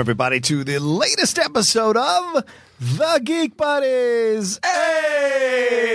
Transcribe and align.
Welcome, 0.00 0.12
everybody, 0.12 0.40
to 0.40 0.64
the 0.64 0.78
latest 0.78 1.38
episode 1.38 1.94
of 1.94 2.46
The 2.80 3.20
Geek 3.22 3.54
Buddies. 3.54 4.58
Hey! 4.64 5.92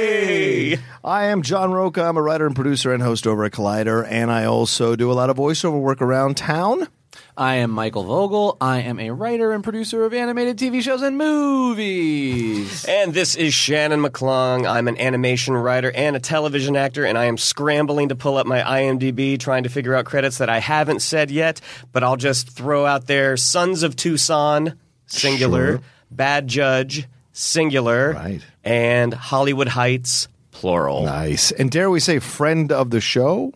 I 1.03 1.23
am 1.23 1.41
John 1.41 1.71
Rocha. 1.71 2.03
I'm 2.03 2.15
a 2.15 2.21
writer 2.21 2.45
and 2.45 2.55
producer 2.55 2.93
and 2.93 3.01
host 3.01 3.25
over 3.25 3.43
at 3.45 3.51
Collider, 3.51 4.05
and 4.07 4.31
I 4.31 4.45
also 4.45 4.95
do 4.95 5.11
a 5.11 5.13
lot 5.13 5.31
of 5.31 5.37
voiceover 5.37 5.81
work 5.81 6.03
around 6.03 6.37
town. 6.37 6.87
I 7.37 7.55
am 7.55 7.71
Michael 7.71 8.03
Vogel. 8.03 8.57
I 8.61 8.81
am 8.81 8.99
a 8.99 9.11
writer 9.11 9.51
and 9.51 9.63
producer 9.63 10.05
of 10.05 10.13
animated 10.13 10.57
TV 10.57 10.81
shows 10.81 11.01
and 11.01 11.17
movies. 11.17 12.85
And 12.85 13.13
this 13.13 13.35
is 13.35 13.53
Shannon 13.53 14.01
McClung. 14.01 14.67
I'm 14.69 14.87
an 14.87 14.97
animation 14.99 15.53
writer 15.53 15.91
and 15.93 16.15
a 16.15 16.19
television 16.19 16.75
actor, 16.75 17.05
and 17.05 17.17
I 17.17 17.25
am 17.25 17.37
scrambling 17.37 18.09
to 18.09 18.15
pull 18.15 18.37
up 18.37 18.47
my 18.47 18.61
IMDb 18.61 19.39
trying 19.39 19.63
to 19.63 19.69
figure 19.69 19.95
out 19.95 20.05
credits 20.05 20.37
that 20.39 20.49
I 20.49 20.59
haven't 20.59 21.01
said 21.01 21.31
yet, 21.31 21.61
but 21.91 22.03
I'll 22.03 22.15
just 22.17 22.49
throw 22.49 22.85
out 22.85 23.07
there 23.07 23.37
Sons 23.37 23.83
of 23.83 23.95
Tucson, 23.95 24.73
singular, 25.07 25.65
Sure. 25.77 25.81
Bad 26.11 26.47
Judge, 26.47 27.07
singular, 27.33 28.13
Right. 28.13 28.41
and 28.63 29.13
Hollywood 29.13 29.67
Heights, 29.69 30.27
plural. 30.51 31.03
Nice. 31.03 31.51
And 31.51 31.69
dare 31.69 31.89
we 31.89 31.99
say, 31.99 32.19
friend 32.19 32.71
of 32.71 32.89
the 32.91 33.01
show? 33.01 33.51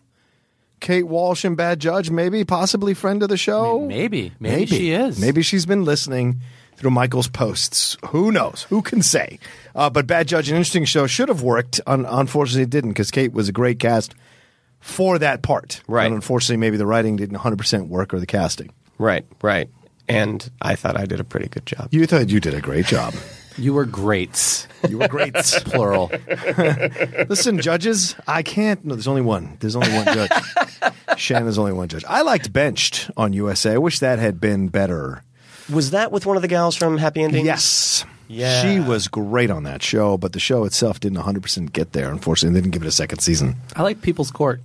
Kate 0.79 1.07
Walsh 1.07 1.43
and 1.43 1.57
Bad 1.57 1.79
Judge, 1.79 2.09
maybe, 2.09 2.43
possibly 2.43 2.93
friend 2.93 3.21
of 3.23 3.29
the 3.29 3.37
show? 3.37 3.85
Maybe, 3.85 4.31
maybe, 4.39 4.65
she 4.65 4.91
is. 4.91 5.19
Maybe 5.19 5.41
she's 5.41 5.65
been 5.65 5.83
listening 5.85 6.41
through 6.75 6.91
Michael's 6.91 7.27
posts. 7.27 7.97
Who 8.07 8.31
knows? 8.31 8.63
Who 8.69 8.81
can 8.81 9.01
say? 9.01 9.39
Uh, 9.75 9.89
but 9.89 10.07
Bad 10.07 10.27
Judge, 10.27 10.49
an 10.49 10.55
interesting 10.55 10.85
show, 10.85 11.07
should 11.07 11.29
have 11.29 11.41
worked. 11.41 11.81
Un- 11.85 12.05
unfortunately, 12.05 12.63
it 12.63 12.69
didn't 12.69 12.91
because 12.91 13.11
Kate 13.11 13.33
was 13.33 13.49
a 13.49 13.51
great 13.51 13.79
cast 13.79 14.15
for 14.79 15.19
that 15.19 15.41
part. 15.41 15.81
Right. 15.87 16.05
And 16.05 16.15
unfortunately, 16.15 16.57
maybe 16.57 16.77
the 16.77 16.85
writing 16.85 17.17
didn't 17.17 17.37
100% 17.37 17.89
work 17.89 18.13
or 18.13 18.19
the 18.19 18.25
casting. 18.25 18.71
Right, 18.97 19.25
right. 19.41 19.69
And 20.07 20.49
I 20.61 20.75
thought 20.75 20.97
I 20.97 21.05
did 21.05 21.19
a 21.19 21.23
pretty 21.23 21.49
good 21.49 21.65
job. 21.65 21.89
You 21.91 22.05
thought 22.05 22.29
you 22.29 22.39
did 22.39 22.53
a 22.53 22.61
great 22.61 22.85
job. 22.85 23.13
You 23.59 23.73
were 23.73 23.85
great. 23.85 24.67
You 24.87 24.99
were 24.99 25.07
great. 25.07 25.33
Plural. 25.65 26.11
Listen, 27.29 27.59
judges, 27.59 28.15
I 28.27 28.41
can't. 28.43 28.83
No, 28.85 28.95
there's 28.95 29.07
only 29.07 29.21
one. 29.21 29.57
There's 29.59 29.75
only 29.75 29.91
one 29.91 30.05
judge. 30.05 30.31
Shannon's 31.17 31.57
only 31.57 31.73
one 31.73 31.87
judge. 31.89 32.05
I 32.07 32.21
liked 32.21 32.51
Benched 32.53 33.11
on 33.17 33.33
USA. 33.33 33.73
I 33.73 33.77
wish 33.77 33.99
that 33.99 34.19
had 34.19 34.39
been 34.39 34.69
better. 34.69 35.23
Was 35.71 35.91
that 35.91 36.11
with 36.11 36.25
one 36.25 36.35
of 36.35 36.41
the 36.41 36.47
gals 36.47 36.75
from 36.75 36.97
Happy 36.97 37.21
Endings? 37.21 37.45
Yes. 37.45 38.05
Yeah. 38.27 38.61
She 38.61 38.79
was 38.79 39.07
great 39.07 39.49
on 39.51 39.63
that 39.63 39.81
show, 39.83 40.17
but 40.17 40.33
the 40.33 40.39
show 40.39 40.63
itself 40.63 40.99
didn't 40.99 41.17
100% 41.17 41.73
get 41.73 41.93
there. 41.93 42.11
Unfortunately, 42.11 42.53
they 42.53 42.61
didn't 42.61 42.73
give 42.73 42.83
it 42.83 42.87
a 42.87 42.91
second 42.91 43.19
season. 43.19 43.55
I 43.75 43.83
like 43.83 44.01
People's 44.01 44.31
Court. 44.31 44.61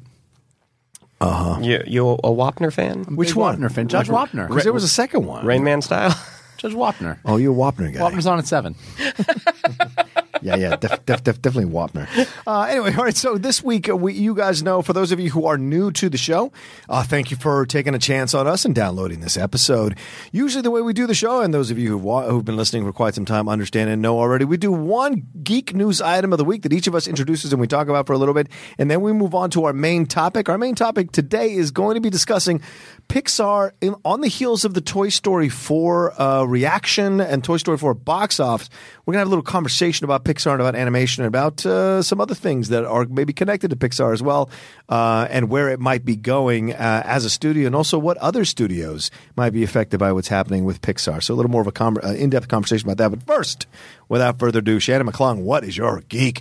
Uh 1.21 1.55
huh. 1.55 1.61
You, 1.61 1.83
you 1.87 2.09
a 2.11 2.17
Wapner 2.31 2.73
fan? 2.73 3.05
Which 3.17 3.31
Big 3.31 3.37
one? 3.37 3.59
Wapner 3.59 3.73
fan. 3.73 3.89
Judge 3.89 4.09
Wapner. 4.09 4.49
Because 4.49 4.65
there 4.65 4.73
was 4.73 4.85
a 4.85 4.89
second 4.89 5.25
one. 5.25 5.47
Rain 5.47 5.65
Man 5.65 5.81
style? 5.81 6.15
Judge 6.57 6.73
Wapner. 6.75 7.19
Oh, 7.25 7.37
you're 7.37 7.53
a 7.53 7.57
Wapner 7.57 7.93
guy. 7.93 8.01
Wapner's 8.01 8.27
on 8.27 8.39
at 8.39 8.47
seven. 8.47 8.75
Yeah, 10.45 10.57
yeah, 10.57 10.77
def, 10.77 11.07
def, 11.07 11.25
def, 11.25 11.41
definitely 11.41 11.73
Wapner. 11.73 12.07
Uh, 12.47 12.63
anyway, 12.65 12.95
all 12.95 13.05
right. 13.05 13.17
So 13.17 13.39
this 13.39 13.63
week, 13.63 13.89
uh, 13.89 13.97
we, 13.97 14.13
you 14.13 14.35
guys 14.35 14.63
know, 14.63 14.83
for 14.83 14.93
those 14.93 15.11
of 15.11 15.19
you 15.19 15.31
who 15.31 15.47
are 15.47 15.57
new 15.57 15.91
to 15.93 16.11
the 16.11 16.19
show, 16.19 16.53
uh, 16.91 17.03
thank 17.03 17.31
you 17.31 17.39
for 17.39 17.65
taking 17.65 17.95
a 17.95 17.99
chance 17.99 18.35
on 18.35 18.47
us 18.47 18.67
and 18.67 18.75
downloading 18.75 19.21
this 19.21 19.39
episode. 19.39 19.97
Usually, 20.33 20.61
the 20.61 20.71
way 20.71 20.83
we 20.83 20.93
do 20.93 21.07
the 21.07 21.15
show, 21.15 21.41
and 21.41 21.55
those 21.55 21.71
of 21.71 21.79
you 21.79 21.99
who've, 21.99 22.29
who've 22.29 22.45
been 22.45 22.59
listening 22.59 22.85
for 22.85 22.93
quite 22.93 23.15
some 23.15 23.25
time 23.25 23.49
understand 23.49 23.89
and 23.89 24.03
know 24.03 24.19
already, 24.19 24.45
we 24.45 24.59
do 24.59 24.71
one 24.71 25.27
geek 25.43 25.75
news 25.75 26.03
item 26.03 26.31
of 26.33 26.39
the 26.39 26.45
week 26.45 26.61
that 26.63 26.75
each 26.75 26.87
of 26.87 26.95
us 26.95 27.09
introduces 27.09 27.51
and 27.51 27.59
we 27.59 27.67
talk 27.67 27.89
about 27.89 28.07
for 28.07 28.13
a 28.13 28.19
little 28.19 28.35
bit, 28.35 28.49
and 28.77 28.91
then 28.91 29.01
we 29.01 29.15
move 29.15 29.35
on 29.35 29.49
to 29.49 29.65
our 29.65 29.73
main 29.73 30.05
topic. 30.05 30.51
Our 30.51 30.59
main 30.59 30.75
topic 30.75 31.11
today 31.11 31.55
is 31.55 31.71
going 31.71 31.95
to 31.95 32.03
be 32.03 32.11
discussing 32.11 32.61
Pixar 33.09 33.73
in, 33.81 33.95
on 34.05 34.21
the 34.21 34.29
heels 34.29 34.67
of 34.67 34.75
the 34.75 34.83
Toy 34.83 35.09
Story 35.09 35.49
4 35.49 36.21
uh, 36.21 36.45
reaction 36.45 37.23
and 37.23 37.43
Toy 37.43 37.57
Story 37.57 37.79
4 37.79 37.95
box 37.95 38.41
office. 38.41 38.69
We're 39.07 39.13
going 39.13 39.19
to 39.19 39.27
have 39.27 39.29
a 39.29 39.37
little 39.37 39.43
conversation 39.43 40.05
about 40.05 40.25
Pixar 40.25 40.53
and 40.53 40.63
about 40.63 40.75
animation 40.75 41.25
and 41.25 41.29
about 41.29 41.67
uh, 41.67 42.01
some 42.01 42.23
other 42.23 42.35
things 42.35 42.71
that 42.71 42.87
are 42.87 43.05
maybe 43.05 43.35
connected 43.35 43.69
to 43.69 43.77
Pixar 43.77 44.15
as 44.15 44.23
well 44.23 44.49
uh, 44.89 45.27
and 45.29 45.51
where 45.51 45.69
it 45.69 45.79
might 45.79 46.07
be 46.07 46.17
going 46.17 46.73
uh, 46.73 47.03
as 47.05 47.27
a 47.27 47.31
studio 47.31 47.67
and 47.67 47.77
also 47.77 47.99
what 47.99 48.17
other 48.17 48.47
studios 48.47 49.11
might 49.37 49.51
be 49.51 49.63
affected 49.63 49.99
by 49.99 50.11
what's 50.11 50.29
happening 50.29 50.65
with 50.65 50.81
Pixar. 50.81 51.23
So 51.23 51.35
a 51.35 51.37
little 51.37 51.51
more 51.51 51.61
of 51.61 51.67
a 51.67 51.73
com- 51.73 51.99
uh, 52.03 52.15
in-depth 52.15 52.49
conversation 52.49 52.89
about 52.89 52.97
that. 52.97 53.11
But 53.11 53.27
first, 53.27 53.67
without 54.09 54.39
further 54.39 54.61
ado, 54.61 54.81
Shannon 54.81 55.07
McClung, 55.07 55.43
what 55.43 55.65
is 55.65 55.77
your 55.77 56.01
geek 56.09 56.41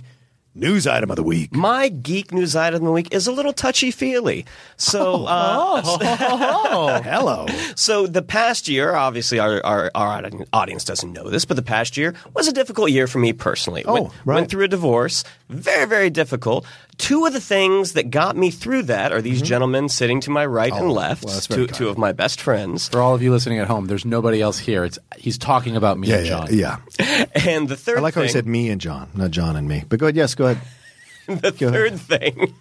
news 0.54 0.86
item 0.86 1.10
of 1.10 1.16
the 1.16 1.22
week? 1.22 1.54
My 1.54 1.88
geek 1.88 2.32
news 2.32 2.54
item 2.56 2.76
of 2.76 2.84
the 2.84 2.92
week 2.92 3.08
is 3.12 3.26
a 3.26 3.32
little 3.32 3.52
touchy 3.52 3.90
feely. 3.90 4.46
So, 4.76 5.24
uh, 5.26 5.82
Hello. 7.02 7.46
so 7.74 8.06
the 8.06 8.22
past 8.22 8.68
year, 8.68 8.94
obviously, 8.94 9.38
our, 9.38 9.64
our 9.64 9.90
our 9.94 10.30
audience 10.52 10.84
doesn't 10.84 11.12
know 11.12 11.28
this, 11.28 11.44
but 11.44 11.56
the 11.56 11.62
past 11.62 11.96
year 11.96 12.14
was 12.34 12.48
a 12.48 12.52
difficult 12.52 12.90
year 12.90 13.06
for 13.06 13.18
me 13.18 13.32
personally. 13.32 13.84
Oh, 13.84 13.94
went, 13.94 14.12
right. 14.24 14.34
went 14.36 14.50
through 14.50 14.64
a 14.64 14.68
divorce, 14.68 15.24
very 15.48 15.86
very 15.86 16.10
difficult. 16.10 16.66
Two 16.98 17.26
of 17.26 17.32
the 17.32 17.40
things 17.40 17.92
that 17.94 18.10
got 18.10 18.36
me 18.36 18.50
through 18.50 18.84
that 18.84 19.12
are 19.12 19.20
these 19.20 19.42
gentlemen 19.42 19.88
sitting 19.88 20.20
to 20.22 20.30
my 20.30 20.46
right 20.46 20.72
and 20.72 20.80
Mm-hmm. 20.82 20.90
Oh, 20.90 20.92
left, 20.92 21.24
well, 21.24 21.40
two, 21.40 21.66
two 21.66 21.88
of 21.88 21.98
my 21.98 22.12
best 22.12 22.40
friends. 22.40 22.88
For 22.88 23.00
all 23.00 23.14
of 23.14 23.22
you 23.22 23.30
listening 23.32 23.58
at 23.58 23.66
home, 23.66 23.86
there's 23.86 24.04
nobody 24.04 24.40
else 24.40 24.58
here. 24.58 24.84
It's 24.84 24.98
he's 25.16 25.36
talking 25.38 25.76
about 25.76 25.98
me 25.98 26.08
Yeah, 26.08 26.16
and 26.18 26.26
John. 26.26 26.48
yeah. 26.50 26.76
And 27.34 27.68
the 27.68 27.76
third 27.76 27.98
I 27.98 28.00
like 28.00 28.14
how 28.14 28.22
he 28.22 28.28
said 28.28 28.46
me 28.46 28.70
and 28.70 28.80
John, 28.80 29.08
not 29.14 29.30
John 29.32 29.56
and 29.56 29.66
me. 29.68 29.84
But 29.88 29.98
go 29.98 30.06
ahead. 30.06 30.16
Yes, 30.16 30.34
go 30.34 30.46
ahead. 30.46 30.62
the 31.26 31.50
Go 31.52 31.68
ahead. 31.68 31.98
third 31.98 32.00
thing 32.00 32.54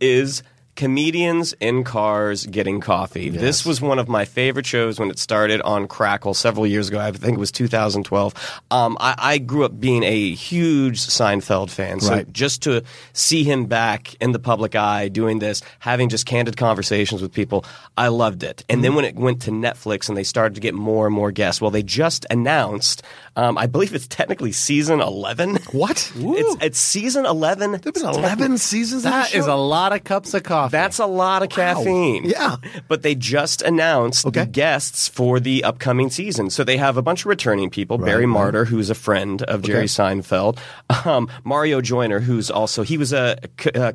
is 0.00 0.42
Comedians 0.74 1.52
in 1.60 1.84
cars 1.84 2.46
getting 2.46 2.80
coffee. 2.80 3.28
This 3.28 3.66
was 3.66 3.80
one 3.82 3.98
of 3.98 4.08
my 4.08 4.24
favorite 4.24 4.64
shows 4.64 4.98
when 4.98 5.10
it 5.10 5.18
started 5.18 5.60
on 5.62 5.86
Crackle 5.86 6.32
several 6.32 6.66
years 6.66 6.88
ago. 6.88 6.98
I 6.98 7.12
think 7.12 7.36
it 7.36 7.40
was 7.40 7.52
2012. 7.52 8.34
Um, 8.70 8.96
I, 8.98 9.14
I 9.18 9.38
grew 9.38 9.64
up 9.64 9.78
being 9.78 10.02
a 10.02 10.30
huge 10.32 10.98
Seinfeld 11.00 11.68
fan, 11.70 12.00
so 12.00 12.10
Right. 12.14 12.32
just 12.32 12.62
to 12.62 12.82
see 13.12 13.44
him 13.44 13.66
back 13.66 14.14
in 14.20 14.32
the 14.32 14.38
public 14.38 14.74
eye 14.74 15.08
doing 15.08 15.40
this, 15.40 15.60
having 15.78 16.08
just 16.08 16.24
candid 16.24 16.56
conversations 16.56 17.20
with 17.20 17.32
people, 17.34 17.66
I 17.98 18.08
loved 18.08 18.42
it. 18.42 18.64
And 18.70 18.82
then 18.82 18.94
when 18.94 19.04
it 19.04 19.14
went 19.14 19.42
to 19.42 19.50
Netflix 19.50 20.08
and 20.08 20.16
they 20.16 20.24
started 20.24 20.54
to 20.54 20.60
get 20.62 20.74
more 20.74 21.06
and 21.06 21.14
more 21.14 21.32
guests, 21.32 21.60
well, 21.60 21.70
they 21.70 21.82
just 21.82 22.24
announced, 22.30 23.02
um, 23.36 23.56
I 23.58 23.66
believe 23.66 23.94
it's 23.94 24.06
technically 24.06 24.52
season 24.52 25.00
11. 25.00 25.56
What? 25.72 26.12
It's, 26.16 26.64
it's 26.64 26.78
season 26.78 27.24
11. 27.26 27.72
There's 27.72 27.80
been 27.80 28.04
11 28.04 28.58
seasons 28.58 29.04
of 29.04 29.10
That 29.12 29.32
this 29.32 29.46
a 29.46 29.54
lot 29.54 29.92
of 29.92 30.04
cups 30.04 30.34
of 30.34 30.42
coffee. 30.42 30.72
That's 30.72 30.98
a 30.98 31.06
lot 31.06 31.42
of 31.42 31.48
caffeine. 31.48 32.24
Yeah. 32.24 32.56
But 32.88 33.02
they 33.02 33.14
just 33.14 33.62
announced 33.62 34.26
Okay. 34.26 34.40
the 34.40 34.46
guests 34.46 35.08
for 35.08 35.40
the 35.40 35.64
upcoming 35.64 36.10
season. 36.10 36.50
So 36.50 36.64
they 36.64 36.76
have 36.76 36.96
a 36.96 37.02
bunch 37.02 37.20
of 37.22 37.26
returning 37.26 37.70
people. 37.70 37.98
Barry 37.98 38.26
right. 38.26 38.52
Marder, 38.52 38.66
who's 38.66 38.90
a 38.90 38.94
friend 38.94 39.42
of 39.42 39.62
Jerry 39.62 39.86
Seinfeld. 39.86 40.58
Um, 41.06 41.28
Mario 41.44 41.80
Joyner, 41.80 42.20
who's 42.20 42.50
also, 42.50 42.82
he 42.82 42.96
was 42.98 43.12
a 43.12 43.38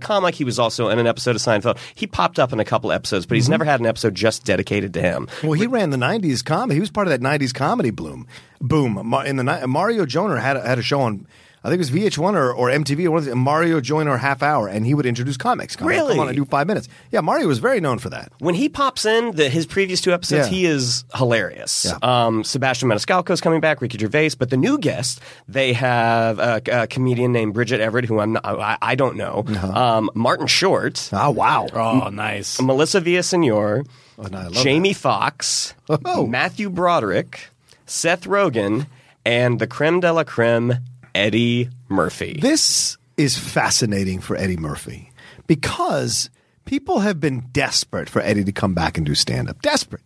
comic. 0.01 0.35
He 0.35 0.43
was 0.43 0.59
also 0.59 0.89
in 0.89 0.99
an 0.99 1.07
episode 1.07 1.35
of 1.35 1.41
Seinfeld. 1.41 1.77
He 1.95 2.07
popped 2.07 2.39
up 2.39 2.51
in 2.53 2.59
a 2.59 2.65
couple 2.65 2.91
episodes, 2.91 3.25
but 3.25 3.35
he's 3.35 3.45
Mm-hmm. 3.45 3.51
never 3.51 3.65
had 3.65 3.79
an 3.79 3.85
episode 3.85 4.13
just 4.15 4.43
dedicated 4.45 4.93
to 4.95 5.01
him. 5.01 5.27
Well, 5.43 5.53
he 5.53 5.67
ran 5.67 5.89
the 5.91 5.97
'90s 5.97 6.43
comedy. 6.43 6.73
He 6.75 6.79
was 6.81 6.89
part 6.91 7.07
of 7.07 7.11
that 7.11 7.21
'90s 7.21 7.53
comedy 7.53 7.91
bloom. 7.91 8.27
Boom! 8.61 9.13
In 9.25 9.35
the 9.37 9.43
night. 9.43 9.65
Mario 9.67 10.05
Joyner 10.05 10.37
had 10.37 10.57
a, 10.57 10.61
had 10.67 10.79
a 10.79 10.83
show 10.83 11.01
on. 11.01 11.27
I 11.63 11.69
think 11.69 11.81
it 11.81 11.91
was 11.91 11.91
VH1 11.91 12.35
or, 12.35 12.53
or 12.53 12.69
MTV 12.69 13.07
or 13.07 13.11
one 13.11 13.19
of 13.19 13.25
the, 13.25 13.35
Mario 13.35 13.81
Joyner 13.81 14.15
half 14.15 14.41
hour, 14.41 14.69
and 14.69 14.85
he 14.85 14.93
would 14.93 15.05
introduce 15.05 15.35
comics. 15.35 15.75
Come 15.75 15.87
on, 15.87 15.89
Really? 15.89 16.13
Come 16.13 16.21
on, 16.21 16.29
I 16.29 16.33
do 16.33 16.45
five 16.45 16.65
minutes. 16.65 16.87
Yeah, 17.11 17.19
Mario 17.19 17.47
was 17.47 17.59
very 17.59 17.81
known 17.81 17.97
for 17.99 18.09
that. 18.09 18.31
When 18.39 18.55
he 18.55 18.69
pops 18.69 19.03
in, 19.05 19.31
the, 19.35 19.49
his 19.49 19.65
previous 19.65 19.99
two 19.99 20.13
episodes, 20.13 20.47
Yeah. 20.47 20.53
he 20.55 20.65
is 20.65 21.03
hilarious. 21.15 21.85
Yeah. 21.85 21.97
Um, 22.27 22.45
Sebastian 22.45 22.87
Maniscalco 22.87 23.31
is 23.31 23.41
coming 23.41 23.59
back, 23.59 23.81
Ricky 23.81 23.97
Gervais, 23.97 24.31
but 24.39 24.49
the 24.49 24.55
new 24.55 24.77
guest, 24.77 25.19
they 25.49 25.73
have 25.73 26.39
a, 26.39 26.61
a 26.71 26.87
comedian 26.87 27.33
named 27.33 27.53
Bridget 27.53 27.81
Everett, 27.81 28.05
who 28.05 28.19
I'm 28.19 28.33
not, 28.33 28.45
I, 28.45 28.77
I 28.81 28.95
don't 28.95 29.17
know, 29.17 29.43
Uh-huh. 29.45 29.67
um, 29.97 30.09
Martin 30.13 30.47
Short, 30.47 31.09
Oh 31.11 31.31
wow! 31.31 31.67
oh, 31.73 32.07
nice. 32.09 32.61
Melissa 32.61 33.01
Villasenor, 33.01 33.85
Oh, 34.19 34.23
no, 34.23 34.37
I 34.37 34.43
love 34.43 34.53
Jamie 34.53 34.93
Foxx, 34.93 35.73
Oh. 35.89 36.25
Matthew 36.27 36.69
Broderick, 36.69 37.49
Seth 37.87 38.25
Rogen, 38.25 38.85
and 39.25 39.59
the 39.59 39.67
creme 39.67 39.99
de 39.99 40.13
la 40.13 40.23
creme, 40.23 40.77
Eddie 41.15 41.69
Murphy. 41.89 42.37
This 42.39 42.97
is 43.17 43.37
fascinating 43.37 44.21
for 44.21 44.35
Eddie 44.35 44.57
Murphy 44.57 45.11
because 45.47 46.29
people 46.65 46.99
have 46.99 47.19
been 47.19 47.45
desperate 47.51 48.09
for 48.09 48.21
Eddie 48.21 48.43
to 48.43 48.51
come 48.51 48.73
back 48.73 48.97
and 48.97 49.05
do 49.05 49.15
stand 49.15 49.49
up. 49.49 49.61
Desperate. 49.61 50.03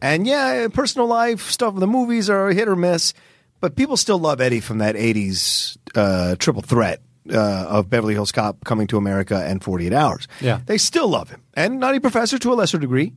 And 0.00 0.26
yeah, 0.26 0.68
personal 0.68 1.06
life 1.08 1.50
stuff, 1.50 1.74
the 1.74 1.86
movies 1.86 2.30
are 2.30 2.50
hit 2.50 2.68
or 2.68 2.76
miss, 2.76 3.14
but 3.60 3.76
people 3.76 3.96
still 3.96 4.18
love 4.18 4.40
Eddie 4.40 4.60
from 4.60 4.78
that 4.78 4.94
80s 4.94 5.76
uh, 5.94 6.36
triple 6.36 6.62
threat. 6.62 7.00
Uh, 7.32 7.66
of 7.68 7.88
Beverly 7.88 8.14
Hills 8.14 8.32
Cop 8.32 8.64
coming 8.64 8.88
to 8.88 8.96
America 8.96 9.44
and 9.46 9.62
48 9.62 9.92
Hours. 9.92 10.26
Yeah. 10.40 10.58
They 10.66 10.76
still 10.76 11.06
love 11.06 11.30
him. 11.30 11.40
And 11.54 11.78
Nutty 11.78 12.00
Professor 12.00 12.36
to 12.36 12.52
a 12.52 12.54
lesser 12.54 12.78
degree. 12.78 13.12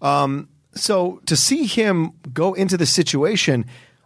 Um, 0.00 0.48
so 0.74 1.20
to 1.26 1.36
see 1.36 1.66
him 1.66 2.12
go 2.32 2.54
into 2.54 2.76
the 2.76 2.86
situation, 2.86 3.64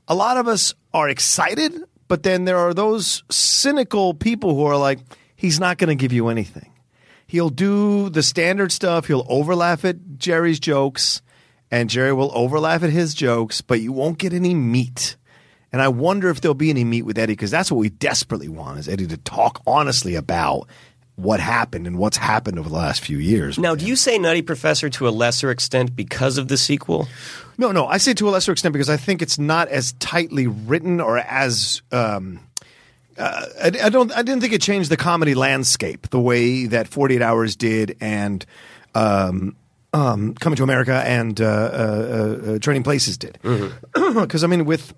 a 0.08 0.14
lot 0.14 0.36
of 0.36 0.48
us 0.48 0.74
are 0.92 1.08
excited, 1.08 1.74
but 2.08 2.22
then 2.22 2.44
there 2.44 2.58
are 2.58 2.74
those 2.74 3.22
cynical 3.30 4.14
people 4.14 4.54
who 4.54 4.64
are 4.64 4.76
like, 4.76 5.00
he's 5.36 5.60
not 5.60 5.78
going 5.78 5.88
to 5.88 5.94
give 5.94 6.12
you 6.12 6.28
anything. 6.28 6.70
He'll 7.26 7.50
do 7.50 8.10
the 8.10 8.22
standard 8.22 8.70
stuff. 8.70 9.06
He'll 9.06 9.26
overlaugh 9.28 9.76
at 9.82 10.18
Jerry's 10.18 10.60
jokes, 10.60 11.22
and 11.70 11.90
Jerry 11.90 12.12
will 12.12 12.30
overlaugh 12.34 12.74
at 12.74 12.82
his 12.82 13.14
jokes, 13.14 13.60
but 13.60 13.80
you 13.80 13.92
won't 13.92 14.18
get 14.18 14.32
any 14.32 14.54
meat. 14.54 15.16
And 15.72 15.82
I 15.82 15.88
wonder 15.88 16.30
if 16.30 16.40
there'll 16.40 16.54
be 16.54 16.70
any 16.70 16.84
meat 16.84 17.02
with 17.02 17.18
Eddie 17.18 17.32
because 17.32 17.50
that's 17.50 17.72
what 17.72 17.78
we 17.78 17.88
desperately 17.88 18.48
want 18.48 18.78
is 18.78 18.88
Eddie 18.88 19.08
to 19.08 19.16
talk 19.16 19.60
honestly 19.66 20.14
about 20.14 20.68
what 21.16 21.40
happened 21.40 21.86
and 21.86 21.98
what's 21.98 22.16
happened 22.16 22.58
over 22.58 22.68
the 22.68 22.74
last 22.74 23.00
few 23.00 23.18
years. 23.18 23.58
now, 23.58 23.74
do 23.74 23.86
you 23.86 23.94
say 23.96 24.18
Nutty 24.18 24.42
Professor 24.42 24.90
to 24.90 25.08
a 25.08 25.10
lesser 25.10 25.50
extent 25.50 25.94
because 25.94 26.38
of 26.38 26.48
the 26.48 26.56
sequel? 26.56 27.06
No, 27.56 27.70
no. 27.70 27.86
I 27.86 27.98
say 27.98 28.14
to 28.14 28.28
a 28.28 28.30
lesser 28.30 28.52
extent 28.52 28.72
because 28.72 28.90
I 28.90 28.96
think 28.96 29.22
it's 29.22 29.38
not 29.38 29.68
as 29.68 29.92
tightly 29.94 30.46
written 30.46 31.00
or 31.00 31.18
as. 31.18 31.82
Um, 31.92 32.40
uh, 33.16 33.46
I, 33.62 33.66
I 33.84 33.88
don't. 33.90 34.10
I 34.10 34.22
didn't 34.22 34.40
think 34.40 34.52
it 34.52 34.60
changed 34.60 34.90
the 34.90 34.96
comedy 34.96 35.36
landscape 35.36 36.10
the 36.10 36.18
way 36.18 36.66
that 36.66 36.88
Forty 36.88 37.14
Eight 37.14 37.22
Hours 37.22 37.54
did, 37.54 37.96
and 38.00 38.44
um, 38.96 39.54
um, 39.92 40.34
Coming 40.34 40.56
to 40.56 40.64
America 40.64 41.00
and 41.06 41.40
uh, 41.40 41.44
uh, 41.44 41.48
uh, 42.54 42.58
Trading 42.58 42.82
Places 42.82 43.16
did. 43.16 43.38
Because 43.94 44.42
I 44.42 44.48
mean, 44.48 44.64
with 44.64 44.92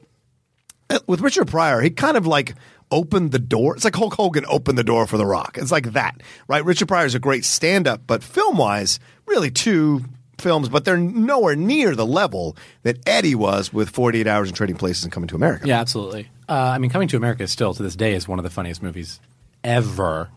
with 1.07 1.21
Richard 1.21 1.49
Pryor, 1.49 1.81
he 1.81 1.91
kind 1.91 2.17
of 2.17 2.27
like 2.27 2.55
opened 2.91 3.33
the 3.33 3.38
door. 3.38 3.75
It's 3.77 3.85
like 3.85 3.94
Hulk 3.94 4.15
Hogan 4.15 4.44
opened 4.49 4.79
the 4.79 4.85
door 4.85 5.06
for 5.06 5.17
The 5.17 5.27
Rock. 5.27 5.59
It's 5.59 5.73
like 5.73 5.93
that, 5.93 6.23
right? 6.49 6.65
Richard 6.65 6.88
Pryor 6.88 7.06
is 7.06 7.15
a 7.15 7.19
great 7.19 7.44
stand 7.44 7.87
up, 7.87 8.03
but 8.06 8.23
film 8.23 8.56
wise, 8.56 9.00
really 9.27 9.50
two 9.50 10.05
films, 10.38 10.69
but 10.69 10.85
they're 10.85 10.97
nowhere 10.97 11.56
near 11.56 11.94
the 11.94 12.06
level 12.06 12.56
that 12.83 12.99
Eddie 13.09 13.35
was 13.35 13.73
with 13.73 13.88
48 13.91 14.27
Hours 14.27 14.49
and 14.49 14.56
Trading 14.56 14.77
Places 14.77 15.05
and 15.05 15.12
Coming 15.12 15.29
to 15.29 15.35
America. 15.35 15.67
Yeah, 15.67 15.81
absolutely. 15.81 16.29
Uh, 16.49 16.53
I 16.53 16.79
mean, 16.79 16.91
Coming 16.91 17.09
to 17.09 17.17
America 17.17 17.43
is 17.43 17.50
still 17.50 17.75
to 17.75 17.83
this 17.83 17.97
day 17.97 18.15
is 18.15 18.29
one 18.29 18.38
of 18.38 18.43
the 18.43 18.50
funniest 18.50 18.83
movies 18.83 19.21
ever. 19.65 20.29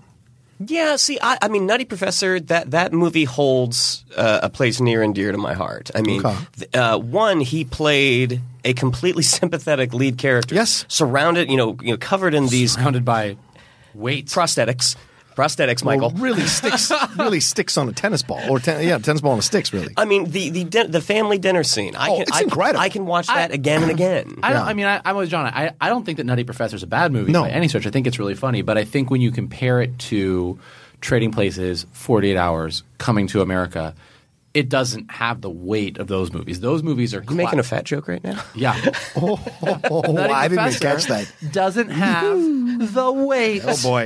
Yeah, 0.65 0.97
see, 0.97 1.17
I, 1.21 1.37
I 1.41 1.47
mean, 1.47 1.65
Nutty 1.65 1.85
Professor, 1.85 2.37
that, 2.41 2.71
that 2.71 2.91
movie 2.91 3.23
holds 3.23 4.03
uh, 4.17 4.41
a 4.43 4.49
place 4.49 4.81
near 4.81 5.01
and 5.01 5.15
dear 5.15 5.31
to 5.31 5.37
my 5.37 5.53
heart. 5.53 5.89
I 5.95 6.01
mean, 6.01 6.25
Okay. 6.25 6.37
th- 6.57 6.75
uh, 6.75 6.97
one, 6.99 7.39
he 7.39 7.63
played 7.63 8.41
a 8.65 8.73
completely 8.73 9.23
sympathetic 9.37 9.93
lead 9.93 10.17
character. 10.17 10.55
Yes. 10.55 10.83
Surrounded, 10.89 11.49
you 11.49 11.55
know, 11.55 11.77
you 11.81 11.91
know 11.91 11.97
covered 11.97 12.33
in 12.33 12.47
these 12.47 12.73
Surrounded 12.73 13.05
by 13.05 13.37
weight. 13.93 14.25
prosthetics. 14.27 14.97
Prosthetics, 15.39 15.83
Michael. 15.83 16.09
Well, 16.11 16.21
really 16.23 16.41
sticks, 16.47 16.91
really 17.17 17.39
sticks 17.39 17.77
on 17.77 17.87
a 17.87 17.93
tennis 17.93 18.21
ball, 18.23 18.41
or 18.49 18.59
ten, 18.59 18.85
yeah, 18.85 18.97
tennis 18.97 19.21
ball 19.21 19.31
on 19.31 19.39
a 19.39 19.41
sticks, 19.41 19.71
really. 19.71 19.93
I 19.95 20.05
mean, 20.05 20.29
the 20.31 20.49
the, 20.49 20.63
din- 20.65 20.91
the 20.91 20.99
family 21.01 21.37
dinner 21.37 21.63
scene. 21.63 21.95
I 21.95 22.09
Oh, 22.09 22.13
can, 22.15 22.21
it's 22.23 22.31
I, 22.37 22.41
incredible. 22.41 22.79
I 22.81 22.89
can 22.89 23.05
watch 23.05 23.27
that 23.27 23.51
again 23.51 23.81
and 23.83 23.91
again. 23.91 24.39
I, 24.43 24.51
Yeah. 24.51 24.63
I 24.63 24.73
mean, 24.73 24.85
I, 24.85 25.01
I'm 25.05 25.15
with 25.15 25.29
John. 25.29 25.45
I, 25.45 25.71
I 25.79 25.87
don't 25.89 26.03
think 26.05 26.17
that 26.17 26.25
Nutty 26.25 26.43
Professor 26.43 26.75
is 26.75 26.83
a 26.83 26.87
bad 26.87 27.11
movie 27.13 27.31
No. 27.31 27.43
by 27.43 27.49
any 27.51 27.67
stretch. 27.69 27.87
I 27.87 27.89
think 27.89 28.05
it's 28.07 28.19
really 28.19 28.35
funny, 28.35 28.61
but 28.63 28.77
I 28.77 28.83
think 28.83 29.09
when 29.09 29.21
you 29.21 29.31
compare 29.31 29.81
it 29.81 29.97
to 29.99 30.59
Trading 31.01 31.31
Places, 31.31 31.85
48 31.93 32.35
Hours, 32.35 32.83
Coming 32.97 33.27
to 33.27 33.41
America, 33.41 33.95
it 34.53 34.67
doesn't 34.69 35.11
have 35.11 35.41
the 35.41 35.49
weight 35.49 35.97
of 35.99 36.07
those 36.07 36.33
movies. 36.33 36.59
Those 36.59 36.81
movies 36.83 37.13
are 37.13 37.23
you 37.27 37.35
making 37.35 37.59
a 37.59 37.63
fat 37.63 37.83
joke 37.85 38.07
right 38.07 38.23
now? 38.23 38.41
yeah. 38.55 38.75
oh, 39.15 39.39
Nutty 39.61 40.33
I 40.33 40.47
didn't 40.47 40.63
Professor 40.63 40.79
catch 40.79 41.05
that. 41.05 41.51
Doesn't 41.51 41.89
have 41.89 42.93
the 42.93 43.11
weight. 43.11 43.61
Oh 43.65 43.77
boy, 43.83 44.05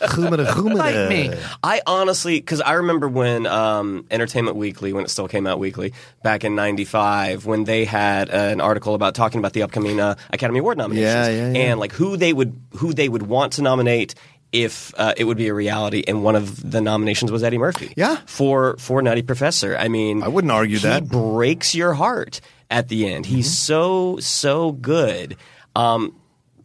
Humida, 0.00 0.46
humida. 0.46 0.76
Fight 0.78 1.08
me. 1.08 1.32
I 1.62 1.80
honestly, 1.86 2.38
because 2.38 2.60
I 2.60 2.72
remember 2.72 3.08
when 3.08 3.46
um, 3.46 4.06
Entertainment 4.10 4.56
Weekly, 4.56 4.92
when 4.92 5.04
it 5.04 5.08
still 5.08 5.28
came 5.28 5.46
out 5.46 5.58
weekly, 5.58 5.94
back 6.22 6.44
in 6.44 6.54
'95, 6.54 7.46
when 7.46 7.64
they 7.64 7.84
had 7.84 8.28
uh, 8.30 8.32
an 8.34 8.60
article 8.60 8.94
about 8.94 9.14
talking 9.14 9.38
about 9.38 9.52
the 9.54 9.62
upcoming 9.62 10.00
uh, 10.00 10.16
Academy 10.30 10.58
Award 10.58 10.76
nominations, 10.78 11.06
Yeah, 11.14 11.28
yeah, 11.28 11.52
yeah. 11.52 11.58
and 11.70 11.80
like 11.80 11.92
who 11.92 12.16
they 12.16 12.32
would 12.32 12.60
who 12.76 12.92
they 12.92 13.08
would 13.08 13.22
want 13.22 13.54
to 13.54 13.62
nominate 13.62 14.14
if 14.54 14.94
uh, 14.96 15.12
it 15.16 15.24
would 15.24 15.36
be 15.36 15.48
a 15.48 15.54
reality, 15.54 16.02
and 16.06 16.22
one 16.24 16.36
of 16.36 16.70
the 16.70 16.80
nominations 16.80 17.30
was 17.32 17.42
Eddie 17.42 17.58
Murphy. 17.58 17.92
Yeah. 17.96 18.18
for 18.26 18.76
for 18.78 19.02
Nutty 19.02 19.22
Professor. 19.22 19.76
I 19.76 19.88
mean, 19.88 20.22
I 20.22 20.28
wouldn't 20.28 20.50
argue 20.52 20.78
he 20.78 20.82
that. 20.84 21.08
breaks 21.08 21.74
your 21.74 21.92
heart 21.94 22.40
at 22.70 22.88
the 22.88 23.06
end. 23.08 23.26
He's 23.26 23.52
so 23.58 24.18
so 24.20 24.72
good. 24.72 25.36
Um, 25.76 26.14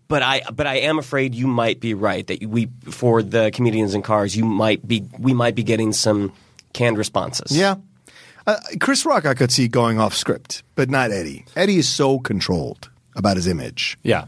but 0.07 0.21
I 0.23 0.41
but 0.53 0.67
I 0.67 0.75
am 0.81 0.97
afraid 0.99 1.35
you 1.35 1.47
might 1.47 1.79
be 1.79 1.93
right 1.93 2.25
that 2.27 2.43
we 2.45 2.69
for 2.89 3.21
the 3.23 3.51
comedians 3.51 3.93
in 3.93 4.01
cars 4.01 4.35
you 4.35 4.45
might 4.45 4.87
be 4.87 5.03
we 5.19 5.33
might 5.33 5.55
be 5.55 5.63
getting 5.63 5.91
some 5.93 6.31
canned 6.73 6.97
responses. 6.97 7.55
Yeah. 7.57 7.75
Uh, 8.47 8.57
Chris 8.79 9.05
Rock, 9.05 9.25
I 9.27 9.33
could 9.35 9.51
see 9.51 9.67
going 9.67 9.99
off 9.99 10.15
script, 10.15 10.63
but 10.75 10.89
not 10.89 11.11
Eddie. 11.11 11.45
Eddie 11.55 11.77
is 11.77 11.87
so 11.89 12.17
controlled 12.19 12.89
about 13.15 13.35
his 13.35 13.45
image, 13.45 13.97
Yeah. 14.01 14.25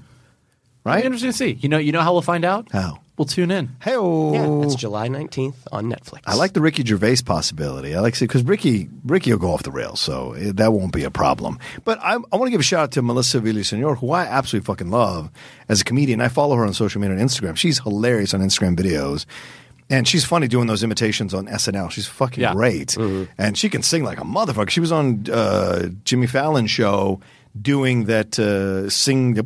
right? 0.83 1.03
Interesting 1.03 1.31
to 1.31 1.37
see. 1.37 1.51
You 1.59 1.69
know, 1.69 1.79
you 1.79 1.91
know 1.91 2.01
how 2.01 2.11
we'll 2.13 2.21
find 2.21 2.45
out? 2.45 2.67
How? 2.71 3.00
We'll 3.17 3.25
tune 3.25 3.51
in. 3.51 3.75
Hey, 3.81 3.91
Yeah, 3.93 4.63
it's 4.63 4.75
July 4.75 5.07
nineteenth 5.07 5.67
on 5.71 5.91
Netflix. 5.91 6.21
I 6.25 6.35
like 6.35 6.53
the 6.53 6.61
Ricky 6.61 6.83
Gervais 6.83 7.17
possibility. 7.25 7.93
I 7.93 7.99
like 7.99 8.17
because 8.17 8.41
Ricky 8.43 8.89
Ricky 9.05 9.31
will 9.31 9.39
go 9.39 9.51
off 9.53 9.63
the 9.63 9.71
rails, 9.71 9.99
so 9.99 10.33
it, 10.33 10.57
that 10.57 10.73
won't 10.73 10.93
be 10.93 11.03
a 11.03 11.11
problem. 11.11 11.59
But 11.83 11.99
I, 12.01 12.13
I 12.15 12.35
want 12.37 12.45
to 12.47 12.49
give 12.51 12.61
a 12.61 12.63
shout 12.63 12.79
out 12.83 12.91
to 12.93 13.01
Melissa 13.01 13.39
Villasenor, 13.39 13.97
who 13.97 14.11
I 14.11 14.23
absolutely 14.23 14.65
fucking 14.65 14.89
love 14.89 15.29
as 15.69 15.81
a 15.81 15.83
comedian. 15.83 16.19
I 16.21 16.29
follow 16.29 16.55
her 16.55 16.65
on 16.65 16.73
social 16.73 16.99
media 17.01 17.15
and 17.17 17.29
Instagram. 17.29 17.57
She's 17.57 17.79
hilarious 17.79 18.33
on 18.33 18.39
Instagram 18.41 18.75
videos. 18.75 19.25
And 19.89 20.07
she's 20.07 20.23
funny 20.23 20.47
doing 20.47 20.67
those 20.67 20.83
imitations 20.85 21.33
on 21.33 21.47
SNL. 21.47 21.91
She's 21.91 22.07
fucking 22.07 22.41
Yeah. 22.41 22.53
great. 22.53 22.95
And 23.37 23.57
she 23.57 23.67
can 23.69 23.81
sing 23.83 24.05
like 24.05 24.19
a 24.21 24.23
motherfucker. 24.23 24.69
She 24.69 24.79
was 24.79 24.89
on 24.91 25.25
uh, 25.29 25.89
Jimmy 26.05 26.27
Fallon's 26.27 26.71
show 26.71 27.19
doing 27.61 28.05
that 28.05 28.39
uh, 28.39 28.89
sing 28.89 29.33
the 29.33 29.43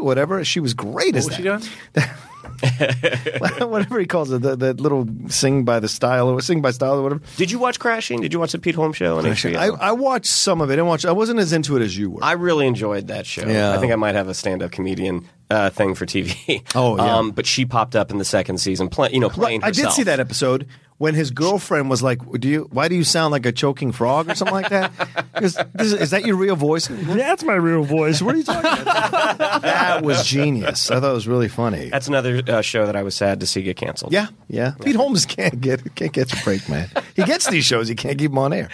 whatever. 0.00 0.44
She 0.44 0.60
was 0.60 0.72
great 0.72 1.16
as 1.16 1.24
What 1.24 1.40
was 1.40 1.60
that. 1.60 1.62
she 1.62 2.00
doing? 2.00 2.08
whatever 3.66 3.98
he 3.98 4.06
calls 4.06 4.30
it, 4.30 4.42
the, 4.42 4.56
the 4.56 4.74
little 4.74 5.06
sing 5.28 5.64
by 5.64 5.80
the 5.80 5.88
style 5.88 6.28
or 6.28 6.40
sing 6.40 6.62
by 6.62 6.70
style 6.70 6.98
or 6.98 7.02
whatever. 7.02 7.22
Did 7.36 7.50
you 7.50 7.58
watch 7.58 7.78
Crashing? 7.78 8.20
Did 8.20 8.32
you 8.32 8.38
watch 8.40 8.52
the 8.52 8.58
Pete 8.58 8.74
Holmes 8.74 8.96
show 8.96 9.18
on 9.18 9.24
HBO? 9.24 9.56
I, 9.56 9.66
I 9.66 9.92
watched 9.92 10.26
some 10.26 10.60
of 10.60 10.70
it. 10.70 10.78
I 10.78 10.82
watched. 10.82 11.04
I 11.04 11.12
wasn't 11.12 11.40
as 11.40 11.52
into 11.52 11.76
it 11.76 11.82
as 11.82 11.96
you 11.96 12.10
were. 12.10 12.24
I 12.24 12.32
really 12.32 12.66
enjoyed 12.66 13.08
that 13.08 13.26
show. 13.26 13.46
Yeah. 13.46 13.72
I 13.72 13.78
think 13.78 13.92
I 13.92 13.96
might 13.96 14.14
have 14.14 14.28
a 14.28 14.34
stand-up 14.34 14.70
comedian 14.70 15.28
uh, 15.50 15.70
thing 15.70 15.94
for 15.94 16.06
TV. 16.06 16.62
Oh, 16.74 16.96
yeah. 16.96 17.16
Um, 17.16 17.30
but 17.30 17.46
she 17.46 17.64
popped 17.64 17.96
up 17.96 18.10
in 18.10 18.18
the 18.18 18.24
second 18.24 18.58
season, 18.58 18.88
play, 18.88 19.10
you 19.12 19.20
know, 19.20 19.30
playing 19.30 19.62
I 19.62 19.68
did 19.70 19.76
herself. 19.78 19.94
see 19.94 20.02
that 20.04 20.20
episode 20.20 20.66
when 20.98 21.14
his 21.14 21.30
girlfriend 21.30 21.90
was 21.90 22.02
like, 22.02 22.20
"Do 22.40 22.48
you? 22.48 22.68
Why 22.72 22.88
do 22.88 22.94
you 22.94 23.04
sound 23.04 23.32
like 23.32 23.44
a 23.44 23.52
choking 23.52 23.92
frog 23.92 24.30
or 24.30 24.34
something 24.34 24.54
like 24.54 24.70
that? 24.70 24.92
Is, 25.42 25.58
this, 25.74 25.92
is 25.92 26.10
that 26.12 26.24
your 26.24 26.36
real 26.36 26.56
voice? 26.56 26.86
That's 26.88 27.44
my 27.44 27.52
real 27.52 27.82
voice. 27.84 28.22
What 28.22 28.34
are 28.34 28.38
you 28.38 28.44
talking 28.44 28.80
about? 28.80 29.36
that 29.60 30.02
was 30.02 30.26
genius. 30.26 30.90
I 30.90 30.98
thought 30.98 31.10
it 31.10 31.12
was 31.12 31.28
really 31.28 31.48
funny. 31.48 31.90
That's 31.90 32.08
another 32.08 32.40
uh, 32.48 32.62
show 32.62 32.86
that 32.86 32.96
I 32.96 33.02
was 33.02 33.14
sad 33.14 33.40
to 33.40 33.46
see 33.46 33.60
get 33.60 33.76
canceled. 33.76 34.14
Yeah, 34.14 34.28
yeah. 34.48 34.72
Pete 34.82 34.96
Holmes 34.96 35.26
can't 35.26 35.60
get 35.60 35.94
can't 35.94 36.14
catch 36.14 36.32
a 36.32 36.42
break, 36.42 36.66
man. 36.70 36.88
He 37.14 37.22
gets 37.24 37.48
these 37.50 37.66
shows, 37.66 37.86
he 37.86 37.94
can't 37.94 38.16
keep 38.16 38.30
them 38.30 38.38
on 38.38 38.54
air. 38.54 38.70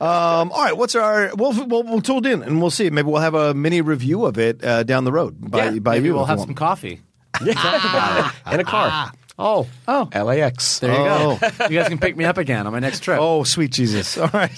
Um, 0.00 0.52
all 0.52 0.62
right, 0.62 0.76
what's 0.76 0.94
our? 0.94 1.32
We'll, 1.34 1.66
we'll 1.66 1.82
we'll 1.82 2.00
tune 2.00 2.24
in 2.26 2.44
and 2.44 2.60
we'll 2.60 2.70
see. 2.70 2.90
Maybe 2.90 3.08
we'll 3.10 3.20
have 3.20 3.34
a 3.34 3.52
mini 3.52 3.80
review 3.80 4.24
of 4.24 4.38
it 4.38 4.62
uh, 4.64 4.84
down 4.84 5.02
the 5.02 5.12
road 5.12 5.34
by 5.50 5.64
Yeah, 5.70 5.78
by 5.80 5.94
maybe 5.96 6.06
you. 6.06 6.13
We'll 6.14 6.22
if 6.24 6.28
have 6.30 6.38
you 6.38 6.42
some 6.42 6.48
want. 6.48 6.56
coffee. 6.58 7.00
and 7.40 7.48
a 8.60 8.64
car. 8.64 9.12
Oh, 9.36 9.66
oh, 9.88 10.08
LAX. 10.14 10.78
there 10.78 10.92
you 10.92 10.96
Oh. 10.96 11.38
go. 11.40 11.64
you 11.68 11.76
guys 11.80 11.88
can 11.88 11.98
pick 11.98 12.16
me 12.16 12.24
up 12.24 12.38
again 12.38 12.68
on 12.68 12.72
my 12.72 12.78
next 12.78 13.00
trip. 13.00 13.18
Oh, 13.20 13.42
sweet 13.42 13.72
Jesus! 13.72 14.16
All 14.18 14.30
right, 14.32 14.52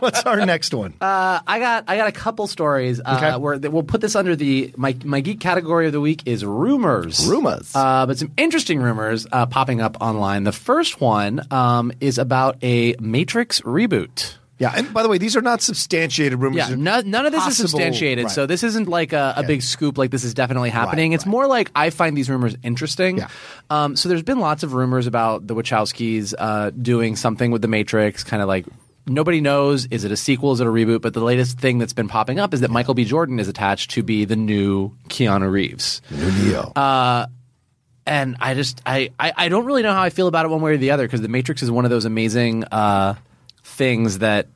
what's 0.00 0.22
our 0.24 0.44
next 0.44 0.74
one? 0.74 0.92
Uh, 1.00 1.40
I 1.46 1.58
got 1.58 1.84
I 1.88 1.96
got 1.96 2.08
a 2.08 2.12
couple 2.12 2.46
stories. 2.46 3.00
Uh, 3.02 3.14
Okay. 3.16 3.36
where 3.38 3.58
that 3.58 3.70
we'll 3.70 3.82
put 3.84 4.02
this 4.02 4.14
under 4.14 4.36
the 4.36 4.74
my 4.76 4.94
my 5.02 5.22
geek 5.22 5.40
category 5.40 5.86
of 5.86 5.92
the 5.92 6.00
week 6.02 6.24
is 6.26 6.44
rumors. 6.44 7.26
Rumors. 7.26 7.74
Uh, 7.74 8.04
but 8.04 8.18
some 8.18 8.30
interesting 8.36 8.80
rumors 8.80 9.26
uh, 9.32 9.46
popping 9.46 9.80
up 9.80 9.96
online. 10.02 10.44
The 10.44 10.52
first 10.52 11.00
one 11.00 11.40
um, 11.50 11.90
is 12.00 12.18
about 12.18 12.58
a 12.62 12.94
Matrix 13.00 13.62
reboot. 13.62 14.34
Yeah, 14.62 14.74
and 14.76 14.94
by 14.94 15.02
the 15.02 15.08
way, 15.08 15.18
these 15.18 15.36
are 15.36 15.40
not 15.40 15.60
substantiated 15.60 16.38
rumors. 16.38 16.68
Yeah, 16.70 16.76
no, 16.76 17.00
none 17.00 17.26
of 17.26 17.32
this 17.32 17.44
is 17.48 17.56
substantiated. 17.56 18.26
right. 18.26 18.32
So 18.32 18.46
this 18.46 18.62
isn't 18.62 18.86
like 18.86 19.12
a, 19.12 19.34
a 19.38 19.42
big 19.42 19.60
scoop. 19.60 19.98
Like 19.98 20.12
this 20.12 20.22
is 20.22 20.34
definitely 20.34 20.70
happening. 20.70 21.14
it's 21.14 21.26
right. 21.26 21.32
more 21.32 21.48
like 21.48 21.72
I 21.74 21.90
find 21.90 22.16
these 22.16 22.30
rumors 22.30 22.54
interesting. 22.62 23.18
Yeah. 23.18 23.28
Um, 23.70 23.96
so 23.96 24.08
there's 24.08 24.22
been 24.22 24.38
lots 24.38 24.62
of 24.62 24.72
rumors 24.72 25.08
about 25.08 25.48
the 25.48 25.56
Wachowskis 25.56 26.32
uh, 26.38 26.70
doing 26.70 27.16
something 27.16 27.50
with 27.50 27.60
the 27.60 27.66
Matrix, 27.66 28.22
kind 28.22 28.40
of 28.40 28.46
like. 28.46 28.64
Nobody 29.04 29.40
knows. 29.40 29.86
Is 29.86 30.04
it 30.04 30.12
a 30.12 30.16
sequel? 30.16 30.52
Is 30.52 30.60
it 30.60 30.66
a 30.68 30.70
reboot? 30.70 31.00
But 31.00 31.12
the 31.12 31.24
latest 31.24 31.58
thing 31.58 31.78
that's 31.78 31.92
been 31.92 32.06
popping 32.06 32.38
up 32.38 32.54
is 32.54 32.60
that 32.60 32.70
Michael 32.70 32.94
B. 32.94 33.04
Jordan 33.04 33.40
is 33.40 33.48
attached 33.48 33.90
to 33.92 34.04
be 34.04 34.24
the 34.26 34.36
new 34.36 34.96
Keanu 35.08 35.50
Reeves. 35.50 36.02
New 36.08 36.30
Neo. 36.30 36.72
Uh, 36.76 37.26
and 38.06 38.36
I 38.38 38.54
just 38.54 38.80
I, 38.86 39.10
I 39.18 39.32
I 39.36 39.48
don't 39.48 39.64
really 39.64 39.82
know 39.82 39.92
how 39.92 40.02
I 40.02 40.10
feel 40.10 40.28
about 40.28 40.44
it 40.44 40.50
one 40.50 40.60
way 40.60 40.74
or 40.74 40.76
the 40.76 40.92
other 40.92 41.04
because 41.04 41.20
the 41.20 41.26
Matrix 41.26 41.64
is 41.64 41.70
one 41.70 41.84
of 41.84 41.90
those 41.90 42.04
amazing 42.04 42.62
uh, 42.62 43.14
things 43.62 44.18
that 44.18 44.48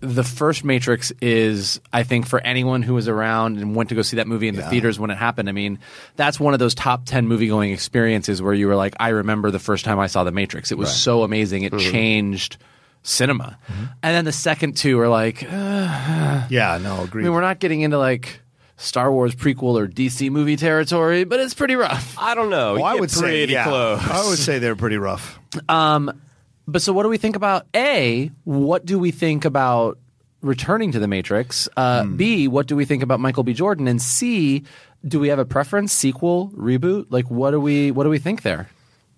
the 0.00 0.24
first 0.24 0.64
Matrix 0.64 1.12
is 1.20 1.80
I 1.92 2.02
think 2.02 2.26
for 2.26 2.40
anyone 2.40 2.82
who 2.82 2.94
was 2.94 3.08
around 3.08 3.58
and 3.58 3.74
went 3.74 3.88
to 3.88 3.94
go 3.94 4.02
see 4.02 4.16
that 4.16 4.26
movie 4.26 4.48
in 4.48 4.54
the 4.54 4.62
theaters 4.62 4.98
when 4.98 5.10
it 5.10 5.16
happened. 5.16 5.48
I 5.48 5.52
mean, 5.52 5.78
that's 6.16 6.38
one 6.38 6.54
of 6.54 6.60
those 6.60 6.74
top 6.74 7.04
ten 7.04 7.26
movie 7.26 7.48
going 7.48 7.72
experiences 7.72 8.40
where 8.40 8.54
you 8.54 8.68
were 8.68 8.76
like, 8.76 8.94
I 9.00 9.08
remember 9.08 9.50
the 9.50 9.58
first 9.58 9.84
time 9.84 9.98
I 9.98 10.06
saw 10.06 10.24
the 10.24 10.32
Matrix. 10.32 10.70
It 10.70 10.78
was 10.78 10.94
so 10.94 11.22
amazing. 11.22 11.64
It 11.64 11.72
mm-hmm. 11.72 11.90
changed 11.90 12.58
cinema. 13.02 13.58
Mm-hmm. 13.66 13.84
And 14.02 14.14
then 14.14 14.24
the 14.24 14.32
second 14.32 14.76
two 14.76 15.00
are 15.00 15.08
like, 15.08 15.42
uh, 15.44 16.46
yeah, 16.48 16.78
no, 16.80 17.08
I 17.12 17.16
mean, 17.16 17.32
we're 17.32 17.40
not 17.40 17.58
getting 17.58 17.80
into 17.80 17.98
like. 17.98 18.40
Star 18.80 19.10
Wars 19.10 19.34
prequel 19.34 19.76
or 19.76 19.88
DC 19.88 20.30
movie 20.30 20.54
territory, 20.54 21.24
but 21.24 21.40
it's 21.40 21.52
pretty 21.52 21.74
rough. 21.74 22.14
I 22.16 22.36
don't 22.36 22.48
know. 22.48 22.74
Well, 22.74 22.84
I 22.84 22.92
get 22.92 23.00
would 23.00 23.10
say 23.10 23.20
pretty 23.22 23.52
yeah, 23.54 23.64
close. 23.64 24.08
I 24.08 24.28
would 24.28 24.38
say 24.38 24.60
they're 24.60 24.76
pretty 24.76 24.98
rough. 24.98 25.36
Um, 25.68 26.20
But 26.68 26.82
so, 26.82 26.92
what 26.92 27.02
do 27.02 27.08
we 27.08 27.16
think 27.16 27.34
about 27.34 27.66
A? 27.74 28.30
What 28.44 28.84
do 28.84 28.98
we 28.98 29.10
think 29.10 29.44
about 29.46 29.98
returning 30.42 30.92
to 30.92 30.98
the 31.00 31.08
Matrix? 31.08 31.68
Uh, 31.76 32.04
Hmm. 32.04 32.16
B. 32.16 32.46
What 32.46 32.66
do 32.68 32.76
we 32.76 32.84
think 32.84 33.02
about 33.02 33.20
Michael 33.20 33.42
B. 33.42 33.54
Jordan? 33.54 33.88
And 33.88 34.00
C. 34.00 34.62
Do 35.06 35.18
we 35.18 35.28
have 35.28 35.38
a 35.38 35.44
preference? 35.44 35.92
Sequel, 35.92 36.50
reboot? 36.56 37.06
Like, 37.08 37.30
what 37.30 37.52
do 37.52 37.60
we 37.60 37.90
what 37.90 38.04
do 38.04 38.10
we 38.10 38.18
think 38.18 38.42
there? 38.42 38.68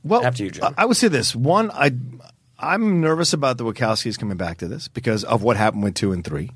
Well, 0.05 0.25
After 0.25 0.45
you. 0.45 0.53
I 0.63 0.73
I 0.79 0.85
would 0.87 0.97
say 0.97 1.09
this. 1.09 1.35
One, 1.35 1.71
I, 1.73 1.91
I'm 2.59 3.01
nervous 3.01 3.33
about 3.33 3.59
the 3.59 3.65
Wachowskis 3.65 4.19
coming 4.19 4.37
back 4.37 4.59
to 4.59 4.69
this 4.69 4.89
because 4.89 5.25
of 5.25 5.43
what 5.43 5.57
happened 5.57 5.83
with 5.83 5.95
two 5.95 6.13
and 6.13 6.25
three. 6.25 6.51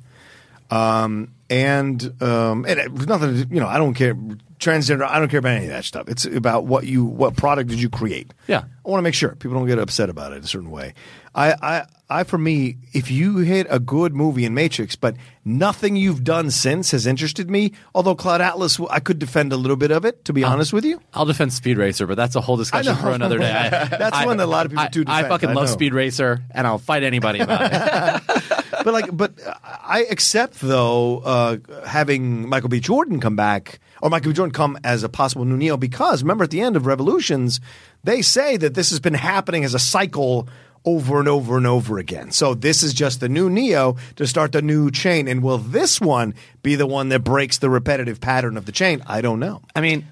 Um, 0.70 1.34
and 1.50 2.22
um, 2.22 2.64
and 2.66 2.80
it 2.80 2.92
nothing. 3.06 3.48
You 3.50 3.60
know, 3.60 3.68
I 3.68 3.76
don't 3.78 3.94
care 3.94 4.14
transgender. 4.58 5.06
I 5.06 5.18
don't 5.18 5.28
care 5.28 5.38
about 5.38 5.56
any 5.56 5.66
of 5.66 5.70
that 5.72 5.84
stuff. 5.84 6.08
It's 6.08 6.24
about 6.24 6.64
what 6.64 6.86
you 6.86 7.04
what 7.04 7.36
product 7.36 7.70
did 7.70 7.80
you 7.80 7.90
create. 7.90 8.32
Yeah. 8.46 8.64
I 8.84 8.88
want 8.90 8.98
to 8.98 9.02
make 9.02 9.14
sure 9.14 9.34
people 9.34 9.58
don't 9.58 9.66
get 9.66 9.78
upset 9.78 10.10
about 10.10 10.32
it 10.32 10.44
a 10.44 10.46
certain 10.46 10.70
way. 10.70 10.94
I, 11.34 11.54
I, 11.60 11.86
I, 12.08 12.24
for 12.24 12.38
me, 12.38 12.76
if 12.92 13.10
you 13.10 13.38
hit 13.38 13.66
a 13.68 13.80
good 13.80 14.14
movie 14.14 14.44
in 14.44 14.54
Matrix, 14.54 14.94
but 14.94 15.16
nothing 15.44 15.96
you've 15.96 16.22
done 16.22 16.50
since 16.50 16.92
has 16.92 17.06
interested 17.06 17.50
me. 17.50 17.72
Although 17.94 18.14
Cloud 18.14 18.40
Atlas, 18.40 18.78
I 18.88 19.00
could 19.00 19.18
defend 19.18 19.52
a 19.52 19.56
little 19.56 19.76
bit 19.76 19.90
of 19.90 20.04
it. 20.04 20.24
To 20.26 20.32
be 20.32 20.44
honest 20.44 20.72
with 20.72 20.84
you, 20.84 21.00
I'll 21.12 21.24
defend 21.24 21.52
Speed 21.52 21.76
Racer, 21.78 22.06
but 22.06 22.16
that's 22.16 22.36
a 22.36 22.40
whole 22.40 22.56
discussion 22.56 22.94
for 22.96 23.10
another 23.10 23.38
day. 23.38 23.50
I, 23.50 23.68
That's 23.88 24.16
I- 24.16 24.26
one 24.26 24.36
that 24.36 24.44
a 24.44 24.46
lot 24.46 24.66
of 24.66 24.72
people 24.72 24.84
I, 24.84 24.88
do 24.88 25.04
I 25.08 25.22
fucking 25.24 25.54
love. 25.54 25.68
Speed 25.70 25.92
Racer, 25.92 26.42
and 26.52 26.66
I'll 26.66 26.78
fight 26.78 27.02
anybody 27.02 27.40
about 27.40 27.72
it. 27.72 28.32
but 28.84 28.92
like, 28.92 29.16
but 29.16 29.32
I 29.64 30.06
accept 30.10 30.60
though 30.60 31.18
uh, 31.18 31.56
having 31.86 32.48
Michael 32.48 32.68
B. 32.68 32.78
Jordan 32.78 33.18
come 33.18 33.34
back 33.34 33.80
or 34.00 34.10
Michael 34.10 34.30
B. 34.30 34.36
Jordan 34.36 34.52
come 34.52 34.78
as 34.84 35.02
a 35.02 35.08
possible 35.08 35.44
new 35.44 35.56
Neo 35.56 35.76
because 35.76 36.22
remember 36.22 36.44
at 36.44 36.50
the 36.50 36.60
end 36.60 36.76
of 36.76 36.86
Revolutions 36.86 37.60
they 38.04 38.22
say 38.22 38.56
that 38.58 38.74
this 38.74 38.90
has 38.90 39.00
been 39.00 39.14
happening 39.14 39.64
as 39.64 39.74
a 39.74 39.78
cycle 39.78 40.48
over 40.84 41.18
and 41.18 41.28
over 41.28 41.56
and 41.56 41.66
over 41.66 41.98
again. 41.98 42.30
So 42.30 42.54
this 42.54 42.82
is 42.82 42.92
just 42.92 43.20
the 43.20 43.28
new 43.28 43.48
Neo 43.48 43.96
to 44.16 44.26
start 44.26 44.52
the 44.52 44.62
new 44.62 44.90
chain. 44.90 45.28
And 45.28 45.42
will 45.42 45.58
this 45.58 46.00
one 46.00 46.34
be 46.62 46.74
the 46.74 46.86
one 46.86 47.08
that 47.08 47.20
breaks 47.20 47.58
the 47.58 47.70
repetitive 47.70 48.20
pattern 48.20 48.56
of 48.56 48.66
the 48.66 48.72
chain? 48.72 49.02
I 49.06 49.22
don't 49.22 49.40
know. 49.40 49.62
I 49.74 49.80
mean, 49.80 50.06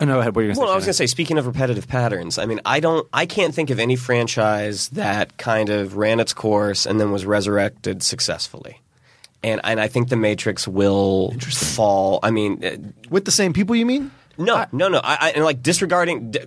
oh, 0.00 0.04
no, 0.04 0.18
what 0.18 0.34
were 0.34 0.42
you 0.42 0.48
going 0.48 0.50
to 0.50 0.54
say? 0.56 0.60
Well, 0.62 0.72
I 0.72 0.74
was 0.74 0.84
going 0.84 0.90
to 0.90 0.94
say, 0.94 1.06
speaking 1.06 1.38
of 1.38 1.46
repetitive 1.46 1.86
patterns, 1.88 2.38
I 2.38 2.46
mean, 2.46 2.60
I 2.64 2.80
don't, 2.80 3.06
I 3.12 3.26
can't 3.26 3.54
think 3.54 3.70
of 3.70 3.78
any 3.78 3.96
franchise 3.96 4.88
that 4.90 5.36
kind 5.36 5.68
of 5.68 5.96
ran 5.96 6.20
its 6.20 6.32
course 6.32 6.86
and 6.86 7.00
then 7.00 7.12
was 7.12 7.26
resurrected 7.26 8.02
successfully. 8.02 8.80
And 9.42 9.60
and 9.64 9.80
I 9.80 9.88
think 9.88 10.10
the 10.10 10.16
Matrix 10.16 10.68
will 10.68 11.32
fall. 11.40 12.20
I 12.22 12.30
mean, 12.30 12.62
uh, 12.62 12.76
With 13.08 13.24
the 13.24 13.30
same 13.30 13.54
people, 13.54 13.74
you 13.74 13.86
mean? 13.86 14.10
no, 14.36 14.66
no, 14.70 14.88
no. 14.88 14.98
I, 15.02 15.16
I 15.20 15.30
and 15.30 15.44
like 15.44 15.62
disregarding, 15.62 16.32
d- 16.32 16.40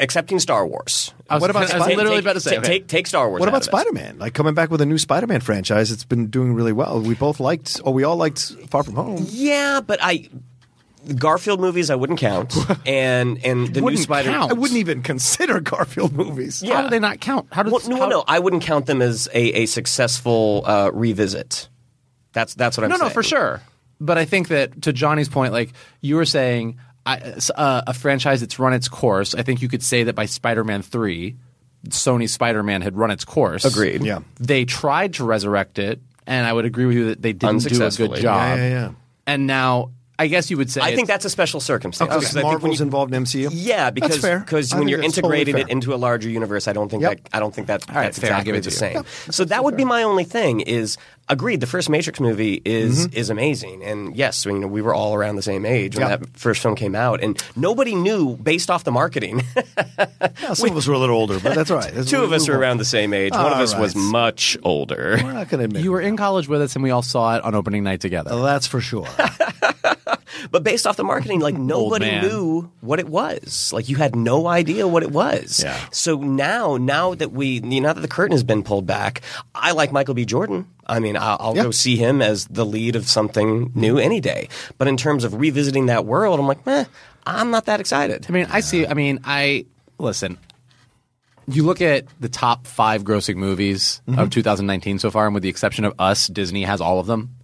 accepting 0.00 0.38
Star 0.38 0.66
Wars. 0.66 1.14
Was, 1.30 1.40
What 1.40 1.48
about 1.48 1.72
I 1.72 1.78
was 1.78 1.86
literally 1.86 2.16
take, 2.16 2.24
about 2.24 2.32
to 2.34 2.40
say. 2.40 2.50
T- 2.50 2.56
okay. 2.58 2.66
Take, 2.66 2.88
take 2.88 3.06
Star 3.06 3.28
Wars. 3.30 3.40
What 3.40 3.48
about 3.48 3.64
Spider 3.64 3.90
Man? 3.92 4.18
Like 4.18 4.34
coming 4.34 4.52
back 4.52 4.70
with 4.70 4.82
a 4.82 4.86
new 4.86 4.98
Spider 4.98 5.26
Man 5.26 5.40
franchise, 5.40 5.90
it's 5.90 6.04
been 6.04 6.26
doing 6.26 6.52
really 6.52 6.72
well. 6.74 7.00
We 7.00 7.14
both 7.14 7.40
liked, 7.40 7.80
or 7.84 7.94
we 7.94 8.04
all 8.04 8.16
liked 8.16 8.52
Far 8.68 8.82
From 8.82 8.96
Home. 8.96 9.24
Yeah, 9.30 9.80
but 9.80 9.98
I. 10.02 10.28
The 11.06 11.14
Garfield 11.14 11.60
movies 11.60 11.88
I 11.88 11.94
wouldn't 11.94 12.18
count, 12.18 12.54
and 12.86 13.42
and 13.44 13.68
the 13.72 13.80
new 13.80 13.84
Wouldn't 13.84 14.02
Spider. 14.02 14.30
count. 14.30 14.50
I 14.50 14.54
wouldn't 14.54 14.78
even 14.78 15.02
consider 15.02 15.60
Garfield 15.60 16.12
movies. 16.12 16.62
Yeah. 16.62 16.74
How 16.76 16.82
do 16.82 16.90
they 16.90 16.98
not 16.98 17.20
count? 17.20 17.46
How 17.52 17.62
does 17.62 17.72
Well, 17.72 17.82
no, 17.88 17.96
how, 17.96 18.08
no, 18.08 18.24
I 18.26 18.38
wouldn't 18.40 18.62
count 18.62 18.86
them 18.86 19.00
as 19.00 19.28
a, 19.32 19.62
a 19.62 19.66
successful 19.66 20.64
uh, 20.66 20.90
revisit. 20.92 21.68
That's 22.32 22.54
that's 22.54 22.76
what 22.76 22.84
I'm 22.84 22.90
no, 22.90 22.96
saying. 22.96 23.04
no, 23.04 23.08
no, 23.08 23.14
for 23.14 23.22
sure. 23.22 23.62
But 24.00 24.18
I 24.18 24.24
think 24.26 24.48
that 24.48 24.82
to 24.82 24.92
Johnny's 24.92 25.28
point, 25.28 25.52
like 25.52 25.72
you 26.02 26.16
were 26.16 26.26
saying, 26.26 26.78
I, 27.06 27.34
uh, 27.54 27.82
a 27.86 27.94
franchise 27.94 28.40
that's 28.40 28.58
run 28.58 28.72
its 28.74 28.88
course. 28.88 29.34
I 29.34 29.42
think 29.42 29.62
you 29.62 29.68
could 29.68 29.82
say 29.82 30.02
that 30.04 30.14
by 30.14 30.26
Spider-Man 30.26 30.82
three, 30.82 31.36
Sony's 31.88 32.32
Spider-Man 32.32 32.82
had 32.82 32.96
run 32.96 33.10
its 33.12 33.24
course. 33.24 33.64
Agreed. 33.64 34.02
Yeah. 34.04 34.18
They 34.40 34.64
tried 34.64 35.14
to 35.14 35.24
resurrect 35.24 35.78
it, 35.78 36.00
and 36.26 36.46
I 36.46 36.52
would 36.52 36.64
agree 36.64 36.84
with 36.86 36.96
you 36.96 37.06
that 37.10 37.22
they 37.22 37.32
didn't 37.32 37.40
do 37.40 37.46
a 37.46 37.70
Unsuccessfully. 37.70 38.08
good 38.08 38.22
job. 38.22 38.58
Yeah, 38.58 38.64
yeah, 38.64 38.68
yeah. 38.68 38.90
And 39.28 39.46
now, 39.46 39.92
I 40.18 40.28
guess 40.28 40.50
you 40.50 40.56
would 40.56 40.70
say 40.70 40.80
I 40.80 40.94
think 40.94 41.08
that's 41.08 41.24
a 41.24 41.30
special 41.30 41.60
circumstance. 41.60 42.08
Because 42.08 42.22
Because 42.24 42.36
I 42.36 42.40
think 42.40 42.52
Marvel's 42.62 42.80
you- 42.80 42.84
involved 42.86 43.12
in 43.14 43.22
MCU. 43.24 43.48
Yeah, 43.52 43.90
because 43.90 44.10
That's 44.10 44.22
fair. 44.22 44.38
because 44.40 44.74
when 44.74 44.88
you're 44.88 45.00
that's 45.02 45.14
totally 45.14 45.40
integrating 45.40 45.58
it 45.66 45.68
into 45.70 45.92
a 45.94 45.96
larger 45.96 46.28
universe, 46.30 46.66
I 46.68 46.72
don't 46.72 46.88
think 46.88 47.02
Yep. 47.02 47.20
that 47.24 47.36
I 47.36 47.40
don't 47.40 47.54
think 47.54 47.66
that 47.66 47.86
right, 47.88 48.04
that's 48.04 48.18
fair, 48.18 48.30
I'll 48.32 48.40
exactly 48.40 48.52
give 48.52 48.58
it 48.60 48.64
the 48.64 48.70
same. 48.70 48.96
you. 49.26 49.32
So 49.32 49.44
that 49.44 49.62
would 49.62 49.76
be 49.76 49.84
my 49.84 50.02
only 50.02 50.24
thing. 50.24 50.60
Is 50.60 50.96
agreed. 51.28 51.60
The 51.60 51.66
first 51.66 51.88
Matrix 51.90 52.20
movie 52.20 52.60
is 52.64 53.06
Mm-hmm. 53.06 53.16
is 53.18 53.30
amazing, 53.30 53.82
and 53.84 54.16
yes, 54.16 54.44
you 54.44 54.58
know 54.58 54.66
we 54.66 54.82
were 54.82 54.94
all 54.94 55.14
around 55.14 55.36
the 55.36 55.42
same 55.42 55.64
age 55.66 55.96
when 55.96 56.08
Yeah. 56.08 56.16
that 56.16 56.36
first 56.36 56.62
film 56.62 56.74
came 56.76 56.94
out, 56.94 57.22
and 57.22 57.42
nobody 57.56 57.94
knew 57.94 58.36
based 58.36 58.70
off 58.70 58.84
the 58.84 58.92
marketing. 58.92 59.42
Yeah, 60.42 60.52
some 60.54 60.70
of 60.70 60.76
us 60.76 60.86
were 60.86 60.94
a 60.94 60.98
little 60.98 61.16
older, 61.16 61.40
but 61.40 61.54
that's 61.54 61.70
right. 61.70 61.84
That's- 61.84 62.10
Two 62.10 62.22
of 62.22 62.32
us 62.32 62.46
we- 62.46 62.52
were 62.54 62.60
around 62.60 62.76
the 62.78 62.84
same 62.84 63.12
age. 63.14 63.32
One 63.32 63.46
of 63.46 63.52
All 63.54 63.62
us 63.62 63.74
was 63.74 63.94
much 63.96 64.56
older. 64.62 65.18
We're 65.22 65.32
not 65.32 65.48
going 65.48 65.60
to 65.60 65.64
admit 65.64 65.82
you 65.82 65.92
were 65.92 66.00
it. 66.00 66.06
in 66.06 66.16
college 66.16 66.46
with 66.48 66.60
us, 66.62 66.74
and 66.76 66.82
we 66.82 66.90
all 66.90 67.02
saw 67.02 67.36
it 67.36 67.42
on 67.44 67.54
opening 67.54 67.82
night 67.84 68.00
together. 68.00 68.30
Well, 68.30 68.42
that's 68.44 68.66
for 68.66 68.80
sure. 68.80 69.06
But 70.50 70.62
based 70.62 70.86
off 70.86 70.96
the 70.96 71.04
marketing, 71.04 71.40
like 71.40 71.56
nobody 71.56 72.20
knew 72.20 72.70
what 72.80 73.00
it 73.00 73.08
was. 73.08 73.72
Like 73.72 73.88
you 73.88 73.96
had 73.96 74.14
no 74.14 74.46
idea 74.46 74.86
what 74.86 75.02
it 75.02 75.10
was. 75.10 75.60
Yeah. 75.64 75.76
So 75.90 76.18
now, 76.18 76.76
now 76.76 77.14
that 77.14 77.32
we, 77.32 77.46
you 77.54 77.60
know, 77.80 77.88
now 77.88 77.92
that 77.94 78.00
the 78.02 78.08
curtain 78.08 78.32
has 78.32 78.44
been 78.44 78.62
pulled 78.62 78.86
back, 78.86 79.22
I 79.54 79.72
like 79.72 79.92
Michael 79.92 80.14
B. 80.14 80.24
Jordan. 80.24 80.66
I 80.86 81.00
mean, 81.00 81.16
I'll, 81.16 81.36
I'll 81.40 81.56
Yeah. 81.56 81.64
go 81.64 81.70
see 81.72 81.96
him 81.96 82.22
as 82.22 82.46
the 82.46 82.64
lead 82.64 82.96
of 82.96 83.08
something 83.08 83.72
new 83.74 83.98
any 83.98 84.20
day. 84.20 84.48
But 84.78 84.88
in 84.88 84.96
terms 84.96 85.24
of 85.24 85.34
revisiting 85.34 85.86
that 85.86 86.06
world, 86.06 86.38
I'm 86.38 86.46
like, 86.46 86.64
meh, 86.64 86.84
I'm 87.26 87.50
not 87.50 87.66
that 87.66 87.80
excited. 87.80 88.26
I 88.28 88.32
mean, 88.32 88.46
I 88.50 88.60
see. 88.60 88.86
I 88.86 88.94
mean, 88.94 89.18
I 89.24 89.66
listen. 89.98 90.38
You 91.48 91.62
look 91.64 91.80
at 91.80 92.06
the 92.20 92.28
top 92.28 92.66
five 92.66 93.04
grossing 93.04 93.36
movies 93.36 94.00
of 94.08 94.14
mm-hmm. 94.14 94.28
2019 94.28 94.98
so 94.98 95.10
far, 95.10 95.26
and 95.26 95.34
with 95.34 95.42
the 95.44 95.48
exception 95.48 95.84
of 95.84 95.94
Us, 95.98 96.26
Disney 96.26 96.64
has 96.64 96.80
all 96.80 96.98
of 96.98 97.06
them. 97.06 97.36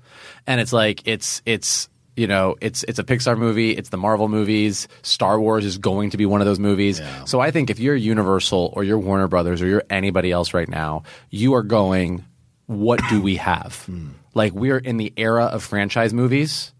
And 0.46 0.60
it's 0.60 0.72
like 0.72 1.02
it's 1.06 1.40
it's 1.46 1.88
you 2.16 2.26
know 2.26 2.56
it's 2.60 2.82
it's 2.84 2.98
a 2.98 3.04
Pixar 3.04 3.38
movie, 3.38 3.70
it's 3.76 3.90
the 3.90 3.96
Marvel 3.96 4.28
movies. 4.28 4.88
Star 5.02 5.40
Wars 5.40 5.64
is 5.64 5.78
going 5.78 6.10
to 6.10 6.16
be 6.16 6.26
one 6.26 6.40
of 6.40 6.46
those 6.48 6.58
movies. 6.58 7.00
So 7.26 7.38
I 7.40 7.52
think 7.52 7.70
if 7.70 7.78
you're 7.78 7.94
Universal 7.94 8.72
or 8.74 8.82
you're 8.82 8.98
Warner 8.98 9.28
Brothers 9.28 9.62
or 9.62 9.66
you're 9.66 9.84
anybody 9.88 10.32
else 10.32 10.52
right 10.52 10.68
now, 10.68 11.04
you 11.30 11.54
are 11.54 11.62
going. 11.62 12.24
What 12.66 13.00
do 13.08 13.20
we 13.20 13.36
have? 13.50 13.84
Hmm. 13.86 14.10
Like 14.34 14.52
we're 14.52 14.78
in 14.78 14.96
the 14.96 15.12
era 15.16 15.44
of 15.44 15.62
franchise 15.62 16.12
movies 16.14 16.72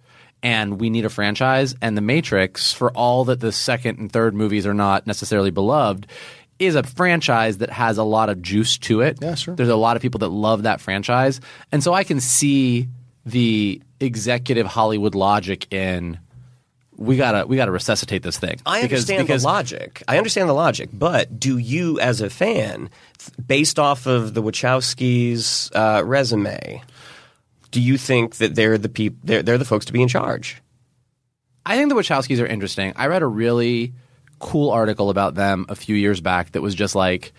and 0.43 0.81
we 0.81 0.91
need 0.91 1.05
a 1.05 1.11
franchise. 1.11 1.75
And 1.83 1.97
The 1.97 2.01
Matrix, 2.01 2.73
for 2.73 2.91
all 2.93 3.25
that 3.27 3.41
the 3.41 3.53
second 3.53 3.99
and 3.99 4.11
third 4.11 4.35
movies 4.35 4.67
are 4.67 4.75
not 4.75 5.07
necessarily 5.07 5.51
beloved, 5.51 6.07
is 6.59 6.75
a 6.75 6.83
franchise 6.83 7.59
that 7.59 7.71
has 7.71 7.99
a 7.99 8.05
lot 8.05 8.29
of 8.29 8.41
juice 8.43 8.79
to 8.79 9.01
it. 9.01 9.19
Yeah, 9.21 9.35
sure. 9.35 9.55
There's 9.55 9.69
a 9.69 9.77
lot 9.77 9.97
of 9.97 10.03
people 10.03 10.19
that 10.21 10.29
love 10.29 10.63
that 10.63 10.81
franchise. 10.81 11.41
And 11.71 11.83
so 11.83 11.93
I 11.93 12.05
can 12.05 12.21
see 12.21 12.89
the 13.25 13.81
executive 14.01 14.67
Hollywood 14.67 15.15
logic 15.15 15.73
in 15.73 16.19
we 16.97 17.17
gotta 17.17 17.47
we 17.47 17.57
gotta 17.57 17.71
resuscitate 17.73 18.23
this 18.23 18.39
thing. 18.39 18.61
I 18.67 18.83
Because- 18.83 19.01
understand 19.09 19.27
because 19.27 19.43
the 19.43 19.49
logic. 19.49 20.03
I 20.07 20.19
understand 20.19 20.49
the 20.49 20.53
logic, 20.55 20.91
but 20.93 21.39
do 21.41 21.59
you, 21.59 21.99
as 22.01 22.21
a 22.21 22.29
fan, 22.31 22.91
based 23.45 23.79
off 23.79 24.07
of 24.07 24.35
the 24.35 24.43
Wachowskis' 24.43 25.71
uh, 25.75 26.05
resume, 26.05 26.83
do 27.71 27.81
you 27.81 27.97
think 27.97 28.37
that 28.37 28.55
they're 28.55 28.79
the 28.79 28.89
peop- 28.89 29.19
they're, 29.25 29.43
they're 29.43 29.59
the 29.59 29.65
folks 29.65 29.87
to 29.87 29.93
be 29.93 30.03
in 30.03 30.09
charge? 30.09 30.61
I 31.65 31.77
think 31.77 31.89
the 31.89 31.95
Wachowskis 31.95 32.41
are 32.43 32.47
interesting. 32.47 32.93
I 32.97 33.07
read 33.07 33.23
a 33.23 33.27
really 33.27 33.95
cool 34.39 34.71
article 34.71 35.09
about 35.11 35.35
them 35.35 35.67
a 35.69 35.75
few 35.77 35.95
years 35.97 36.21
back 36.21 36.53
that 36.53 36.61
was 36.61 36.75
just 36.75 36.95
like, 36.95 37.33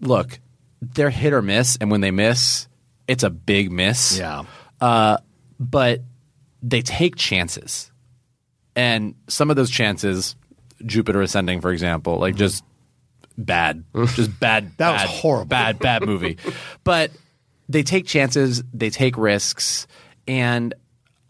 look, 0.00 0.40
they're 0.80 1.10
hit 1.10 1.32
or 1.32 1.42
miss, 1.42 1.76
and 1.80 1.90
when 1.90 2.00
they 2.00 2.10
miss, 2.10 2.66
it's 3.06 3.22
a 3.22 3.30
big 3.30 3.70
miss. 3.70 4.18
Yeah. 4.18 4.44
Uh, 4.80 5.18
but 5.60 6.00
they 6.62 6.80
take 6.82 7.16
chances. 7.16 7.90
And 8.76 9.14
some 9.28 9.50
of 9.50 9.56
those 9.56 9.70
chances, 9.70 10.36
Jupiter 10.84 11.22
Ascending, 11.22 11.60
for 11.60 11.70
example, 11.70 12.18
like 12.18 12.34
just 12.36 12.64
bad, 13.38 13.84
just 14.14 14.38
bad. 14.40 14.72
That 14.78 14.92
was 14.92 15.02
bad, 15.02 15.08
horrible. 15.08 15.46
Bad, 15.46 15.78
bad 15.78 16.06
movie. 16.06 16.38
but 16.82 17.10
they 17.68 17.82
take 17.82 18.06
chances, 18.06 18.62
they 18.72 18.90
take 18.90 19.16
risks, 19.16 19.86
and 20.26 20.74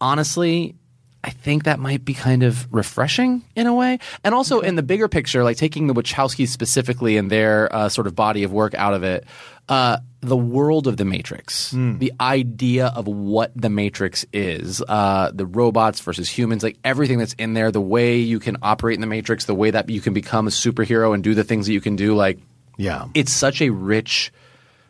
honestly, 0.01 0.75
I 1.23 1.31
think 1.31 1.63
that 1.63 1.79
might 1.79 2.05
be 2.05 2.13
kind 2.13 2.43
of 2.43 2.71
refreshing 2.71 3.43
in 3.55 3.65
a 3.65 3.73
way. 3.73 3.97
And 4.23 4.35
also 4.35 4.59
in 4.59 4.75
the 4.75 4.83
bigger 4.83 5.07
picture, 5.07 5.43
like 5.43 5.57
taking 5.57 5.87
the 5.87 5.93
Wachowskis 5.95 6.49
specifically 6.49 7.17
and 7.17 7.31
their 7.31 7.73
uh, 7.75 7.89
sort 7.89 8.05
of 8.05 8.15
body 8.15 8.43
of 8.43 8.51
work 8.51 8.75
out 8.75 8.93
of 8.93 9.03
it, 9.03 9.25
uh, 9.69 9.97
the 10.21 10.37
world 10.37 10.87
of 10.87 10.97
the 10.97 11.05
Matrix, 11.05 11.71
the 11.71 12.11
idea 12.19 12.87
of 12.87 13.07
what 13.07 13.51
the 13.55 13.69
Matrix 13.69 14.25
is, 14.33 14.81
uh, 14.87 15.31
the 15.33 15.45
robots 15.45 15.99
versus 15.99 16.29
humans, 16.29 16.63
like 16.63 16.77
everything 16.83 17.17
that's 17.19 17.33
in 17.33 17.53
there, 17.53 17.71
the 17.71 17.81
way 17.81 18.17
you 18.17 18.39
can 18.39 18.57
operate 18.61 18.95
in 18.95 19.01
the 19.01 19.07
Matrix, 19.07 19.45
the 19.45 19.53
way 19.55 19.71
that 19.71 19.89
you 19.89 20.01
can 20.01 20.13
become 20.13 20.47
a 20.47 20.49
superhero 20.51 21.13
and 21.13 21.23
do 21.23 21.33
the 21.35 21.43
things 21.43 21.67
that 21.67 21.73
you 21.73 21.81
can 21.81 21.95
do, 21.95 22.15
like 22.15 22.39
Yeah. 22.77 23.05
it's 23.13 23.31
such 23.31 23.61
a 23.61 23.69
rich 23.69 24.31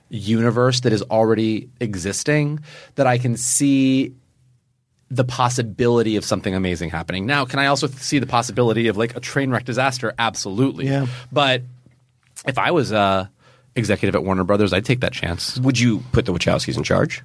universe 0.09 0.81
that 0.81 0.93
is 0.93 1.01
already 1.03 1.69
existing 1.79 2.59
that 2.95 3.07
I 3.07 3.17
can 3.17 3.35
see 3.37 4.13
the 5.09 5.23
possibility 5.23 6.15
of 6.15 6.25
something 6.25 6.53
amazing 6.55 6.89
happening. 6.89 7.25
Now, 7.25 7.45
can 7.45 7.59
I 7.59 7.67
also 7.67 7.87
see 7.87 8.19
the 8.19 8.25
possibility 8.27 8.87
of 8.87 8.97
like 8.97 9.15
a 9.15 9.19
train 9.19 9.49
wreck 9.51 9.65
disaster? 9.65 10.13
Absolutely. 10.17 10.85
Yeah. 10.87 11.07
But 11.31 11.63
if 12.47 12.57
I 12.57 12.71
was 12.71 12.91
uh, 12.91 13.27
executive 13.75 14.15
at 14.15 14.23
Warner 14.23 14.43
Brothers, 14.43 14.73
I'd 14.73 14.85
take 14.85 15.01
that 15.01 15.13
chance. 15.13 15.57
Would 15.59 15.79
you 15.79 15.99
put 16.11 16.25
the 16.25 16.33
Wachowskis 16.33 16.77
in 16.77 16.83
charge? 16.83 17.23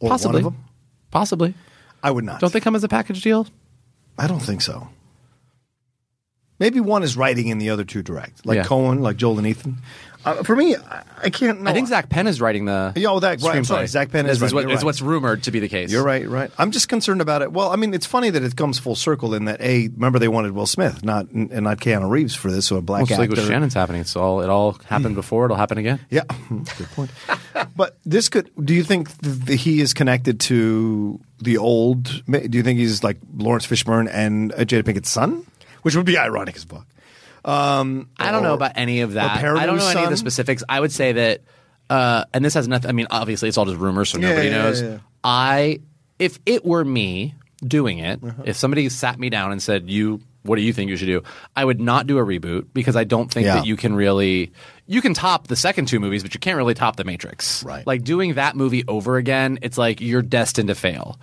Or 0.00 0.10
Possibly. 0.10 0.42
one 0.42 0.46
of 0.46 0.52
them? 0.54 0.64
Possibly. 1.10 1.54
I 2.02 2.10
would 2.10 2.24
not. 2.24 2.40
Don't 2.40 2.52
they 2.52 2.60
come 2.60 2.76
as 2.76 2.84
a 2.84 2.88
package 2.88 3.22
deal? 3.22 3.46
I 4.18 4.26
don't 4.26 4.40
think 4.40 4.60
so. 4.62 4.88
Maybe 6.58 6.80
one 6.80 7.02
is 7.02 7.16
writing 7.16 7.50
and 7.50 7.60
the 7.60 7.70
other 7.70 7.84
two 7.84 8.02
direct, 8.02 8.46
like 8.46 8.56
Yeah. 8.56 8.64
Coen, 8.64 9.00
like 9.00 9.16
Joel 9.16 9.38
and 9.38 9.46
Ethan. 9.46 9.78
Uh, 10.26 10.42
for 10.42 10.56
me, 10.56 10.74
I, 10.74 11.02
I 11.22 11.30
can't. 11.30 11.60
No, 11.60 11.70
I 11.70 11.72
think 11.72 11.86
Zak 11.86 12.08
Penn 12.08 12.26
is 12.26 12.40
writing 12.40 12.64
the. 12.64 12.92
Yeah, 12.96 13.10
oh, 13.10 13.20
that- 13.20 13.40
right, 13.42 13.56
I'm 13.56 13.64
sorry, 13.64 13.86
Zak 13.86 14.10
Penn 14.10 14.26
is 14.26 14.42
is, 14.42 14.52
what, 14.52 14.64
is 14.64 14.76
right. 14.78 14.84
what's 14.84 15.00
rumored 15.00 15.44
to 15.44 15.52
be 15.52 15.60
the 15.60 15.68
case. 15.68 15.92
You're 15.92 16.02
right, 16.02 16.28
right. 16.28 16.50
I'm 16.58 16.72
just 16.72 16.88
concerned 16.88 17.20
about 17.20 17.42
it. 17.42 17.52
Well, 17.52 17.70
I 17.70 17.76
mean, 17.76 17.94
it's 17.94 18.06
funny 18.06 18.30
that 18.30 18.42
it 18.42 18.56
comes 18.56 18.80
full 18.80 18.96
circle 18.96 19.34
in 19.34 19.44
that 19.44 19.60
a 19.60 19.86
remember 19.88 20.18
they 20.18 20.26
wanted 20.26 20.50
Will 20.52 20.66
Smith, 20.66 21.04
not 21.04 21.30
and 21.30 21.62
not 21.62 21.78
Keanu 21.78 22.10
Reeves 22.10 22.34
for 22.34 22.50
this, 22.50 22.66
so 22.66 22.76
a 22.76 22.82
black 22.82 23.02
Well, 23.02 23.10
it's 23.10 23.18
like 23.18 23.30
with 23.30 23.46
Shannon's 23.46 23.74
happening. 23.74 24.00
It's 24.00 24.16
all 24.16 24.40
it 24.40 24.50
all 24.50 24.72
happened 24.86 25.14
before. 25.14 25.44
It'll 25.44 25.56
happen 25.56 25.78
again. 25.78 26.00
Yeah, 26.10 26.24
good 26.48 26.90
point. 26.96 27.10
but 27.76 27.96
this 28.04 28.28
could. 28.28 28.50
Do 28.60 28.74
you 28.74 28.82
think 28.82 29.16
th- 29.20 29.46
th- 29.46 29.62
he 29.62 29.80
is 29.80 29.94
connected 29.94 30.40
to 30.40 31.20
the 31.38 31.58
old? 31.58 32.02
Do 32.28 32.58
you 32.58 32.64
think 32.64 32.80
he's 32.80 33.04
like 33.04 33.18
Laurence 33.36 33.66
Fishburne 33.66 34.08
and 34.12 34.52
uh, 34.54 34.56
Jada 34.58 34.82
Pinkett's 34.82 35.08
son, 35.10 35.46
which 35.82 35.94
would 35.94 36.06
be 36.06 36.18
ironic 36.18 36.56
as 36.56 36.64
fuck? 36.64 36.84
Um, 37.46 38.08
I 38.18 38.30
don't 38.32 38.42
know 38.42 38.54
about 38.54 38.72
any 38.74 39.00
of 39.00 39.12
that. 39.14 39.38
I 39.38 39.42
don't 39.66 39.78
know 39.78 39.88
any 39.88 40.02
of 40.04 40.10
the 40.10 40.16
specifics. 40.16 40.62
I 40.68 40.80
would 40.80 40.92
say 40.92 41.12
that, 41.12 41.42
uh, 41.88 42.24
and 42.34 42.44
this 42.44 42.54
has 42.54 42.66
nothing. 42.68 42.88
I 42.88 42.92
mean, 42.92 43.06
obviously, 43.10 43.48
it's 43.48 43.56
all 43.56 43.64
just 43.64 43.78
rumors, 43.78 44.10
so 44.10 44.18
Yeah, 44.18 44.30
nobody 44.30 44.48
yeah, 44.48 44.58
knows. 44.58 44.82
yeah. 44.82 44.98
I, 45.22 45.80
if 46.18 46.38
it 46.44 46.64
were 46.64 46.84
me 46.84 47.34
doing 47.64 47.98
it, 48.00 48.20
Uh-huh. 48.22 48.42
if 48.44 48.56
somebody 48.56 48.88
sat 48.88 49.18
me 49.20 49.30
down 49.30 49.52
and 49.52 49.62
said, 49.62 49.88
"You, 49.88 50.20
what 50.42 50.56
do 50.56 50.62
you 50.62 50.72
think 50.72 50.90
you 50.90 50.96
should 50.96 51.06
do?" 51.06 51.22
I 51.54 51.64
would 51.64 51.80
not 51.80 52.06
do 52.08 52.18
a 52.18 52.22
reboot 52.24 52.66
because 52.74 52.96
I 52.96 53.04
don't 53.04 53.32
think 53.32 53.46
Yeah. 53.46 53.56
that 53.56 53.66
you 53.66 53.76
can 53.76 53.94
really. 53.94 54.50
You 54.88 55.00
can 55.00 55.14
top 55.14 55.46
the 55.48 55.56
second 55.56 55.86
two 55.86 56.00
movies, 56.00 56.22
but 56.22 56.34
you 56.34 56.40
can't 56.40 56.56
really 56.56 56.74
top 56.74 56.96
the 56.96 57.04
Matrix. 57.04 57.62
Right. 57.64 57.86
Like 57.86 58.02
doing 58.04 58.34
that 58.34 58.56
movie 58.56 58.84
over 58.88 59.16
again, 59.16 59.58
it's 59.62 59.78
like 59.78 60.00
you're 60.00 60.22
destined 60.22 60.68
to 60.68 60.74
fail. 60.74 61.18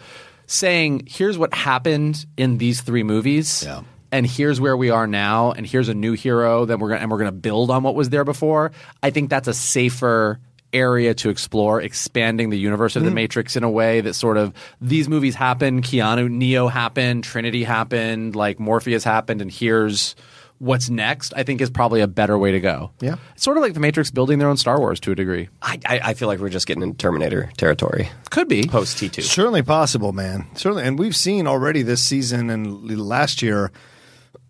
Saying, 0.48 1.04
"Here's 1.08 1.38
what 1.38 1.54
happened 1.54 2.26
in 2.38 2.58
these 2.58 2.82
three 2.82 3.04
movies." 3.04 3.64
Yeah. 3.66 3.82
And 4.14 4.28
here's 4.28 4.62
where 4.62 4.78
we 4.78 4.92
are 4.92 5.08
now, 5.08 5.52
and 5.52 5.66
here's 5.66 5.90
a 5.90 5.94
new 5.94 6.14
hero 6.14 6.66
that 6.66 6.80
we're 6.80 6.90
gonna 6.90 7.02
and 7.02 7.12
we're 7.12 7.18
gonna 7.18 7.32
build 7.32 7.72
on 7.72 7.82
what 7.82 7.96
was 7.96 8.10
there 8.10 8.24
before. 8.24 8.72
I 9.02 9.10
think 9.10 9.30
that's 9.32 9.48
a 9.48 9.54
safer 9.54 10.40
area 10.72 11.14
to 11.16 11.30
explore, 11.30 11.82
expanding 11.82 12.52
the 12.52 12.58
universe 12.58 12.96
of 12.96 13.04
the 13.04 13.10
mm-hmm. 13.10 13.16
Matrix 13.16 13.56
in 13.56 13.64
a 13.64 13.70
way 13.70 14.02
that 14.02 14.14
sort 14.14 14.38
of 14.38 14.54
these 14.80 15.10
movies 15.10 15.36
happened, 15.36 15.84
Keanu, 15.84 16.30
Neo 16.30 16.68
happened, 16.68 17.24
Trinity 17.24 17.64
happened, 17.64 18.36
like 18.36 18.60
Morpheus 18.60 19.04
happened, 19.04 19.42
and 19.42 19.52
here's 19.52 20.16
what's 20.60 20.92
next. 20.92 21.34
I 21.36 21.42
think 21.42 21.60
is 21.60 21.72
probably 21.72 22.02
a 22.02 22.08
better 22.08 22.38
way 22.38 22.52
to 22.52 22.60
go. 22.60 22.92
Yeah. 23.00 23.16
it's 23.34 23.44
sort 23.44 23.58
of 23.58 23.64
like 23.64 23.74
the 23.74 23.80
Matrix 23.80 24.12
building 24.12 24.38
their 24.38 24.48
own 24.48 24.58
Star 24.58 24.80
Wars 24.80 25.00
to 25.02 25.12
a 25.12 25.16
degree. 25.16 25.50
I, 25.60 25.80
I, 25.88 26.00
I 26.04 26.14
feel 26.14 26.28
like 26.28 26.40
we're 26.40 26.50
just 26.50 26.68
getting 26.68 26.84
into 26.84 26.98
Terminator 26.98 27.52
territory 27.58 28.10
Could 28.30 28.48
be. 28.48 28.68
post 28.68 29.00
T 29.00 29.10
two. 29.10 29.24
Certainly 29.24 29.64
possible, 29.64 30.12
man. 30.14 30.46
Certainly, 30.56 30.84
and 30.84 31.00
we've 31.00 31.16
seen 31.16 31.48
already 31.48 31.82
this 31.82 32.04
season 32.04 32.52
and 32.52 33.00
last 33.00 33.42
year. 33.42 33.72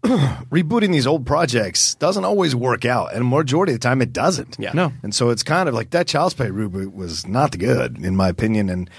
rebooting 0.51 0.91
these 0.91 1.07
old 1.07 1.25
projects 1.25 1.95
doesn't 1.95 2.25
always 2.25 2.55
work 2.55 2.83
out, 2.83 3.13
and 3.13 3.25
majority 3.25 3.71
of 3.73 3.79
the 3.79 3.83
time 3.87 4.01
it 4.01 4.11
doesn't. 4.11 4.57
Yeah. 4.59 4.71
No. 4.73 4.91
and 5.01 5.15
so 5.15 5.29
it's 5.29 5.43
kind 5.43 5.69
of 5.69 5.75
like 5.75 5.91
that 5.91 6.07
Child's 6.07 6.33
Play 6.33 6.47
reboot 6.49 6.93
was 6.93 7.25
not 7.25 7.57
good 7.57 7.97
in 8.03 8.15
my 8.15 8.27
opinion, 8.29 8.69
and 8.69 8.89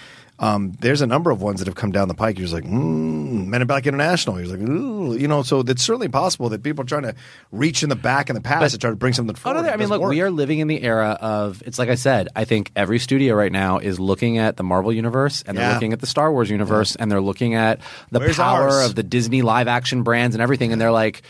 um, 0.45 0.73
there's 0.81 1.01
a 1.01 1.07
number 1.07 1.31
of 1.31 1.41
ones 1.41 1.61
that 1.61 1.67
have 1.69 1.75
come 1.75 1.91
down 1.93 2.09
the 2.09 2.15
pike. 2.15 2.39
You're 2.39 2.45
just 2.49 2.55
like, 2.55 2.65
mm, 2.65 3.47
Men 3.47 3.63
in 3.63 3.67
Black 3.67 3.87
International. 3.87 4.39
You're 4.41 4.57
like, 4.57 4.69
ooh, 4.69 5.17
you 5.17 5.27
know. 5.29 5.43
So 5.43 5.61
it's 5.61 5.83
certainly 5.83 6.09
possible 6.09 6.49
that 6.51 6.63
people 6.63 6.83
are 6.85 6.87
trying 6.87 7.05
to 7.05 7.15
reach 7.53 7.83
in 7.83 7.89
the 7.89 7.97
back 7.97 8.29
in 8.29 8.35
the 8.35 8.43
past 8.43 8.73
to 8.73 8.79
try 8.79 8.91
to 8.91 8.97
bring 8.97 9.13
something 9.13 9.35
Oh 9.35 9.39
forward. 9.39 9.57
no! 9.59 9.63
there- 9.65 9.73
I 9.73 9.77
mean, 9.77 9.89
look, 9.89 10.03
we 10.03 10.21
are 10.21 10.31
living 10.31 10.59
in 10.59 10.69
the 10.69 10.83
era 10.83 11.17
of. 11.21 11.63
It's 11.67 11.79
like 11.79 11.89
I 11.89 11.95
said. 11.95 12.29
I 12.37 12.45
think 12.45 12.73
every 12.77 12.99
studio 12.99 13.35
right 13.35 13.53
now 13.53 13.79
is 13.79 13.99
looking 13.99 14.39
at 14.39 14.57
the 14.57 14.65
Marvel 14.65 14.93
universe 14.93 15.43
and 15.47 15.57
they're 15.57 15.67
Yeah. 15.69 15.75
looking 15.75 15.93
at 15.93 16.01
the 16.01 16.07
Star 16.07 16.31
Wars 16.33 16.51
universe 16.51 16.95
and 16.97 17.11
they're 17.11 17.21
looking 17.23 17.55
at 17.55 17.81
the 18.11 18.19
Where's 18.21 18.37
power 18.37 18.69
ours? 18.71 18.91
of 18.91 18.95
the 18.97 19.03
Disney 19.03 19.43
live 19.43 19.67
action 19.69 20.03
brands 20.03 20.35
and 20.35 20.43
everything. 20.43 20.73
And 20.73 20.81
they're 20.81 20.93
like, 20.93 21.23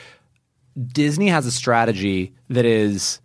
Disney 0.92 1.29
has 1.29 1.46
a 1.46 1.53
strategy 1.53 2.33
that 2.50 2.64
is 2.64 3.20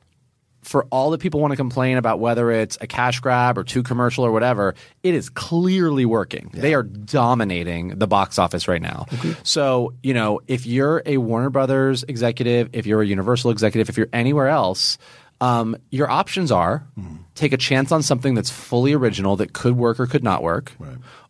for 0.70 0.86
all 0.92 1.10
the 1.10 1.18
people 1.18 1.40
want 1.40 1.52
to 1.52 1.58
complain 1.58 1.98
about 1.98 2.20
whether 2.20 2.52
it's 2.52 2.78
a 2.80 2.86
cash 2.86 3.20
grab 3.22 3.58
or 3.58 3.64
too 3.64 3.82
commercial 3.82 4.24
or 4.24 4.32
whatever, 4.32 4.76
it 5.02 5.16
is 5.16 5.28
clearly 5.28 6.06
working. 6.06 6.52
They 6.54 6.76
are 6.76 6.84
dominating 6.84 7.98
the 7.98 8.06
box 8.06 8.38
office 8.38 8.68
right 8.68 8.82
now. 8.82 9.08
So, 9.42 9.96
you 10.04 10.14
know, 10.14 10.42
if 10.46 10.68
you're 10.68 11.02
a 11.08 11.18
Warner 11.18 11.50
Brothers 11.50 12.06
executive, 12.08 12.70
if 12.74 12.86
you're 12.86 13.02
a 13.02 13.08
Universal 13.08 13.50
executive, 13.50 13.90
if 13.90 13.98
you're 13.98 14.10
anywhere 14.14 14.48
else, 14.48 15.00
um, 15.42 15.76
your 15.90 16.08
options 16.08 16.52
are 16.52 16.86
take 17.34 17.52
a 17.52 17.58
chance 17.58 17.92
on 17.92 18.04
something 18.04 18.36
that's 18.36 18.52
fully 18.52 18.94
original 18.94 19.38
that 19.38 19.54
could 19.54 19.76
work 19.76 20.00
or 20.00 20.06
could 20.06 20.24
not 20.24 20.44
work, 20.44 20.72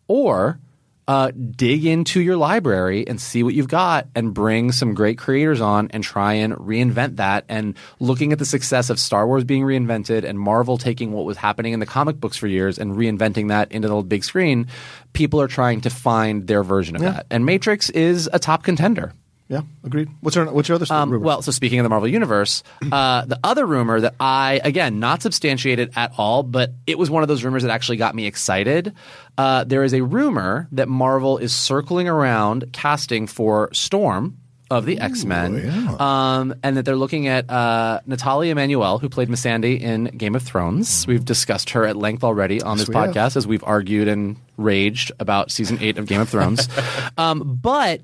or 0.09 0.59
uh, 1.09 1.31
dig 1.31 1.87
into 1.87 2.21
your 2.21 2.37
library 2.37 3.07
and 3.07 3.19
see 3.19 3.41
what 3.41 3.55
you've 3.55 3.67
got 3.67 4.07
and 4.13 4.31
bring 4.31 4.71
some 4.71 4.93
great 4.93 5.17
creators 5.17 5.59
on 5.59 5.89
and 5.89 6.03
try 6.03 6.33
and 6.33 6.53
reinvent 6.53 7.15
that. 7.15 7.45
And 7.49 7.75
looking 7.99 8.31
at 8.31 8.37
the 8.37 8.45
success 8.45 8.91
of 8.91 8.99
Star 8.99 9.25
Wars 9.25 9.43
being 9.43 9.63
reinvented 9.63 10.23
and 10.23 10.39
Marvel 10.39 10.77
taking 10.77 11.11
what 11.11 11.25
was 11.25 11.35
happening 11.35 11.73
in 11.73 11.79
the 11.79 11.87
comic 11.87 12.19
books 12.19 12.37
for 12.37 12.45
years 12.45 12.77
and 12.77 12.95
reinventing 12.95 13.47
that 13.47 13.71
into 13.71 13.87
the 13.87 13.99
big 14.03 14.23
screen, 14.23 14.67
people 15.13 15.41
are 15.41 15.47
trying 15.47 15.81
to 15.81 15.89
find 15.89 16.45
their 16.45 16.61
version 16.61 16.95
of 16.95 17.01
that. 17.01 17.25
And 17.31 17.43
Matrix 17.43 17.89
is 17.89 18.29
a 18.31 18.37
top 18.37 18.61
contender. 18.61 19.11
Yeah, 19.49 19.61
agreed. 19.83 20.09
What's 20.21 20.35
your 20.35 20.51
what's 20.51 20.69
your 20.69 20.75
other 20.75 20.85
story? 20.85 21.01
Um, 21.01 21.21
well, 21.21 21.41
so 21.41 21.51
speaking 21.51 21.79
of 21.79 21.83
the 21.83 21.89
Marvel 21.89 22.07
Universe, 22.07 22.61
uh, 22.91 23.25
the 23.25 23.39
other 23.43 23.65
rumor 23.65 23.99
that 23.99 24.13
I, 24.19 24.61
again, 24.63 24.99
not 24.99 25.23
substantiated 25.23 25.91
at 25.95 26.13
all, 26.19 26.43
but 26.43 26.71
it 26.85 26.99
was 26.99 27.09
one 27.09 27.23
of 27.23 27.29
those 27.29 27.43
rumors 27.43 27.63
that 27.63 27.71
actually 27.71 27.97
got 27.97 28.13
me 28.13 28.27
excited. 28.27 28.93
Uh, 29.39 29.63
there 29.63 29.83
is 29.83 29.95
a 29.95 30.03
rumor 30.03 30.67
that 30.73 30.87
Marvel 30.87 31.39
is 31.39 31.51
circling 31.51 32.07
around 32.07 32.71
casting 32.73 33.25
for 33.25 33.73
Storm 33.73 34.37
of 34.69 34.85
the 34.85 34.99
X 34.99 35.25
Men, 35.25 35.67
um, 35.99 36.53
and 36.61 36.77
that 36.77 36.85
they're 36.85 36.95
looking 36.95 37.27
at 37.27 37.49
uh, 37.49 38.01
Natalia 38.05 38.51
Emmanuel, 38.51 38.99
who 38.99 39.09
played 39.09 39.29
Missandei 39.29 39.81
in 39.81 40.05
Game 40.05 40.35
of 40.35 40.43
Thrones. 40.43 41.07
We've 41.07 41.25
discussed 41.25 41.71
her 41.71 41.85
at 41.85 41.95
length 41.95 42.23
already 42.23 42.61
on 42.61 42.77
this 42.77 42.87
have. 42.87 42.95
podcast 42.95 43.35
as 43.35 43.47
we've 43.47 43.63
argued 43.63 44.07
and 44.07 44.37
raged 44.57 45.11
about 45.19 45.49
season 45.49 45.79
eight 45.81 45.97
of 45.97 46.05
Game 46.05 46.21
of 46.21 46.29
Thrones. 46.29 46.69
um, 47.17 47.57
but 47.61 48.01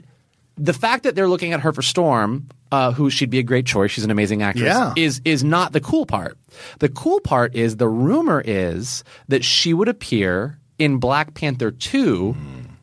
the 0.58 0.74
fact 0.74 1.04
that 1.04 1.16
they're 1.16 1.28
looking 1.28 1.54
at 1.54 1.60
her 1.62 1.74
for 1.74 1.82
Storm, 1.82 2.48
uh, 2.72 2.92
who 2.92 3.10
she'd 3.10 3.30
be 3.30 3.40
a 3.40 3.44
great 3.44 3.66
choice, 3.66 3.92
she's 3.92 4.04
an 4.06 4.12
amazing 4.12 4.42
actress, 4.42 4.66
Yeah. 4.68 4.94
is 4.96 5.22
is 5.26 5.44
not 5.44 5.74
the 5.74 5.82
cool 5.82 6.06
part. 6.06 6.38
The 6.80 6.90
cool 6.90 7.20
part 7.20 7.56
is 7.56 7.78
the 7.78 7.88
rumor 7.90 8.42
is 8.46 9.04
that 9.28 9.44
she 9.44 9.74
would 9.74 9.88
appear 9.90 10.58
in 10.80 10.98
Black 10.98 11.34
Panther 11.34 11.72
two 11.72 12.36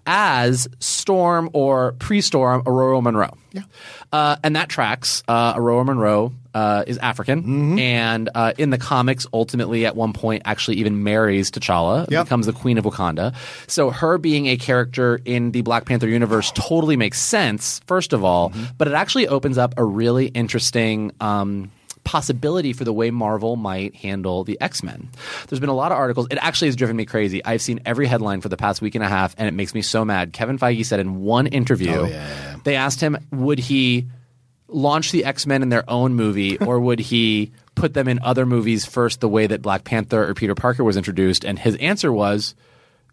as 0.07 0.67
Storm 0.81 1.49
or 1.53 1.93
pre-Storm 1.93 2.63
Ororo 2.65 3.03
Munroe. 3.03 3.37
Yeah, 3.53 3.63
uh, 4.13 4.37
and 4.43 4.57
that 4.57 4.69
tracks. 4.69 5.23
Uh, 5.29 5.53
Aurora 5.57 5.85
Monroe 5.85 6.33
uh, 6.55 6.85
is 6.87 6.99
African, 6.99 7.79
and 7.79 8.29
uh, 8.35 8.53
in 8.59 8.71
the 8.71 8.79
comics, 8.79 9.27
ultimately 9.33 9.87
at 9.87 9.97
one 9.97 10.13
point 10.13 10.43
actually 10.45 10.77
even 10.79 11.03
marries 11.03 11.51
T'Challa, 11.51 12.11
Yep. 12.11 12.27
becomes 12.27 12.47
the 12.47 12.53
Queen 12.53 12.79
of 12.79 12.85
Wakanda. 12.85 13.35
So 13.67 13.91
her 13.91 14.19
being 14.19 14.47
a 14.47 14.57
character 14.57 15.21
in 15.25 15.53
the 15.53 15.63
Black 15.63 15.85
Panther 15.87 16.09
universe 16.09 16.53
totally 16.55 16.97
makes 16.97 17.21
sense, 17.21 17.81
first 17.87 18.13
of 18.13 18.25
all, 18.25 18.53
but 18.79 18.89
it 18.89 18.95
actually 18.95 19.29
opens 19.29 19.59
up 19.59 19.75
a 19.77 19.85
really 19.85 20.27
interesting. 20.27 21.13
Um, 21.21 21.71
Possibility 22.05 22.73
for 22.73 22.83
the 22.83 22.93
way 22.93 23.13
Marvel 23.13 23.55
might 23.55 23.95
handle 23.95 24.43
the 24.43 24.61
X 24.61 24.83
Men. 24.83 25.09
There's 25.47 25.61
been 25.61 25.69
a 25.69 25.75
lot 25.75 25.93
of 25.93 25.99
articles. 25.99 26.27
It 26.33 26.39
actually 26.43 26.67
has 26.67 26.75
driven 26.75 26.97
me 26.97 27.05
crazy. 27.05 27.45
I've 27.45 27.63
seen 27.63 27.79
every 27.87 28.09
headline 28.09 28.41
for 28.41 28.49
the 28.49 28.57
past 28.57 28.83
week 28.83 28.97
and 28.97 29.05
a 29.05 29.09
half, 29.09 29.37
and 29.39 29.47
it 29.47 29.55
makes 29.55 29.73
me 29.73 29.83
so 29.83 30.05
mad. 30.05 30.33
Kevin 30.33 30.59
Feige 30.59 30.85
said 30.85 30.99
in 30.99 31.21
one 31.23 31.47
interview, 31.47 32.13
they 32.65 32.75
asked 32.75 33.01
him, 33.01 33.17
would 33.31 33.61
he 33.61 34.09
launch 34.73 35.13
the 35.13 35.25
X 35.25 35.47
Men 35.47 35.63
in 35.63 35.69
their 35.69 35.89
own 35.89 36.15
movie, 36.15 36.59
or 36.67 36.81
would 36.81 36.99
he 36.99 37.53
put 37.75 37.95
them 37.95 38.09
in 38.09 38.19
other 38.23 38.47
movies 38.47 38.85
first, 38.85 39.21
the 39.21 39.29
way 39.29 39.47
that 39.47 39.63
Black 39.63 39.85
Panther 39.85 40.29
or 40.29 40.35
Peter 40.35 40.55
Parker 40.55 40.85
was 40.85 40.97
introduced? 40.97 41.45
And 41.45 41.59
his 41.59 41.77
answer 41.77 42.13
was, 42.13 42.55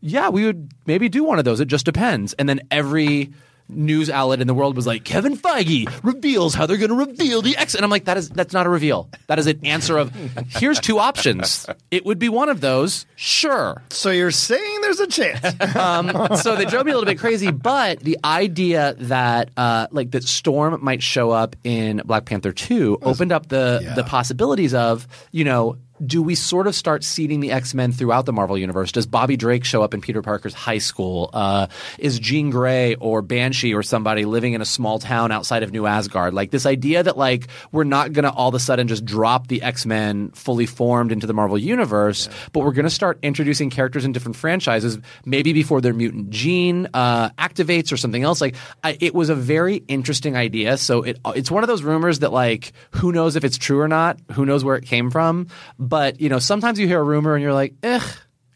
"Yeah, 0.02 0.30
we 0.30 0.46
would 0.46 0.72
maybe 0.86 1.10
do 1.10 1.24
one 1.24 1.40
of 1.40 1.46
those. 1.46 1.60
It 1.60 1.68
just 1.68 1.86
depends." 1.86 2.34
And 2.34 2.48
then 2.48 2.62
every 2.72 3.32
news 3.70 4.10
outlet 4.10 4.42
in 4.42 4.48
the 4.48 4.54
world 4.54 4.76
was 4.76 4.88
like, 4.88 5.04
"Kevin 5.04 5.38
Feige 5.38 5.88
reveals 6.04 6.54
how 6.54 6.66
they're 6.66 6.78
going 6.78 6.90
to 6.90 6.96
reveal 6.96 7.42
the 7.42 7.56
X." 7.58 7.76
And 7.76 7.84
I'm 7.84 7.92
like, 7.92 8.06
"That 8.06 8.18
is 8.18 8.30
that's 8.30 8.54
not 8.54 8.66
a 8.66 8.70
reveal. 8.70 9.10
That 9.28 9.40
is 9.40 9.48
an 9.48 9.66
answer 9.66 9.98
of 9.98 10.12
here's 10.50 10.80
two 10.80 11.00
options. 11.00 11.66
It 11.92 12.06
would 12.06 12.20
be 12.20 12.30
one 12.30 12.50
of 12.50 12.62
those, 12.62 13.06
sure." 13.16 13.82
so 13.90 14.10
you're 14.12 14.32
saying 14.32 14.82
there's 14.82 15.00
a 15.00 15.08
chance? 15.08 15.42
so 16.42 16.56
they 16.56 16.66
drove 16.66 16.86
me 16.86 16.92
a 16.92 16.96
little 16.96 17.06
bit 17.12 17.20
crazy, 17.20 17.52
but 17.52 18.00
the 18.00 18.18
idea 18.24 18.96
that 19.00 19.50
uh, 19.58 19.88
like 19.92 20.12
that 20.12 20.24
Storm 20.24 20.80
might 20.84 21.04
show 21.04 21.32
up 21.32 21.56
in 21.64 22.02
Black 22.06 22.26
Panther 22.26 22.52
two 22.52 22.98
opened 23.02 23.32
up 23.32 23.48
the 23.50 23.94
the 23.96 24.04
possibilities 24.04 24.74
of 24.74 25.08
you 25.32 25.44
know. 25.44 25.78
Do 26.06 26.22
we 26.22 26.36
sort 26.36 26.68
of 26.68 26.76
start 26.76 27.04
seeding 27.04 27.42
the 27.42 27.52
X 27.52 27.74
Men 27.74 27.92
throughout 27.92 28.26
the 28.26 28.34
Marvel 28.34 28.58
universe? 28.58 28.92
Does 28.92 29.06
Bobby 29.06 29.36
Drake 29.36 29.66
show 29.66 29.82
up 29.84 29.94
in 29.94 30.02
Peter 30.02 30.22
Parker's 30.22 30.54
high 30.54 30.78
school? 30.78 31.30
Uh, 31.34 31.68
is 31.98 32.20
Jean 32.20 32.50
Grey 32.50 32.96
or 32.96 33.22
Banshee 33.22 33.74
or 33.74 33.84
somebody 33.84 34.26
living 34.26 34.54
in 34.54 34.62
a 34.62 34.66
small 34.66 35.00
town 35.00 35.32
outside 35.32 35.64
of 35.64 35.72
New 35.72 35.86
Asgard? 35.86 36.34
Like 36.34 36.52
this 36.52 36.66
idea 36.66 37.04
that 37.04 37.18
like 37.18 37.48
we're 37.72 37.84
not 37.84 38.14
going 38.14 38.24
to 38.24 38.32
all 38.32 38.50
of 38.50 38.56
a 38.56 38.60
sudden 38.60 38.88
just 38.88 39.04
drop 39.04 39.48
the 39.48 39.62
X 39.62 39.86
Men 39.86 40.32
fully 40.32 40.66
formed 40.66 41.12
into 41.12 41.28
the 41.28 41.34
Marvel 41.34 41.58
universe, 41.58 42.30
but 42.54 42.62
we're 42.62 42.72
going 42.72 42.86
to 42.86 42.90
start 42.90 43.20
introducing 43.22 43.70
characters 43.70 44.06
in 44.06 44.12
different 44.12 44.38
franchises, 44.38 44.98
maybe 45.26 45.52
before 45.52 45.82
their 45.82 45.94
mutant 45.94 46.30
gene 46.30 46.88
uh, 46.94 47.30
activates 47.32 47.92
or 47.92 47.98
something 47.98 48.24
else. 48.24 48.40
Like 48.40 48.56
I, 48.84 48.98
it 49.02 49.14
was 49.14 49.30
a 49.30 49.36
very 49.36 49.84
interesting 49.88 50.38
idea. 50.38 50.78
So 50.78 51.04
it 51.04 51.20
it's 51.28 51.52
one 51.52 51.64
of 51.64 51.68
those 51.68 51.84
rumors 51.84 52.20
that 52.20 52.32
like 52.32 52.72
who 52.92 53.12
knows 53.12 53.36
if 53.36 53.44
it's 53.44 53.58
true 53.58 53.80
or 53.80 53.88
not, 53.88 54.18
who 54.32 54.46
knows 54.46 54.64
where 54.64 54.76
it 54.76 54.86
came 54.86 55.12
from. 55.12 55.48
But 55.90 56.22
you 56.22 56.30
know, 56.30 56.40
sometimes 56.40 56.80
you 56.80 56.88
hear 56.88 57.00
a 57.00 57.04
rumor 57.04 57.36
and 57.36 57.44
you're 57.44 57.54
like, 57.54 57.74
ugh. 57.84 58.04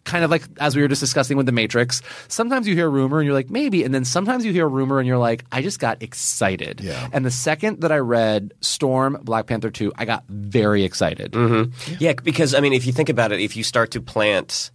Kind 0.05 0.25
of 0.25 0.29
like 0.29 0.43
as 0.59 0.75
we 0.75 0.81
were 0.81 0.89
just 0.89 0.99
discussing 0.99 1.37
with 1.37 1.45
the 1.45 1.53
Matrix. 1.53 2.01
Sometimes 2.27 2.67
you 2.67 2.75
hear 2.75 2.87
a 2.87 2.89
rumor 2.89 3.19
and 3.19 3.25
you're 3.25 3.33
like, 3.33 3.49
maybe. 3.49 3.85
And 3.85 3.95
then 3.95 4.03
sometimes 4.03 4.43
you 4.43 4.51
hear 4.51 4.65
a 4.65 4.69
rumor 4.69 4.99
and 4.99 5.07
you're 5.07 5.17
like, 5.17 5.45
I 5.49 5.61
just 5.61 5.79
got 5.79 6.03
excited. 6.03 6.81
Yeah. 6.81 7.07
And 7.13 7.25
the 7.25 7.31
second 7.31 7.79
that 7.81 7.91
I 7.93 7.99
read 7.99 8.53
Storm 8.59 9.17
Black 9.23 9.47
Panther 9.47 9.69
2, 9.69 9.93
I 9.95 10.03
got 10.03 10.25
very 10.27 10.83
excited. 10.83 11.33
Yeah, 11.99 12.13
because 12.21 12.53
I 12.53 12.59
mean, 12.59 12.73
if 12.73 12.85
you 12.85 12.91
think 12.91 13.07
about 13.07 13.31
it, 13.31 13.39
if 13.39 13.55
you 13.55 13.63
start 13.63 13.91
to 13.91 14.01
plant 14.01 14.71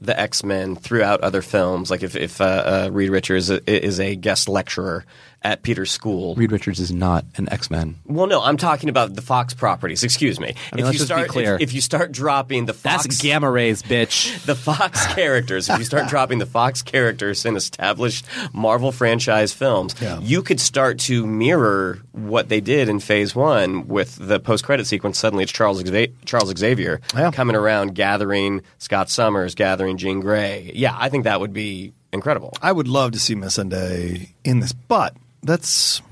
the 0.00 0.18
X 0.18 0.42
Men 0.42 0.74
throughout 0.74 1.20
other 1.20 1.40
films, 1.40 1.88
like 1.88 2.02
if 2.02 2.16
if 2.16 2.40
uh, 2.40 2.44
uh, 2.44 2.90
Reed 2.92 3.10
Richards 3.10 3.50
is 3.50 3.60
a, 3.60 3.86
is 3.86 4.00
a 4.00 4.16
guest 4.16 4.48
lecturer 4.48 5.04
at 5.44 5.62
Peter's 5.62 5.90
school. 5.90 6.34
Reed 6.34 6.50
Richards 6.50 6.80
is 6.80 6.90
not 6.90 7.24
an 7.36 7.48
X 7.52 7.70
Men. 7.70 7.96
Well, 8.06 8.26
no, 8.26 8.42
I'm 8.42 8.56
talking 8.56 8.88
about 8.88 9.14
the 9.14 9.22
Fox 9.22 9.52
properties. 9.54 10.02
Excuse 10.02 10.40
me. 10.40 10.54
I 10.72 10.76
mean, 10.76 10.80
if 10.80 10.84
let's 10.86 10.94
you 10.94 10.98
just 11.00 11.10
be 11.10 11.14
start, 11.14 11.28
clear. 11.28 11.54
If, 11.56 11.60
if 11.60 11.72
you 11.74 11.80
start 11.80 12.10
dropping 12.12 12.64
the 12.66 12.72
Fox, 12.72 13.04
That's 13.04 13.20
gamma 13.20 13.50
rays, 13.50 13.82
bitch. 13.82 14.44
the 14.46 14.54
Fox 14.54 15.06
characters, 15.14 15.68
if 15.68 15.78
you 15.78 15.84
start 15.84 16.08
dropping 16.08 16.38
the 16.38 16.46
Fox 16.46 16.82
characters 16.82 17.44
in 17.44 17.56
established 17.56 18.24
Marvel 18.52 18.90
franchise 18.90 19.52
films, 19.52 19.94
Yeah. 20.00 20.18
you 20.20 20.42
could 20.42 20.60
start 20.60 20.98
to 21.00 21.26
mirror 21.26 21.98
what 22.12 22.48
they 22.48 22.60
did 22.60 22.88
in 22.88 22.98
Phase 23.00 23.34
One 23.34 23.86
with 23.86 24.16
the 24.16 24.40
post-credit 24.40 24.86
sequence. 24.86 25.18
Suddenly, 25.18 25.44
it's 25.44 25.52
Charles 25.52 25.78
Xavier, 25.80 26.06
Charles 26.24 26.52
Xavier 26.56 27.00
Yeah. 27.14 27.30
coming 27.30 27.54
around, 27.56 27.94
gathering 27.94 28.62
Scott 28.78 29.10
Summers, 29.10 29.54
gathering 29.54 29.98
Jean 29.98 30.20
Grey. 30.20 30.72
Yeah, 30.74 30.96
I 30.98 31.10
think 31.10 31.24
that 31.24 31.40
would 31.40 31.52
be 31.52 31.92
incredible. 32.12 32.54
I 32.62 32.72
would 32.72 32.88
love 32.88 33.12
to 33.12 33.18
see 33.18 33.34
Missandei 33.34 34.30
in 34.44 34.60
this, 34.60 34.72
but 34.72 35.14
that's. 35.44 36.02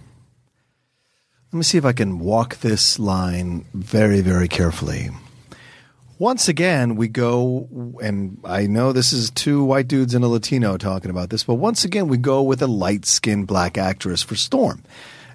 Let 1.53 1.59
me 1.59 1.65
see 1.65 1.77
if 1.77 1.85
I 1.85 1.93
can 1.93 2.19
walk 2.19 2.61
this 2.61 2.99
line 2.99 3.67
very, 3.75 4.23
very 4.23 4.49
carefully. 4.49 5.11
Once 6.19 6.49
again, 6.49 6.95
we 6.95 7.09
go, 7.09 7.69
and 8.01 8.39
I 8.45 8.67
know 8.67 8.93
this 8.93 9.13
is 9.13 9.29
two 9.29 9.65
white 9.65 9.89
dudes 9.89 10.15
and 10.15 10.25
a 10.25 10.29
Latino 10.29 10.77
talking 10.77 11.11
about 11.11 11.31
this, 11.31 11.43
but 11.43 11.57
once 11.57 11.85
again, 11.85 12.07
we 12.07 12.17
go 12.17 12.43
with 12.43 12.63
a 12.63 12.67
light 12.67 13.05
skinned 13.05 13.49
black 13.49 13.77
actress 13.77 14.23
for 14.23 14.37
Storm. 14.37 14.85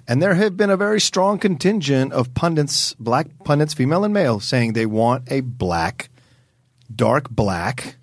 And 0.08 0.22
there 0.22 0.34
have 0.34 0.56
been 0.56 0.70
a 0.70 0.76
very 0.78 1.00
strong 1.00 1.38
contingent 1.38 2.14
of 2.14 2.32
pundits, 2.32 2.94
black 2.94 3.26
pundits, 3.44 3.74
female 3.74 4.02
and 4.02 4.14
male, 4.14 4.40
saying 4.40 4.72
they 4.72 4.86
want 4.86 5.30
a 5.30 5.42
black, 5.42 6.08
dark 6.92 7.28
black 7.28 7.96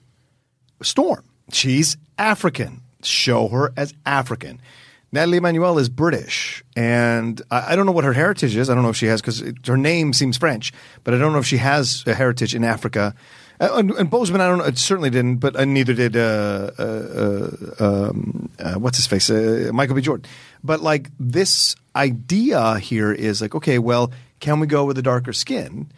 Storm. 0.84 1.23
She's 1.51 1.97
African. 2.19 2.81
Show 3.01 3.47
her 3.47 3.73
as 3.75 3.93
African. 4.05 4.62
Nathalie 5.15 5.38
Emmanuel 5.38 5.80
is 5.80 5.88
British, 5.88 6.62
and 6.75 7.41
I, 7.49 7.71
I 7.71 7.75
don't 7.78 7.86
know 7.86 7.93
what 7.93 8.04
her 8.04 8.12
heritage 8.12 8.54
is. 8.54 8.69
I 8.69 8.75
don't 8.75 8.84
know 8.84 8.89
if 8.89 8.97
she 8.97 9.06
has 9.06 9.21
because 9.21 9.41
her 9.65 9.78
name 9.78 10.12
seems 10.12 10.36
French, 10.36 10.73
but 11.06 11.13
I 11.13 11.17
don't 11.17 11.32
know 11.32 11.39
if 11.39 11.45
she 11.45 11.56
has 11.56 12.04
a 12.06 12.13
heritage 12.13 12.54
in 12.54 12.65
Africa. 12.65 13.15
Uh, 13.58 13.69
and, 13.75 13.91
and 13.91 14.12
Boseman, 14.12 14.41
I 14.41 14.47
don't 14.49 14.58
know. 14.58 14.65
It 14.65 14.78
certainly 14.78 15.10
didn't, 15.10 15.38
but 15.38 15.56
uh, 15.56 15.63
neither 15.63 15.93
did 15.93 16.17
uh, 16.17 16.71
uh, 16.78 17.49
uh, 17.80 18.10
um, 18.10 18.49
what's 18.78 18.97
his 18.97 19.08
face, 19.08 19.30
Michael 19.71 19.95
B. 19.95 20.01
Jordan. 20.01 20.25
But 20.65 20.82
like 20.82 21.10
this 21.17 21.78
idea 21.95 22.78
here 22.80 23.13
is 23.13 23.41
like, 23.41 23.56
okay, 23.56 23.80
well, 23.80 24.12
can 24.41 24.60
we 24.60 24.67
go 24.67 24.84
with 24.84 24.97
a 24.97 25.01
darker 25.01 25.32
skin? 25.32 25.89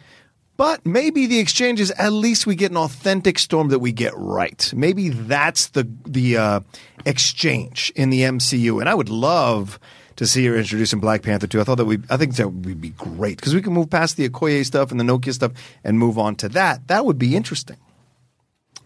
But 0.58 0.84
maybe 0.84 1.26
the 1.26 1.38
exchanges, 1.38 1.92
at 1.92 2.12
least 2.12 2.44
we 2.44 2.56
get 2.56 2.72
an 2.72 2.76
authentic 2.76 3.38
storm 3.38 3.68
that 3.68 3.78
we 3.78 3.92
get 3.92 4.12
right. 4.16 4.70
Maybe 4.74 5.08
that's 5.08 5.68
the 5.68 5.88
the 6.04 6.36
uh, 6.36 6.60
exchange 7.06 7.92
in 7.94 8.10
the 8.10 8.22
MCU, 8.22 8.80
and 8.80 8.88
I 8.88 8.94
would 8.94 9.08
love 9.08 9.78
to 10.16 10.26
see 10.26 10.44
her 10.46 10.56
introduced 10.56 10.92
in 10.92 10.98
Black 10.98 11.22
Panther 11.22 11.46
too. 11.46 11.60
I 11.60 11.64
thought 11.64 11.76
that 11.76 11.84
we 11.84 12.00
I 12.10 12.16
think 12.16 12.34
that 12.36 12.48
would 12.48 12.80
be 12.80 12.90
great 12.90 13.36
because 13.36 13.54
we 13.54 13.62
can 13.62 13.72
move 13.72 13.88
past 13.88 14.16
the 14.16 14.28
Okoye 14.28 14.66
stuff 14.66 14.90
and 14.90 14.98
the 14.98 15.04
Nakia 15.04 15.32
stuff 15.32 15.52
and 15.84 15.96
move 15.96 16.18
on 16.18 16.34
to 16.36 16.48
that. 16.48 16.88
That 16.88 17.06
would 17.06 17.18
be 17.18 17.36
interesting. 17.36 17.76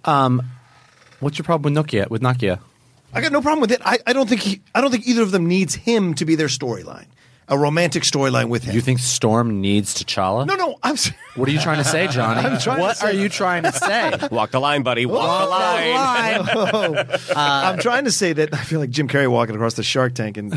Um, 0.05 0.43
What's 1.21 1.39
your 1.39 1.45
problem 1.45 1.73
with 1.73 1.87
Nakia? 1.87 2.11
With 2.11 2.21
Nakia? 2.21 2.59
I 3.15 3.21
got 3.23 3.33
no 3.33 3.41
problem 3.41 3.61
with 3.61 3.73
it. 3.73 3.81
I, 3.85 3.99
I 4.07 4.13
don't 4.13 4.29
think 4.29 4.41
he, 4.41 4.61
I 4.75 4.81
don't 4.81 4.91
think 4.91 5.07
either 5.07 5.23
of 5.23 5.31
them 5.31 5.47
needs 5.47 5.75
him 5.75 6.15
to 6.15 6.25
be 6.25 6.35
their 6.35 6.49
storyline. 6.49 7.07
A 7.53 7.59
romantic 7.59 8.03
storyline 8.03 8.49
with 8.49 8.65
him. 8.65 8.75
You 8.75 8.81
think 8.81 8.99
Storm 8.99 9.61
needs 9.61 9.95
T'Challa? 9.95 10.47
no, 10.47 10.55
no, 10.57 10.79
I'm. 10.83 10.95
s- 10.95 11.11
What 11.37 11.49
are 11.49 11.53
you 11.53 11.61
trying 11.61 11.79
to 11.79 11.85
say, 11.85 12.09
Johnny? 12.09 12.41
I'm 12.49 12.59
trying 12.59 12.77
to 12.79 12.83
what 12.83 12.97
say- 12.97 13.07
are 13.09 13.13
you 13.13 13.29
trying 13.29 13.63
to 13.65 13.73
say? 13.73 14.13
Walk 14.31 14.51
the 14.53 14.59
line, 14.61 14.83
buddy. 14.83 15.07
Walk 15.07 15.45
the 15.45 15.51
line. 15.51 17.07
Uh, 17.33 17.35
I'm 17.37 17.79
trying 17.79 18.05
to 18.05 18.13
say 18.13 18.33
that 18.33 18.53
I 18.55 18.59
feel 18.59 18.81
like 18.81 18.91
Jim 18.91 19.09
Carrey 19.09 19.31
walking 19.31 19.55
across 19.55 19.75
the 19.75 19.83
Shark 19.83 20.15
Tank, 20.15 20.37
and 20.37 20.51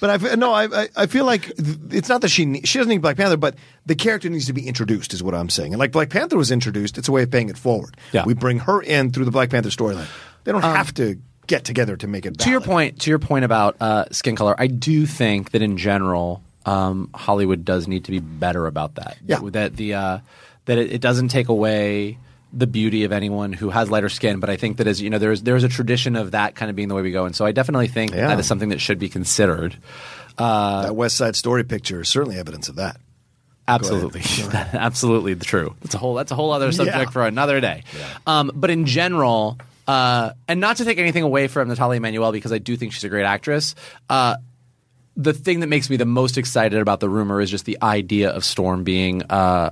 but 0.00 0.10
I 0.10 0.34
no, 0.36 0.52
I 0.52 0.64
I- 0.82 0.88
I 0.96 1.06
feel 1.06 1.24
like 1.24 1.52
it's 1.90 2.08
not 2.08 2.20
that 2.22 2.28
she 2.28 2.60
she 2.62 2.78
doesn't 2.78 2.88
need 2.90 3.02
Black 3.02 3.16
Panther, 3.16 3.36
but 3.36 3.56
the 3.86 3.94
character 3.94 4.28
needs 4.28 4.46
to 4.46 4.52
be 4.52 4.66
introduced, 4.66 5.12
is 5.14 5.22
what 5.22 5.34
I'm 5.34 5.48
saying. 5.48 5.72
And 5.72 5.80
like 5.80 5.92
Black 5.92 6.10
Panther 6.10 6.36
was 6.36 6.50
introduced, 6.50 6.98
it's 6.98 7.08
a 7.08 7.12
way 7.12 7.22
of 7.22 7.30
paying 7.30 7.48
it 7.48 7.58
forward. 7.58 7.96
Yeah. 8.12 8.24
we 8.24 8.34
bring 8.34 8.58
her 8.60 8.80
in 8.82 9.10
through 9.10 9.24
the 9.24 9.30
Black 9.30 9.50
Panther 9.50 9.70
storyline. 9.70 10.08
They 10.44 10.52
don't 10.52 10.64
um, 10.64 10.74
have 10.76 10.92
to 10.94 11.18
get 11.48 11.64
together 11.64 11.96
to 11.96 12.06
make 12.06 12.24
it. 12.24 12.38
to 12.38 12.50
your 12.50 12.60
point, 12.60 13.00
to 13.00 13.10
your 13.10 13.18
point 13.18 13.44
about 13.44 13.76
uh, 13.80 14.04
skin 14.12 14.36
color, 14.36 14.54
I 14.56 14.68
do 14.68 15.04
think 15.06 15.50
that 15.50 15.62
in 15.62 15.76
general, 15.76 16.42
um, 16.64 17.10
Hollywood 17.14 17.64
does 17.64 17.88
need 17.88 18.04
to 18.04 18.12
be 18.12 18.20
better 18.20 18.66
about 18.66 18.94
that. 18.94 19.16
Yeah. 19.26 19.40
that 19.52 19.74
the 19.76 19.94
uh, 19.94 20.18
that 20.66 20.78
it, 20.78 20.92
it 20.92 21.00
doesn't 21.00 21.28
take 21.28 21.48
away 21.48 22.18
the 22.52 22.66
beauty 22.66 23.04
of 23.04 23.12
anyone 23.12 23.52
who 23.52 23.68
has 23.70 23.90
lighter 23.90 24.08
skin, 24.08 24.40
but 24.40 24.48
I 24.48 24.56
think 24.56 24.78
that 24.78 24.86
as 24.86 25.02
you 25.02 25.10
know, 25.10 25.18
there's 25.18 25.42
there's 25.42 25.64
a 25.64 25.68
tradition 25.68 26.14
of 26.16 26.30
that 26.30 26.54
kind 26.54 26.70
of 26.70 26.76
being 26.76 26.88
the 26.88 26.94
way 26.94 27.02
we 27.02 27.10
go, 27.10 27.24
and 27.26 27.34
so 27.34 27.44
I 27.44 27.52
definitely 27.52 27.88
think 27.88 28.12
Yeah. 28.12 28.28
that 28.28 28.38
is 28.38 28.46
something 28.46 28.68
that 28.70 28.80
should 28.80 28.98
be 28.98 29.08
considered. 29.08 29.76
that 30.38 30.94
West 30.94 31.16
Side 31.16 31.36
Story 31.36 31.64
picture 31.64 32.00
is 32.02 32.08
certainly 32.08 32.38
evidence 32.38 32.68
of 32.68 32.76
that. 32.76 32.98
Absolutely, 33.66 34.22
absolutely 34.54 35.34
true. 35.34 35.74
That's 35.82 35.94
a 35.94 35.98
whole 35.98 36.14
that's 36.14 36.30
a 36.32 36.34
whole 36.34 36.52
other 36.52 36.72
subject 36.72 36.96
Yeah. 36.96 37.10
for 37.10 37.26
another 37.26 37.60
day. 37.60 37.82
Um, 38.26 38.50
but 38.54 38.70
in 38.70 38.86
general, 38.86 39.58
uh, 39.88 40.30
and 40.46 40.60
not 40.60 40.76
to 40.76 40.84
take 40.84 40.98
anything 40.98 41.24
away 41.24 41.48
from 41.48 41.66
Natalia 41.68 41.96
Emmanuel 41.96 42.30
because 42.30 42.52
I 42.52 42.58
do 42.58 42.76
think 42.76 42.92
she's 42.92 43.02
a 43.04 43.08
great 43.08 43.24
actress. 43.24 43.74
Uh, 44.08 44.36
the 45.16 45.32
thing 45.32 45.60
that 45.60 45.66
makes 45.66 45.90
me 45.90 45.96
the 45.96 46.04
most 46.06 46.38
excited 46.38 46.80
about 46.80 47.00
the 47.00 47.08
rumor 47.08 47.40
is 47.40 47.50
just 47.50 47.64
the 47.64 47.78
idea 47.82 48.30
of 48.30 48.44
Storm 48.44 48.84
being 48.84 49.22
uh, 49.24 49.70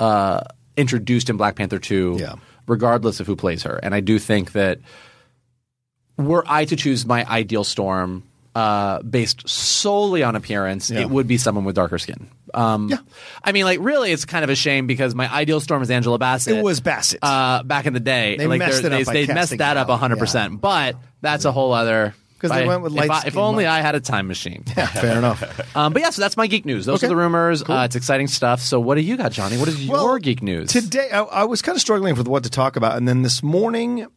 uh, 0.00 0.40
introduced 0.76 1.30
in 1.30 1.36
Black 1.36 1.54
Panther 1.54 1.78
two, 1.78 2.16
Yeah. 2.18 2.34
regardless 2.66 3.20
of 3.20 3.26
who 3.28 3.36
plays 3.36 3.62
her. 3.62 3.76
And 3.76 3.94
I 3.94 4.00
do 4.00 4.18
think 4.18 4.52
that 4.52 4.78
were 6.16 6.42
I 6.46 6.64
to 6.64 6.74
choose 6.74 7.06
my 7.06 7.24
ideal 7.28 7.62
Storm. 7.64 8.24
Uh, 8.54 9.00
based 9.02 9.48
solely 9.48 10.22
on 10.22 10.36
appearance, 10.36 10.90
Yeah. 10.90 11.00
it 11.00 11.08
would 11.10 11.26
be 11.26 11.38
someone 11.38 11.64
with 11.64 11.74
darker 11.74 11.98
skin. 11.98 12.28
Um, 12.52 12.90
Yeah. 12.90 12.98
I 13.42 13.52
mean, 13.52 13.64
like, 13.64 13.78
really, 13.80 14.12
it's 14.12 14.26
kind 14.26 14.44
of 14.44 14.50
a 14.50 14.54
shame 14.54 14.86
because 14.86 15.14
my 15.14 15.26
ideal 15.32 15.58
Storm 15.58 15.80
is 15.82 15.90
Angela 15.90 16.18
Bassett. 16.18 16.58
It 16.58 16.62
was 16.62 16.80
Bassett. 16.80 17.20
uh, 17.22 17.62
back 17.62 17.86
in 17.86 17.94
the 17.94 18.00
day. 18.00 18.36
They 18.36 18.46
like, 18.46 18.58
messed 18.58 18.84
it 18.84 18.92
up 18.92 19.04
they, 19.06 19.24
they 19.24 19.32
messed 19.32 19.56
that 19.56 19.78
up 19.78 19.88
out. 19.88 19.96
hundred 19.98 20.18
percent. 20.18 20.60
But 20.60 20.96
that's 21.22 21.46
a 21.46 21.52
whole 21.52 21.72
other. 21.72 22.14
'Cause 22.40 22.50
they 22.50 22.66
went 22.66 22.82
with 22.82 22.94
if, 22.94 23.08
I, 23.10 23.22
if 23.26 23.36
only. 23.38 23.66
I 23.66 23.80
had 23.80 23.94
a 23.94 24.00
time 24.00 24.26
machine. 24.26 24.64
Yeah, 24.76 24.86
Fair 24.86 25.16
enough. 25.16 25.42
um, 25.76 25.92
but 25.94 26.02
yeah, 26.02 26.10
so 26.10 26.20
that's 26.20 26.36
my 26.36 26.46
geek 26.48 26.66
news. 26.66 26.84
Those 26.84 26.98
Okay. 26.98 27.06
are 27.06 27.08
the 27.08 27.16
rumors. 27.16 27.62
Uh, 27.62 27.82
it's 27.86 27.94
exciting 27.96 28.26
stuff. 28.26 28.60
So 28.60 28.80
what 28.80 28.96
do 28.96 29.00
you 29.00 29.16
got, 29.16 29.30
Johnny? 29.32 29.56
What 29.58 29.68
is 29.68 29.86
Well, 29.88 30.02
your 30.04 30.18
geek 30.18 30.42
news? 30.42 30.70
Today, 30.72 31.08
I, 31.10 31.20
I 31.22 31.44
was 31.44 31.62
kind 31.62 31.74
of 31.76 31.80
struggling 31.80 32.16
with 32.16 32.26
what 32.28 32.42
to 32.42 32.50
talk 32.50 32.74
about, 32.76 32.96
and 32.98 33.06
then 33.08 33.22
this 33.22 33.42
morning 33.44 34.08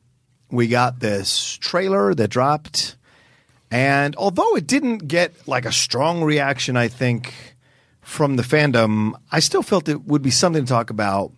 we 0.50 0.67
got 0.67 1.00
this 1.00 1.58
trailer 1.62 2.15
that 2.15 2.30
dropped, 2.30 2.95
and 3.71 4.15
although 4.15 4.56
it 4.56 4.67
didn't 4.67 5.08
get 5.08 5.47
like 5.47 5.65
a 5.65 5.71
strong 5.71 6.23
reaction, 6.23 6.78
I 6.78 6.88
think 6.88 7.34
from 8.01 8.36
the 8.36 8.43
fandom, 8.43 9.13
I 9.32 9.39
still 9.39 9.63
felt 9.63 9.89
it 9.89 10.06
would 10.06 10.21
be 10.21 10.32
something 10.32 10.63
to 10.63 10.69
talk 10.69 10.89
about, 10.91 11.32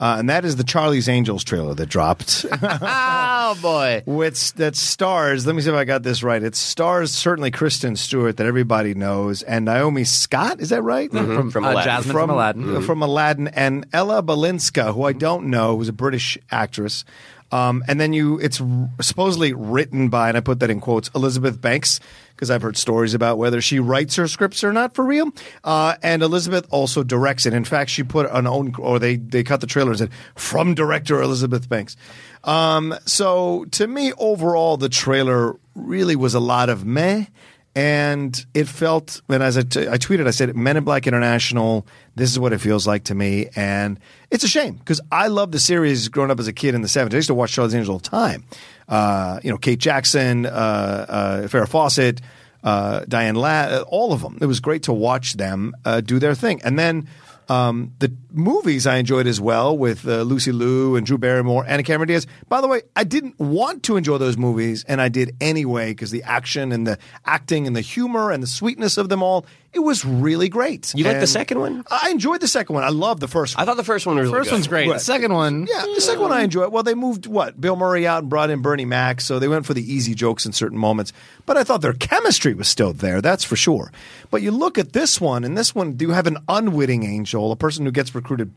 uh, 0.00 0.16
and 0.18 0.28
that 0.30 0.44
is 0.44 0.56
the 0.56 0.64
Charlie's 0.64 1.08
Angels 1.08 1.42
trailer 1.44 1.74
that 1.74 1.86
dropped. 1.88 2.46
oh 2.62 3.58
boy. 3.60 4.02
Which 4.06 4.52
that 4.54 4.76
stars. 4.76 5.46
Let 5.46 5.54
me 5.56 5.62
see 5.62 5.70
if 5.70 5.74
I 5.74 5.84
got 5.84 6.02
this 6.02 6.22
right. 6.22 6.42
It 6.42 6.54
stars 6.56 7.10
certainly 7.12 7.50
Kristen 7.50 7.96
Stewart 7.96 8.36
that 8.36 8.46
everybody 8.46 8.94
knows, 8.94 9.42
and 9.42 9.64
Naomi 9.64 10.04
Scott. 10.04 10.60
Is 10.60 10.70
that 10.70 10.82
right? 10.82 11.10
From, 11.10 11.50
From 11.50 11.64
uh, 11.64 11.72
Aladdin. 11.72 11.84
Jasmine 11.84 12.12
from, 12.12 12.30
Aladdin. 12.30 12.76
uh, 12.76 12.80
from 12.80 13.02
Aladdin, 13.02 13.48
and 13.48 13.86
Ella 13.92 14.22
Balinska, 14.22 14.94
who 14.94 15.04
I 15.04 15.12
don't 15.12 15.46
know, 15.46 15.76
who's 15.76 15.88
a 15.88 15.92
British 15.92 16.38
actress. 16.50 17.04
Um, 17.54 17.84
and 17.86 18.00
then 18.00 18.12
you, 18.12 18.40
it's 18.40 18.60
supposedly 19.00 19.52
written 19.52 20.08
by, 20.08 20.26
and 20.26 20.36
I 20.36 20.40
put 20.40 20.58
that 20.58 20.70
in 20.70 20.80
quotes, 20.80 21.08
Elizabeth 21.14 21.60
Banks, 21.60 22.00
because 22.34 22.50
I've 22.50 22.62
heard 22.62 22.76
stories 22.76 23.14
about 23.14 23.38
whether 23.38 23.60
she 23.60 23.78
writes 23.78 24.16
her 24.16 24.26
scripts 24.26 24.64
or 24.64 24.72
not 24.72 24.96
for 24.96 25.04
real. 25.04 25.30
Uh, 25.62 25.94
and 26.02 26.24
Elizabeth 26.24 26.66
also 26.70 27.04
directs 27.04 27.46
it. 27.46 27.54
In 27.54 27.64
fact, 27.64 27.90
she 27.90 28.02
put 28.02 28.28
an 28.32 28.48
own, 28.48 28.74
or 28.76 28.98
they 28.98 29.14
they 29.14 29.44
cut 29.44 29.60
the 29.60 29.68
trailer 29.68 29.90
and 29.90 29.98
said 30.00 30.10
from 30.34 30.74
director 30.74 31.22
Elizabeth 31.22 31.68
Banks. 31.68 31.96
Um, 32.42 32.92
so 33.06 33.66
to 33.66 33.86
me, 33.86 34.12
overall, 34.18 34.76
the 34.76 34.88
trailer 34.88 35.56
really 35.76 36.16
was 36.16 36.34
a 36.34 36.40
lot 36.40 36.68
of 36.68 36.84
meh. 36.84 37.26
And 37.76 38.44
it 38.54 38.68
felt, 38.68 39.20
and 39.28 39.42
as 39.42 39.58
I, 39.58 39.62
t- 39.62 39.88
I 39.88 39.98
tweeted, 39.98 40.28
I 40.28 40.30
said, 40.30 40.54
Men 40.54 40.76
in 40.76 40.84
Black 40.84 41.08
International, 41.08 41.84
this 42.14 42.30
is 42.30 42.38
what 42.38 42.52
it 42.52 42.58
feels 42.58 42.86
like 42.86 43.04
to 43.04 43.16
me. 43.16 43.48
And 43.56 43.98
it's 44.30 44.44
a 44.44 44.48
shame 44.48 44.74
because 44.74 45.00
I 45.10 45.26
love 45.26 45.50
the 45.50 45.58
series 45.58 46.08
growing 46.08 46.30
up 46.30 46.38
as 46.38 46.46
a 46.46 46.52
kid 46.52 46.76
in 46.76 46.82
the 46.82 46.88
70s. 46.88 47.12
I 47.12 47.16
used 47.16 47.26
to 47.28 47.34
watch 47.34 47.52
Charlie's 47.52 47.74
Angels 47.74 47.88
all 47.88 47.98
the 47.98 48.08
time. 48.08 48.44
Uh, 48.88 49.40
you 49.42 49.50
know, 49.50 49.58
Kate 49.58 49.80
Jackson, 49.80 50.46
uh, 50.46 50.48
uh, 50.48 51.40
Farrah 51.48 51.68
Fawcett, 51.68 52.20
uh, 52.62 53.04
Diane 53.08 53.34
Ladd, 53.34 53.72
uh, 53.72 53.84
all 53.88 54.12
of 54.12 54.22
them. 54.22 54.38
It 54.40 54.46
was 54.46 54.60
great 54.60 54.84
to 54.84 54.92
watch 54.92 55.34
them 55.34 55.74
uh, 55.84 56.00
do 56.00 56.20
their 56.20 56.34
thing. 56.34 56.60
And 56.62 56.78
then 56.78 57.08
um, 57.48 57.92
the 57.98 58.12
movies 58.32 58.86
I 58.86 58.96
enjoyed 58.96 59.26
as 59.26 59.40
well 59.40 59.76
with 59.76 60.06
uh, 60.06 60.22
Lucy 60.22 60.52
Liu 60.52 60.96
and 60.96 61.06
Drew 61.06 61.18
Barrymore, 61.18 61.64
Anna 61.66 61.82
Cameron 61.82 62.08
Diaz. 62.08 62.26
By 62.48 62.60
the 62.60 62.68
way, 62.68 62.82
I 62.96 63.04
didn't 63.04 63.38
want 63.38 63.82
to 63.84 63.96
enjoy 63.96 64.18
those 64.18 64.36
movies, 64.36 64.84
and 64.88 65.00
I 65.00 65.08
did 65.08 65.36
anyway 65.40 65.90
because 65.90 66.10
the 66.10 66.22
action 66.22 66.72
and 66.72 66.86
the 66.86 66.98
acting 67.24 67.66
and 67.66 67.74
the 67.74 67.80
humor 67.80 68.30
and 68.30 68.42
the 68.42 68.46
sweetness 68.46 68.96
of 68.98 69.08
them 69.08 69.22
all, 69.22 69.46
it 69.74 69.80
was 69.80 70.04
really 70.04 70.48
great. 70.48 70.92
You 70.94 71.04
like 71.04 71.20
the 71.20 71.26
second 71.26 71.58
one? 71.60 71.84
I 71.90 72.10
enjoyed 72.10 72.40
the 72.40 72.48
second 72.48 72.74
one. 72.74 72.84
I 72.84 72.88
love 72.90 73.20
the 73.20 73.28
first 73.28 73.56
one. 73.56 73.62
I 73.62 73.66
thought 73.66 73.76
the 73.76 73.84
first 73.84 74.06
one 74.06 74.16
was 74.16 74.26
really 74.28 74.38
First 74.38 74.50
good. 74.50 74.56
one's 74.56 74.68
great. 74.68 74.88
Right. 74.88 74.94
The 74.94 75.00
second 75.00 75.32
one, 75.32 75.66
Yeah, 75.68 75.84
the 75.94 76.00
second 76.00 76.22
one 76.22 76.32
I 76.32 76.42
enjoyed. 76.42 76.72
Well, 76.72 76.82
they 76.82 76.94
moved 76.94 77.26
what 77.26 77.60
Bill 77.60 77.76
Murray 77.76 78.06
out 78.06 78.22
and 78.22 78.30
brought 78.30 78.50
in 78.50 78.62
Bernie 78.62 78.84
Mac, 78.84 79.20
so 79.20 79.38
they 79.38 79.48
went 79.48 79.66
for 79.66 79.74
the 79.74 79.92
easy 79.92 80.14
jokes 80.14 80.46
in 80.46 80.52
certain 80.52 80.78
moments. 80.78 81.12
But 81.46 81.56
I 81.56 81.64
thought 81.64 81.80
their 81.82 81.92
chemistry 81.92 82.54
was 82.54 82.68
still 82.68 82.92
there. 82.92 83.20
That's 83.20 83.44
for 83.44 83.56
sure. 83.56 83.92
But 84.30 84.42
you 84.42 84.50
look 84.50 84.78
at 84.78 84.92
this 84.92 85.20
one, 85.20 85.44
and 85.44 85.56
this 85.58 85.74
one, 85.74 85.92
do 85.94 86.06
you 86.06 86.12
have 86.12 86.26
an 86.26 86.38
unwitting 86.48 87.04
angel, 87.04 87.52
a 87.52 87.56
person 87.56 87.84
who 87.84 87.90
gets 87.92 88.14
recruited 88.14 88.52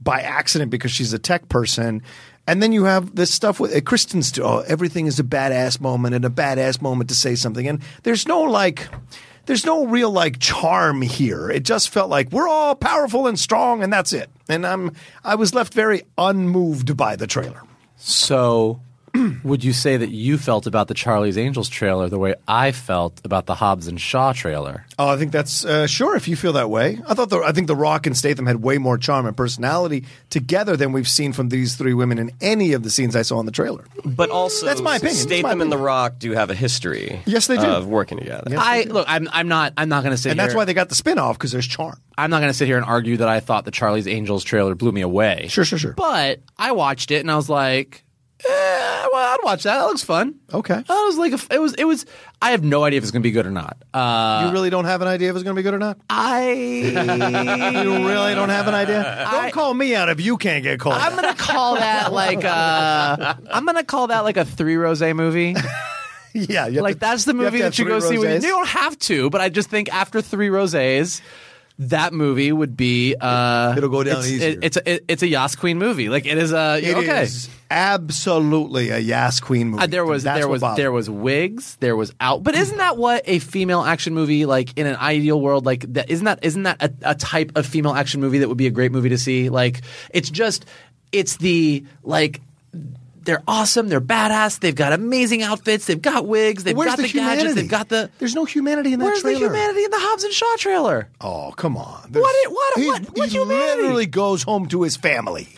by 0.00 0.20
accident 0.20 0.70
because 0.70 0.90
she's 0.90 1.12
a 1.12 1.18
tech 1.18 1.48
person? 1.48 2.02
And 2.46 2.62
then 2.62 2.72
you 2.72 2.84
have 2.84 3.14
this 3.14 3.32
stuff 3.32 3.60
with 3.60 3.76
uh, 3.76 3.80
Kristen. 3.82 4.22
St- 4.22 4.44
oh, 4.44 4.64
everything 4.66 5.06
is 5.06 5.20
a 5.20 5.22
badass 5.22 5.80
moment 5.80 6.14
and 6.14 6.24
a 6.24 6.30
badass 6.30 6.80
moment 6.80 7.08
to 7.10 7.14
say 7.14 7.34
something, 7.34 7.68
and 7.68 7.80
there's 8.02 8.26
no 8.26 8.40
like. 8.42 8.88
There's 9.50 9.66
no 9.66 9.84
real 9.84 10.12
like 10.12 10.38
charm 10.38 11.02
here. 11.02 11.50
It 11.50 11.64
just 11.64 11.88
felt 11.88 12.08
like 12.08 12.30
we're 12.30 12.46
all 12.46 12.76
powerful 12.76 13.26
and 13.26 13.36
strong, 13.36 13.82
and 13.82 13.92
that's 13.92 14.12
it. 14.12 14.30
And 14.48 14.64
I'm 14.64 14.92
I 15.24 15.34
was 15.34 15.52
left 15.56 15.74
very 15.74 16.04
unmoved 16.16 16.96
by 16.96 17.16
the 17.16 17.26
trailer. 17.26 17.60
So, 17.96 18.80
would 19.44 19.64
you 19.64 19.72
say 19.72 19.96
that 19.96 20.10
you 20.10 20.38
felt 20.38 20.66
about 20.66 20.88
the 20.88 20.94
Charlie's 20.94 21.36
Angels 21.36 21.68
trailer 21.68 22.08
the 22.08 22.18
way 22.18 22.34
I 22.46 22.72
felt 22.72 23.20
about 23.24 23.46
the 23.46 23.54
Hobbs 23.54 23.86
and 23.86 24.00
Shaw 24.00 24.32
trailer? 24.32 24.86
Oh, 24.98 25.08
I 25.08 25.16
think 25.16 25.32
that's 25.32 25.64
uh, 25.64 25.86
sure. 25.86 26.16
If 26.16 26.28
you 26.28 26.36
feel 26.36 26.52
that 26.54 26.70
way, 26.70 27.00
I 27.06 27.14
thought 27.14 27.30
the, 27.30 27.38
I 27.38 27.52
think 27.52 27.66
the 27.66 27.76
Rock 27.76 28.06
and 28.06 28.16
Statham 28.16 28.46
had 28.46 28.62
way 28.62 28.78
more 28.78 28.98
charm 28.98 29.26
and 29.26 29.36
personality 29.36 30.04
together 30.30 30.76
than 30.76 30.92
we've 30.92 31.08
seen 31.08 31.32
from 31.32 31.48
these 31.48 31.76
three 31.76 31.94
women 31.94 32.18
in 32.18 32.30
any 32.40 32.72
of 32.72 32.82
the 32.82 32.90
scenes 32.90 33.16
I 33.16 33.22
saw 33.22 33.40
in 33.40 33.46
the 33.46 33.52
trailer. 33.52 33.84
But 34.04 34.30
also, 34.30 34.66
That's 34.66 34.80
my 34.80 34.96
opinion. 34.96 35.16
That's 35.16 35.26
my 35.28 35.38
Statham 35.38 35.60
and 35.60 35.72
The. 35.72 35.80
Rock 35.80 36.18
do 36.18 36.32
have 36.32 36.50
a 36.50 36.54
history. 36.54 37.22
Yes, 37.24 37.46
they 37.46 37.56
do. 37.56 37.62
Of 37.62 37.86
working 37.86 38.18
together. 38.18 38.50
Yes. 38.50 38.60
I 38.62 38.82
look. 38.82 39.06
I'm. 39.08 39.28
I'm 39.32 39.48
not. 39.48 39.72
I'm 39.76 39.88
not 39.88 40.02
going 40.02 40.14
to 40.14 40.20
sit. 40.20 40.30
And 40.30 40.38
that's 40.38 40.54
why 40.54 40.66
they 40.66 40.74
got 40.74 40.90
the 40.90 40.94
spin-off 40.94 41.38
because 41.38 41.52
there's 41.52 41.66
charm. 41.66 41.98
I'm 42.18 42.28
not 42.28 42.40
going 42.40 42.50
to 42.52 42.56
sit 42.56 42.66
here 42.66 42.76
and 42.76 42.84
argue 42.84 43.16
that 43.16 43.28
I 43.28 43.40
thought 43.40 43.64
the 43.64 43.70
Charlie's 43.70 44.06
Angels 44.06 44.44
trailer 44.44 44.74
blew 44.74 44.92
me 44.92 45.00
away. 45.00 45.46
Sure, 45.48 45.64
sure, 45.64 45.78
sure. 45.78 45.94
But 45.94 46.40
I 46.58 46.72
watched 46.72 47.10
it 47.10 47.20
and 47.20 47.30
I 47.30 47.36
was 47.36 47.48
like, 47.48 48.04
eh, 48.48 49.06
well, 49.12 49.34
I'd 49.34 49.38
watch 49.44 49.62
that. 49.64 49.76
That 49.78 49.84
looks 49.86 50.02
fun. 50.02 50.36
Okay. 50.52 50.82
I 50.88 51.04
was 51.06 51.18
like, 51.18 51.32
it 51.50 51.60
was. 51.60 51.74
It 51.74 51.84
was. 51.84 52.06
I 52.42 52.52
have 52.52 52.64
no 52.64 52.84
idea 52.84 52.98
if 52.98 53.04
it's 53.04 53.10
going 53.10 53.22
to 53.22 53.26
be 53.26 53.30
good 53.32 53.46
or 53.46 53.50
not. 53.50 53.76
Uh, 53.92 54.44
you 54.46 54.52
really 54.52 54.70
don't 54.70 54.86
have 54.86 55.02
an 55.02 55.08
idea 55.08 55.30
if 55.30 55.36
it's 55.36 55.42
going 55.42 55.54
to 55.54 55.58
be 55.58 55.62
good 55.62 55.74
or 55.74 55.78
not. 55.78 55.98
I. 56.08 57.70
You 57.80 58.06
really 58.08 58.34
don't 58.34 58.48
have 58.48 58.68
an 58.68 58.74
idea. 58.74 59.28
Don't 59.30 59.52
call 59.52 59.72
me 59.74 59.94
out 59.94 60.08
if 60.08 60.20
you 60.20 60.36
can't 60.36 60.62
get 60.62 60.80
called. 60.80 60.96
I'm 60.96 61.14
gonna 61.14 61.34
call 61.34 61.74
that 61.76 62.12
like 62.12 62.44
a. 62.44 63.38
I'm 63.50 63.64
gonna 63.64 63.84
call 63.84 64.08
that 64.08 64.20
like 64.20 64.36
a 64.36 64.44
three 64.44 64.76
rose 64.76 65.00
movie. 65.00 65.54
yeah, 66.34 66.66
you 66.66 66.82
like 66.82 66.96
to- 66.96 67.00
that's 67.00 67.24
the 67.24 67.34
movie 67.34 67.58
to 67.58 67.64
have 67.64 67.72
that 67.72 67.78
you 67.78 67.84
go 67.86 68.00
see. 68.00 68.18
With, 68.18 68.28
rosés. 68.28 68.42
you 68.42 68.48
don't 68.50 68.68
have 68.68 68.98
to, 69.00 69.30
but 69.30 69.40
I 69.40 69.48
just 69.48 69.70
think 69.70 69.92
after 69.92 70.20
three 70.20 70.48
rosés, 70.48 71.20
that 71.80 72.12
movie 72.12 72.52
would 72.52 72.76
be. 72.76 73.16
Uh, 73.20 73.74
It'll 73.76 73.88
go 73.88 74.02
down 74.04 74.18
it's, 74.18 74.28
easier. 74.28 74.48
it- 74.50 74.58
it's 74.62 74.76
a, 74.76 74.90
it- 74.94 75.04
it's 75.08 75.22
a 75.22 75.26
Yas 75.28 75.56
Queen 75.56 75.78
movie. 75.78 76.08
Like 76.08 76.26
it 76.26 76.36
is 76.38 76.52
a 76.52 76.78
It 76.82 76.94
okay. 76.96 77.22
is 77.22 77.48
absolutely 77.70 78.90
a 78.90 78.98
Yas 78.98 79.40
Queen 79.40 79.68
movie. 79.68 79.84
Uh, 79.84 79.86
there 79.86 80.04
was 80.04 80.24
there 80.24 80.48
was 80.48 80.60
bothered 80.60 80.76
there 80.78 80.92
was 80.92 81.08
wigs 81.08 81.76
there 81.76 81.94
was 81.96 82.12
out 82.20 82.42
but 82.42 82.54
isn't 82.56 82.78
that 82.78 82.96
what 82.96 83.22
a 83.26 83.38
female 83.38 83.82
action 83.82 84.12
movie 84.12 84.44
like 84.44 84.76
in 84.76 84.86
an 84.88 84.96
ideal 84.96 85.40
world 85.40 85.64
like 85.64 85.82
that 85.92 86.10
isn't 86.10 86.24
that 86.24 86.40
isn't 86.42 86.64
that 86.64 86.82
a, 86.82 86.92
a 87.10 87.14
type 87.14 87.52
of 87.54 87.64
female 87.64 87.92
action 87.94 88.20
movie 88.20 88.38
that 88.40 88.48
would 88.48 88.58
be 88.58 88.66
a 88.66 88.70
great 88.72 88.90
movie 88.90 89.08
to 89.10 89.18
see 89.18 89.48
like 89.50 89.82
it's 90.12 90.28
just 90.30 90.66
it's 91.12 91.36
the 91.36 91.84
like 92.02 92.40
they're 93.24 93.42
awesome. 93.46 93.88
They're 93.88 94.00
badass. 94.00 94.60
They've 94.60 94.74
got 94.74 94.92
amazing 94.92 95.42
outfits. 95.42 95.86
They've 95.86 96.00
got 96.00 96.26
wigs. 96.26 96.64
They've 96.64 96.76
Where's 96.76 96.90
got 96.90 96.96
the, 96.96 97.02
the, 97.02 97.08
humanity? 97.08 97.36
gadgets. 97.42 97.54
They've 97.54 97.70
got 97.70 97.88
the. 97.88 98.10
There's 98.18 98.34
no 98.34 98.44
humanity 98.44 98.92
in 98.92 98.98
that 99.00 99.04
Where's 99.06 99.20
trailer. 99.20 99.38
the 99.40 99.44
humanity 99.46 99.84
in 99.84 99.90
the 99.90 99.98
Hobbs 100.00 100.24
and 100.24 100.32
Shaw 100.32 100.56
trailer? 100.56 101.08
Oh, 101.20 101.52
come 101.56 101.76
on. 101.76 101.84
What 102.02 102.12
There's- 102.12 102.34
it- 102.44 102.50
what- 102.52 102.78
he, 102.78 102.86
what- 102.86 103.16
what 103.18 103.28
he 103.28 103.38
humanity? 103.38 103.82
literally 103.82 104.06
goes 104.06 104.42
home 104.42 104.66
to 104.68 104.82
his 104.82 104.96
family. 104.96 105.48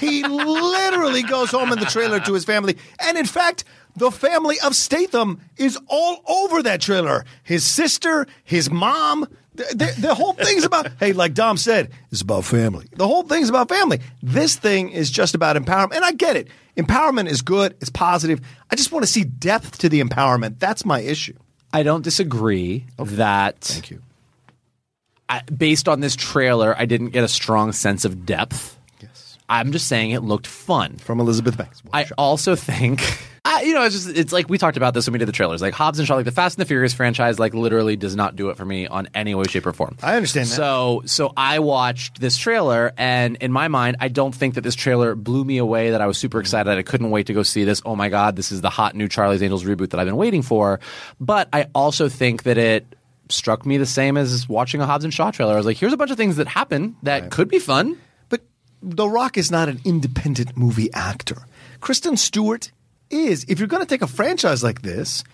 He 0.00 0.22
literally 0.26 1.22
goes 1.22 1.50
home 1.50 1.72
in 1.72 1.78
the 1.78 1.86
trailer 1.86 2.20
to 2.20 2.32
his 2.34 2.44
family. 2.44 2.76
And 2.98 3.16
in 3.16 3.26
fact, 3.26 3.64
the 3.96 4.10
family 4.10 4.56
of 4.60 4.74
Statham 4.76 5.40
is 5.56 5.78
all 5.88 6.22
over 6.28 6.62
that 6.62 6.80
trailer. 6.80 7.24
His 7.42 7.64
sister, 7.64 8.26
his 8.44 8.70
mom. 8.70 9.26
The, 9.56 9.94
the, 9.98 10.14
whole 10.14 10.32
thing's 10.32 10.64
about, 10.64 10.90
hey, 11.00 11.12
like 11.12 11.34
Dom 11.34 11.56
said, 11.56 11.90
it's 12.10 12.20
about 12.20 12.44
family. 12.44 12.86
The 12.96 13.06
whole 13.06 13.22
thing's 13.22 13.48
about 13.48 13.68
family. 13.68 14.00
This 14.22 14.56
thing 14.56 14.90
is 14.90 15.10
just 15.10 15.34
about 15.34 15.56
empowerment. 15.56 15.94
And 15.96 16.04
I 16.04 16.12
get 16.12 16.36
it. 16.36 16.48
Empowerment 16.76 17.28
is 17.28 17.42
good, 17.42 17.74
it's 17.80 17.90
positive. 17.90 18.40
I 18.70 18.76
just 18.76 18.92
want 18.92 19.04
to 19.04 19.10
see 19.10 19.24
depth 19.24 19.78
to 19.78 19.88
the 19.88 20.02
empowerment. 20.02 20.58
That's 20.58 20.84
my 20.84 21.00
issue. 21.00 21.34
I 21.72 21.82
don't 21.82 22.02
disagree 22.02 22.86
that. 22.98 23.60
Thank 23.60 23.90
you. 23.90 24.02
I, 25.28 25.42
based 25.42 25.88
on 25.88 26.00
this 26.00 26.14
trailer, 26.14 26.74
I 26.78 26.84
didn't 26.86 27.10
get 27.10 27.24
a 27.24 27.28
strong 27.28 27.72
sense 27.72 28.04
of 28.04 28.24
depth. 28.24 28.78
Yes. 29.00 29.38
I'm 29.48 29.72
just 29.72 29.88
saying 29.88 30.12
it 30.12 30.20
looked 30.20 30.46
fun. 30.46 30.98
From 30.98 31.18
Elizabeth 31.20 31.56
Banks. 31.56 31.82
I 31.92 32.06
also 32.16 32.54
think, 32.54 33.00
you 33.66 33.74
know, 33.74 33.82
it's 33.84 33.94
just 33.94 34.16
it's 34.16 34.32
like 34.32 34.48
we 34.48 34.58
talked 34.58 34.76
about 34.76 34.94
this 34.94 35.06
when 35.06 35.12
we 35.12 35.18
did 35.18 35.28
the 35.28 35.32
trailers. 35.32 35.60
Like 35.60 35.74
Hobbs 35.74 35.98
and 35.98 36.06
Shaw, 36.06 36.14
like 36.14 36.24
the 36.24 36.32
Fast 36.32 36.56
and 36.56 36.64
the 36.64 36.68
Furious 36.68 36.94
franchise, 36.94 37.38
like 37.38 37.54
literally 37.54 37.96
does 37.96 38.16
not 38.16 38.36
do 38.36 38.50
it 38.50 38.56
for 38.56 38.64
me 38.64 38.86
on 38.86 39.08
any 39.14 39.34
way, 39.34 39.44
shape, 39.44 39.66
or 39.66 39.72
form. 39.72 39.96
I 40.02 40.16
understand 40.16 40.48
that. 40.48 40.54
So, 40.54 41.02
so 41.06 41.32
I 41.36 41.58
watched 41.58 42.20
this 42.20 42.36
trailer, 42.36 42.92
and 42.96 43.36
in 43.36 43.52
my 43.52 43.68
mind, 43.68 43.96
I 44.00 44.08
don't 44.08 44.34
think 44.34 44.54
that 44.54 44.62
this 44.62 44.74
trailer 44.74 45.14
blew 45.14 45.44
me 45.44 45.58
away. 45.58 45.90
That 45.90 46.00
I 46.00 46.06
was 46.06 46.18
super 46.18 46.40
excited. 46.40 46.70
I 46.70 46.82
couldn't 46.82 47.10
wait 47.10 47.26
to 47.26 47.34
go 47.34 47.42
see 47.42 47.64
this. 47.64 47.82
Oh 47.84 47.96
my 47.96 48.08
god, 48.08 48.36
this 48.36 48.52
is 48.52 48.60
the 48.60 48.70
hot 48.70 48.94
new 48.94 49.08
Charlie's 49.08 49.42
Angels 49.42 49.64
reboot 49.64 49.90
that 49.90 50.00
I've 50.00 50.06
been 50.06 50.16
waiting 50.16 50.42
for. 50.42 50.80
But 51.20 51.48
I 51.52 51.66
also 51.74 52.08
think 52.08 52.44
that 52.44 52.58
it 52.58 52.86
struck 53.28 53.66
me 53.66 53.76
the 53.76 53.86
same 53.86 54.16
as 54.16 54.48
watching 54.48 54.80
a 54.80 54.86
Hobbs 54.86 55.04
and 55.04 55.12
Shaw 55.12 55.30
trailer. 55.30 55.54
I 55.54 55.56
was 55.56 55.66
like, 55.66 55.76
here's 55.76 55.92
a 55.92 55.96
bunch 55.96 56.10
of 56.10 56.16
things 56.16 56.36
that 56.36 56.46
happen 56.46 56.96
that 57.02 57.30
could 57.30 57.48
be 57.48 57.58
fun. 57.58 57.98
But 58.28 58.42
The 58.82 59.08
Rock 59.08 59.36
is 59.36 59.50
not 59.50 59.68
an 59.68 59.80
independent 59.84 60.56
movie 60.56 60.92
actor. 60.92 61.46
Kristen 61.80 62.16
Stewart 62.16 62.70
is. 63.10 63.44
If 63.48 63.58
you're 63.58 63.68
going 63.68 63.82
to 63.82 63.88
take 63.88 64.02
a 64.02 64.06
franchise 64.06 64.62
like 64.64 64.82
this, 64.82 65.24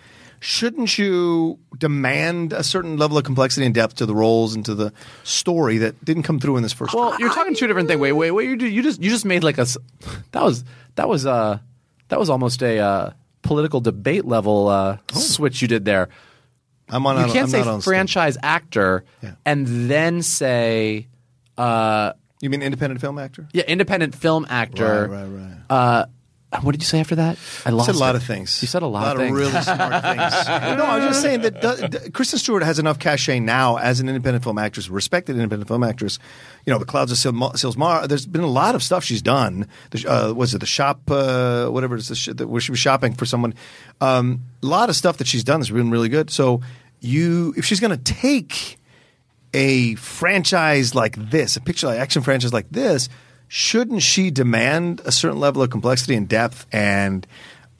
shouldn't 0.40 0.98
you 0.98 1.58
demand 1.78 2.52
a 2.52 2.62
certain 2.64 2.96
level 2.96 3.16
of 3.18 3.24
complexity 3.24 3.64
and 3.66 3.74
depth 3.74 3.96
to 3.96 4.06
the 4.06 4.14
roles 4.14 4.54
and 4.54 4.64
to 4.66 4.74
the 4.74 4.92
story 5.22 5.78
that 5.78 6.04
didn't 6.04 6.24
come 6.24 6.40
through 6.40 6.56
in 6.56 6.62
this 6.62 6.72
first? 6.72 6.94
Well, 6.94 7.14
you're 7.18 7.32
talking 7.32 7.54
two 7.54 7.66
different 7.66 7.88
things. 7.88 8.00
Wait, 8.00 8.12
wait, 8.12 8.30
wait. 8.32 8.48
You, 8.48 8.56
do- 8.56 8.68
you 8.68 8.82
just 8.82 9.00
you 9.02 9.10
just 9.10 9.24
made 9.24 9.44
like 9.44 9.58
a 9.58 9.66
that 10.32 10.42
was 10.42 10.64
that 10.96 11.08
was 11.08 11.26
uh 11.26 11.58
that 12.08 12.18
was 12.18 12.28
almost 12.28 12.62
a 12.62 12.78
uh, 12.78 13.10
political 13.42 13.80
debate 13.80 14.24
level 14.26 14.68
uh, 14.68 14.98
switch 15.12 15.62
you 15.62 15.68
did 15.68 15.84
there. 15.84 16.08
I'm 16.90 17.06
on. 17.06 17.16
You 17.16 17.22
I'm 17.22 17.30
can't 17.30 17.48
say 17.50 17.58
not 17.58 17.68
on 17.68 17.80
stage. 17.80 17.90
franchise 17.90 18.36
actor 18.42 19.04
Yeah. 19.22 19.34
and 19.46 19.66
then 19.88 20.20
say 20.22 21.06
uh, 21.56 22.12
You 22.42 22.50
mean 22.50 22.60
independent 22.62 23.00
film 23.00 23.18
actor? 23.18 23.48
yeah 23.54 23.62
independent 23.66 24.14
film 24.14 24.44
actor. 24.50 25.08
Right, 25.08 25.24
right, 25.24 25.26
right. 25.28 25.56
Uh, 25.70 26.06
what 26.60 26.72
did 26.72 26.82
you 26.82 26.86
say 26.86 27.00
after 27.00 27.14
that? 27.16 27.38
I 27.64 27.70
lost 27.70 27.88
it. 27.88 27.92
You 27.92 27.98
said 27.98 28.02
a 28.02 28.04
lot 28.04 28.14
it. 28.14 28.18
of 28.18 28.24
things. 28.24 28.62
You 28.62 28.68
said 28.68 28.82
a 28.82 28.86
lot, 28.86 29.08
a 29.16 29.20
of 29.20 29.26
things. 29.26 29.36
really 29.38 29.62
smart 29.62 30.02
things. 30.02 30.46
no, 30.78 30.84
I 30.84 30.96
was 30.98 31.06
just 31.06 31.22
saying 31.22 31.40
that 31.40 31.64
uh, 31.64 31.86
d- 31.88 32.10
Kristen 32.10 32.38
Stewart 32.38 32.62
has 32.62 32.78
enough 32.78 32.98
cachet 32.98 33.40
now 33.40 33.76
as 33.78 34.00
an 34.00 34.08
independent 34.08 34.44
film 34.44 34.58
actress, 34.58 34.88
respected 34.90 35.36
independent 35.36 35.68
film 35.68 35.82
actress. 35.82 36.18
You 36.66 36.72
know, 36.72 36.78
The 36.78 36.84
Clouds 36.84 37.10
of 37.10 37.18
Sil- 37.18 37.56
Sils 37.56 37.76
Maria. 37.76 38.06
There's 38.06 38.26
been 38.26 38.42
a 38.42 38.46
lot 38.46 38.74
of 38.74 38.82
stuff 38.82 39.02
she's 39.02 39.22
done. 39.22 39.66
The, 39.90 40.06
uh, 40.06 40.32
was 40.34 40.54
it 40.54 40.58
the 40.58 40.66
shop? 40.66 41.10
Uh, 41.10 41.68
whatever 41.68 41.96
it's 41.96 42.08
the 42.08 42.14
sh- 42.16 42.28
that- 42.34 42.46
where 42.48 42.60
she 42.60 42.70
was 42.70 42.78
shopping 42.80 43.14
for 43.14 43.24
someone. 43.24 43.54
Um, 44.00 44.42
a 44.62 44.66
lot 44.66 44.90
of 44.90 44.96
stuff 44.96 45.16
that 45.18 45.26
she's 45.26 45.44
done 45.44 45.60
has 45.60 45.70
been 45.70 45.90
really 45.90 46.08
good. 46.10 46.28
So 46.30 46.60
you, 47.00 47.54
if 47.56 47.64
she's 47.64 47.80
going 47.80 47.96
to 47.96 48.02
take 48.12 48.78
a 49.54 49.94
franchise 49.96 50.94
like 50.94 51.16
this, 51.30 51.56
a 51.56 51.60
picture 51.60 51.86
like 51.86 51.98
action 51.98 52.22
franchise 52.22 52.52
like 52.52 52.66
this, 52.70 53.08
shouldn't 53.54 54.00
she 54.00 54.30
demand 54.30 55.02
a 55.04 55.12
certain 55.12 55.38
level 55.38 55.60
of 55.62 55.68
complexity 55.68 56.14
and 56.14 56.26
depth 56.26 56.64
and 56.72 57.26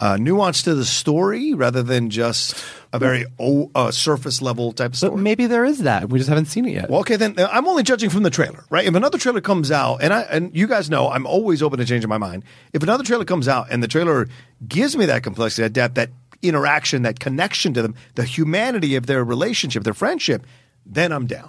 uh, 0.01 0.19
nuance 0.19 0.63
to 0.65 0.75
the 0.75 0.85
story 0.85 1.55
rather 1.55 1.83
than 1.83 2.11
just 2.11 2.63
a 2.93 2.99
very 2.99 3.25
o- 3.41 3.71
uh, 3.75 3.91
surface 3.91 4.43
level 4.43 4.73
type 4.73 4.89
of 4.89 4.93
But 4.93 4.97
story? 4.99 5.23
maybe 5.23 5.47
there 5.47 5.65
is 5.65 5.79
that. 5.85 6.11
We 6.11 6.19
just 6.19 6.29
haven't 6.29 6.47
seen 6.47 6.67
it 6.67 6.73
yet. 6.75 6.91
Well, 6.91 7.01
okay, 7.01 7.17
then 7.17 7.37
I'm 7.39 7.67
only 7.67 7.85
judging 7.85 8.11
from 8.11 8.23
the 8.23 8.29
trailer, 8.29 8.65
right? 8.69 8.85
If 8.85 8.95
another 8.95 9.17
trailer 9.17 9.41
comes 9.41 9.71
out, 9.71 10.03
and 10.03 10.13
I 10.13 10.23
and 10.23 10.55
you 10.55 10.67
guys 10.67 10.91
know 10.91 11.09
I'm 11.09 11.25
always 11.25 11.63
open 11.63 11.79
to 11.79 11.87
changing 11.87 12.11
my 12.11 12.19
mind. 12.19 12.45
If 12.75 12.83
another 12.83 13.03
trailer 13.05 13.25
comes 13.25 13.49
out 13.49 13.69
and 13.71 13.83
the 13.83 13.89
trailer 13.89 14.29
gives 14.69 14.95
me 14.95 15.07
that 15.07 15.23
complexity, 15.23 15.63
that 15.63 15.73
depth, 15.73 15.95
that 15.95 16.11
interaction, 16.43 17.03
that 17.03 17.19
connection 17.19 17.73
to 17.75 17.81
them, 17.81 17.95
the 18.17 18.25
humanity 18.25 18.97
of 18.97 19.07
their 19.07 19.25
relationship, 19.25 19.85
their 19.85 19.95
friendship, 19.95 20.45
then 20.85 21.13
I'm 21.13 21.27
down. 21.27 21.49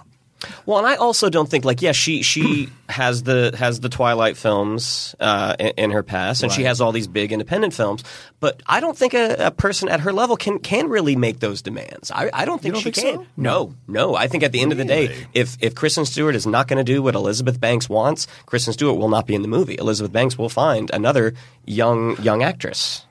Well, 0.66 0.78
and 0.78 0.86
I 0.86 0.96
also 0.96 1.30
don't 1.30 1.48
think 1.48 1.64
like 1.64 1.82
yeah, 1.82 1.92
she 1.92 2.22
she 2.22 2.68
has 2.88 3.22
the 3.22 3.54
has 3.58 3.80
the 3.80 3.88
Twilight 3.88 4.36
films 4.36 5.14
uh, 5.20 5.56
in, 5.58 5.72
in 5.76 5.90
her 5.90 6.02
past, 6.02 6.42
and 6.42 6.52
she 6.52 6.64
has 6.64 6.80
all 6.80 6.92
these 6.92 7.06
big 7.06 7.32
independent 7.32 7.74
films. 7.74 8.04
But 8.40 8.62
I 8.66 8.80
don't 8.80 8.96
think 8.96 9.14
a, 9.14 9.46
a 9.46 9.50
person 9.50 9.88
at 9.88 10.00
her 10.00 10.12
level 10.12 10.36
can 10.36 10.58
can 10.58 10.88
really 10.88 11.16
make 11.16 11.40
those 11.40 11.62
demands. 11.62 12.10
I, 12.10 12.30
I 12.32 12.44
don't 12.44 12.60
think 12.60 12.74
don't 12.74 12.82
she 12.82 12.90
think 12.90 13.06
can. 13.06 13.24
so? 13.24 13.26
No, 13.36 13.74
no. 13.88 14.14
I 14.14 14.28
think 14.28 14.42
at 14.42 14.52
the 14.52 14.60
end 14.60 14.72
of 14.72 14.78
the 14.78 14.84
day, 14.84 15.26
if 15.32 15.56
if 15.60 15.74
Kristen 15.74 16.04
Stewart 16.04 16.34
is 16.34 16.46
not 16.46 16.68
going 16.68 16.78
to 16.78 16.84
do 16.84 17.02
what 17.02 17.14
Elizabeth 17.14 17.60
Banks 17.60 17.88
wants, 17.88 18.26
Kristen 18.46 18.72
Stewart 18.72 18.98
will 18.98 19.08
not 19.08 19.26
be 19.26 19.34
in 19.34 19.42
the 19.42 19.48
movie. 19.48 19.76
Elizabeth 19.78 20.12
Banks 20.12 20.36
will 20.36 20.48
find 20.48 20.90
another 20.92 21.34
young 21.64 22.20
young 22.22 22.42
actress. 22.42 23.04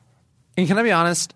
And 0.56 0.67
can 0.67 0.78
I 0.78 0.84
be 0.84 0.91
honest? 0.91 1.34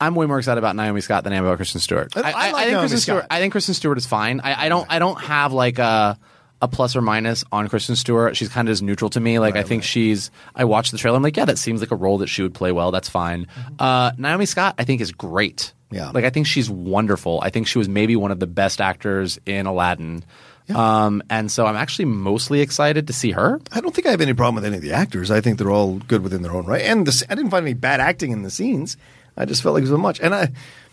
I'm 0.00 0.14
way 0.14 0.26
more 0.26 0.38
excited 0.38 0.58
about 0.58 0.76
Naomi 0.76 1.00
Scott 1.00 1.24
than 1.24 1.32
I 1.32 1.36
am 1.36 1.44
about 1.44 1.56
Kristen 1.56 1.80
Stewart. 1.80 2.16
I- 2.16 2.20
I 2.20 2.22
like 2.22 2.34
think 2.34 2.56
Naomi 2.72 2.80
Kristen 2.82 2.98
Scott. 3.00 3.02
Stewart. 3.02 3.26
I 3.30 3.38
think 3.38 3.52
Kristen 3.52 3.74
Stewart 3.74 3.98
is 3.98 4.06
fine. 4.06 4.40
I, 4.40 4.66
I 4.66 4.68
don't. 4.68 4.86
I 4.90 4.98
don't 4.98 5.20
have 5.20 5.52
like 5.52 5.78
a 5.78 6.18
a 6.62 6.68
plus 6.68 6.94
or 6.94 7.00
minus 7.00 7.42
on 7.52 7.68
Kristen 7.68 7.96
Stewart. 7.96 8.36
She's 8.36 8.48
kind 8.50 8.68
of 8.68 8.72
just 8.72 8.82
neutral 8.82 9.08
to 9.10 9.20
me. 9.20 9.38
Like 9.38 9.56
I 9.56 9.62
think 9.62 9.82
she's. 9.82 10.30
I 10.54 10.64
watched 10.64 10.92
the 10.92 10.98
trailer. 10.98 11.16
I'm 11.16 11.22
like, 11.22 11.36
yeah, 11.36 11.44
that 11.46 11.58
seems 11.58 11.80
like 11.80 11.90
a 11.90 11.96
role 11.96 12.18
that 12.18 12.28
she 12.28 12.42
would 12.42 12.54
play 12.54 12.72
well. 12.72 12.90
That's 12.90 13.08
fine. 13.08 13.46
Uh, 13.78 14.12
Naomi 14.18 14.46
Scott, 14.46 14.74
I 14.78 14.84
think, 14.84 15.00
is 15.00 15.12
great. 15.12 15.72
Yeah. 15.90 16.10
Like 16.10 16.24
I 16.24 16.30
think 16.30 16.46
she's 16.46 16.70
wonderful. 16.70 17.40
I 17.42 17.50
think 17.50 17.66
she 17.66 17.78
was 17.78 17.88
maybe 17.88 18.14
one 18.16 18.30
of 18.30 18.38
the 18.40 18.46
best 18.46 18.80
actors 18.80 19.38
in 19.46 19.66
Aladdin. 19.66 20.24
Um, 20.74 21.20
and 21.28 21.50
so 21.50 21.66
I'm 21.66 21.74
actually 21.74 22.04
mostly 22.04 22.60
excited 22.60 23.08
to 23.08 23.12
see 23.12 23.32
her. 23.32 23.60
I 23.72 23.80
don't 23.80 23.92
think 23.92 24.06
I 24.06 24.12
have 24.12 24.20
any 24.20 24.34
problem 24.34 24.54
with 24.54 24.64
any 24.64 24.76
of 24.76 24.82
the 24.82 24.92
actors. 24.92 25.30
I 25.30 25.40
think 25.40 25.58
they're 25.58 25.70
all 25.70 25.94
good 25.96 26.22
within 26.22 26.42
their 26.42 26.52
own 26.52 26.64
right. 26.66 26.82
And 26.82 27.04
the, 27.06 27.26
I 27.28 27.34
didn't 27.34 27.50
find 27.50 27.64
any 27.64 27.74
bad 27.74 27.98
acting 27.98 28.30
in 28.30 28.42
the 28.42 28.50
scenes. 28.50 28.96
I 29.40 29.44
just 29.46 29.62
felt 29.62 29.74
like 29.74 29.82
it 29.82 29.90
was 29.90 29.98
much. 29.98 30.20
And 30.20 30.34
I, 30.34 30.48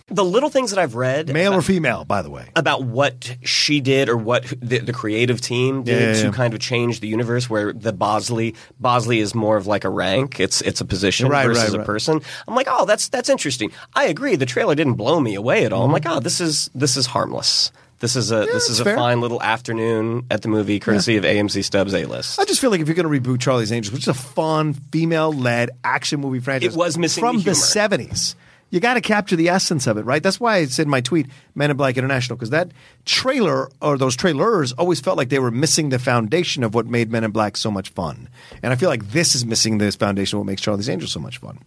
The 0.10 0.24
little 0.24 0.50
things 0.50 0.70
that 0.72 0.80
I've 0.80 0.96
read 0.96 1.34
male 1.34 1.54
or 1.54 1.62
female, 1.62 2.06
by 2.06 2.22
the 2.22 2.30
way. 2.30 2.46
about 2.56 2.84
what 2.84 3.36
she 3.44 3.82
did 3.82 4.08
or 4.08 4.16
what 4.16 4.46
the, 4.62 4.80
the 4.80 4.94
creative 4.94 5.42
team 5.42 5.84
did 5.84 6.00
Yeah, 6.16 6.24
yeah, 6.24 6.30
to 6.32 6.36
kind 6.36 6.54
of 6.54 6.62
change 6.62 7.02
the 7.02 7.08
universe 7.10 7.50
where 7.50 7.74
the 7.74 7.92
Bosley 7.92 8.56
Bosley 8.80 9.20
is 9.20 9.36
more 9.36 9.58
of 9.58 9.68
like 9.68 9.84
a 9.84 9.90
rank. 9.90 10.40
It's 10.40 10.62
it's 10.62 10.80
a 10.80 10.86
position 10.86 11.28
Right, 11.28 11.46
versus 11.46 11.72
right, 11.76 11.82
a 11.82 11.86
person. 11.86 12.22
I'm 12.48 12.56
like 12.56 12.68
oh 12.70 12.86
that's 12.86 13.10
that's 13.10 13.28
interesting. 13.30 13.70
I 13.96 14.06
agree. 14.06 14.38
The 14.38 14.46
trailer 14.46 14.76
didn't 14.76 14.94
blow 14.96 15.20
me 15.20 15.36
away 15.36 15.66
at 15.66 15.74
all. 15.74 15.84
I'm 15.84 15.92
like 15.92 16.04
Mm-hmm. 16.04 16.18
oh 16.18 16.20
this 16.22 16.40
is 16.40 16.70
this 16.74 16.96
is 16.96 17.06
harmless 17.08 17.72
this 18.00 18.16
is 18.16 18.32
a 18.32 18.46
this 18.46 18.70
is 18.70 18.80
a 18.80 18.84
fair. 18.84 18.96
fine 18.96 19.22
little 19.22 19.42
afternoon 19.42 20.26
at 20.30 20.42
the 20.42 20.48
movie 20.48 20.80
courtesy 20.80 21.18
of 21.18 21.24
AMC 21.24 21.64
Stubs 21.64 21.94
A 21.94 22.06
list 22.06 22.40
I 22.40 22.46
just 22.46 22.62
feel 22.62 22.70
like 22.72 22.80
if 22.82 22.88
you're 22.88 22.96
going 22.96 23.12
to 23.12 23.20
reboot 23.22 23.40
Charlie's 23.40 23.72
Angels, 23.72 23.94
which 23.94 24.04
is 24.04 24.08
a 24.10 24.14
fun 24.14 24.74
female-led 24.74 25.72
action 25.84 26.20
movie 26.20 26.40
franchise, 26.40 26.74
It 26.76 26.78
was 26.78 26.98
missing 26.98 27.22
from 27.22 27.38
the 27.38 27.44
the 27.44 27.52
'70s. 27.52 28.36
You 28.70 28.82
got 28.82 28.96
to 28.96 29.02
capture 29.02 29.38
the 29.38 29.48
essence 29.48 29.88
of 29.88 29.98
it, 29.98 30.02
right? 30.02 30.22
That's 30.22 30.42
why 30.42 30.58
I 30.58 30.66
said 30.66 30.88
in 30.88 30.90
my 30.90 31.00
tweet, 31.00 31.28
"Men 31.56 31.72
in 31.72 31.78
Black 31.78 31.96
International," 31.98 32.36
because 32.36 32.50
that 32.50 32.72
trailer 33.06 33.70
or 33.82 33.98
those 33.98 34.16
trailers 34.16 34.74
always 34.74 35.00
felt 35.00 35.18
like 35.18 35.30
they 35.30 35.40
were 35.40 35.52
missing 35.52 35.88
the 35.88 36.00
foundation 36.00 36.64
of 36.66 36.74
what 36.76 36.86
made 36.86 37.10
Men 37.10 37.24
in 37.24 37.32
Black 37.32 37.56
so 37.56 37.72
much 37.72 37.90
fun. 37.90 38.28
And 38.62 38.74
I 38.74 38.76
feel 38.76 38.90
like 38.90 39.12
this 39.12 39.36
is 39.36 39.46
missing 39.46 39.78
this 39.78 39.96
foundation 39.96 40.36
of 40.38 40.42
what 40.42 40.48
makes 40.48 40.62
Charlie's 40.62 40.90
Angels 40.90 41.14
so 41.14 41.22
much 41.22 41.38
fun. 41.38 41.60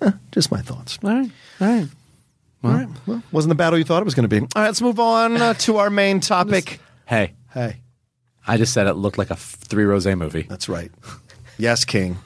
Eh, 0.00 0.12
just 0.30 0.52
my 0.52 0.60
thoughts. 0.60 0.98
All 1.02 1.10
right. 1.10 1.30
All 1.60 1.66
right. 1.66 1.88
All 2.66 2.72
right. 2.74 2.88
Well, 3.06 3.22
wasn't 3.32 3.50
the 3.50 3.54
battle 3.56 3.78
you 3.78 3.84
thought 3.84 4.02
it 4.02 4.04
was 4.04 4.14
going 4.14 4.28
to 4.28 4.40
be. 4.40 4.40
All 4.40 4.48
right, 4.62 4.66
let's 4.66 4.80
move 4.82 4.98
on 5.00 5.36
uh, 5.40 5.54
to 5.54 5.76
our 5.78 5.90
main 5.90 6.20
topic. 6.34 6.80
Hey, 7.06 7.34
Hey, 7.52 7.80
I 8.46 8.56
just 8.58 8.72
said 8.74 8.86
it 8.86 8.94
looked 8.94 9.16
like 9.18 9.30
a 9.30 9.34
f- 9.34 9.56
three 9.60 9.84
rose 9.84 10.06
movie. 10.06 10.42
that's 10.42 10.68
right. 10.68 10.90
Yes, 11.58 11.84
King. 11.86 12.18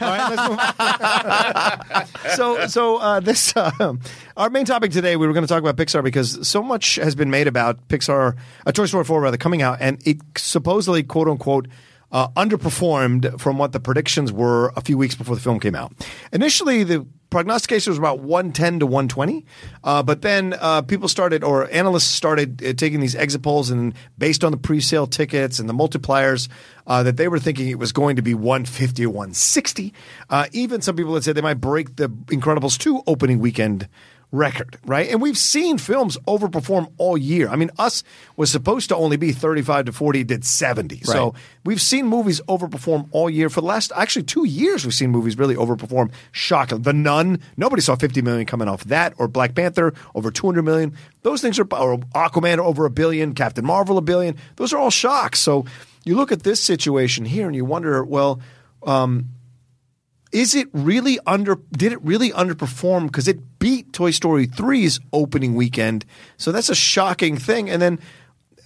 All 0.00 0.08
right, 0.08 0.34
let's 0.34 2.06
move 2.18 2.30
so, 2.36 2.66
so 2.66 2.96
uh, 2.98 3.20
this 3.20 3.54
uh, 3.56 3.94
our 4.36 4.50
main 4.50 4.64
topic 4.64 4.90
today. 4.92 5.16
We 5.16 5.26
were 5.26 5.32
going 5.32 5.44
to 5.44 5.48
talk 5.48 5.62
about 5.62 5.76
Pixar 5.76 6.02
because 6.04 6.46
so 6.48 6.62
much 6.62 6.96
has 6.96 7.14
been 7.14 7.30
made 7.30 7.46
about 7.46 7.88
Pixar, 7.88 8.36
uh, 8.66 8.72
Toy 8.72 8.86
Story 8.86 9.04
four 9.04 9.20
rather 9.20 9.36
coming 9.36 9.62
out, 9.62 9.78
and 9.80 10.00
it 10.06 10.18
supposedly 10.36 11.02
quote 11.02 11.28
unquote 11.28 11.66
uh, 12.12 12.28
underperformed 12.30 13.40
from 13.40 13.58
what 13.58 13.72
the 13.72 13.80
predictions 13.80 14.32
were 14.32 14.72
a 14.76 14.80
few 14.80 14.98
weeks 14.98 15.14
before 15.14 15.34
the 15.34 15.40
film 15.40 15.60
came 15.60 15.74
out. 15.74 15.92
Initially, 16.32 16.84
the 16.84 17.06
prognostication 17.30 17.92
was 17.92 17.98
about 17.98 18.18
110 18.20 18.80
to 18.80 18.86
120, 18.86 19.46
uh, 19.84 20.02
but 20.02 20.22
then 20.22 20.54
uh, 20.60 20.82
people 20.82 21.08
started, 21.08 21.44
or 21.44 21.70
analysts 21.70 22.08
started 22.08 22.62
uh, 22.64 22.72
taking 22.72 23.00
these 23.00 23.14
exit 23.14 23.42
polls, 23.42 23.70
and 23.70 23.94
based 24.18 24.44
on 24.44 24.50
the 24.52 24.58
pre-sale 24.58 25.06
tickets 25.06 25.58
and 25.58 25.68
the 25.68 25.72
multipliers, 25.72 26.48
uh, 26.86 27.02
that 27.02 27.16
they 27.16 27.28
were 27.28 27.38
thinking 27.38 27.68
it 27.68 27.78
was 27.78 27.92
going 27.92 28.16
to 28.16 28.22
be 28.22 28.34
150 28.34 29.06
or 29.06 29.10
160. 29.10 29.94
Uh, 30.28 30.46
even 30.52 30.82
some 30.82 30.96
people 30.96 31.14
had 31.14 31.22
said 31.22 31.36
they 31.36 31.40
might 31.40 31.60
break 31.60 31.96
the 31.96 32.08
Incredibles 32.08 32.76
2 32.76 33.02
opening 33.06 33.38
weekend 33.38 33.88
record, 34.32 34.78
right? 34.84 35.08
And 35.10 35.20
we've 35.20 35.38
seen 35.38 35.78
films 35.78 36.16
overperform 36.26 36.92
all 36.98 37.18
year. 37.18 37.48
I 37.48 37.56
mean, 37.56 37.70
Us 37.78 38.04
was 38.36 38.50
supposed 38.50 38.88
to 38.90 38.96
only 38.96 39.16
be 39.16 39.32
35 39.32 39.86
to 39.86 39.92
40, 39.92 40.24
did 40.24 40.44
70. 40.44 41.02
So 41.02 41.34
we've 41.64 41.80
seen 41.80 42.06
movies 42.06 42.40
overperform 42.42 43.08
all 43.10 43.28
year. 43.28 43.50
For 43.50 43.60
the 43.60 43.66
last, 43.66 43.92
actually, 43.96 44.22
two 44.24 44.46
years, 44.46 44.84
we've 44.84 44.94
seen 44.94 45.10
movies 45.10 45.36
really 45.36 45.56
overperform. 45.56 46.12
Shocking. 46.32 46.82
The 46.82 46.92
Nun, 46.92 47.40
nobody 47.56 47.82
saw 47.82 47.96
50 47.96 48.22
million 48.22 48.46
coming 48.46 48.68
off 48.68 48.84
that, 48.84 49.14
or 49.18 49.26
Black 49.26 49.54
Panther, 49.54 49.94
over 50.14 50.30
200 50.30 50.62
million. 50.62 50.94
Those 51.22 51.40
things 51.40 51.58
are, 51.58 51.66
or 51.74 51.98
Aquaman, 52.14 52.58
over 52.58 52.84
a 52.84 52.90
billion, 52.90 53.34
Captain 53.34 53.64
Marvel, 53.64 53.98
a 53.98 54.02
billion. 54.02 54.36
Those 54.56 54.72
are 54.72 54.78
all 54.78 54.90
shocks. 54.90 55.40
So 55.40 55.64
you 56.04 56.16
look 56.16 56.32
at 56.32 56.44
this 56.44 56.60
situation 56.60 57.24
here 57.24 57.46
and 57.46 57.56
you 57.56 57.64
wonder, 57.64 58.04
well, 58.04 58.40
um, 58.84 59.26
is 60.32 60.54
it 60.54 60.68
really 60.72 61.18
under 61.26 61.56
did 61.72 61.92
it 61.92 62.00
really 62.02 62.30
underperform 62.30 63.06
because 63.06 63.26
it 63.28 63.58
beat 63.58 63.92
toy 63.92 64.10
story 64.10 64.46
3's 64.46 65.00
opening 65.12 65.54
weekend 65.54 66.04
so 66.36 66.52
that's 66.52 66.68
a 66.68 66.74
shocking 66.74 67.36
thing 67.36 67.68
and 67.68 67.80
then 67.82 67.98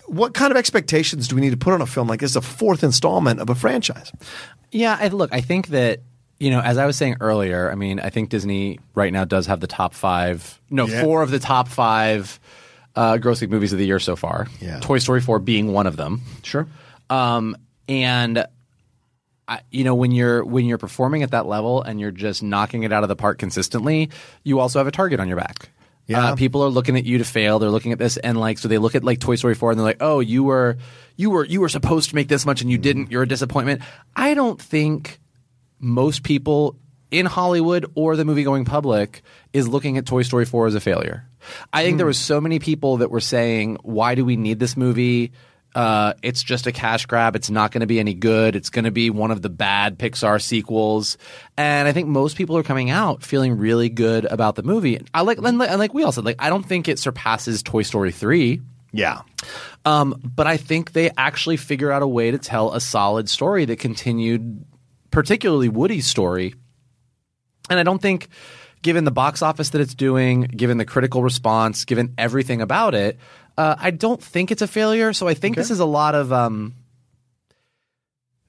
what 0.07 0.35
kind 0.35 0.51
of 0.51 0.57
expectations 0.59 1.27
do 1.29 1.35
we 1.35 1.41
need 1.41 1.51
to 1.51 1.57
put 1.57 1.73
on 1.73 1.81
a 1.81 1.87
film 1.87 2.07
like 2.09 2.21
this 2.21 2.37
a 2.37 2.41
fourth 2.43 2.85
installment 2.85 3.41
of 3.41 3.49
a 3.51 3.55
franchise 3.55 4.13
Yeah, 4.71 4.97
I, 5.01 5.09
look, 5.09 5.33
I 5.33 5.41
think 5.41 5.69
that 5.69 6.01
you 6.41 6.51
know, 6.51 6.61
as 6.61 6.79
I 6.79 6.85
was 6.85 6.97
saying 6.97 7.17
earlier, 7.21 7.71
I 7.71 7.77
mean, 7.77 8.01
I 8.01 8.11
think 8.11 8.29
Disney 8.29 8.81
right 8.97 9.13
now 9.13 9.25
does 9.25 9.47
have 9.47 9.61
the 9.61 9.69
top 9.69 9.95
five, 9.95 10.61
no, 10.69 10.87
Yeah. 10.87 11.01
four 11.03 11.23
of 11.23 11.31
the 11.31 11.39
top 11.39 11.69
five 11.69 12.41
uh, 12.97 13.15
grossing 13.19 13.49
movies 13.51 13.73
of 13.73 13.79
the 13.79 13.87
year 13.87 14.01
so 14.01 14.17
far. 14.17 14.49
Yeah. 14.61 14.81
Toy 14.81 14.99
Story 14.99 15.21
four 15.21 15.39
being 15.39 15.73
one 15.73 15.87
of 15.87 15.97
them. 15.97 16.23
sure 16.43 16.67
Um, 17.09 17.57
and 17.89 18.45
I, 19.47 19.61
you 19.71 19.85
know, 19.85 19.95
when 19.95 20.11
you're 20.11 20.45
when 20.45 20.65
you're 20.65 20.79
performing 20.79 21.23
at 21.23 21.33
that 21.33 21.47
level 21.47 21.83
and 21.83 22.01
you're 22.01 22.11
just 22.11 22.43
knocking 22.43 22.83
it 22.83 22.93
out 22.93 23.03
of 23.03 23.09
the 23.09 23.17
park 23.17 23.39
consistently, 23.39 24.11
you 24.43 24.59
also 24.59 24.79
have 24.79 24.87
a 24.87 24.93
target 24.93 25.21
on 25.21 25.29
your 25.29 25.37
back. 25.37 25.71
Yeah. 26.07 26.33
Uh, 26.33 26.37
people 26.37 26.63
are 26.63 26.69
looking 26.69 26.97
at 26.97 27.05
you 27.05 27.19
to 27.19 27.25
fail. 27.25 27.59
They're 27.59 27.71
looking 27.71 27.93
at 27.93 27.99
this 27.99 28.17
and 28.19 28.39
like 28.39 28.59
so 28.59 28.69
they 28.69 28.79
look 28.79 28.95
at 28.95 29.05
like 29.05 29.21
Toy 29.21 29.37
Story 29.37 29.55
4 29.55 29.71
and 29.71 29.79
they're 29.79 29.87
like, 29.87 30.03
"Oh, 30.03 30.21
you 30.21 30.45
were 30.45 30.77
you 31.17 31.31
were 31.31 31.45
you 31.45 31.61
were 31.61 31.69
supposed 31.69 32.11
to 32.11 32.15
make 32.15 32.29
this 32.29 32.45
much 32.45 32.61
and 32.61 32.71
you 32.71 32.79
didn't. 32.79 33.11
You're 33.11 33.23
a 33.23 33.29
disappointment." 33.29 33.83
I 34.15 34.35
don't 34.35 34.61
think 34.61 35.19
most 35.79 36.23
people 36.23 36.79
in 37.11 37.27
Hollywood 37.27 37.87
or 37.95 38.17
the 38.17 38.25
movie 38.25 38.45
going 38.45 38.65
public 38.65 39.23
is 39.53 39.69
looking 39.69 39.97
at 39.99 40.05
Toy 40.07 40.23
Story 40.23 40.45
4 40.45 40.67
as 40.67 40.75
a 40.75 40.81
failure. 40.81 41.29
I 41.73 41.85
think 41.85 41.99
there 41.99 42.07
was 42.07 42.19
so 42.19 42.41
many 42.41 42.59
people 42.59 42.99
that 42.99 43.11
were 43.11 43.21
saying, 43.21 43.79
"Why 43.83 44.15
do 44.15 44.25
we 44.25 44.37
need 44.37 44.59
this 44.59 44.77
movie?" 44.77 45.33
Uh, 45.75 46.15
it's 46.23 46.43
just 46.43 46.67
a 46.67 46.73
cash 46.73 47.07
grab. 47.07 47.35
It's 47.35 47.51
not 47.51 47.73
going 47.73 47.81
to 47.81 47.87
be 47.87 47.99
any 47.99 48.15
good. 48.15 48.55
It's 48.55 48.71
going 48.71 48.85
to 48.85 48.93
be 48.93 49.11
one 49.11 49.31
of 49.31 49.43
the 49.43 49.49
bad 49.49 49.99
Pixar 49.99 50.41
sequels. 50.41 51.19
And 51.57 51.89
I 51.89 51.93
think 51.93 52.09
most 52.09 52.37
people 52.37 52.57
are 52.57 52.63
coming 52.63 52.91
out 52.91 53.23
feeling 53.23 53.59
really 53.59 53.89
good 53.89 54.25
about 54.25 54.55
the 54.55 54.63
movie. 54.63 55.01
I 55.13 55.23
like, 55.23 55.39
and 55.39 55.59
like, 55.59 55.93
we 55.93 56.05
all 56.05 56.13
said, 56.13 56.25
like 56.25 56.37
I 56.39 56.49
don't 56.49 56.65
think 56.65 56.89
it 56.89 56.99
surpasses 56.99 57.63
Toy 57.63 57.83
Story 57.83 58.13
three. 58.13 58.61
yeah 58.93 59.23
Um, 59.85 60.21
but 60.23 60.47
I 60.47 60.57
think 60.57 60.93
they 60.93 61.11
actually 61.17 61.57
figure 61.57 61.91
out 61.91 62.03
a 62.03 62.07
way 62.07 62.31
to 62.31 62.39
tell 62.39 62.73
a 62.73 62.81
solid 62.81 63.29
story 63.29 63.65
that 63.65 63.81
continued, 63.81 64.65
particularly 65.11 65.69
Woody's 65.69 66.07
story. 66.07 66.55
And 67.69 67.81
I 67.81 67.83
don't 67.83 68.01
think, 68.01 68.29
given 68.83 69.05
the 69.05 69.11
box 69.11 69.43
office 69.43 69.71
that 69.71 69.81
it's 69.81 69.95
doing, 69.95 70.43
given 70.43 70.79
the 70.79 70.85
critical 70.85 71.23
response, 71.23 71.85
given 71.85 72.15
everything 72.19 72.61
about 72.61 72.95
it, 72.95 73.19
uh, 73.57 73.77
I 73.79 73.91
don't 73.91 74.23
think 74.23 74.51
it's 74.51 74.63
a 74.63 74.67
failure. 74.67 75.13
So 75.13 75.29
I 75.29 75.35
think 75.35 75.57
this 75.57 75.71
is 75.71 75.81
a 75.81 75.85
lot 75.85 76.15
of 76.15 76.33
um, 76.33 76.75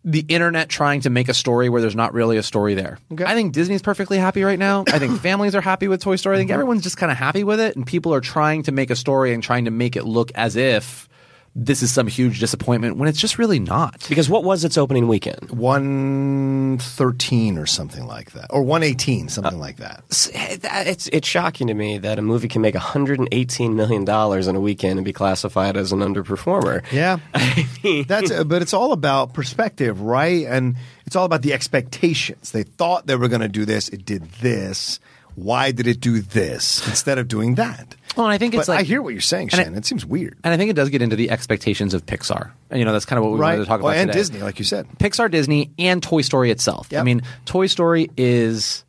the 0.03 0.25
internet 0.27 0.69
trying 0.69 1.01
to 1.01 1.09
make 1.09 1.29
a 1.29 1.33
story 1.33 1.67
where 1.67 1.81
there's 1.81 1.95
not 1.95 2.13
really 2.13 2.37
a 2.37 2.43
story 2.43 2.75
there. 2.75 2.99
I 3.25 3.33
think 3.33 3.53
Disney's 3.53 3.81
perfectly 3.81 4.17
happy 4.17 4.43
right 4.43 4.59
now. 4.59 4.83
I 4.87 4.99
think 4.99 5.19
families 5.21 5.55
are 5.55 5.61
happy 5.61 5.87
with 5.87 6.01
Toy 6.01 6.15
Story. 6.15 6.37
I 6.37 6.39
think 6.39 6.51
everyone's 6.51 6.83
just 6.83 6.97
kind 6.97 7.11
of 7.11 7.17
happy 7.17 7.43
with 7.43 7.59
it, 7.59 7.75
and 7.75 7.85
people 7.85 8.13
are 8.13 8.21
trying 8.21 8.63
to 8.63 8.71
make 8.71 8.91
a 8.91 8.95
story 8.95 9.33
and 9.33 9.41
trying 9.41 9.65
to 9.65 9.71
make 9.71 9.95
it 9.95 10.05
look 10.05 10.31
as 10.35 10.55
if 10.55 11.09
this 11.55 11.81
is 11.81 11.91
some 11.91 12.05
huge 12.07 12.39
disappointment 12.39 12.97
when 12.97 13.07
it's 13.07 13.19
just 13.19 13.39
really 13.39 13.59
not. 13.59 14.05
Because 14.09 14.29
what 14.29 14.43
was 14.43 14.65
its 14.65 14.77
opening 14.77 15.07
weekend? 15.07 15.51
113 15.51 17.57
or 17.57 17.65
something 17.65 18.05
like 18.05 18.31
that 18.31 18.47
or 18.49 18.61
118 18.61 19.29
something 19.29 19.57
like 19.59 19.77
that 19.77 20.03
It's, 20.07 20.29
it's 20.33 21.07
it's 21.07 21.27
shocking 21.27 21.67
to 21.67 21.73
me 21.73 21.97
that 21.99 22.19
a 22.19 22.21
movie 22.21 22.49
can 22.49 22.61
make 22.61 22.75
118 22.75 23.75
million 23.75 24.03
dollars 24.03 24.47
in 24.47 24.55
a 24.55 24.59
weekend 24.59 24.99
and 24.99 25.05
be 25.05 25.13
classified 25.13 25.77
as 25.77 25.93
an 25.93 25.99
underperformer. 25.99 26.83
Yeah, 26.91 27.19
that's 28.07 28.31
uh, 28.31 28.43
but 28.43 28.61
it's 28.61 28.73
all 28.73 28.91
about 28.91 29.33
perspective, 29.33 30.01
right? 30.01 30.45
And 30.45 30.75
it's 31.05 31.15
all 31.15 31.25
about 31.25 31.41
the 31.41 31.53
expectations. 31.53 32.51
They 32.51 32.63
thought 32.63 33.07
they 33.07 33.15
were 33.15 33.29
going 33.29 33.41
to 33.41 33.47
do 33.47 33.63
this, 33.65 33.87
it 33.89 34.05
did 34.05 34.23
this. 34.41 34.99
Why 35.35 35.71
did 35.71 35.85
it 35.87 35.99
do 35.99 36.21
this 36.21 36.87
instead 36.87 37.17
of 37.17 37.27
doing 37.27 37.55
that? 37.55 37.95
Well, 38.15 38.25
and 38.25 38.33
I 38.33 38.37
think 38.37 38.53
it's 38.53 38.67
but 38.67 38.77
I 38.77 38.83
hear 38.83 39.01
what 39.01 39.09
you're 39.13 39.19
saying, 39.21 39.49
Shannon. 39.49 39.75
it 39.75 39.85
seems 39.85 40.05
weird, 40.05 40.37
And 40.43 40.53
I 40.53 40.57
think 40.57 40.69
it 40.69 40.75
does 40.75 40.89
get 40.89 41.01
into 41.01 41.17
the 41.17 41.29
expectations 41.29 41.93
of 41.93 42.05
Pixar. 42.05 42.51
And, 42.69 42.79
you 42.79 42.85
know, 42.85 42.93
that's 42.93 43.03
kind 43.05 43.17
of 43.17 43.25
what 43.25 43.33
we 43.33 43.39
right? 43.39 43.51
wanted 43.53 43.63
to 43.63 43.67
talk 43.67 43.81
Well, 43.81 43.91
about 43.91 43.99
and 43.99 44.07
today. 44.09 44.19
Disney, 44.19 44.39
like 44.41 44.57
you 44.59 44.65
said. 44.65 44.87
Pixar, 44.97 45.29
Disney, 45.29 45.71
and 45.77 46.01
Toy 46.01 46.21
Story 46.21 46.51
itself. 46.51 46.93
I 46.93 47.03
mean, 47.03 47.21
Toy 47.45 47.67
Story 47.67 48.09
is 48.15 48.85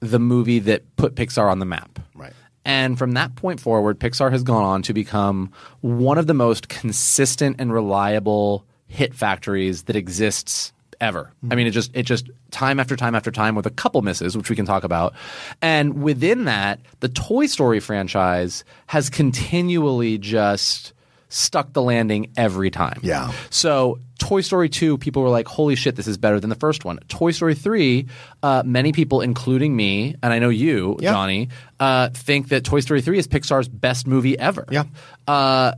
the 0.00 0.18
movie 0.18 0.58
that 0.60 0.96
put 0.96 1.14
Pixar 1.14 1.48
on 1.50 1.60
the 1.60 1.64
map. 1.66 2.00
Right. 2.14 2.32
And 2.64 2.98
from 2.98 3.12
that 3.12 3.36
point 3.36 3.60
forward, 3.60 4.00
Pixar 4.00 4.32
has 4.32 4.42
gone 4.42 4.64
on 4.64 4.82
to 4.82 4.92
become 4.92 5.52
one 5.82 6.18
of 6.18 6.26
the 6.26 6.34
most 6.34 6.68
consistent 6.68 7.56
and 7.60 7.72
reliable 7.72 8.64
hit 8.88 9.14
factories 9.14 9.84
that 9.84 9.94
exists 9.94 10.72
ever. 11.00 11.32
I 11.50 11.54
mean, 11.54 11.66
it 11.66 11.70
just 11.72 11.94
it 11.94 12.04
just 12.04 12.28
time 12.50 12.78
after 12.80 12.96
time 12.96 13.14
after 13.14 13.30
time 13.30 13.54
with 13.54 13.66
a 13.66 13.70
couple 13.70 14.02
misses, 14.02 14.36
which 14.36 14.50
we 14.50 14.56
can 14.56 14.66
talk 14.66 14.84
about. 14.84 15.14
And 15.62 16.02
within 16.02 16.44
that, 16.44 16.80
the 17.00 17.08
Toy 17.08 17.46
Story 17.46 17.80
franchise 17.80 18.64
has 18.86 19.10
continually 19.10 20.18
just 20.18 20.92
stuck 21.28 21.72
the 21.72 21.82
landing 21.82 22.30
every 22.36 22.70
time. 22.70 23.00
Yeah. 23.02 23.32
So 23.50 23.98
Toy 24.18 24.40
Story 24.42 24.68
2, 24.68 24.96
people 24.98 25.22
were 25.22 25.28
like, 25.28 25.48
holy 25.48 25.74
shit, 25.74 25.96
this 25.96 26.06
is 26.06 26.16
better 26.16 26.38
than 26.38 26.50
the 26.50 26.56
first 26.56 26.84
one. 26.84 26.98
Toy 27.08 27.32
Story 27.32 27.54
3, 27.56 28.06
uh, 28.44 28.62
many 28.64 28.92
people, 28.92 29.20
including 29.20 29.74
me, 29.74 30.14
and 30.22 30.32
I 30.32 30.38
know 30.38 30.48
you, 30.50 30.96
Yeah. 31.00 31.10
Johnny, 31.12 31.48
uh, 31.80 32.10
think 32.10 32.48
that 32.48 32.62
Toy 32.64 32.78
Story 32.80 33.02
3 33.02 33.18
is 33.18 33.26
Pixar's 33.26 33.68
best 33.68 34.06
movie 34.06 34.38
ever. 34.38 34.66
Yeah. 34.70 34.84
Uh, 35.26 35.72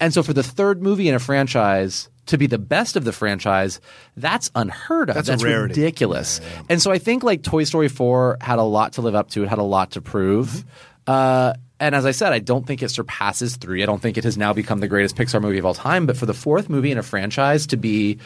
and 0.00 0.12
so 0.12 0.22
for 0.22 0.32
the 0.32 0.42
third 0.42 0.82
movie 0.82 1.08
in 1.08 1.14
a 1.14 1.18
franchise 1.20 2.08
to 2.26 2.38
be 2.38 2.46
the 2.46 2.58
best 2.58 2.96
of 2.96 3.04
the 3.04 3.12
franchise, 3.12 3.80
that's 4.16 4.50
unheard 4.54 5.10
of. 5.10 5.24
That's 5.24 5.42
rarity. 5.42 5.80
ridiculous. 5.80 6.40
And 6.68 6.80
so 6.80 6.90
I 6.90 6.98
think 6.98 7.22
like 7.22 7.42
Toy 7.42 7.64
Story 7.64 7.88
4 7.88 8.38
had 8.40 8.58
a 8.58 8.62
lot 8.62 8.94
to 8.94 9.02
live 9.02 9.14
up 9.14 9.30
to. 9.30 9.42
It 9.44 9.48
had 9.48 9.58
a 9.58 9.62
lot 9.64 9.92
to 9.92 10.00
prove. 10.00 10.48
Mm-hmm. 10.48 10.68
Uh, 11.06 11.52
and 11.80 11.94
as 11.94 12.06
I 12.06 12.12
said, 12.12 12.32
I 12.32 12.38
don't 12.38 12.66
think 12.66 12.82
it 12.82 12.88
surpasses 12.90 13.56
three. 13.56 13.82
I 13.82 13.86
don't 13.86 14.00
think 14.00 14.16
it 14.16 14.24
has 14.24 14.38
now 14.38 14.52
become 14.52 14.80
the 14.80 14.88
greatest 14.88 15.16
Pixar 15.16 15.40
movie 15.40 15.58
of 15.58 15.66
all 15.66 15.74
time. 15.74 16.06
But 16.06 16.16
for 16.16 16.24
the 16.24 16.34
fourth 16.34 16.70
movie 16.70 16.90
in 16.90 16.98
a 16.98 17.02
franchise 17.02 17.66
to 17.68 17.76
be 17.76 18.18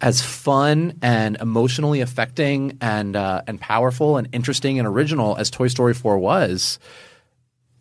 as 0.00 0.22
fun 0.22 0.98
and 1.02 1.36
emotionally 1.40 2.00
affecting 2.00 2.78
and 2.80 3.16
uh, 3.16 3.42
and 3.46 3.60
powerful 3.60 4.16
and 4.16 4.28
interesting 4.32 4.78
and 4.78 4.88
original 4.88 5.36
as 5.36 5.50
Toy 5.50 5.68
Story 5.68 5.94
4 5.94 6.18
was, 6.18 6.78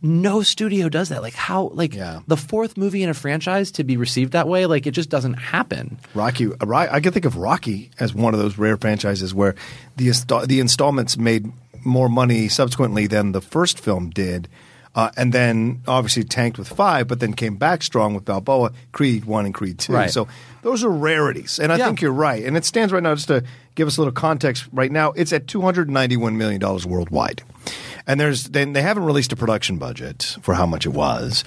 no 0.03 0.41
studio 0.43 0.89
does 0.89 1.09
that. 1.09 1.21
Like 1.21 1.33
how 1.33 1.71
like 1.73 1.95
Yeah. 1.95 2.19
the 2.27 2.37
fourth 2.37 2.75
movie 2.77 3.01
in 3.03 3.09
a 3.09 3.13
franchise 3.13 3.71
to 3.71 3.83
be 3.85 3.95
received 3.97 4.33
that 4.33 4.47
way, 4.47 4.65
like 4.65 4.85
it 4.85 4.91
just 4.91 5.09
doesn't 5.09 5.35
happen. 5.35 5.97
Rocky, 6.13 6.47
uh, 6.47 6.75
I 6.75 6.99
can 6.99 7.13
think 7.13 7.25
of 7.25 7.37
Rocky 7.37 7.89
as 7.99 8.13
one 8.13 8.33
of 8.33 8.39
those 8.39 8.57
rare 8.57 8.75
franchises 8.77 9.33
where 9.33 9.55
the 9.95 10.11
the 10.45 10.59
installments 10.59 11.17
made 11.17 11.51
more 11.85 12.09
money 12.09 12.49
subsequently 12.49 13.07
than 13.07 13.31
the 13.31 13.41
first 13.41 13.79
film 13.79 14.09
did, 14.09 14.47
uh, 14.95 15.09
and 15.17 15.33
then 15.33 15.81
obviously 15.87 16.23
tanked 16.23 16.57
with 16.57 16.67
five, 16.67 17.07
but 17.07 17.19
then 17.19 17.33
came 17.33 17.55
back 17.55 17.81
strong 17.81 18.13
with 18.13 18.25
Balboa, 18.25 18.71
Creed 18.91 19.25
one 19.25 19.45
and 19.45 19.53
Creed 19.53 19.79
two. 19.79 19.93
Right. 19.93 20.11
So 20.11 20.27
those 20.63 20.83
are 20.83 20.89
rarities, 20.89 21.59
and 21.59 21.71
I 21.73 21.77
Yeah. 21.77 21.85
think 21.87 22.01
you're 22.01 22.11
right. 22.11 22.43
And 22.43 22.55
it 22.57 22.65
stands 22.65 22.91
right 22.93 23.03
now 23.03 23.15
just 23.15 23.27
to 23.29 23.43
give 23.75 23.87
us 23.87 23.97
a 23.97 24.01
little 24.01 24.13
context. 24.13 24.65
Right 24.71 24.91
now, 24.91 25.11
it's 25.13 25.33
at 25.33 25.47
291 25.47 26.37
million 26.37 26.59
dollars 26.61 26.85
worldwide, 26.85 27.41
and 28.07 28.19
there's 28.19 28.45
then 28.45 28.73
they 28.73 28.81
haven't 28.81 29.03
released 29.05 29.31
a 29.31 29.35
production 29.35 29.77
budget 29.77 30.37
for 30.41 30.53
how 30.53 30.65
much 30.65 30.85
it 30.85 30.89
was. 30.93 31.43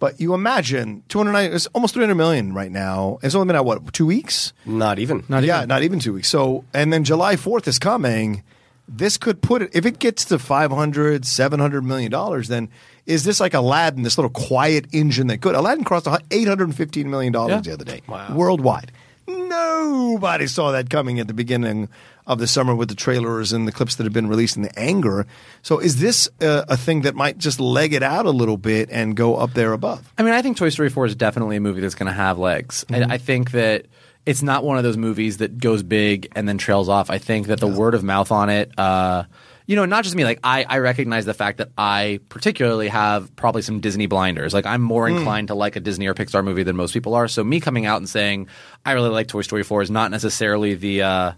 But 0.00 0.20
you 0.20 0.32
imagine 0.32 1.02
290, 1.08 1.54
it's 1.56 1.66
almost 1.68 1.94
300 1.94 2.14
million 2.14 2.54
right 2.54 2.70
now. 2.70 3.18
It's 3.22 3.34
only 3.34 3.48
been 3.48 3.56
out, 3.56 3.64
what, 3.64 3.92
two 3.92 4.06
weeks? 4.06 4.52
Not 4.64 5.00
even. 5.00 5.24
Not 5.28 5.42
yeah, 5.42 5.64
not 5.64 5.82
even 5.82 5.98
two 5.98 6.12
weeks. 6.12 6.28
So, 6.28 6.64
and 6.72 6.92
then 6.92 7.02
July 7.02 7.34
4th 7.34 7.66
is 7.66 7.80
coming. 7.80 8.44
This 8.86 9.18
could 9.18 9.42
put 9.42 9.60
it, 9.62 9.70
if 9.74 9.84
it 9.84 9.98
gets 9.98 10.24
to 10.26 10.38
500, 10.38 11.26
700 11.26 11.82
million 11.84 12.10
dollars, 12.12 12.46
then 12.48 12.68
is 13.06 13.24
this 13.24 13.40
like 13.40 13.54
Aladdin, 13.54 14.02
this 14.04 14.16
little 14.16 14.30
quiet 14.30 14.86
engine 14.92 15.26
that 15.26 15.40
could? 15.40 15.54
Aladdin 15.56 15.82
crossed 15.84 16.06
815 16.30 17.10
million 17.10 17.32
dollars 17.32 17.52
Yeah. 17.54 17.60
the 17.60 17.72
other 17.72 17.84
day 17.84 18.02
worldwide. 18.32 18.92
nobody 19.26 20.46
saw 20.46 20.72
that 20.72 20.90
coming 20.90 21.18
at 21.20 21.26
the 21.26 21.34
beginning 21.34 21.88
of 22.28 22.38
the 22.38 22.46
summer 22.46 22.74
with 22.76 22.88
the 22.88 22.94
trailers 22.94 23.52
and 23.52 23.66
the 23.66 23.72
clips 23.72 23.96
that 23.96 24.04
have 24.04 24.12
been 24.12 24.28
released 24.28 24.54
and 24.54 24.64
the 24.64 24.78
anger. 24.78 25.26
So, 25.62 25.80
is 25.80 25.98
this 26.00 26.28
uh, 26.40 26.64
a 26.68 26.76
thing 26.76 27.00
that 27.02 27.16
might 27.16 27.38
just 27.38 27.58
leg 27.58 27.92
it 27.94 28.02
out 28.04 28.26
a 28.26 28.30
little 28.30 28.56
bit 28.58 28.88
and 28.92 29.16
go 29.16 29.34
up 29.36 29.54
there 29.54 29.72
above? 29.72 30.12
I 30.18 30.22
mean, 30.22 30.34
I 30.34 30.42
think 30.42 30.56
Toy 30.56 30.68
Story 30.68 30.90
4 30.90 31.06
is 31.06 31.16
definitely 31.16 31.56
a 31.56 31.60
movie 31.60 31.80
that's 31.80 31.96
going 31.96 32.06
to 32.06 32.12
have 32.12 32.38
legs. 32.38 32.84
Mm-hmm. 32.88 33.10
I, 33.10 33.14
I 33.14 33.18
think 33.18 33.50
that 33.52 33.86
it's 34.26 34.42
not 34.42 34.62
one 34.62 34.76
of 34.76 34.84
those 34.84 34.96
movies 34.98 35.38
that 35.38 35.58
goes 35.58 35.82
big 35.82 36.28
and 36.36 36.46
then 36.46 36.58
trails 36.58 36.88
off. 36.88 37.10
I 37.10 37.16
think 37.18 37.46
that 37.48 37.60
the 37.60 37.66
word 37.66 37.94
of 37.94 38.04
mouth 38.04 38.30
on 38.30 38.50
it, 38.50 38.70
uh, 38.78 39.24
you 39.64 39.74
know, 39.76 39.86
not 39.86 40.04
just 40.04 40.14
me, 40.16 40.24
like 40.24 40.40
I, 40.44 40.64
I 40.68 40.78
recognize 40.78 41.24
the 41.24 41.32
fact 41.34 41.58
that 41.58 41.70
I 41.78 42.20
particularly 42.28 42.88
have 42.88 43.34
probably 43.36 43.62
some 43.62 43.80
Disney 43.80 44.06
blinders. 44.06 44.52
Like 44.52 44.66
I'm 44.66 44.82
more 44.82 45.06
Mm. 45.08 45.16
inclined 45.18 45.48
to 45.48 45.54
like 45.54 45.76
a 45.76 45.80
Disney 45.80 46.06
or 46.08 46.14
Pixar 46.14 46.44
movie 46.44 46.62
than 46.62 46.76
most 46.76 46.92
people 46.92 47.14
are. 47.14 47.26
So 47.28 47.42
me 47.42 47.58
coming 47.60 47.86
out 47.86 47.98
and 47.98 48.08
saying 48.08 48.48
I 48.84 48.92
really 48.92 49.08
like 49.10 49.28
Toy 49.28 49.40
Story 49.42 49.62
4 49.62 49.80
is 49.82 49.90
not 49.90 50.10
necessarily 50.10 50.74
the, 50.74 51.02
uh, 51.02 51.32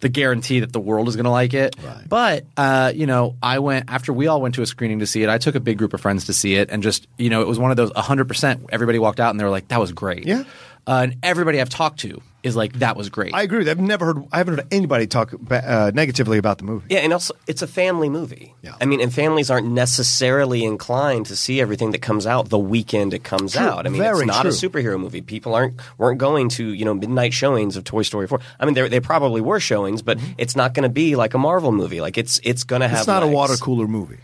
the 0.00 0.08
guarantee 0.08 0.60
that 0.60 0.72
the 0.72 0.80
world 0.80 1.08
is 1.08 1.16
going 1.16 1.24
to 1.24 1.30
like 1.30 1.54
it. 1.54 1.76
But 2.08 2.44
uh, 2.56 2.92
you 2.94 3.06
know, 3.06 3.36
I 3.42 3.58
went 3.60 3.86
after 3.88 4.12
we 4.12 4.26
all 4.26 4.40
went 4.40 4.56
to 4.56 4.62
a 4.62 4.66
screening 4.66 4.98
to 5.00 5.06
see 5.06 5.22
it. 5.22 5.28
I 5.28 5.38
took 5.38 5.54
a 5.54 5.60
big 5.60 5.78
group 5.78 5.94
of 5.94 6.00
friends 6.00 6.26
to 6.26 6.32
see 6.32 6.54
it, 6.56 6.70
and 6.70 6.82
just 6.82 7.06
you 7.18 7.30
know, 7.30 7.40
it 7.42 7.48
was 7.48 7.58
one 7.58 7.70
of 7.70 7.76
those 7.76 7.92
100. 7.94 8.28
percent 8.28 8.66
Everybody 8.70 8.98
walked 8.98 9.20
out 9.20 9.30
and 9.30 9.40
they 9.40 9.44
were 9.44 9.50
like, 9.50 9.68
"That 9.68 9.80
was 9.80 9.92
great." 9.92 10.26
Yeah. 10.26 10.44
Uh, 10.86 11.00
and 11.04 11.16
everybody 11.22 11.60
I've 11.60 11.68
talked 11.68 12.00
to 12.00 12.22
is 12.44 12.54
like, 12.54 12.74
"That 12.74 12.96
was 12.96 13.08
great." 13.08 13.34
I 13.34 13.42
agree. 13.42 13.58
with 13.58 13.66
that. 13.66 13.72
I've 13.78 13.80
never 13.80 14.04
heard. 14.06 14.24
I 14.30 14.38
haven't 14.38 14.58
heard 14.58 14.66
anybody 14.72 15.08
talk 15.08 15.32
ba- 15.32 15.68
uh, 15.68 15.90
negatively 15.92 16.38
about 16.38 16.58
the 16.58 16.64
movie. 16.64 16.86
Yeah, 16.90 17.00
and 17.00 17.12
also 17.12 17.34
it's 17.48 17.60
a 17.60 17.66
family 17.66 18.08
movie. 18.08 18.54
Yeah. 18.62 18.76
I 18.80 18.84
mean, 18.84 19.00
and 19.00 19.12
families 19.12 19.50
aren't 19.50 19.66
necessarily 19.66 20.64
inclined 20.64 21.26
to 21.26 21.34
see 21.36 21.60
everything 21.60 21.90
that 21.90 22.02
comes 22.02 22.24
out 22.24 22.48
the 22.48 22.58
weekend 22.58 23.14
it 23.14 23.24
comes 23.24 23.54
True. 23.54 23.62
out. 23.66 23.84
I 23.86 23.88
mean, 23.88 24.00
Very 24.00 24.18
it's 24.18 24.26
not 24.26 24.42
true. 24.42 24.50
a 24.50 24.54
superhero 24.54 25.00
movie. 25.00 25.22
People 25.22 25.54
aren't 25.56 25.80
weren't 25.98 26.18
going 26.18 26.48
to 26.50 26.64
you 26.68 26.84
know 26.84 26.94
midnight 26.94 27.32
showings 27.34 27.76
of 27.76 27.82
Toy 27.82 28.02
Story 28.02 28.28
four. 28.28 28.40
I 28.60 28.64
mean, 28.64 28.74
there 28.74 28.88
they 28.88 29.00
probably 29.00 29.40
were 29.40 29.58
showings, 29.58 30.02
but 30.02 30.20
it's 30.38 30.54
not 30.54 30.72
going 30.72 30.84
to 30.84 30.88
be 30.88 31.16
like 31.16 31.34
a 31.34 31.38
Marvel 31.38 31.72
movie. 31.72 32.00
Like 32.00 32.16
it's 32.16 32.38
it's 32.44 32.62
going 32.62 32.80
to 32.82 32.88
have. 32.88 32.98
It's 32.98 33.06
not 33.08 33.24
a 33.24 33.26
legs. 33.26 33.34
water 33.34 33.56
cooler 33.56 33.88
movie. 33.88 34.18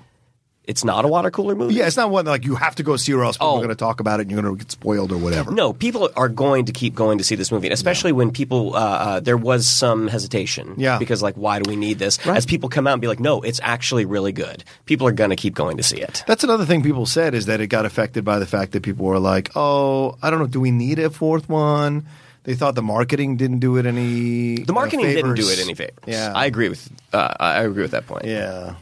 It's 0.64 0.84
not 0.84 1.04
a 1.04 1.08
water 1.08 1.30
cooler 1.32 1.56
movie. 1.56 1.74
Yeah, 1.74 1.88
it's 1.88 1.96
not 1.96 2.10
one 2.10 2.24
like 2.24 2.44
you 2.44 2.54
have 2.54 2.76
to 2.76 2.84
go 2.84 2.96
see 2.96 3.12
or 3.12 3.24
else 3.24 3.36
people 3.36 3.48
Oh. 3.48 3.54
are 3.56 3.58
going 3.58 3.70
to 3.70 3.74
talk 3.74 3.98
about 3.98 4.20
it 4.20 4.22
and 4.22 4.30
you're 4.30 4.40
going 4.40 4.54
to 4.56 4.58
get 4.62 4.70
spoiled 4.70 5.10
or 5.10 5.16
whatever. 5.18 5.50
No, 5.50 5.72
people 5.72 6.08
are 6.14 6.28
going 6.28 6.66
to 6.66 6.72
keep 6.72 6.94
going 6.94 7.18
to 7.18 7.24
see 7.24 7.34
this 7.34 7.50
movie, 7.50 7.66
and 7.66 7.72
especially 7.74 8.12
when 8.12 8.30
people 8.30 8.76
uh, 8.76 8.78
uh, 8.78 9.20
there 9.20 9.36
was 9.36 9.66
some 9.66 10.06
hesitation. 10.06 10.74
Yeah. 10.76 10.98
because 10.98 11.20
like, 11.20 11.34
why 11.34 11.58
do 11.58 11.68
we 11.68 11.74
need 11.74 11.98
this? 11.98 12.24
As 12.26 12.46
people 12.46 12.68
come 12.68 12.86
out 12.86 12.92
and 12.92 13.00
be 13.02 13.08
like, 13.08 13.18
no, 13.18 13.40
it's 13.40 13.58
actually 13.62 14.04
really 14.04 14.30
good. 14.30 14.62
People 14.86 15.08
are 15.08 15.12
going 15.12 15.30
to 15.30 15.36
keep 15.36 15.54
going 15.56 15.78
to 15.78 15.82
see 15.82 15.96
it. 16.00 16.22
That's 16.28 16.44
another 16.44 16.64
thing 16.64 16.82
people 16.84 17.06
said 17.06 17.34
is 17.34 17.46
that 17.46 17.60
it 17.60 17.66
got 17.66 17.84
affected 17.84 18.24
by 18.24 18.38
the 18.38 18.46
fact 18.46 18.70
that 18.72 18.84
people 18.84 19.04
were 19.06 19.18
like, 19.18 19.50
"Oh, 19.56 20.16
I 20.22 20.30
don't 20.30 20.38
know, 20.38 20.46
do 20.46 20.60
we 20.60 20.70
need 20.70 21.00
a 21.00 21.10
fourth 21.10 21.48
one?" 21.48 22.06
They 22.44 22.54
thought 22.54 22.74
the 22.76 22.82
marketing 22.82 23.36
didn't 23.36 23.58
do 23.58 23.76
it 23.78 23.86
any. 23.86 24.62
The 24.62 24.72
marketing 24.72 25.06
uh, 25.06 25.08
didn't 25.12 25.34
do 25.34 25.48
it 25.48 25.58
any 25.60 25.74
favors. 25.74 25.94
Yeah, 26.06 26.32
I 26.34 26.46
agree 26.46 26.68
with 26.68 26.88
uh, 27.12 27.34
I 27.40 27.62
agree 27.62 27.82
with 27.82 27.92
that 27.92 28.06
point. 28.06 28.24
Yeah, 28.26 28.74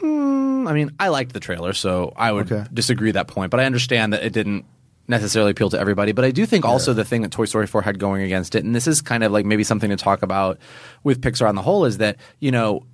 Hmm, 0.00 0.66
I 0.66 0.72
mean, 0.72 0.90
I 0.98 1.08
liked 1.08 1.32
the 1.32 1.40
trailer, 1.40 1.72
so 1.72 2.12
I 2.16 2.32
would 2.32 2.50
Okay. 2.50 2.66
disagree 2.72 3.10
that 3.12 3.28
point. 3.28 3.50
But 3.50 3.60
I 3.60 3.64
understand 3.64 4.12
that 4.12 4.22
it 4.24 4.32
didn't 4.32 4.64
necessarily 5.08 5.50
appeal 5.50 5.70
to 5.70 5.78
everybody. 5.78 6.12
But 6.12 6.24
I 6.24 6.30
do 6.30 6.46
think 6.46 6.64
also 6.64 6.92
the 6.92 7.04
thing 7.04 7.22
that 7.22 7.32
Toy 7.32 7.44
Story 7.44 7.66
4 7.66 7.82
had 7.82 7.98
going 7.98 8.22
against 8.22 8.54
it, 8.54 8.64
and 8.64 8.74
this 8.74 8.86
is 8.86 9.02
kind 9.02 9.24
of 9.24 9.32
like 9.32 9.44
maybe 9.44 9.64
something 9.64 9.90
to 9.90 9.96
talk 9.96 10.22
about 10.22 10.58
with 11.02 11.20
Pixar 11.20 11.48
on 11.48 11.54
the 11.56 11.62
whole, 11.62 11.84
is 11.84 11.98
that, 11.98 12.16
you 12.38 12.50
know, 12.52 12.86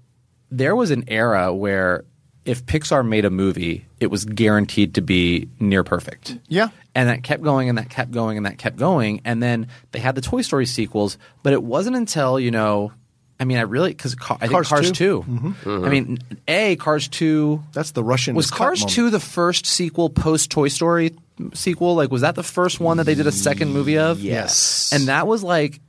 there 0.51 0.75
was 0.75 0.91
an 0.91 1.05
era 1.09 1.53
where 1.55 2.05
if 2.45 2.65
Pixar 2.65 3.07
made 3.07 3.25
a 3.25 3.31
movie, 3.31 3.85
it 4.01 4.07
was 4.07 4.25
guaranteed 4.25 4.95
to 4.95 5.03
be 5.03 5.49
near 5.61 5.83
perfect. 5.85 6.39
Yeah. 6.49 6.69
And 6.95 7.09
that 7.09 7.23
kept 7.23 7.43
going 7.43 7.69
and 7.69 7.77
that 7.77 7.91
kept 7.91 8.13
going 8.13 8.37
and 8.37 8.47
that 8.47 8.57
kept 8.57 8.77
going. 8.77 9.21
And 9.25 9.43
then 9.43 9.67
they 9.91 9.99
had 9.99 10.15
the 10.15 10.21
Toy 10.21 10.43
Story 10.43 10.65
sequels, 10.65 11.19
but 11.43 11.53
it 11.53 11.63
wasn't 11.63 11.97
until, 11.97 12.39
you 12.41 12.51
know, 12.53 12.93
I 13.39 13.45
mean, 13.45 13.59
I 13.59 13.63
really, 13.63 13.91
because 13.91 14.17
I 14.31 14.37
think 14.39 14.53
Cars 14.53 14.69
Cars 14.69 14.91
2. 14.93 15.23
2. 15.23 15.23
Mm-hmm. 15.29 15.49
Mm-hmm. 15.49 15.85
I 15.85 15.89
mean, 15.91 16.19
A, 16.49 16.77
Cars 16.77 17.07
2. 17.09 17.63
that's 17.73 17.91
the 17.91 18.03
Russian. 18.03 18.35
Was 18.35 18.51
cut 18.51 18.59
Cars 18.59 18.81
moment. 18.81 18.95
2 18.95 19.11
the 19.11 19.21
first 19.21 19.67
sequel 19.67 20.09
post 20.09 20.51
Toy 20.51 20.69
Story 20.69 21.15
sequel? 21.53 21.95
Like, 21.97 22.11
was 22.11 22.23
that 22.23 22.35
the 22.35 22.43
first 22.43 22.81
one 22.81 22.97
that 22.97 23.05
they 23.05 23.15
did 23.15 23.27
a 23.27 23.33
second 23.33 23.73
movie 23.73 23.99
of? 23.99 24.21
Yes. 24.21 24.91
And 24.93 25.09
that 25.09 25.27
was 25.27 25.43
like 25.43 25.81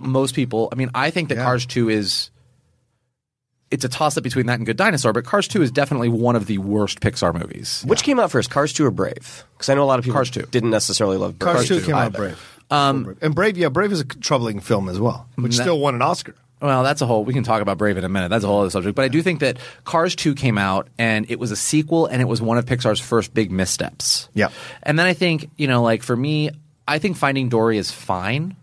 most 0.00 0.34
people. 0.36 0.68
I 0.70 0.76
mean, 0.76 0.90
I 0.94 1.10
think 1.10 1.28
that 1.30 1.36
Yeah. 1.38 1.44
Cars 1.44 1.66
2 1.66 1.88
is. 1.88 2.30
It's 3.70 3.86
a 3.86 3.88
toss 3.88 4.18
up 4.18 4.22
between 4.22 4.46
that 4.46 4.58
and 4.58 4.66
Good 4.66 4.76
Dinosaur, 4.76 5.14
but 5.14 5.24
Cars 5.24 5.48
2 5.48 5.62
is 5.62 5.70
definitely 5.70 6.10
one 6.10 6.36
of 6.36 6.46
the 6.46 6.58
worst 6.58 7.00
Pixar 7.00 7.32
movies. 7.32 7.82
Which 7.86 8.02
came 8.02 8.20
out 8.20 8.30
first, 8.30 8.50
Cars 8.50 8.72
Two 8.74 8.84
or 8.84 8.90
Brave? 8.90 9.44
Because 9.54 9.70
I 9.70 9.74
know 9.74 9.82
a 9.82 9.86
lot 9.86 9.98
of 9.98 10.04
people 10.04 10.16
Cars 10.18 10.30
2. 10.30 10.42
didn't 10.50 10.68
necessarily 10.70 11.16
love 11.16 11.38
Brave. 11.38 11.54
Cars, 11.56 11.68
two 11.68 11.80
came 11.80 11.94
out. 11.94 12.12
Brave. 12.12 12.38
Um, 12.70 13.16
and 13.22 13.34
Brave, 13.34 13.56
yeah, 13.56 13.70
Brave 13.70 13.90
is 13.92 14.00
a 14.00 14.04
troubling 14.04 14.60
film 14.60 14.88
as 14.90 15.00
well, 15.00 15.26
which 15.36 15.56
that- 15.56 15.62
still 15.62 15.78
won 15.78 15.94
an 15.94 16.02
Oscar. 16.02 16.34
Well, 16.62 16.84
that's 16.84 17.00
a 17.00 17.06
whole. 17.06 17.24
We 17.24 17.34
can 17.34 17.42
talk 17.42 17.60
about 17.60 17.76
Brave 17.76 17.98
in 17.98 18.04
a 18.04 18.08
minute. 18.08 18.28
That's 18.28 18.44
a 18.44 18.46
whole 18.46 18.60
other 18.60 18.70
subject. 18.70 18.94
But 18.94 19.04
I 19.04 19.08
do 19.08 19.20
think 19.20 19.40
that 19.40 19.58
Cars 19.84 20.14
2 20.14 20.36
came 20.36 20.58
out 20.58 20.88
and 20.96 21.28
it 21.28 21.40
was 21.40 21.50
a 21.50 21.56
sequel 21.56 22.06
and 22.06 22.22
it 22.22 22.26
was 22.26 22.40
one 22.40 22.56
of 22.56 22.66
Pixar's 22.66 23.00
first 23.00 23.34
big 23.34 23.50
missteps. 23.50 24.28
Yeah. 24.32 24.50
And 24.84 24.96
then 24.96 25.06
I 25.06 25.12
think, 25.12 25.50
you 25.56 25.66
know, 25.66 25.82
like 25.82 26.04
for 26.04 26.16
me, 26.16 26.50
I 26.86 27.00
think 27.00 27.16
Finding 27.16 27.48
Dory 27.48 27.78
is 27.78 27.90
fine. 27.90 28.56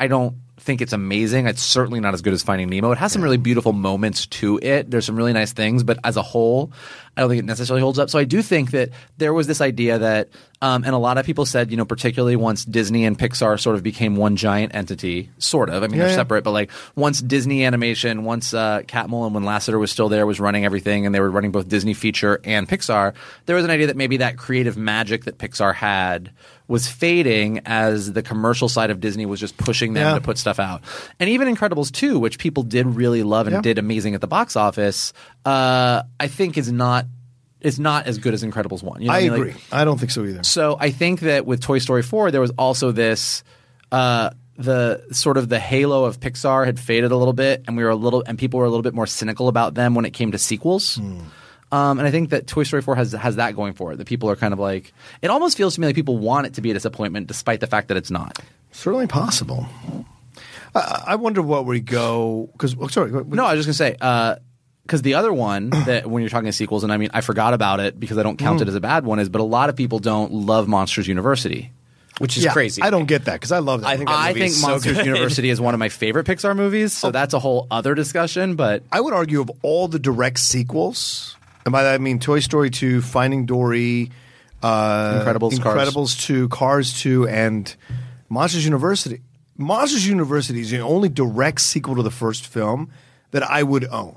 I 0.00 0.08
don't 0.08 0.34
think 0.58 0.80
it's 0.80 0.92
amazing. 0.92 1.46
It's 1.46 1.62
certainly 1.62 2.00
not 2.00 2.14
as 2.14 2.22
good 2.22 2.32
as 2.32 2.42
Finding 2.42 2.68
Nemo. 2.68 2.90
It 2.90 2.98
has 2.98 3.12
some 3.12 3.22
really 3.22 3.36
beautiful 3.36 3.72
moments 3.72 4.26
to 4.26 4.58
it. 4.60 4.90
There's 4.90 5.06
some 5.06 5.16
really 5.16 5.32
nice 5.32 5.52
things, 5.52 5.84
but 5.84 5.98
as 6.02 6.16
a 6.16 6.22
whole, 6.22 6.72
I 7.16 7.20
don't 7.20 7.30
think 7.30 7.38
it 7.40 7.44
necessarily 7.44 7.80
holds 7.80 7.98
up. 7.98 8.10
So 8.10 8.18
I 8.18 8.24
do 8.24 8.42
think 8.42 8.72
that 8.72 8.90
there 9.18 9.32
was 9.32 9.46
this 9.46 9.60
idea 9.60 9.98
that, 9.98 10.28
um, 10.60 10.82
and 10.84 10.94
a 10.94 10.98
lot 10.98 11.16
of 11.18 11.24
people 11.24 11.46
said, 11.46 11.70
you 11.70 11.76
know, 11.76 11.84
particularly 11.84 12.34
once 12.36 12.64
Disney 12.64 13.04
and 13.04 13.16
Pixar 13.18 13.60
sort 13.60 13.76
of 13.76 13.82
became 13.82 14.16
one 14.16 14.34
giant 14.36 14.74
entity, 14.74 15.30
sort 15.38 15.70
of. 15.70 15.82
I 15.82 15.86
mean, 15.86 15.96
Yeah, 15.96 16.04
they're 16.04 16.08
yeah. 16.10 16.16
separate, 16.16 16.42
but 16.42 16.50
like 16.50 16.70
once 16.96 17.20
Disney 17.20 17.64
Animation, 17.64 18.24
once 18.24 18.52
uh, 18.52 18.80
Catmull, 18.88 19.30
when 19.32 19.44
Lasseter 19.44 19.78
was 19.78 19.92
still 19.92 20.08
there, 20.08 20.26
was 20.26 20.40
running 20.40 20.64
everything, 20.64 21.06
and 21.06 21.14
they 21.14 21.20
were 21.20 21.30
running 21.30 21.52
both 21.52 21.68
Disney 21.68 21.94
feature 21.94 22.40
and 22.44 22.68
Pixar. 22.68 23.14
There 23.46 23.54
was 23.56 23.64
an 23.64 23.70
idea 23.70 23.86
that 23.88 23.96
maybe 23.96 24.16
that 24.16 24.36
creative 24.36 24.76
magic 24.76 25.24
that 25.24 25.38
Pixar 25.38 25.74
had 25.74 26.30
was 26.66 26.88
fading 26.88 27.60
as 27.66 28.14
the 28.14 28.22
commercial 28.22 28.70
side 28.70 28.90
of 28.90 28.98
Disney 28.98 29.26
was 29.26 29.38
just 29.38 29.54
pushing 29.58 29.92
them 29.92 30.02
Yeah. 30.06 30.14
to 30.14 30.20
put 30.22 30.38
stuff 30.38 30.58
out. 30.58 30.80
And 31.20 31.28
even 31.28 31.54
Incredibles 31.54 31.92
2, 31.92 32.18
which 32.18 32.38
people 32.38 32.62
did 32.62 32.86
really 32.86 33.22
love 33.22 33.46
and 33.46 33.56
Yeah. 33.56 33.60
did 33.60 33.78
amazing 33.78 34.14
at 34.14 34.22
the 34.22 34.26
box 34.26 34.56
office, 34.56 35.12
uh, 35.44 36.02
I 36.18 36.26
think 36.28 36.56
is 36.58 36.70
not 36.72 37.06
is 37.60 37.80
not 37.80 38.06
as 38.06 38.18
good 38.18 38.34
as 38.34 38.44
Incredibles 38.44 38.82
1. 38.82 39.00
You 39.00 39.08
know 39.08 39.14
I 39.14 39.16
what 39.16 39.22
mean? 39.22 39.30
Like, 39.32 39.40
agree. 39.40 39.62
I 39.72 39.84
don't 39.84 39.98
think 39.98 40.10
so 40.10 40.24
either. 40.24 40.42
so 40.42 40.76
I 40.78 40.90
think 40.90 41.20
that 41.20 41.46
with 41.46 41.62
Toy 41.62 41.78
Story 41.78 42.02
4, 42.02 42.30
there 42.30 42.40
was 42.40 42.50
also 42.58 42.92
this 42.92 43.42
uh, 43.90 44.30
the 44.56 45.02
sort 45.12 45.36
of 45.36 45.48
the 45.48 45.58
halo 45.58 46.04
of 46.04 46.20
Pixar 46.20 46.66
had 46.66 46.78
faded 46.78 47.10
a 47.10 47.16
little 47.16 47.32
bit, 47.32 47.64
and 47.66 47.76
we 47.76 47.82
were 47.82 47.90
a 47.90 47.96
little 47.96 48.22
and 48.26 48.38
people 48.38 48.60
were 48.60 48.66
a 48.66 48.70
little 48.70 48.82
bit 48.82 48.94
more 48.94 49.06
cynical 49.06 49.48
about 49.48 49.74
them 49.74 49.94
when 49.94 50.04
it 50.04 50.10
came 50.10 50.32
to 50.32 50.38
sequels. 50.38 50.98
Um, 51.72 51.98
and 51.98 52.06
I 52.06 52.10
think 52.12 52.30
that 52.30 52.46
Toy 52.46 52.62
Story 52.62 52.82
4 52.82 52.94
has 52.94 53.12
has 53.12 53.36
that 53.36 53.56
going 53.56 53.72
for 53.72 53.92
it. 53.92 53.96
That 53.96 54.06
people 54.06 54.30
are 54.30 54.36
kind 54.36 54.52
of 54.52 54.60
like 54.60 54.92
it 55.22 55.28
almost 55.30 55.56
feels 55.56 55.74
to 55.74 55.80
me 55.80 55.86
like 55.86 55.96
people 55.96 56.18
want 56.18 56.46
it 56.46 56.54
to 56.54 56.60
be 56.60 56.70
a 56.70 56.74
disappointment, 56.74 57.26
despite 57.26 57.60
the 57.60 57.66
fact 57.66 57.88
that 57.88 57.96
it's 57.96 58.10
not. 58.10 58.38
Certainly 58.70 59.06
possible. 59.08 59.66
I, 60.74 61.04
I 61.08 61.14
wonder 61.16 61.42
what 61.42 61.66
we 61.66 61.80
go 61.80 62.48
because. 62.52 62.76
Oh, 62.78 62.88
sorry. 62.88 63.10
No, 63.10 63.44
I 63.44 63.54
was 63.54 63.64
just 63.64 63.80
gonna 63.80 63.90
say 63.92 63.96
because 64.84 65.02
the 65.02 65.14
other 65.14 65.32
one 65.32 65.70
that 65.86 66.06
when 66.06 66.22
you're 66.22 66.30
talking 66.30 66.50
sequels, 66.52 66.84
and 66.84 66.92
I 66.92 66.96
mean 66.96 67.10
I 67.12 67.20
forgot 67.20 67.54
about 67.54 67.80
it 67.80 67.98
because 67.98 68.18
I 68.18 68.22
don't 68.22 68.38
count 68.38 68.60
it 68.60 68.68
as 68.68 68.74
a 68.74 68.80
bad 68.80 69.04
one, 69.04 69.18
is 69.18 69.28
but 69.28 69.40
a 69.40 69.44
lot 69.44 69.68
of 69.68 69.76
people 69.76 69.98
don't 69.98 70.32
love 70.32 70.68
Monsters 70.68 71.08
University. 71.08 71.72
which 72.18 72.36
is 72.36 72.44
yeah, 72.44 72.52
crazy. 72.52 72.80
I 72.80 72.90
don't 72.90 73.06
get 73.06 73.24
that 73.24 73.34
because 73.34 73.52
I 73.52 73.58
love 73.58 73.80
that. 73.80 73.88
I 73.88 73.96
think 73.96 74.08
that 74.08 74.18
I 74.18 74.32
think 74.32 74.46
is 74.46 74.60
so 74.60 74.68
Monsters 74.68 74.96
good. 74.98 75.06
University 75.14 75.50
is 75.50 75.60
one 75.60 75.74
of 75.74 75.80
my 75.80 75.88
favorite 75.88 76.26
Pixar 76.26 76.54
movies, 76.56 76.92
so 76.92 77.10
that's 77.10 77.34
a 77.34 77.38
whole 77.38 77.66
other 77.70 77.94
discussion. 77.94 78.54
But 78.56 78.82
I 78.92 79.00
would 79.00 79.12
argue 79.12 79.40
of 79.40 79.50
all 79.62 79.88
the 79.88 79.98
direct 79.98 80.38
sequels, 80.38 81.36
and 81.64 81.72
by 81.72 81.82
that 81.82 81.94
I 81.94 81.98
mean 81.98 82.18
Toy 82.20 82.40
Story 82.40 82.70
2, 82.70 83.02
Finding 83.02 83.46
Dory, 83.46 84.10
uh, 84.62 85.24
Incredibles, 85.24 85.60
Cars. 85.60 85.88
Incredibles 85.88 86.20
2, 86.20 86.48
Cars 86.48 87.00
2, 87.00 87.28
and 87.28 87.74
Monsters 88.28 88.64
University. 88.64 89.20
Monsters 89.56 90.06
University 90.06 90.60
is 90.60 90.70
the 90.70 90.80
only 90.80 91.08
direct 91.08 91.60
sequel 91.60 91.96
to 91.96 92.02
the 92.02 92.10
first 92.10 92.46
film 92.46 92.90
that 93.30 93.42
I 93.42 93.62
would 93.62 93.84
own. 93.86 94.16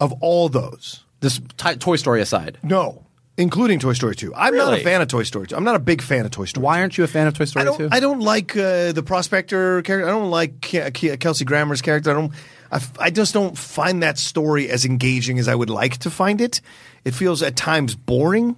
Of 0.00 0.12
all 0.20 0.48
those. 0.48 1.04
this 1.20 1.40
t- 1.56 1.76
Toy 1.76 1.96
Story 1.96 2.20
aside, 2.20 2.58
No. 2.62 3.02
Including 3.38 3.78
Toy 3.78 3.92
Story 3.92 4.16
2. 4.16 4.34
I'm 4.34 4.56
not 4.56 4.72
a 4.72 4.82
fan 4.82 5.02
of 5.02 5.08
Toy 5.08 5.22
Story 5.22 5.46
2. 5.46 5.54
I'm 5.56 5.64
not 5.64 5.76
a 5.76 5.78
big 5.78 6.00
fan 6.00 6.24
of 6.24 6.30
Toy 6.30 6.46
Story 6.46 6.64
why 6.64 6.80
aren't 6.80 6.96
you 6.96 7.04
a 7.04 7.06
fan 7.06 7.26
of 7.26 7.34
Toy 7.34 7.44
Story 7.44 7.62
I 7.62 7.64
don't, 7.66 7.78
2? 7.78 7.88
I 7.92 8.00
don't 8.00 8.20
like 8.20 8.56
uh, 8.56 8.92
the 8.92 9.02
prospector 9.02 9.82
character. 9.82 10.08
I 10.08 10.10
don't 10.10 10.30
like 10.30 10.62
Ke- 10.62 10.94
Ke- 10.94 11.20
Kelsey 11.20 11.44
Grammer's 11.44 11.82
character. 11.82 12.10
I 12.10 12.14
don't. 12.14 12.32
I, 12.72 12.76
f- 12.76 12.98
I 12.98 13.10
just 13.10 13.34
don't 13.34 13.56
find 13.56 14.02
that 14.02 14.16
story 14.18 14.70
as 14.70 14.86
engaging 14.86 15.38
as 15.38 15.48
I 15.48 15.54
would 15.54 15.68
like 15.68 15.98
to 15.98 16.10
find 16.10 16.40
it. 16.40 16.62
It 17.04 17.12
feels 17.12 17.42
at 17.42 17.56
times 17.56 17.94
boring, 17.94 18.56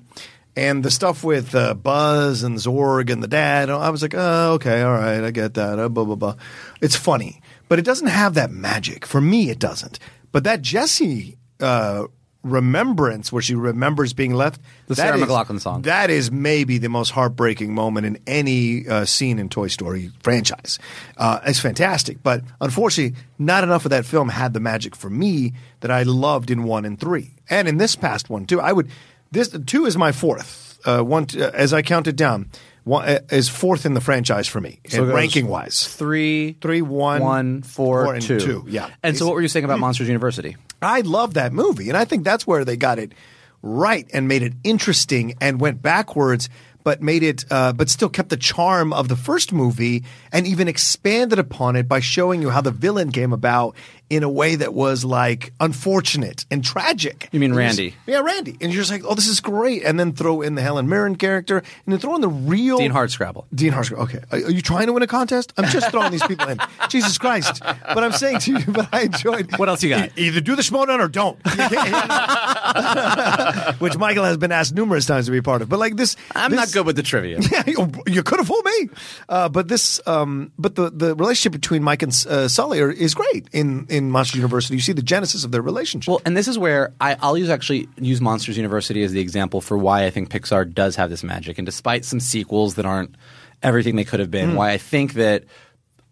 and 0.56 0.84
the 0.84 0.92
stuff 0.92 1.24
with 1.24 1.56
uh, 1.56 1.74
Buzz 1.74 2.44
and 2.44 2.56
Zurg 2.56 3.10
and 3.10 3.20
the 3.20 3.28
dad. 3.28 3.70
I 3.70 3.90
was 3.90 4.00
like, 4.00 4.14
oh, 4.16 4.52
okay, 4.54 4.80
all 4.82 4.92
right, 4.92 5.24
I 5.24 5.30
get 5.32 5.54
that. 5.54 5.78
Uh, 5.80 5.88
blah 5.88 6.04
blah 6.04 6.14
blah. 6.14 6.36
It's 6.80 6.94
funny, 6.96 7.42
but 7.68 7.80
it 7.80 7.84
doesn't 7.84 8.06
have 8.06 8.34
that 8.34 8.52
magic. 8.52 9.04
For 9.06 9.20
me, 9.20 9.50
it 9.50 9.58
doesn't. 9.58 9.98
But 10.32 10.44
that 10.44 10.62
Jesse 10.62 11.36
uh, 11.60 12.06
remembrance 12.42 13.32
where 13.32 13.42
she 13.42 13.54
remembers 13.54 14.12
being 14.12 14.32
left. 14.34 14.60
The 14.86 14.94
Sarah 14.96 15.18
is- 15.18 15.24
McLachlan 15.24 15.60
song. 15.60 15.82
That 15.82 16.10
is 16.10 16.30
maybe 16.30 16.78
the 16.78 16.88
most 16.88 17.10
heartbreaking 17.10 17.74
moment 17.74 18.06
in 18.06 18.18
any 18.26 18.86
uh, 18.88 19.04
scene 19.04 19.38
in 19.38 19.48
Toy 19.48 19.68
Story 19.68 20.10
franchise. 20.22 20.78
Uh, 21.16 21.40
it's 21.46 21.60
fantastic, 21.60 22.22
but 22.22 22.42
unfortunately, 22.60 23.18
not 23.38 23.64
enough 23.64 23.84
of 23.84 23.90
that 23.90 24.04
film 24.04 24.28
had 24.28 24.54
the 24.54 24.60
magic 24.60 24.94
for 24.94 25.10
me 25.10 25.52
that 25.80 25.90
I 25.90 26.02
loved 26.02 26.50
in 26.50 26.64
one 26.64 26.84
and 26.84 26.98
three, 26.98 27.32
and 27.50 27.68
in 27.68 27.78
this 27.78 27.96
past 27.96 28.30
one 28.30 28.46
too. 28.46 28.60
I 28.60 28.72
would 28.72 28.88
this 29.30 29.48
two 29.66 29.86
is 29.86 29.96
my 29.96 30.12
fourth. 30.12 30.78
Uh, 30.84 31.02
one 31.02 31.26
uh, 31.36 31.50
as 31.54 31.72
I 31.72 31.82
counted 31.82 32.14
down. 32.16 32.50
One, 32.88 33.06
uh, 33.06 33.18
is 33.30 33.48
fourth 33.50 33.84
in 33.84 33.92
the 33.92 34.00
franchise 34.00 34.48
for 34.48 34.60
me, 34.60 34.80
So 34.88 35.04
ranking 35.04 35.46
wise. 35.46 35.86
Three, 35.86 36.56
Three, 36.60 36.80
one, 36.80 37.20
one, 37.20 37.62
four, 37.62 38.04
four, 38.06 38.14
and 38.14 38.22
two. 38.22 38.40
two, 38.40 38.64
yeah. 38.66 38.88
And 39.02 39.16
so, 39.16 39.26
what 39.26 39.34
were 39.34 39.42
you 39.42 39.48
saying 39.48 39.66
about 39.66 39.78
Monsters 39.78 40.08
University? 40.08 40.56
I 40.80 41.02
love 41.02 41.34
that 41.34 41.52
movie, 41.52 41.88
and 41.90 41.98
I 41.98 42.06
think 42.06 42.24
that's 42.24 42.46
where 42.46 42.64
they 42.64 42.76
got 42.76 42.98
it 42.98 43.12
right 43.60 44.08
and 44.14 44.26
made 44.26 44.42
it 44.42 44.54
interesting 44.64 45.34
and 45.40 45.60
went 45.60 45.82
backwards, 45.82 46.48
but 46.82 47.02
made 47.02 47.22
it, 47.22 47.44
uh, 47.50 47.72
but 47.74 47.90
still 47.90 48.08
kept 48.08 48.30
the 48.30 48.36
charm 48.36 48.92
of 48.92 49.08
the 49.08 49.16
first 49.16 49.52
movie 49.52 50.04
and 50.32 50.46
even 50.46 50.68
expanded 50.68 51.38
upon 51.38 51.76
it 51.76 51.88
by 51.88 52.00
showing 52.00 52.40
you 52.40 52.48
how 52.50 52.62
the 52.62 52.70
villain 52.70 53.12
came 53.12 53.32
about 53.34 53.74
in 54.10 54.22
a 54.22 54.28
way 54.28 54.56
that 54.56 54.74
was 54.74 55.04
like 55.04 55.52
unfortunate 55.60 56.44
and 56.50 56.64
tragic. 56.64 57.28
You 57.32 57.40
mean 57.40 57.50
And 57.50 57.58
Randy? 57.58 57.94
yeah, 58.06 58.20
Randy, 58.20 58.52
and 58.60 58.72
you're 58.72 58.80
just 58.82 58.90
like, 58.90 59.02
oh, 59.04 59.14
this 59.14 59.28
is 59.28 59.40
great, 59.40 59.84
and 59.84 59.98
then 60.00 60.12
throw 60.12 60.40
in 60.42 60.54
the 60.54 60.62
Helen 60.62 60.88
Mirren 60.88 61.16
character, 61.16 61.58
and 61.58 61.92
then 61.92 61.98
throw 61.98 62.14
in 62.14 62.20
the 62.20 62.28
real 62.28 62.78
Dean 62.78 62.92
Hardscrabble. 62.92 63.44
Dean 63.54 63.72
Harscroft. 63.72 64.02
Okay, 64.04 64.18
are, 64.32 64.38
are 64.46 64.50
you 64.50 64.62
trying 64.62 64.86
to 64.86 64.92
win 64.92 65.02
a 65.02 65.06
contest? 65.06 65.52
I'm 65.56 65.68
just 65.70 65.90
throwing 65.90 66.10
these 66.12 66.26
people 66.26 66.48
in. 66.48 66.58
Jesus 66.88 67.18
Christ! 67.18 67.60
But 67.62 68.02
I'm 68.04 68.12
saying 68.12 68.40
to 68.40 68.52
you, 68.58 68.64
but 68.68 68.88
I 68.92 69.02
enjoyed. 69.02 69.56
What 69.58 69.68
else 69.68 69.82
you 69.82 69.90
got? 69.90 70.08
E- 70.18 70.28
either 70.28 70.40
do 70.40 70.56
the 70.56 70.62
Schmoedown 70.62 71.00
or 71.00 71.08
don't. 71.08 71.38
Which 73.80 73.96
Michael 73.96 74.24
has 74.24 74.36
been 74.36 74.52
asked 74.52 74.74
numerous 74.74 75.06
times 75.06 75.26
to 75.26 75.32
be 75.32 75.40
part 75.40 75.62
of. 75.62 75.68
But 75.68 75.78
like 75.78 75.96
this, 75.96 76.16
I'm 76.34 76.50
this- 76.50 76.58
not 76.58 76.72
good 76.72 76.86
with 76.86 76.96
the 76.96 77.02
trivia. 77.02 77.38
Yeah, 77.50 77.62
you, 77.66 77.90
you 78.06 78.22
could 78.22 78.38
have 78.38 78.48
fooled 78.48 78.64
me. 78.64 78.88
Uh, 79.28 79.48
but 79.48 79.68
this, 79.68 80.00
um, 80.06 80.52
but 80.58 80.74
the 80.74 80.90
the 80.90 81.14
relationship 81.14 81.52
between 81.52 81.82
Mike 81.82 82.02
and 82.02 82.12
uh, 82.28 82.48
Sully 82.48 82.80
are, 82.80 82.90
is 82.90 83.14
great 83.14 83.48
in 83.52 83.86
in 83.88 83.97
Monster 84.00 84.38
University. 84.38 84.74
You 84.76 84.80
see 84.80 84.92
the 84.92 85.02
genesis 85.02 85.44
of 85.44 85.50
their 85.52 85.62
relationship. 85.62 86.08
Well, 86.08 86.20
and 86.24 86.36
this 86.36 86.48
is 86.48 86.58
where 86.58 86.92
I, 87.00 87.16
I'll 87.20 87.36
use 87.38 87.50
actually 87.50 87.88
use 87.98 88.20
Monsters 88.20 88.56
University 88.56 89.02
as 89.02 89.12
the 89.12 89.20
example 89.20 89.60
for 89.60 89.76
why 89.78 90.04
I 90.04 90.10
think 90.10 90.30
Pixar 90.30 90.72
does 90.72 90.96
have 90.96 91.10
this 91.10 91.22
magic, 91.22 91.58
and 91.58 91.66
despite 91.66 92.04
some 92.04 92.20
sequels 92.20 92.74
that 92.76 92.86
aren't 92.86 93.14
everything 93.62 93.96
they 93.96 94.04
could 94.04 94.20
have 94.20 94.30
been, 94.30 94.54
why 94.54 94.70
I 94.70 94.78
think 94.78 95.14
that 95.14 95.44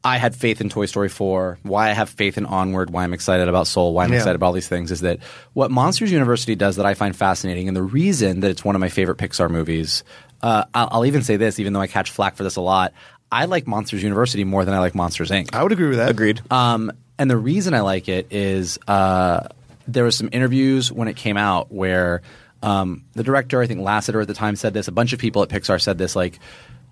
I 0.04 0.18
had 0.18 0.36
faith 0.36 0.60
in 0.60 0.68
Toy 0.68 0.86
Story 0.86 1.08
4, 1.08 1.58
why 1.62 1.90
I 1.90 1.92
have 1.92 2.08
faith 2.10 2.38
in 2.38 2.46
Onward, 2.46 2.90
why 2.90 3.02
I'm 3.02 3.12
excited 3.12 3.48
about 3.48 3.66
Soul, 3.66 3.92
why 3.92 4.04
I'm 4.04 4.10
Yeah. 4.12 4.18
excited 4.18 4.36
about 4.36 4.46
all 4.48 4.52
these 4.52 4.68
things 4.68 4.90
is 4.92 5.00
that 5.00 5.18
what 5.52 5.70
Monsters 5.70 6.12
University 6.12 6.54
does 6.54 6.76
that 6.76 6.86
I 6.86 6.94
find 6.94 7.14
fascinating, 7.16 7.66
and 7.68 7.76
the 7.76 7.82
reason 7.82 8.40
that 8.40 8.50
it's 8.50 8.64
one 8.64 8.74
of 8.76 8.80
my 8.80 8.88
favorite 8.88 9.18
Pixar 9.18 9.50
movies, 9.50 10.04
uh, 10.42 10.64
I'll, 10.74 10.88
I'll 10.92 11.06
even 11.06 11.22
say 11.22 11.36
this, 11.36 11.58
even 11.58 11.72
though 11.72 11.80
I 11.80 11.86
catch 11.88 12.10
flack 12.10 12.36
for 12.36 12.44
this 12.44 12.56
a 12.56 12.60
lot, 12.60 12.92
I 13.32 13.46
like 13.46 13.66
Monsters 13.66 14.04
University 14.04 14.44
more 14.44 14.64
than 14.64 14.74
I 14.74 14.78
like 14.78 14.94
Monsters 14.94 15.30
Inc. 15.30 15.52
I 15.52 15.62
would 15.64 15.72
agree 15.72 15.88
with 15.88 15.98
that. 15.98 16.10
Agreed. 16.10 16.40
Um, 16.52 16.92
and 17.18 17.30
the 17.30 17.36
reason 17.36 17.74
I 17.74 17.80
like 17.80 18.08
it 18.08 18.26
is 18.30 18.78
uh, 18.86 19.48
there 19.88 20.04
was 20.04 20.16
some 20.16 20.28
interviews 20.32 20.92
when 20.92 21.08
it 21.08 21.16
came 21.16 21.36
out 21.36 21.72
where 21.72 22.22
um, 22.62 23.04
the 23.14 23.22
director, 23.22 23.60
I 23.60 23.66
think 23.66 23.80
Lasseter 23.80 24.20
at 24.20 24.28
the 24.28 24.34
time, 24.34 24.56
said 24.56 24.74
this. 24.74 24.88
A 24.88 24.92
bunch 24.92 25.12
of 25.12 25.18
people 25.18 25.42
at 25.42 25.48
Pixar 25.48 25.80
said 25.80 25.98
this. 25.98 26.16
Like 26.16 26.38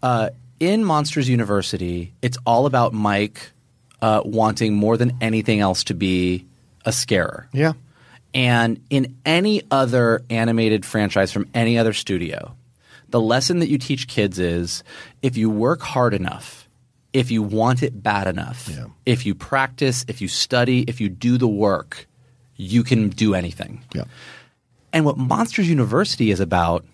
uh, 0.02 0.30
in 0.60 0.84
Monsters 0.84 1.28
University, 1.28 2.12
it's 2.22 2.38
all 2.46 2.66
about 2.66 2.92
Mike 2.92 3.50
uh, 4.00 4.22
wanting 4.24 4.74
more 4.74 4.96
than 4.96 5.16
anything 5.20 5.60
else 5.60 5.84
to 5.84 5.94
be 5.94 6.46
a 6.84 6.92
scarer. 6.92 7.48
Yeah. 7.52 7.72
And 8.34 8.84
in 8.90 9.16
any 9.24 9.62
other 9.70 10.22
animated 10.28 10.84
franchise 10.84 11.32
from 11.32 11.48
any 11.54 11.78
other 11.78 11.92
studio, 11.92 12.56
the 13.08 13.20
lesson 13.20 13.60
that 13.60 13.68
you 13.68 13.78
teach 13.78 14.08
kids 14.08 14.38
is 14.38 14.82
if 15.22 15.36
you 15.36 15.48
work 15.48 15.80
hard 15.82 16.14
enough, 16.14 16.63
if 17.14 17.30
you 17.30 17.42
want 17.42 17.82
it 17.82 18.02
bad 18.02 18.26
enough, 18.26 18.68
Yeah. 18.70 18.86
if 19.06 19.24
you 19.24 19.34
practice, 19.34 20.04
if 20.08 20.20
you 20.20 20.28
study, 20.28 20.82
if 20.86 21.00
you 21.00 21.08
do 21.08 21.38
the 21.38 21.48
work, 21.48 22.06
you 22.56 22.84
can 22.84 23.08
do 23.08 23.34
anything. 23.34 23.82
Yeah. 23.94 24.04
And 24.92 25.04
what 25.06 25.16
Monsters 25.16 25.68
University 25.68 26.30
is 26.30 26.40
about 26.40 26.84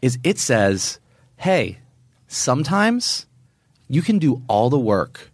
is 0.00 0.18
it 0.24 0.38
says, 0.38 0.98
hey, 1.36 1.78
sometimes 2.28 3.26
you 3.88 4.00
can 4.02 4.18
do 4.18 4.42
all 4.48 4.70
the 4.70 4.78
work, 4.78 5.30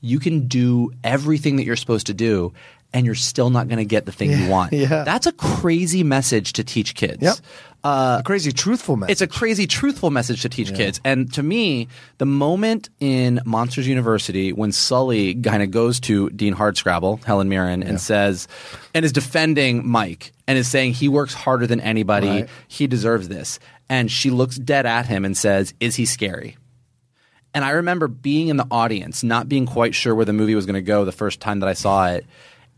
you 0.00 0.18
can 0.18 0.46
do 0.48 0.92
everything 1.04 1.56
that 1.56 1.64
you're 1.64 1.76
supposed 1.76 2.06
to 2.08 2.14
do, 2.14 2.52
and 2.92 3.06
you're 3.06 3.14
still 3.14 3.48
not 3.50 3.68
going 3.68 3.78
to 3.78 3.84
get 3.86 4.04
the 4.06 4.12
thing 4.12 4.30
you 4.32 4.48
want. 4.48 4.72
yeah. 4.74 5.04
That's 5.04 5.26
a 5.26 5.32
crazy 5.32 6.02
message 6.02 6.52
to 6.54 6.64
teach 6.64 6.94
kids. 6.94 7.22
Yep. 7.22 7.36
Uh, 7.84 8.18
a 8.20 8.22
crazy 8.22 8.52
truthful 8.52 8.96
message. 8.96 9.12
It's 9.12 9.20
a 9.22 9.26
crazy 9.26 9.66
truthful 9.66 10.10
message 10.10 10.42
to 10.42 10.48
teach 10.48 10.72
kids. 10.72 11.00
And 11.04 11.32
to 11.34 11.42
me, 11.42 11.88
the 12.18 12.26
moment 12.26 12.90
in 13.00 13.40
Monsters 13.44 13.88
University 13.88 14.52
when 14.52 14.70
Sully 14.70 15.34
kind 15.34 15.62
of 15.64 15.72
goes 15.72 15.98
to 16.00 16.30
Dean 16.30 16.54
Hardscrabble, 16.54 17.24
Helen 17.24 17.48
Mirren, 17.48 17.82
and 17.82 18.00
says, 18.00 18.46
and 18.94 19.04
is 19.04 19.10
defending 19.12 19.86
Mike 19.88 20.32
and 20.46 20.56
is 20.56 20.68
saying 20.68 20.92
he 20.92 21.08
works 21.08 21.34
harder 21.34 21.66
than 21.66 21.80
anybody, 21.80 22.28
Right. 22.28 22.48
he 22.68 22.86
deserves 22.86 23.28
this. 23.28 23.58
And 23.88 24.10
she 24.10 24.30
looks 24.30 24.56
dead 24.56 24.86
at 24.86 25.06
him 25.06 25.24
and 25.24 25.36
says, 25.36 25.74
Is 25.80 25.96
he 25.96 26.06
scary? 26.06 26.56
And 27.54 27.64
I 27.64 27.70
remember 27.70 28.08
being 28.08 28.48
in 28.48 28.56
the 28.56 28.66
audience, 28.70 29.22
not 29.22 29.48
being 29.48 29.66
quite 29.66 29.94
sure 29.94 30.14
where 30.14 30.24
the 30.24 30.32
movie 30.32 30.54
was 30.54 30.64
going 30.66 30.74
to 30.74 30.80
go 30.82 31.04
the 31.04 31.12
first 31.12 31.40
time 31.40 31.60
that 31.60 31.68
I 31.68 31.74
saw 31.74 32.06
it. 32.08 32.24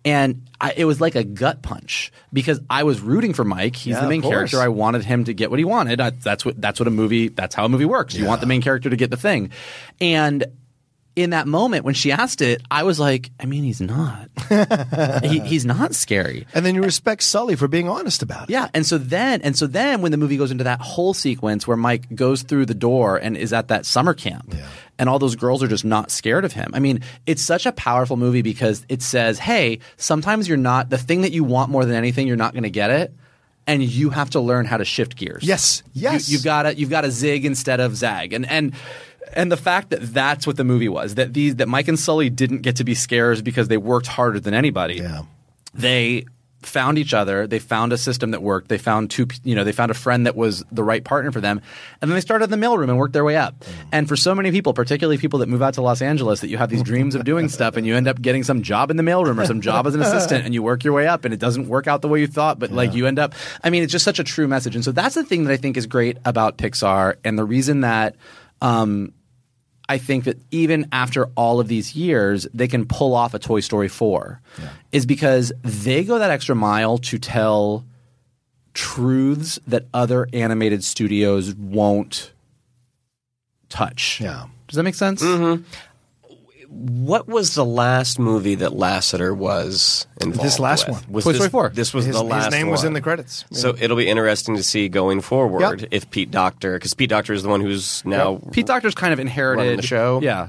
And 0.05 0.49
I, 0.61 0.75
it 0.77 0.85
was 0.85 1.01
like 1.01 1.15
a 1.15 1.25
gut 1.25 1.63
punch 1.63 2.13
because 2.33 2.61
I 2.69 2.83
was 2.83 3.01
rooting 3.01 3.33
for 3.33 3.45
Mike. 3.45 3.75
He's 3.75 3.95
Yeah, 3.95 4.03
the 4.03 4.09
main 4.09 4.21
character. 4.21 4.61
I 4.61 4.69
wanted 4.69 5.05
him 5.05 5.25
to 5.25 5.35
get 5.35 5.49
what 5.51 5.59
he 5.59 5.65
wanted. 5.65 6.01
I, 6.01 6.11
that's 6.11 6.45
what 6.45 6.61
that's 6.61 6.79
what 6.79 6.87
a 6.87 6.91
movie. 6.91 7.29
That's 7.29 7.55
how 7.55 7.65
a 7.65 7.69
movie 7.69 7.87
works. 7.87 8.15
You 8.15 8.27
want 8.27 8.41
the 8.41 8.47
main 8.47 8.61
character 8.61 8.91
to 8.91 8.97
get 8.97 9.11
the 9.11 9.17
thing. 9.17 9.51
And 10.01 10.45
in 11.17 11.31
that 11.31 11.47
moment 11.47 11.85
when 11.85 11.95
she 11.95 12.11
asked 12.11 12.43
it, 12.43 12.63
I 12.71 12.83
was 12.83 12.99
like, 12.99 13.31
I 13.39 13.47
mean, 13.47 13.63
he's 13.63 13.81
not. 13.81 14.29
he, 15.25 15.39
he's 15.41 15.65
not 15.65 15.95
scary. 15.95 16.47
and 16.55 16.67
then 16.67 16.75
you 16.75 16.83
respect 16.83 17.23
Sully 17.23 17.55
for 17.55 17.69
being 17.69 17.89
honest 17.89 18.23
about 18.23 18.45
it. 18.45 18.53
Yeah, 18.53 18.69
and 18.75 18.85
so 18.85 18.99
then 18.99 19.41
and 19.43 19.57
so 19.57 19.67
then 19.67 20.03
when 20.03 20.11
the 20.11 20.19
movie 20.19 20.37
goes 20.37 20.51
into 20.51 20.65
that 20.65 20.81
whole 20.81 21.15
sequence 21.15 21.67
where 21.67 21.77
Mike 21.77 22.15
goes 22.15 22.43
through 22.43 22.67
the 22.67 22.75
door 22.75 23.17
and 23.17 23.37
is 23.37 23.53
at 23.53 23.69
that 23.69 23.87
summer 23.87 24.15
camp. 24.15 24.55
And 24.97 25.09
all 25.09 25.19
those 25.19 25.35
girls 25.35 25.61
are 25.63 25.67
just 25.67 25.85
not 25.85 26.13
scared 26.13 26.45
of 26.45 26.53
him. 26.53 26.71
I 26.73 26.79
mean, 26.79 27.01
it's 27.27 27.43
such 27.43 27.67
a 27.67 27.73
powerful 27.73 28.17
movie 28.17 28.43
because 28.43 28.87
it 28.89 29.03
says, 29.03 29.41
"Hey, 29.41 29.81
sometimes 29.97 30.47
you're 30.49 30.57
not 30.57 30.89
the 30.89 30.99
thing 30.99 31.23
that 31.23 31.33
you 31.33 31.43
want 31.43 31.71
more 31.71 31.85
than 31.85 31.97
anything, 31.97 32.29
you're 32.29 32.37
not 32.37 32.53
going 32.53 32.63
to 32.63 32.71
get 32.71 32.91
it." 32.91 33.13
And 33.67 33.83
you 33.83 34.11
have 34.11 34.31
to 34.31 34.41
learn 34.41 34.67
how 34.67 34.77
to 34.77 34.85
shift 34.85 35.17
gears. 35.17 35.43
Yes. 35.43 35.83
Yes. 35.95 36.29
You, 36.29 36.37
have 36.37 36.45
got 36.45 36.63
to 36.65 36.75
you've 36.75 36.91
got 36.91 37.01
to 37.01 37.11
zig 37.11 37.45
instead 37.45 37.81
of 37.81 37.97
zag, 37.97 38.35
and 38.35 38.49
and 38.49 38.75
and 39.35 39.51
the 39.53 39.57
fact 39.57 39.91
that 39.91 40.01
that's 40.15 40.47
what 40.47 40.57
the 40.57 40.65
movie 40.65 40.89
was 40.89 41.17
that 41.17 41.35
these 41.35 41.57
that 41.57 41.69
Mike 41.69 41.89
and 41.89 41.99
Sully 41.99 42.31
didn't 42.31 42.63
get 42.63 42.77
to 42.77 42.85
be 42.85 42.95
scares 42.95 43.43
because 43.43 43.69
they 43.69 43.77
worked 43.77 44.07
harder 44.07 44.41
than 44.41 44.55
anybody. 44.55 44.97
Yeah. 44.97 45.23
they 45.75 46.27
found 46.63 46.97
each 46.97 47.13
other. 47.13 47.47
They 47.47 47.59
found 47.59 47.93
a 47.93 47.99
system 47.99 48.31
that 48.31 48.41
worked. 48.43 48.69
They 48.69 48.79
found 48.79 49.11
two 49.11 49.27
you 49.43 49.55
know 49.55 49.65
they 49.65 49.73
found 49.73 49.91
a 49.91 49.95
friend 49.95 50.25
that 50.25 50.35
was 50.35 50.65
the 50.73 50.83
right 50.83 51.05
partner 51.05 51.31
for 51.31 51.43
them. 51.43 51.61
And 52.01 52.11
then 52.11 52.17
they 52.17 52.23
started 52.23 52.51
in 52.51 52.59
the 52.59 52.67
mailroom 52.67 52.89
and 52.89 52.97
worked 52.97 53.13
their 53.13 53.25
way 53.25 53.37
up. 53.37 53.55
And 53.93 54.09
for 54.09 54.17
so 54.17 54.35
many 54.35 54.51
people 54.51 54.73
particularly 54.73 55.19
people 55.19 55.41
that 55.41 55.49
move 55.49 55.61
out 55.63 55.75
to 55.75 55.83
los 55.83 56.01
angeles 56.01 56.41
that 56.41 56.49
you 56.49 56.57
have 56.57 56.71
these 56.71 56.83
dreams 56.83 57.15
of 57.15 57.25
doing 57.25 57.51
stuff 57.51 57.77
and 57.77 57.87
you 57.87 57.95
end 57.95 58.09
up 58.09 58.21
getting 58.23 58.43
some 58.45 58.63
job 58.63 58.91
in 58.91 58.97
the 58.97 59.03
mailroom 59.03 59.39
or 59.39 59.45
some 59.45 59.61
job 59.61 59.87
as 59.87 59.95
an 59.95 60.01
assistant 60.01 60.47
and 60.47 60.55
you 60.55 60.63
work 60.63 60.85
your 60.85 60.95
way 60.95 61.07
up 61.07 61.27
and 61.27 61.35
it 61.35 61.41
doesn't 61.41 61.69
work 61.69 61.87
out 61.87 62.01
the 62.01 62.09
way 62.09 62.21
you 62.21 62.27
thought 62.27 62.59
but 62.59 62.71
like 62.71 62.95
you 62.95 63.07
end 63.07 63.19
up 63.19 63.35
i 63.63 63.69
mean 63.69 63.83
it's 63.83 63.93
just 63.93 64.05
such 64.05 64.19
a 64.19 64.25
true 64.25 64.49
message. 64.49 64.75
And 64.75 64.83
so 64.85 64.91
that's 64.91 65.15
the 65.17 65.25
thing 65.25 65.45
that 65.45 65.53
i 65.53 65.59
think 65.59 65.77
is 65.77 65.85
great 65.87 66.17
about 66.25 66.57
pixar 66.57 67.17
and 67.25 67.39
the 67.39 67.45
reason 67.45 67.83
that 67.83 68.17
um, 68.63 69.13
I 69.89 69.99
think 69.99 70.25
that 70.25 70.39
even 70.51 70.89
after 70.93 71.27
all 71.37 71.61
of 71.61 71.69
these 71.69 71.95
years, 71.95 72.47
they 72.55 72.69
can 72.69 72.87
pull 72.87 73.15
off 73.15 73.35
a 73.35 73.39
Toy 73.39 73.61
Story 73.61 73.89
4 73.89 74.41
is 74.93 75.05
because 75.05 75.53
they 75.63 76.05
go 76.05 76.19
that 76.19 76.31
extra 76.31 76.55
mile 76.55 76.99
to 76.99 77.19
tell 77.19 77.85
truths 78.73 79.59
that 79.67 79.87
other 79.93 80.29
animated 80.33 80.83
studios 80.83 81.55
won't 81.55 82.33
touch. 83.69 84.21
Yeah. 84.21 84.47
Does 84.69 84.77
that 84.77 84.83
make 84.85 84.95
sense? 84.95 85.23
Mm-hmm. 85.23 85.63
What 86.77 87.29
was 87.29 87.55
the 87.55 87.65
last 87.65 88.19
movie 88.19 88.57
that 88.57 88.73
Lasseter 88.73 89.35
was 89.37 90.07
involved 90.21 90.45
This 90.45 90.59
last 90.59 90.89
with? 90.89 91.03
one. 91.05 91.13
Was 91.13 91.25
Toy 91.25 91.31
this, 91.33 91.39
Story 91.39 91.51
4. 91.51 91.69
This 91.71 91.95
was 91.95 92.05
His, 92.05 92.17
the 92.17 92.23
last 92.25 92.47
his 92.47 92.53
name 92.53 92.69
was 92.69 92.83
in 92.85 92.93
the 92.93 93.01
credits. 93.01 93.45
So 93.53 93.75
it'll 93.79 93.97
be 93.97 94.09
interesting 94.09 94.57
to 94.57 94.63
see 94.63 94.89
going 94.89 95.21
forward 95.21 95.81
Yep. 95.83 95.89
if 95.93 96.11
Pete 96.11 96.31
Docter, 96.31 96.75
because 96.75 96.93
Pete 96.95 97.11
Docter 97.11 97.33
is 97.33 97.43
the 97.43 97.49
one 97.49 97.61
who's 97.61 98.05
now 98.05 98.41
Pete 98.53 98.67
Docter's 98.67 98.95
kind 98.95 99.13
of 99.13 99.21
inherited 99.21 99.79
the 99.79 99.83
show? 99.87 100.21
Yeah. 100.23 100.49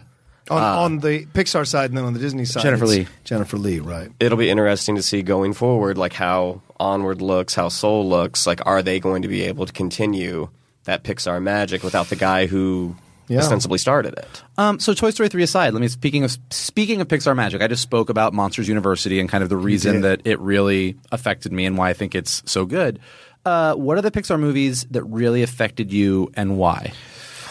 on, 0.49 0.61
uh, 0.61 0.79
on 0.81 0.97
the 0.99 1.25
Pixar 1.27 1.65
side 1.67 1.89
and 1.91 1.97
then 1.97 2.05
on 2.05 2.13
the 2.13 2.19
Disney 2.19 2.45
side, 2.45 2.63
Jennifer 2.63 2.85
Lee. 2.87 3.07
Jennifer 3.23 3.57
Lee, 3.57 3.79
right? 3.79 4.09
it'll 4.19 4.37
be 4.37 4.49
interesting 4.49 4.95
to 4.95 5.03
see 5.03 5.21
going 5.21 5.53
forward, 5.53 5.97
like 5.97 6.13
how 6.13 6.61
Onward 6.79 7.21
looks, 7.21 7.53
how 7.55 7.69
Soul 7.69 8.09
looks. 8.09 8.45
Like, 8.47 8.61
are 8.65 8.81
they 8.81 8.99
going 8.99 9.21
to 9.21 9.27
be 9.27 9.43
able 9.43 9.65
to 9.65 9.73
continue 9.73 10.49
that 10.85 11.03
Pixar 11.03 11.41
magic 11.41 11.83
without 11.83 12.07
the 12.09 12.15
guy 12.15 12.45
who 12.47 12.95
Yeah. 13.27 13.39
ostensibly 13.39 13.77
started 13.77 14.13
it. 14.17 14.43
Um, 14.57 14.79
so 14.79 14.93
Toy 14.93 15.09
Story 15.09 15.29
3 15.29 15.43
aside, 15.43 15.73
let 15.73 15.81
me 15.81 15.87
speaking 15.87 16.23
of 16.23 16.37
speaking 16.51 17.01
of 17.01 17.07
Pixar 17.07 17.35
magic, 17.35 17.61
I 17.61 17.67
just 17.67 17.81
spoke 17.81 18.09
about 18.09 18.33
Monsters 18.33 18.67
University 18.67 19.19
and 19.19 19.27
kind 19.27 19.43
of 19.43 19.49
the 19.49 19.57
reason 19.57 20.01
that 20.01 20.21
it 20.25 20.39
really 20.39 20.95
affected 21.11 21.51
me 21.51 21.65
and 21.65 21.77
why 21.77 21.89
I 21.89 21.93
think 21.93 22.13
it's 22.15 22.43
so 22.45 22.65
good. 22.65 22.99
Uh, 23.45 23.75
what 23.75 23.97
are 23.97 24.01
the 24.01 24.11
Pixar 24.11 24.39
movies 24.39 24.85
that 24.85 25.03
really 25.03 25.43
affected 25.43 25.93
you 25.93 26.31
and 26.35 26.57
why? 26.57 26.93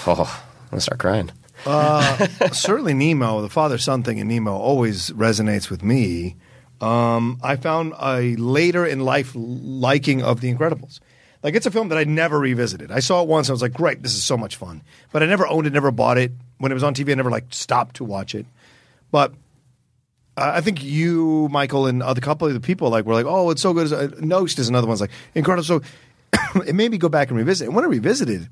Oh, 0.07 0.45
I'm 0.65 0.71
gonna 0.71 0.81
start 0.81 0.99
crying. 1.01 1.31
certainly 2.53 2.95
Nemo, 2.95 3.41
the 3.41 3.49
father 3.49 3.79
son 3.79 4.03
thing 4.03 4.19
in 4.19 4.29
Nemo 4.29 4.53
always 4.55 5.11
resonates 5.11 5.71
with 5.71 5.83
me. 5.83 6.37
Um, 6.81 7.39
I 7.43 7.57
found 7.57 7.95
a 8.01 8.37
later 8.37 8.85
in 8.85 9.01
life 9.01 9.33
liking 9.35 10.23
of 10.23 10.41
The 10.41 10.53
Incredibles. 10.53 11.01
Like 11.45 11.55
it's 11.55 11.67
a 11.67 11.71
film 11.71 11.91
that 11.91 11.99
I 11.99 12.05
never 12.05 12.41
revisited. 12.41 12.91
I 12.91 13.01
saw 13.01 13.21
it 13.21 13.29
once. 13.29 13.51
I 13.51 13.53
was 13.53 13.61
like, 13.61 13.75
great, 13.75 14.03
this 14.03 14.15
is 14.15 14.25
so 14.25 14.37
much 14.37 14.57
fun. 14.57 14.83
But 15.13 15.23
I 15.23 15.27
never 15.27 15.47
owned 15.47 15.67
it, 15.67 15.75
never 15.75 15.91
bought 15.91 16.17
it. 16.17 16.33
When 16.57 16.73
it 16.73 16.75
was 16.75 16.83
on 16.83 16.95
TV, 16.95 17.13
I 17.13 17.15
never 17.15 17.31
like 17.31 17.45
stopped 17.51 17.97
to 17.97 18.05
watch 18.05 18.35
it. 18.35 18.47
But 19.11 19.33
uh, 20.39 20.53
I 20.55 20.63
think 20.63 20.83
you, 20.83 21.49
Michael, 21.51 21.87
and 21.87 22.03
other 22.03 22.23
couple 22.23 22.49
of 22.49 22.55
the 22.55 22.61
people 22.61 22.89
like 22.89 23.05
were 23.05 23.13
like, 23.13 23.27
oh, 23.27 23.51
it's 23.51 23.61
so 23.61 23.75
good. 23.75 23.93
Uh, 23.93 24.09
Nost 24.23 24.59
is 24.59 24.71
another 24.71 24.87
one's 24.87 25.03
like 25.03 25.11
incredible. 25.35 25.65
So 25.65 25.83
it 26.67 26.75
made 26.75 26.91
me 26.91 26.97
go 26.97 27.11
back 27.11 27.29
and 27.29 27.37
revisit. 27.37 27.67
And 27.67 27.77
when 27.77 27.85
I 27.85 27.89
revisited, 27.89 28.49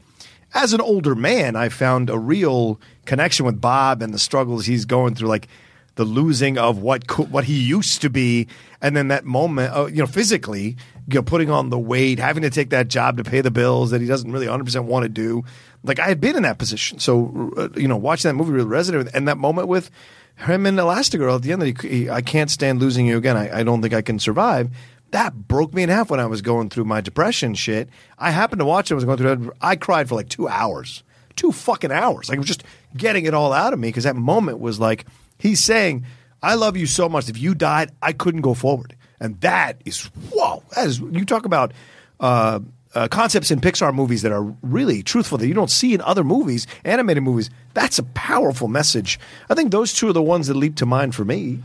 as 0.53 0.75
an 0.75 0.83
older 0.83 1.15
man, 1.15 1.57
I 1.57 1.71
found 1.71 2.11
a 2.11 2.19
real 2.19 2.79
connection 3.07 3.47
with 3.47 3.59
Bob 3.59 4.03
and 4.03 4.13
the 4.13 4.19
struggles 4.19 4.67
he's 4.67 4.85
going 4.85 5.15
through, 5.15 5.29
like 5.29 5.49
the 5.95 6.05
losing 6.05 6.59
of 6.59 6.79
what 6.79 7.07
co- 7.07 7.25
what 7.25 7.45
he 7.45 7.59
used 7.59 8.03
to 8.03 8.11
be, 8.11 8.49
and 8.81 8.97
then 8.97 9.09
that 9.09 9.25
moment, 9.25 9.75
uh, 9.75 9.87
you 9.87 9.97
know, 9.97 10.07
physically, 10.07 10.77
you 11.09 11.15
know, 11.15 11.23
putting 11.23 11.51
on 11.51 11.71
the 11.71 11.79
weight, 11.79 12.19
having 12.19 12.43
to 12.43 12.51
take 12.51 12.71
that 12.71 12.89
job 12.89 13.17
to 13.19 13.25
pay 13.25 13.41
the 13.41 13.51
bills 13.51 13.91
that 13.91 14.01
he 14.01 14.07
doesn't 14.07 14.31
really 14.31 14.47
100 14.47 14.65
percent 14.65 14.85
want 14.85 15.05
to 15.05 15.09
do. 15.09 15.45
Like 15.83 15.99
I 15.99 16.07
had 16.07 16.21
been 16.21 16.37
in 16.37 16.43
that 16.45 16.59
position, 16.59 16.99
so 16.99 17.53
uh, 17.57 17.69
you 17.77 17.89
know, 17.89 17.97
watching 17.97 18.29
that 18.29 18.35
movie 18.35 18.53
really 18.53 18.71
resonated, 18.71 19.11
and 19.15 19.29
that 19.29 19.39
moment 19.39 19.69
with 19.69 19.91
him 20.37 20.67
and 20.67 20.79
Elastigirl 20.79 21.37
at 21.37 21.43
the 21.43 21.53
end, 21.53 21.63
that 21.63 21.83
he, 21.83 21.89
he, 21.89 22.11
I 22.11 22.23
can't 22.23 22.51
stand 22.51 22.81
losing 22.81 23.07
you 23.07 23.17
again. 23.17 23.37
I, 23.37 23.61
I 23.61 23.63
don't 23.63 23.83
think 23.83 23.95
I 23.95 24.03
can 24.03 24.19
survive 24.19 24.71
that 25.13 25.47
broke 25.47 25.73
me 25.73 25.83
in 25.83 25.89
half 25.89 26.11
when 26.11 26.21
I 26.21 26.27
was 26.27 26.43
going 26.43 26.71
through 26.71 26.85
my 26.85 27.01
depression 27.01 27.55
shit. 27.55 27.89
I 28.19 28.31
happened 28.31 28.59
to 28.59 28.65
watch 28.65 28.91
it. 28.91 28.95
I 28.95 28.97
was 28.97 29.05
going 29.05 29.19
through 29.19 29.33
it. 29.33 29.57
I 29.61 29.77
cried 29.77 30.09
for 30.09 30.15
like 30.17 30.29
two 30.29 30.49
hours, 30.49 31.05
two 31.37 31.53
fucking 31.53 31.93
hours. 31.93 32.29
Like 32.29 32.37
it 32.37 32.41
was 32.41 32.49
just 32.49 32.65
getting 32.97 33.27
it 33.27 33.35
all 33.35 33.53
out 33.53 33.73
of 33.73 33.79
me 33.79 33.89
because 33.89 34.05
that 34.05 34.17
moment 34.17 34.59
was 34.59 34.81
like 34.81 35.07
he's 35.43 35.63
saying, 35.63 36.05
"I 36.43 36.55
love 36.55 36.77
you 36.77 36.87
so 36.87 37.09
much. 37.09 37.29
If 37.29 37.39
you 37.39 37.55
died, 37.55 37.91
I 38.01 38.13
couldn't 38.13 38.43
go 38.43 38.55
forward." 38.55 38.97
And 39.21 39.41
that 39.41 39.81
is 39.85 40.05
whoa. 40.33 40.63
That 40.75 40.87
is 40.87 41.01
you 41.01 41.25
talk 41.25 41.45
about. 41.45 41.73
Uh, 42.21 42.61
uh, 42.95 43.09
concepts 43.09 43.51
in 43.51 43.59
Pixar 43.59 43.95
movies 43.95 44.21
that 44.21 44.33
are 44.33 44.43
really 44.61 45.03
truthful 45.03 45.39
that 45.39 45.47
you 45.47 45.55
don't 45.55 45.71
see 45.71 45.95
in 45.95 46.03
other 46.03 46.23
movies, 46.23 46.67
animated 46.85 47.23
movies. 47.23 47.49
That's 47.73 47.99
a 47.99 48.03
powerful 48.03 48.69
message. 48.69 49.19
I 49.49 49.55
think 49.55 49.71
those 49.71 49.95
two 49.95 50.11
are 50.11 50.13
the 50.13 50.23
ones 50.23 50.47
that 50.49 50.55
leap 50.55 50.77
to 50.77 50.85
mind 50.85 51.15
for 51.15 51.25
me. 51.25 51.61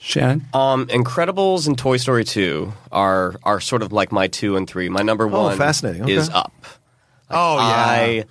Shannon? 0.00 0.44
Um, 0.52 0.86
Incredibles 0.88 1.66
and 1.66 1.78
Toy 1.78 1.96
Story 1.96 2.24
2 2.24 2.72
are 2.92 3.36
are 3.42 3.60
sort 3.60 3.82
of 3.82 3.92
like 3.92 4.12
my 4.12 4.26
two 4.26 4.56
and 4.56 4.68
three. 4.68 4.88
My 4.88 5.02
number 5.02 5.26
one 5.26 5.56
fascinating. 5.56 6.02
Okay. 6.02 6.12
is 6.12 6.28
Up. 6.28 6.52
Oh 7.30 7.56
I, 7.58 8.24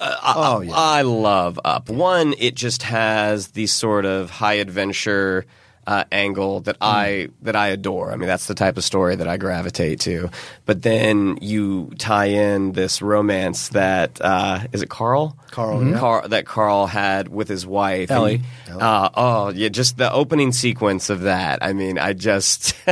uh, 0.00 0.32
Oh, 0.36 0.60
I, 0.60 0.64
yeah. 0.64 0.72
I 0.74 1.02
love 1.02 1.60
Up. 1.64 1.88
One, 1.88 2.34
it 2.38 2.54
just 2.54 2.82
has 2.84 3.48
the 3.48 3.66
sort 3.66 4.04
of 4.04 4.30
high 4.30 4.54
adventure 4.54 5.44
uh, 5.86 6.04
angle 6.12 6.60
that 6.60 6.76
I 6.80 7.30
that 7.42 7.56
I 7.56 7.68
adore. 7.68 8.12
I 8.12 8.16
mean, 8.16 8.28
that's 8.28 8.46
the 8.46 8.54
type 8.54 8.76
of 8.76 8.84
story 8.84 9.16
that 9.16 9.26
I 9.26 9.36
gravitate 9.38 9.98
to. 10.00 10.30
But 10.64 10.82
then 10.82 11.38
you 11.40 11.90
tie 11.98 12.26
in 12.26 12.72
this 12.72 13.02
romance 13.02 13.70
that 13.70 14.20
uh, 14.20 14.60
is 14.72 14.82
it 14.82 14.88
Carl? 14.90 15.36
Carl, 15.50 15.84
yeah. 15.86 15.98
Carl 15.98 16.28
that 16.28 16.46
Carl 16.46 16.86
had 16.86 17.28
with 17.28 17.48
his 17.48 17.66
wife, 17.66 18.10
Ellie. 18.10 18.42
And, 18.66 18.80
uh, 18.82 19.10
oh, 19.14 19.48
yeah, 19.50 19.68
just 19.68 19.96
the 19.96 20.12
opening 20.12 20.52
sequence 20.52 21.10
of 21.10 21.22
that. 21.22 21.58
I 21.62 21.72
mean, 21.72 21.98
I 21.98 22.12
just 22.12 22.74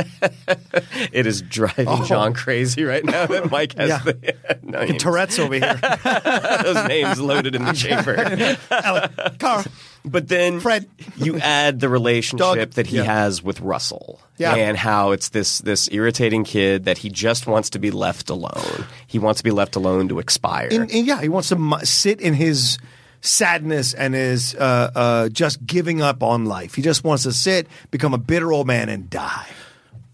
it 1.11 1.25
is 1.25 1.41
driving 1.41 2.03
John 2.05 2.33
crazy 2.33 2.83
right 2.83 3.03
now 3.03 3.25
that 3.25 3.49
Mike 3.51 3.75
has 3.77 3.89
Yeah. 3.89 3.99
the 4.03 4.59
names, 4.63 5.01
Tourette's 5.01 5.39
over 5.39 5.53
here. 5.53 5.75
those 6.63 6.87
names 6.87 7.19
loaded 7.19 7.55
in 7.55 7.65
the 7.65 7.73
chamber. 7.73 8.57
Carl. 9.39 9.63
But 10.05 10.27
then 10.27 10.59
Fred. 10.59 10.89
you 11.17 11.37
add 11.39 11.79
the 11.79 11.89
relationship 11.89 12.39
Dog. 12.57 12.71
that 12.71 12.87
he 12.87 12.97
Yeah. 12.97 13.03
has 13.03 13.43
with 13.43 13.59
Russell. 13.61 14.21
Yeah. 14.39 14.55
And 14.55 14.77
how 14.77 15.11
it's 15.11 15.29
this 15.29 15.59
this 15.59 15.89
irritating 15.91 16.45
kid 16.45 16.85
that 16.85 16.97
he 16.97 17.09
just 17.09 17.45
wants 17.45 17.69
to 17.71 17.79
be 17.79 17.91
left 17.91 18.29
alone. 18.29 18.85
He 19.05 19.19
wants 19.19 19.41
to 19.41 19.43
be 19.43 19.51
left 19.51 19.75
alone 19.75 20.07
to 20.07 20.19
expire. 20.19 20.69
And, 20.71 20.89
and 20.89 21.05
yeah, 21.05 21.21
he 21.21 21.27
wants 21.27 21.49
to 21.49 21.57
mu- 21.57 21.83
sit 21.83 22.21
in 22.21 22.33
his 22.33 22.77
sadness 23.21 23.93
and 23.93 24.13
his 24.13 24.55
uh, 24.55 24.91
uh, 24.95 25.29
just 25.29 25.65
giving 25.65 26.01
up 26.01 26.23
on 26.23 26.45
life. 26.45 26.73
He 26.75 26.81
just 26.81 27.03
wants 27.03 27.23
to 27.23 27.33
sit, 27.33 27.67
become 27.91 28.13
a 28.13 28.17
bitter 28.17 28.53
old 28.53 28.65
man, 28.65 28.87
and 28.87 29.09
die. 29.09 29.47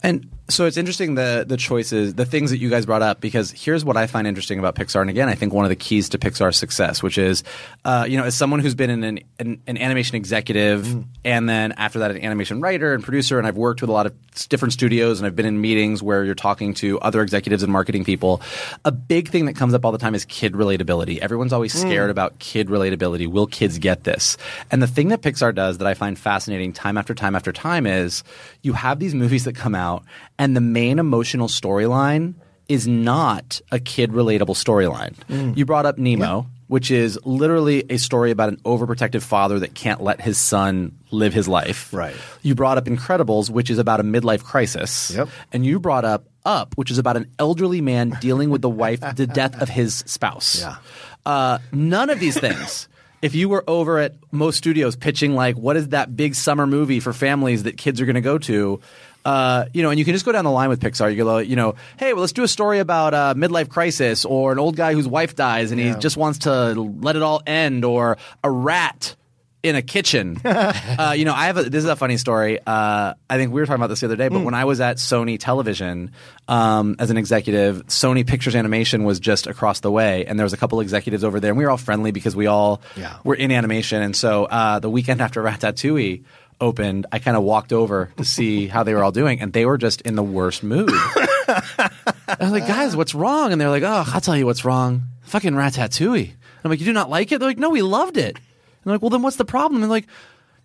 And 0.01 0.27
so 0.47 0.65
it's 0.65 0.77
interesting 0.77 1.15
the 1.15 1.45
the 1.47 1.57
choices, 1.57 2.13
the 2.13 2.25
things 2.25 2.51
that 2.51 2.59
you 2.59 2.69
guys 2.69 2.85
brought 2.85 3.01
up, 3.01 3.19
because 3.19 3.51
here's 3.51 3.83
what 3.83 3.97
I 3.97 4.07
find 4.07 4.27
interesting 4.27 4.59
about 4.59 4.75
Pixar, 4.75 5.01
and 5.01 5.09
again, 5.09 5.27
I 5.27 5.35
think 5.35 5.53
one 5.53 5.65
of 5.65 5.69
the 5.69 5.75
keys 5.75 6.09
to 6.09 6.19
Pixar's 6.19 6.57
success, 6.57 7.01
which 7.01 7.17
is, 7.17 7.43
uh, 7.83 8.05
you 8.07 8.17
know, 8.17 8.23
as 8.23 8.35
someone 8.35 8.59
who's 8.59 8.75
been 8.75 8.89
in 8.89 9.03
an, 9.03 9.19
an, 9.39 9.61
an 9.65 9.77
animation 9.77 10.15
executive, 10.15 11.03
and 11.23 11.49
then 11.49 11.71
after 11.73 11.99
that, 11.99 12.11
an 12.11 12.21
animation 12.23 12.61
writer 12.61 12.93
and 12.93 13.03
producer, 13.03 13.39
and 13.39 13.47
I've 13.47 13.57
worked 13.57 13.81
with 13.81 13.89
a 13.89 13.93
lot 13.93 14.05
of 14.05 14.13
different 14.49 14.73
studios, 14.73 15.19
and 15.19 15.25
I've 15.25 15.35
been 15.35 15.47
in 15.47 15.59
meetings 15.59 16.03
where 16.03 16.23
you're 16.23 16.35
talking 16.35 16.73
to 16.75 16.99
other 16.99 17.21
executives 17.21 17.63
and 17.63 17.71
marketing 17.71 18.03
people. 18.03 18.41
A 18.83 18.91
big 18.91 19.29
thing 19.29 19.45
that 19.45 19.55
comes 19.55 19.73
up 19.73 19.83
all 19.83 19.91
the 19.91 19.97
time 19.97 20.13
is 20.13 20.25
kid 20.25 20.53
relatability. 20.53 21.17
Everyone's 21.19 21.53
always 21.53 21.73
scared 21.73 22.09
about 22.09 22.37
kid 22.39 22.67
relatability. 22.67 23.27
Will 23.27 23.47
kids 23.47 23.79
get 23.79 24.03
this? 24.03 24.37
And 24.69 24.81
the 24.81 24.87
thing 24.87 25.07
that 25.07 25.21
Pixar 25.21 25.55
does 25.55 25.79
that 25.79 25.87
I 25.87 25.95
find 25.95 26.19
fascinating 26.19 26.71
time 26.71 26.97
after 26.97 27.15
time 27.15 27.35
after 27.35 27.51
time 27.51 27.87
is 27.87 28.23
you 28.61 28.73
have 28.73 28.99
these 28.99 29.15
movies 29.15 29.45
that 29.45 29.55
come 29.55 29.73
out, 29.73 30.03
and 30.37 30.55
the 30.55 30.61
main 30.61 30.99
emotional 30.99 31.47
storyline 31.47 32.35
is 32.67 32.87
not 32.87 33.61
a 33.71 33.79
kid 33.79 34.11
relatable 34.11 34.55
storyline. 34.55 35.13
Mm. 35.29 35.55
You 35.57 35.65
brought 35.65 35.85
up 35.85 35.97
Nemo. 35.97 36.47
Which 36.67 36.89
is 36.89 37.19
literally 37.23 37.83
a 37.91 37.97
story 37.97 38.31
about 38.31 38.49
an 38.49 38.57
overprotective 38.65 39.21
father 39.21 39.59
that 39.59 39.75
can't 39.75 40.01
let 40.01 40.19
his 40.19 40.39
son 40.39 40.97
live 41.11 41.31
his 41.31 41.47
life. 41.47 41.93
Right. 41.93 42.15
You 42.41 42.55
brought 42.55 42.79
up 42.79 42.85
Incredibles, 42.85 43.51
which 43.51 43.69
is 43.69 43.77
about 43.77 43.99
a 43.99 44.03
midlife 44.03 44.43
crisis. 44.43 45.11
Yep. 45.11 45.29
And 45.53 45.63
you 45.63 45.79
brought 45.79 46.05
up 46.05 46.27
Up, 46.43 46.75
which 46.75 46.89
is 46.89 46.97
about 46.97 47.17
an 47.17 47.29
elderly 47.37 47.81
man 47.81 48.17
dealing 48.19 48.49
with 48.49 48.63
the 48.63 48.69
wife, 48.69 48.99
the 49.15 49.27
death 49.27 49.61
of 49.61 49.69
his 49.69 49.97
spouse. 50.07 50.61
Yeah. 50.61 50.77
Uh, 51.23 51.59
none 51.71 52.09
of 52.09 52.19
these 52.19 52.39
things. 52.39 52.87
If 53.21 53.35
you 53.35 53.47
were 53.47 53.63
over 53.67 53.99
at 53.99 54.15
most 54.31 54.57
studios 54.57 54.95
pitching 54.95 55.35
like, 55.35 55.55
what 55.55 55.77
is 55.77 55.89
that 55.89 56.15
big 56.15 56.33
summer 56.33 56.65
movie 56.65 56.99
for 56.99 57.13
families 57.13 57.63
that 57.63 57.77
kids 57.77 58.01
are 58.01 58.05
going 58.05 58.15
to 58.15 58.21
go 58.21 58.39
to? 58.39 58.81
Uh, 59.25 59.65
you 59.73 59.81
know, 59.81 59.89
and 59.89 59.97
you 59.97 60.05
can 60.05 60.13
just 60.13 60.23
go 60.23 60.31
down 60.31 60.43
the 60.45 60.51
line 60.51 60.69
with 60.69 60.79
Pixar. 60.79 61.09
You 61.13 61.23
go, 61.23 61.39
you 61.39 61.55
know, 61.55 61.73
hey, 61.97 62.13
well, 62.13 62.21
let's 62.21 62.31
do 62.33 62.43
a 62.43 62.47
story 62.47 62.77
about 62.79 63.13
a 63.15 63.33
midlife 63.37 63.69
crisis 63.69 64.23
or 64.23 64.51
an 64.51 64.59
old 64.59 64.75
guy 64.75 64.93
whose 64.93 65.07
wife 65.07 65.35
dies 65.35 65.71
and 65.71 65.79
he 65.81 65.93
just 65.95 66.15
wants 66.15 66.39
to 66.39 66.73
let 66.73 67.15
it 67.15 67.23
all 67.23 67.41
end, 67.47 67.83
or 67.83 68.17
a 68.43 68.51
rat 68.51 69.15
in 69.63 69.75
a 69.75 69.81
kitchen. 69.81 70.39
uh, 70.45 71.15
you 71.17 71.25
know, 71.25 71.33
I 71.33 71.47
have 71.47 71.57
a, 71.57 71.63
this 71.63 71.83
is 71.83 71.89
a 71.89 71.95
funny 71.95 72.17
story. 72.17 72.59
Uh, 72.59 73.15
I 73.27 73.37
think 73.37 73.51
we 73.51 73.59
were 73.59 73.65
talking 73.65 73.79
about 73.81 73.87
this 73.87 74.01
the 74.01 74.05
other 74.05 74.15
day, 74.15 74.27
but 74.27 74.41
when 74.41 74.53
I 74.53 74.65
was 74.65 74.79
at 74.79 74.97
Sony 74.97 75.39
Television 75.39 76.11
um, 76.47 76.95
as 76.99 77.09
an 77.09 77.17
executive, 77.17 77.83
Sony 77.87 78.27
Pictures 78.27 78.55
Animation 78.55 79.05
was 79.05 79.19
just 79.19 79.47
across 79.47 79.79
the 79.79 79.89
way, 79.89 80.23
and 80.27 80.37
there 80.37 80.43
was 80.45 80.53
a 80.53 80.57
couple 80.57 80.79
executives 80.81 81.23
over 81.23 81.39
there, 81.39 81.49
and 81.49 81.57
we 81.57 81.63
were 81.63 81.71
all 81.71 81.77
friendly 81.77 82.11
because 82.11 82.35
we 82.35 82.45
all 82.45 82.79
Yeah. 82.95 83.15
were 83.23 83.33
in 83.33 83.51
animation. 83.51 84.03
And 84.03 84.15
so 84.15 84.45
uh, 84.45 84.77
the 84.77 84.89
weekend 84.91 85.19
after 85.25 85.41
Ratatouille 85.41 86.23
opened, 86.59 87.05
I 87.11 87.19
kind 87.19 87.37
of 87.37 87.43
walked 87.43 87.73
over 87.73 88.11
to 88.17 88.25
see 88.25 88.67
how 88.67 88.83
they 88.83 88.93
were 88.93 89.03
all 89.03 89.11
doing, 89.11 89.41
and 89.41 89.53
they 89.53 89.65
were 89.65 89.77
just 89.77 90.01
in 90.01 90.15
the 90.15 90.23
worst 90.23 90.63
mood. 90.63 90.89
I 91.47 92.37
was 92.39 92.51
like, 92.51 92.67
guys, 92.67 92.95
what's 92.95 93.15
wrong? 93.15 93.51
And 93.51 93.59
they're 93.59 93.69
like, 93.69 93.83
oh, 93.83 94.03
I'll 94.07 94.21
tell 94.21 94.37
you 94.37 94.45
what's 94.45 94.65
wrong. 94.65 95.03
Fucking 95.23 95.53
Ratatouille. 95.53 96.31
I'm 96.63 96.71
like, 96.71 96.79
you 96.79 96.85
do 96.85 96.93
not 96.93 97.09
like 97.09 97.31
it? 97.31 97.39
They're 97.39 97.49
like, 97.49 97.59
no, 97.59 97.69
we 97.69 97.81
loved 97.81 98.17
it. 98.17 98.35
And 98.35 98.85
I'm 98.85 98.91
like, 98.93 99.01
well, 99.01 99.09
then 99.09 99.21
what's 99.21 99.37
the 99.37 99.45
problem? 99.45 99.75
And 99.75 99.83
they're 99.83 99.89
like, 99.89 100.07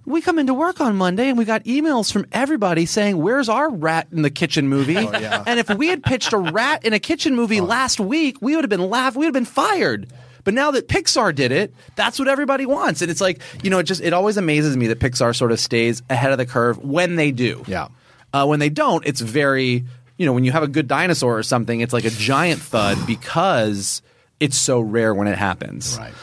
we 0.07 0.21
come 0.23 0.39
into 0.39 0.55
work 0.55 0.81
on 0.81 0.97
Monday 0.97 1.29
and 1.29 1.37
we 1.37 1.45
got 1.45 1.65
emails 1.65 2.11
from 2.11 2.27
everybody 2.33 2.87
saying, 2.87 3.19
where's 3.19 3.49
our 3.49 3.71
rat 3.71 4.09
in 4.11 4.23
the 4.23 4.31
kitchen 4.31 4.69
movie? 4.69 4.97
Oh, 4.97 5.45
and 5.47 5.61
if 5.61 5.69
we 5.69 5.89
had 5.89 6.03
pitched 6.03 6.33
a 6.33 6.39
rat 6.39 6.85
in 6.85 6.93
a 6.93 6.99
kitchen 6.99 7.37
movie 7.37 7.61
oh. 7.61 7.65
last 7.65 8.01
week, 8.01 8.39
we 8.41 8.55
would 8.55 8.65
have 8.65 8.71
been 8.71 8.89
laughed. 8.89 9.17
We 9.17 9.27
would 9.27 9.35
have 9.35 9.35
been 9.35 9.45
fired. 9.45 10.11
But 10.45 10.55
now 10.55 10.71
that 10.73 10.89
Pixar 10.89 11.35
did 11.35 11.53
it, 11.53 11.75
that's 11.97 12.19
what 12.19 12.29
everybody 12.29 12.67
wants. 12.67 13.03
And 13.03 13.11
it's 13.11 13.21
like, 13.21 13.41
you 13.63 13.71
know, 13.71 13.79
it 13.79 13.85
just, 13.85 14.01
it 14.01 14.13
always 14.13 14.37
amazes 14.37 14.77
me 14.77 14.87
that 14.89 14.99
Pixar 14.99 15.35
sort 15.37 15.53
of 15.53 15.61
stays 15.61 16.03
ahead 16.11 16.33
of 16.33 16.39
the 16.39 16.47
curve 16.47 16.79
when 16.79 17.17
they 17.17 17.33
do. 17.33 17.65
Yeah. 17.67 17.89
Uh, 18.33 18.47
when 18.47 18.61
they 18.61 18.69
don't, 18.69 19.07
it's 19.07 19.21
very, 19.21 19.85
you 20.17 20.27
know, 20.27 20.33
when 20.33 20.45
you 20.45 20.53
have 20.53 20.63
a 20.63 20.69
good 20.69 20.89
dinosaur 20.89 21.39
or 21.39 21.43
something, 21.43 21.81
it's 21.81 21.93
like 21.93 22.05
a 22.05 22.11
giant 22.11 22.61
thud 22.61 22.99
because 23.07 24.03
it's 24.39 24.57
so 24.57 24.81
rare 24.81 25.15
when 25.15 25.29
it 25.29 25.39
happens. 25.39 25.99
Right. 25.99 26.15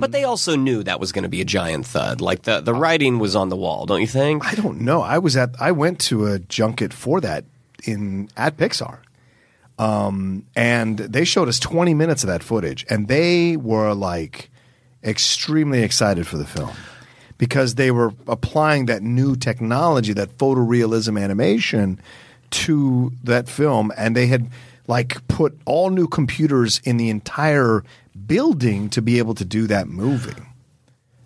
but 0.00 0.12
they 0.12 0.24
also 0.24 0.56
knew 0.56 0.82
that 0.82 1.00
was 1.00 1.12
going 1.12 1.22
to 1.22 1.28
be 1.28 1.40
a 1.40 1.44
giant 1.44 1.86
thud. 1.86 2.20
Like 2.20 2.42
the, 2.42 2.60
the 2.60 2.74
writing 2.74 3.18
was 3.18 3.36
on 3.36 3.48
the 3.48 3.56
wall, 3.56 3.86
don't 3.86 4.00
you 4.00 4.06
think? 4.06 4.44
I 4.44 4.54
don't 4.54 4.80
know. 4.80 5.00
I 5.00 5.18
was 5.18 5.36
at. 5.36 5.50
I 5.60 5.72
went 5.72 6.00
to 6.00 6.26
a 6.26 6.38
junket 6.38 6.92
for 6.92 7.20
that 7.22 7.44
in 7.84 8.28
at 8.36 8.56
Pixar, 8.56 8.98
um, 9.78 10.44
and 10.54 10.98
they 10.98 11.24
showed 11.24 11.48
us 11.48 11.58
20 11.58 11.94
minutes 11.94 12.22
of 12.22 12.28
that 12.28 12.42
footage, 12.42 12.84
and 12.88 13.08
they 13.08 13.56
were 13.56 13.92
like, 13.94 14.50
extremely 15.04 15.82
excited 15.82 16.26
for 16.26 16.36
the 16.36 16.46
film 16.46 16.72
because 17.36 17.74
they 17.74 17.90
were 17.90 18.12
applying 18.26 18.86
that 18.86 19.02
new 19.02 19.36
technology, 19.36 20.12
that 20.12 20.36
photorealism 20.38 21.20
animation 21.20 22.00
to 22.50 23.12
that 23.22 23.48
film 23.48 23.92
and 23.96 24.16
they 24.16 24.26
had 24.26 24.48
like 24.86 25.26
put 25.28 25.58
all 25.64 25.90
new 25.90 26.06
computers 26.06 26.80
in 26.84 26.96
the 26.96 27.10
entire 27.10 27.84
building 28.26 28.88
to 28.90 29.02
be 29.02 29.18
able 29.18 29.34
to 29.34 29.44
do 29.44 29.66
that 29.66 29.88
movie. 29.88 30.40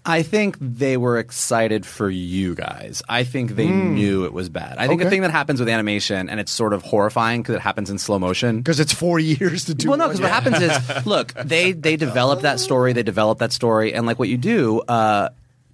I 0.09 0.23
think 0.23 0.57
they 0.59 0.97
were 0.97 1.19
excited 1.19 1.85
for 1.85 2.09
you 2.09 2.55
guys. 2.55 3.03
I 3.09 3.25
think 3.25 3.57
they 3.57 3.69
knew 3.71 4.25
it 4.25 4.33
was 4.33 4.49
bad. 4.49 4.79
I 4.79 4.89
think 4.89 5.01
the 5.01 5.07
Okay. 5.07 5.11
thing 5.17 5.21
that 5.23 5.31
happens 5.31 5.61
with 5.61 5.69
animation, 5.69 6.31
and 6.31 6.41
it's 6.41 6.51
sort 6.51 6.73
of 6.73 6.83
horrifying 6.83 7.43
because 7.43 7.57
it 7.57 7.61
happens 7.61 7.91
in 7.91 7.99
slow 7.99 8.19
motion. 8.19 8.57
Because 8.59 8.81
it's 8.81 8.93
four 8.93 9.19
years 9.33 9.67
to 9.67 9.75
do 9.75 9.89
Well, 9.91 9.99
no, 9.99 10.07
because 10.07 10.21
what 10.23 10.31
happens 10.31 10.61
is, 10.61 10.73
look, 11.07 11.35
they 11.35 11.73
they 11.73 11.97
develop 11.97 12.41
that 12.41 12.59
story, 12.59 12.95
they 12.95 13.03
develop 13.03 13.39
that 13.41 13.53
story, 13.53 13.93
and 13.93 14.07
like 14.07 14.19
what 14.19 14.29
you 14.31 14.39
do. 14.39 14.81
Uh, 14.89 15.29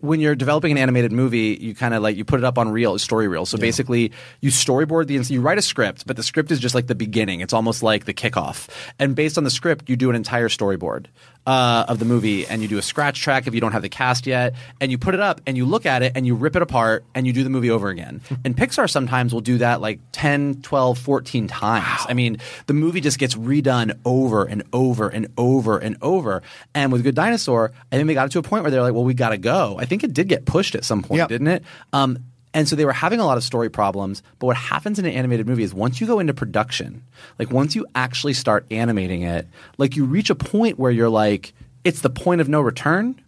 when 0.04 0.20
you're 0.20 0.34
developing 0.34 0.70
an 0.72 0.78
animated 0.78 1.12
movie, 1.12 1.58
you 1.60 1.74
kind 1.74 1.94
of 1.94 2.02
like 2.02 2.16
you 2.16 2.24
put 2.24 2.38
it 2.38 2.44
up 2.44 2.58
on 2.58 2.68
reel, 2.68 2.98
story 2.98 3.26
reel. 3.26 3.46
So 3.46 3.58
basically, 3.58 4.12
you 4.40 4.50
storyboard 4.50 5.06
the 5.06 5.14
you 5.32 5.40
write 5.40 5.58
a 5.58 5.62
script, 5.62 6.06
but 6.06 6.16
the 6.16 6.22
script 6.22 6.50
is 6.50 6.58
just 6.60 6.74
like 6.74 6.86
the 6.86 6.94
beginning. 6.94 7.40
It's 7.40 7.52
almost 7.52 7.82
like 7.82 8.04
the 8.04 8.14
kickoff, 8.14 8.68
and 8.98 9.16
based 9.16 9.38
on 9.38 9.44
the 9.44 9.50
script, 9.50 9.88
you 9.88 9.96
do 9.96 10.10
an 10.10 10.16
entire 10.16 10.48
storyboard 10.48 11.06
uh, 11.46 11.84
of 11.88 11.98
the 11.98 12.04
movie, 12.04 12.46
and 12.46 12.62
you 12.62 12.68
do 12.68 12.78
a 12.78 12.82
scratch 12.82 13.20
track 13.20 13.46
if 13.46 13.54
you 13.54 13.60
don't 13.60 13.72
have 13.72 13.82
the 13.82 13.88
cast 13.88 14.26
yet, 14.26 14.54
and 14.80 14.90
you 14.90 14.98
put 14.98 15.14
it 15.14 15.20
up, 15.20 15.40
and 15.46 15.56
you 15.56 15.66
look 15.66 15.86
at 15.86 16.02
it, 16.02 16.12
and 16.14 16.26
you 16.26 16.34
rip 16.34 16.56
it 16.56 16.62
apart, 16.62 17.04
and 17.14 17.26
you 17.26 17.32
do 17.32 17.44
the 17.44 17.50
movie 17.50 17.70
over 17.70 17.88
again. 17.88 18.20
and 18.44 18.56
Pixar 18.56 18.88
sometimes 18.88 19.32
will 19.32 19.40
do 19.40 19.58
that 19.58 19.80
like 19.80 20.00
10, 20.12 20.62
12, 20.62 20.98
14 20.98 21.48
times. 21.48 22.06
I 22.08 22.14
mean, 22.14 22.38
the 22.66 22.74
movie 22.74 23.00
just 23.00 23.18
gets 23.18 23.34
redone 23.34 23.98
over 24.04 24.44
and 24.44 24.62
over 24.72 25.08
and 25.08 25.28
over 25.36 25.78
and 25.78 25.96
over. 26.00 26.42
And 26.74 26.92
with 26.92 27.02
Good 27.02 27.14
Dinosaur, 27.14 27.72
I 27.92 27.96
think 27.96 28.06
they 28.06 28.14
got 28.14 28.26
it 28.26 28.32
to 28.32 28.38
a 28.38 28.42
point 28.42 28.64
where 28.64 28.70
they're 28.70 28.82
like, 28.82 28.94
well, 28.94 29.04
we 29.04 29.14
got 29.14 29.30
to 29.30 29.38
go. 29.38 29.76
I 29.78 29.84
think 29.84 29.93
it 30.02 30.12
did 30.14 30.28
get 30.28 30.46
pushed 30.46 30.74
at 30.74 30.84
some 30.84 31.02
point, 31.02 31.18
Yep. 31.18 31.28
didn't 31.28 31.46
it? 31.48 31.62
Um, 31.92 32.18
and 32.52 32.68
so 32.68 32.74
they 32.76 32.84
were 32.84 32.92
having 32.92 33.20
a 33.20 33.26
lot 33.26 33.36
of 33.36 33.44
story 33.44 33.68
problems. 33.68 34.22
But 34.38 34.46
what 34.46 34.56
happens 34.56 34.98
in 34.98 35.04
an 35.04 35.12
animated 35.12 35.46
movie 35.46 35.62
is 35.64 35.74
once 35.74 36.00
you 36.00 36.06
go 36.06 36.18
into 36.20 36.32
production, 36.34 37.02
like 37.38 37.50
once 37.50 37.74
you 37.76 37.86
actually 37.94 38.32
start 38.32 38.64
animating 38.70 39.22
it, 39.22 39.46
like 39.76 39.94
you 39.96 40.04
reach 40.04 40.30
a 40.30 40.34
point 40.34 40.78
where 40.78 40.90
you're 40.90 41.08
like, 41.08 41.52
it's 41.84 42.00
the 42.00 42.10
point 42.10 42.40
of 42.40 42.48
no 42.48 42.60
return. 42.60 43.20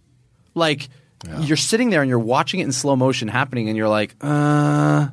Like 0.54 0.88
you're 1.40 1.56
sitting 1.56 1.90
there 1.90 2.02
and 2.02 2.08
you're 2.08 2.18
watching 2.20 2.60
it 2.60 2.64
in 2.64 2.72
slow 2.72 2.94
motion 2.94 3.26
happening, 3.28 3.68
and 3.68 3.76
you're 3.76 3.88
like, 3.88 4.14
uh, 4.20 5.08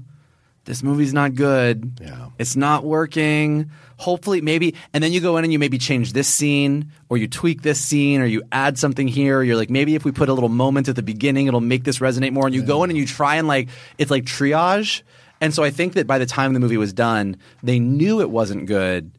this 0.65 0.83
movie's 0.83 1.13
not 1.13 1.33
good. 1.33 1.99
Yeah. 1.99 2.27
It's 2.37 2.55
not 2.55 2.85
working. 2.85 3.71
Hopefully, 4.03 4.41
maybe, 4.41 4.75
and 4.93 5.01
then 5.01 5.13
you 5.13 5.21
go 5.21 5.37
in 5.37 5.45
and 5.45 5.53
you 5.53 5.59
maybe 5.59 5.77
change 5.77 6.11
this 6.11 6.27
scene, 6.27 6.91
or 7.07 7.15
you 7.15 7.27
tweak 7.27 7.61
this 7.61 7.79
scene, 7.79 8.19
or 8.21 8.25
you 8.25 8.43
add 8.51 8.77
something 8.77 9.07
here. 9.07 9.39
Or 9.39 9.43
you're 9.43 9.55
like, 9.55 9.69
maybe 9.69 9.95
if 9.95 10.03
we 10.03 10.11
put 10.11 10.27
a 10.27 10.33
little 10.33 10.49
moment 10.49 10.89
at 10.89 10.97
the 10.97 11.01
beginning, 11.03 11.47
it'll 11.47 11.61
make 11.61 11.85
this 11.85 11.99
resonate 11.99 12.33
more. 12.33 12.45
And 12.45 12.53
you 12.53 12.63
go 12.63 12.83
in 12.83 12.89
and 12.89 12.97
you 12.97 13.05
try 13.05 13.37
and 13.37 13.47
like, 13.47 13.69
it's 13.97 14.11
like 14.11 14.25
triage. 14.25 15.03
And 15.39 15.53
so 15.53 15.63
I 15.63 15.71
think 15.71 15.93
that 15.93 16.05
by 16.05 16.19
the 16.19 16.25
time 16.25 16.53
the 16.53 16.59
movie 16.59 16.77
was 16.77 16.91
done, 16.93 17.37
they 17.63 17.79
knew 17.79 18.19
it 18.19 18.29
wasn't 18.29 18.65
good. 18.65 19.11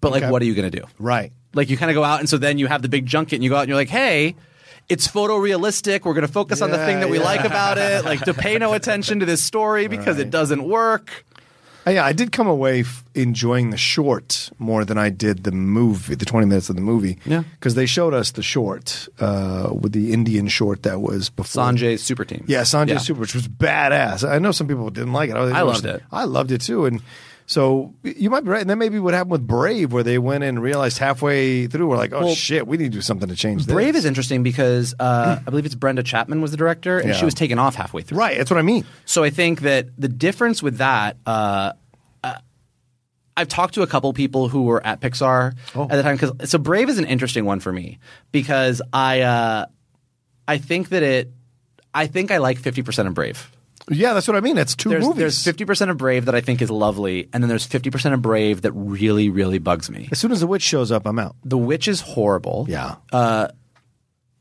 But 0.00 0.12
like, 0.12 0.30
what 0.30 0.40
are 0.40 0.46
you 0.46 0.54
going 0.54 0.70
to 0.70 0.80
do? 0.80 0.86
Right. 0.98 1.32
Like 1.52 1.68
you 1.68 1.76
kind 1.76 1.90
of 1.90 1.94
go 1.94 2.04
out, 2.04 2.20
and 2.20 2.28
so 2.28 2.38
then 2.38 2.58
you 2.58 2.68
have 2.68 2.82
the 2.82 2.88
big 2.88 3.06
junket, 3.06 3.34
and 3.34 3.44
you 3.44 3.50
go 3.50 3.56
out, 3.56 3.60
and 3.60 3.68
you're 3.68 3.76
like, 3.76 3.88
"Hey, 3.88 4.36
it's 4.88 5.08
photorealistic. 5.08 6.04
We're 6.04 6.14
going 6.14 6.26
to 6.26 6.32
focus 6.32 6.62
on 6.62 6.70
the 6.70 6.78
thing 6.78 7.00
that 7.00 7.10
we 7.10 7.18
yeah. 7.18 7.24
like 7.24 7.44
about 7.44 7.76
it. 7.76 8.04
Like 8.04 8.20
to 8.20 8.34
pay 8.34 8.56
no 8.56 8.72
attention 8.72 9.20
to 9.20 9.26
this 9.26 9.42
story 9.42 9.88
because 9.88 10.18
it 10.18 10.30
doesn't 10.30 10.62
work." 10.62 11.24
Uh, 11.86 11.90
Yeah, 11.90 12.04
I 12.04 12.12
did 12.12 12.32
come 12.32 12.46
away 12.46 12.80
f- 12.80 13.04
enjoying 13.14 13.70
the 13.70 13.76
short 13.76 14.50
more 14.58 14.84
than 14.84 14.98
I 14.98 15.08
did 15.10 15.44
the 15.44 15.52
movie, 15.52 16.14
the 16.14 16.24
20 16.24 16.46
minutes 16.46 16.68
of 16.70 16.76
the 16.76 16.82
movie. 16.82 17.18
Yeah. 17.24 17.44
Because 17.58 17.74
they 17.74 17.86
showed 17.86 18.14
us 18.14 18.32
the 18.32 18.42
short 18.42 19.08
uh, 19.18 19.70
with 19.72 19.92
the 19.92 20.12
Indian 20.12 20.48
short 20.48 20.82
that 20.82 21.00
was 21.00 21.30
before. 21.30 21.64
Sanjay's 21.64 22.02
super 22.02 22.24
team. 22.24 22.44
Yeah, 22.46 22.62
Sanjay 22.62 23.00
Super, 23.00 23.20
which 23.20 23.34
was 23.34 23.48
badass. 23.48 24.28
I 24.28 24.38
know 24.38 24.52
some 24.52 24.68
people 24.68 24.90
didn't 24.90 25.12
like 25.12 25.30
it. 25.30 25.34
was- 25.34 25.52
I 25.52 25.62
loved 25.62 25.84
it. 25.86 26.02
I 26.12 26.24
loved 26.24 26.50
it 26.52 26.60
too. 26.60 26.86
And 26.86 27.00
so 27.50 27.92
you 28.04 28.30
might 28.30 28.44
be 28.44 28.50
right. 28.50 28.60
And 28.60 28.70
then 28.70 28.78
maybe 28.78 29.00
what 29.00 29.12
happened 29.12 29.32
with 29.32 29.44
Brave, 29.44 29.92
where 29.92 30.04
they 30.04 30.18
went 30.18 30.44
in 30.44 30.50
and 30.50 30.62
realized 30.62 30.98
halfway 30.98 31.66
through, 31.66 31.88
we're 31.88 31.96
like, 31.96 32.12
oh 32.12 32.26
Well, 32.26 32.34
shit, 32.36 32.64
we 32.64 32.76
need 32.76 32.84
to 32.84 32.90
do 32.90 33.00
something 33.00 33.28
to 33.28 33.34
change 33.34 33.66
this. 33.66 33.74
Brave 33.74 33.96
is 33.96 34.04
interesting 34.04 34.44
because 34.44 34.94
uh, 35.00 35.40
I 35.44 35.50
believe 35.50 35.66
it's 35.66 35.74
Brenda 35.74 36.04
Chapman 36.04 36.42
was 36.42 36.52
the 36.52 36.56
director, 36.56 36.98
and 37.00 37.08
Yeah. 37.08 37.14
she 37.16 37.24
was 37.24 37.34
taken 37.34 37.58
off 37.58 37.74
halfway 37.74 38.02
through. 38.02 38.18
Right, 38.18 38.38
that's 38.38 38.52
what 38.52 38.58
I 38.58 38.62
mean. 38.62 38.84
So 39.04 39.24
I 39.24 39.30
think 39.30 39.62
that 39.62 39.88
the 39.98 40.06
difference 40.06 40.62
with 40.62 40.76
that, 40.78 41.16
uh, 41.26 41.72
uh, 42.22 42.34
I've 43.36 43.48
talked 43.48 43.74
to 43.74 43.82
a 43.82 43.86
couple 43.88 44.12
people 44.12 44.48
who 44.48 44.62
were 44.62 44.86
at 44.86 45.00
Pixar 45.00 45.54
Oh. 45.74 45.82
at 45.84 45.90
the 45.96 46.04
time. 46.04 46.18
Cause, 46.18 46.48
so 46.48 46.56
Brave 46.56 46.88
is 46.88 46.98
an 47.00 47.06
interesting 47.06 47.46
one 47.46 47.58
for 47.58 47.72
me 47.72 47.98
because 48.30 48.80
I, 48.92 49.22
uh, 49.22 49.66
I 50.46 50.58
think 50.58 50.90
that 50.90 51.02
it, 51.02 51.32
I 51.92 52.06
think 52.06 52.30
I 52.30 52.36
like 52.36 52.58
fifty 52.58 52.82
percent 52.84 53.08
of 53.08 53.14
Brave. 53.14 53.50
Yeah, 53.90 54.14
that's 54.14 54.28
what 54.28 54.36
I 54.36 54.40
mean. 54.40 54.56
It's 54.56 54.74
two 54.76 54.88
There's, 54.88 55.04
movies. 55.04 55.18
there's 55.18 55.44
fifty 55.44 55.64
percent 55.64 55.90
of 55.90 55.96
Brave 55.98 56.26
that 56.26 56.34
I 56.34 56.40
think 56.40 56.62
is 56.62 56.70
lovely, 56.70 57.28
and 57.32 57.42
then 57.42 57.48
there's 57.48 57.66
fifty 57.66 57.90
percent 57.90 58.14
of 58.14 58.22
Brave 58.22 58.62
that 58.62 58.72
really, 58.72 59.28
really 59.28 59.58
bugs 59.58 59.90
me. 59.90 60.08
as 60.12 60.18
soon 60.18 60.30
as 60.32 60.40
the 60.40 60.46
witch 60.46 60.62
shows 60.62 60.92
up, 60.92 61.06
I'm 61.06 61.18
out. 61.18 61.34
The 61.44 61.58
Witch 61.58 61.88
is 61.88 62.00
horrible. 62.00 62.66
Yeah. 62.68 62.96
Uh, 63.12 63.48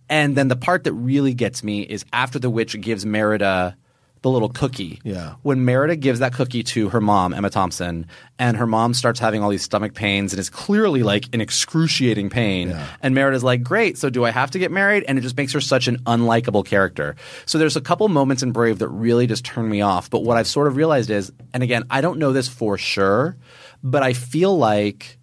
and 0.08 0.36
then 0.36 0.48
the 0.48 0.56
part 0.56 0.86
that 0.86 0.94
really 0.94 1.34
gets 1.34 1.64
me 1.64 1.82
is 1.82 2.06
after 2.14 2.40
the 2.40 2.50
witch 2.50 2.80
gives 2.80 3.06
Merida 3.06 3.76
the 4.22 4.30
little 4.30 4.50
cookie. 4.50 5.00
Yeah. 5.04 5.36
When 5.44 5.64
Merida 5.64 5.96
gives 5.96 6.20
that 6.20 6.34
cookie 6.34 6.64
to 6.64 6.90
her 6.90 7.00
mom, 7.00 7.34
Emma 7.34 7.50
Thompson, 7.50 8.06
and 8.38 8.58
her 8.58 8.68
mom 8.68 8.94
starts 8.94 9.20
having 9.20 9.42
all 9.42 9.50
these 9.50 9.64
stomach 9.64 9.94
pains 9.94 10.34
and 10.34 10.40
is 10.40 10.50
clearly 10.50 11.04
like 11.04 11.34
in 11.34 11.42
excruciating 11.42 12.30
pain. 12.30 12.70
Yeah. 12.70 12.86
And 13.02 13.16
Merida's 13.16 13.44
like, 13.44 13.64
Great, 13.64 13.98
so 13.98 14.10
do 14.10 14.26
I 14.26 14.32
have 14.32 14.52
to 14.52 14.60
get 14.60 14.72
married? 14.72 15.06
And 15.08 15.18
it 15.18 15.22
just 15.22 15.38
makes 15.38 15.54
her 15.54 15.62
such 15.62 15.88
an 15.88 15.98
unlikable 16.04 16.66
character. 16.66 17.16
So 17.46 17.58
there's 17.58 17.76
a 17.76 17.82
couple 17.82 18.08
moments 18.10 18.44
in 18.44 18.52
Brave 18.52 18.80
that 18.80 18.90
really 18.90 19.28
just 19.28 19.46
turn 19.46 19.70
me 19.70 19.82
off. 19.82 20.10
But 20.10 20.24
what 20.24 20.38
I've 20.38 20.48
sort 20.48 20.68
of 20.68 20.76
realized 20.76 21.10
is, 21.10 21.32
and 21.54 21.64
again, 21.64 21.84
I 21.90 22.02
don't 22.02 22.20
know 22.20 22.34
this 22.34 22.48
for 22.48 22.78
sure, 22.78 23.38
but 23.84 24.04
I 24.04 24.14
feel 24.14 24.58
like 24.58 25.18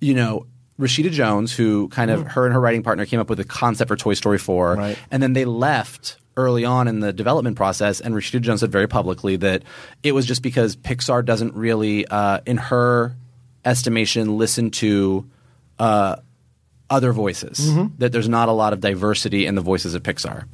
you 0.00 0.14
know, 0.14 0.46
Rashida 0.78 1.10
Jones, 1.10 1.54
who 1.54 1.88
kind 1.88 2.10
of 2.10 2.20
mm. 2.20 2.28
her 2.28 2.44
and 2.44 2.52
her 2.52 2.60
writing 2.60 2.82
partner 2.82 3.06
came 3.06 3.20
up 3.20 3.30
with 3.30 3.40
a 3.40 3.44
concept 3.44 3.88
for 3.88 3.96
Toy 3.96 4.14
Story 4.14 4.38
4, 4.38 4.74
Right. 4.74 4.98
and 5.10 5.22
then 5.22 5.32
they 5.32 5.44
left 5.44 6.18
early 6.36 6.64
on 6.64 6.88
in 6.88 7.00
the 7.00 7.12
development 7.12 7.56
process. 7.56 8.00
And 8.00 8.14
Rashida 8.14 8.40
Jones 8.40 8.60
said 8.60 8.70
very 8.70 8.86
publicly 8.86 9.36
that 9.36 9.62
it 10.02 10.12
was 10.12 10.26
just 10.26 10.42
because 10.42 10.76
Pixar 10.76 11.24
doesn't 11.24 11.54
really, 11.54 12.06
uh, 12.06 12.40
in 12.46 12.56
her 12.58 13.16
estimation, 13.64 14.36
listen 14.36 14.70
to 14.72 15.28
uh, 15.78 16.16
other 16.88 17.12
voices. 17.12 17.60
Mm-hmm. 17.60 17.96
That 17.98 18.12
there's 18.12 18.28
not 18.28 18.48
a 18.48 18.52
lot 18.52 18.72
of 18.72 18.80
diversity 18.80 19.46
in 19.46 19.54
the 19.54 19.60
voices 19.60 19.94
of 19.94 20.02
Pixar. 20.02 20.46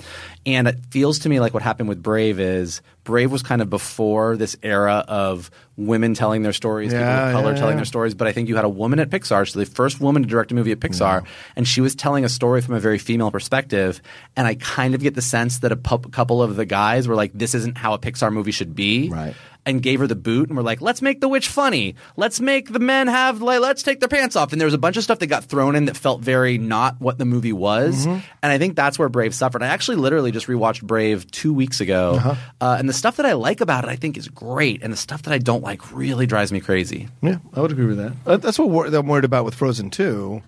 And 0.45 0.67
it 0.67 0.79
feels 0.91 1.21
to 1.21 1.29
me 1.29 1.39
like 1.41 1.55
what 1.55 1.63
happened 1.63 1.89
with 1.89 2.03
Brave 2.03 2.41
is 2.41 2.83
Brave 3.05 3.33
was 3.33 3.43
kind 3.43 3.61
of 3.61 3.69
before 3.69 4.37
this 4.37 4.57
era 4.63 5.05
of 5.09 5.51
women 5.77 6.15
telling 6.15 6.43
their 6.43 6.53
stories, 6.53 6.93
people 6.93 7.05
of 7.05 7.33
color 7.33 7.53
yeah, 7.53 7.59
telling 7.59 7.73
yeah. 7.73 7.77
their 7.77 7.85
stories. 7.85 8.15
But 8.15 8.29
I 8.29 8.33
think 8.33 8.49
you 8.49 8.55
had 8.57 8.65
a 8.65 8.69
woman 8.69 9.01
at 9.01 9.11
Pixar, 9.11 9.49
so 9.49 9.59
the 9.59 9.67
first 9.67 10.01
woman 10.01 10.23
to 10.23 10.29
direct 10.29 10.53
a 10.53 10.55
movie 10.55 10.71
at 10.71 10.79
Pixar, 10.79 11.25
and 11.57 11.67
she 11.67 11.81
was 11.81 11.95
telling 11.95 12.25
a 12.25 12.29
story 12.29 12.61
from 12.61 12.75
a 12.75 12.81
very 12.81 12.99
female 12.99 13.31
perspective. 13.31 14.01
And 14.37 14.47
I 14.47 14.55
kind 14.55 14.95
of 14.95 15.01
get 15.01 15.15
the 15.15 15.23
sense 15.23 15.59
that 15.59 15.73
a 15.73 15.77
pu- 15.77 16.11
couple 16.11 16.43
of 16.43 16.55
the 16.55 16.65
guys 16.65 17.09
were 17.09 17.17
like, 17.17 17.33
"This 17.35 17.55
isn't 17.55 17.77
how 17.77 17.95
a 17.95 17.99
Pixar 17.99 18.33
movie 18.33 18.53
should 18.53 18.75
be." 18.75 19.09
Right. 19.09 19.35
And 19.65 19.81
gave 19.81 20.01
her 20.01 20.09
the 20.09 20.17
boot, 20.17 20.49
and 20.49 20.57
we're 20.57 20.65
like, 20.65 20.81
"Let's 20.81 21.01
make 21.03 21.21
the 21.21 21.29
witch 21.29 21.47
funny. 21.47 21.95
Let's 22.17 22.41
make 22.41 22.73
the 22.73 22.81
men 22.81 23.07
have 23.07 23.41
like, 23.41 23.61
let's 23.61 23.85
take 23.85 24.01
their 24.01 24.09
pants 24.09 24.35
off." 24.35 24.51
And 24.51 24.61
there 24.61 24.67
was 24.67 24.75
a 24.75 24.79
bunch 24.79 24.97
of 24.97 25.05
stuff 25.05 25.21
that 25.21 25.29
got 25.29 25.45
thrown 25.45 25.77
in 25.77 25.85
that 25.85 25.97
felt 25.97 26.21
very 26.21 26.59
not 26.59 27.01
what 27.01 27.17
the 27.19 27.25
movie 27.25 27.53
was. 27.53 28.05
Mm-hmm. 28.05 28.19
And 28.43 28.53
I 28.53 28.59
think 28.59 28.75
that's 28.75 28.99
where 28.99 29.09
Brave 29.09 29.33
suffered. 29.37 29.63
I 29.63 29.69
actually 29.69 29.99
literally 29.99 30.33
just 30.33 30.49
rewatched 30.49 30.83
Brave 30.83 31.31
two 31.31 31.55
weeks 31.55 31.81
ago, 31.81 32.15
Uh-huh. 32.17 32.35
uh, 32.61 32.77
and 32.77 32.89
the 32.89 32.93
stuff 32.93 33.19
that 33.19 33.27
I 33.27 33.35
like 33.35 33.61
about 33.61 33.85
it, 33.85 33.91
I 33.91 33.95
think, 33.95 34.17
is 34.17 34.27
great, 34.27 34.83
and 34.83 34.93
the 34.93 34.97
stuff 34.97 35.23
that 35.23 35.33
I 35.33 35.39
don't 35.39 35.63
like 35.63 35.93
really 35.93 36.27
drives 36.27 36.51
me 36.51 36.59
crazy. 36.59 37.09
Yeah, 37.23 37.37
I 37.55 37.61
would 37.61 37.71
agree 37.71 37.87
with 37.87 37.99
that. 37.99 38.13
Uh, 38.27 38.37
that's 38.39 38.59
what 38.59 38.69
wor- 38.69 38.87
I'm 38.87 39.07
worried 39.07 39.25
about 39.25 39.45
with 39.45 39.55
Frozen 39.55 39.91
2, 39.91 40.43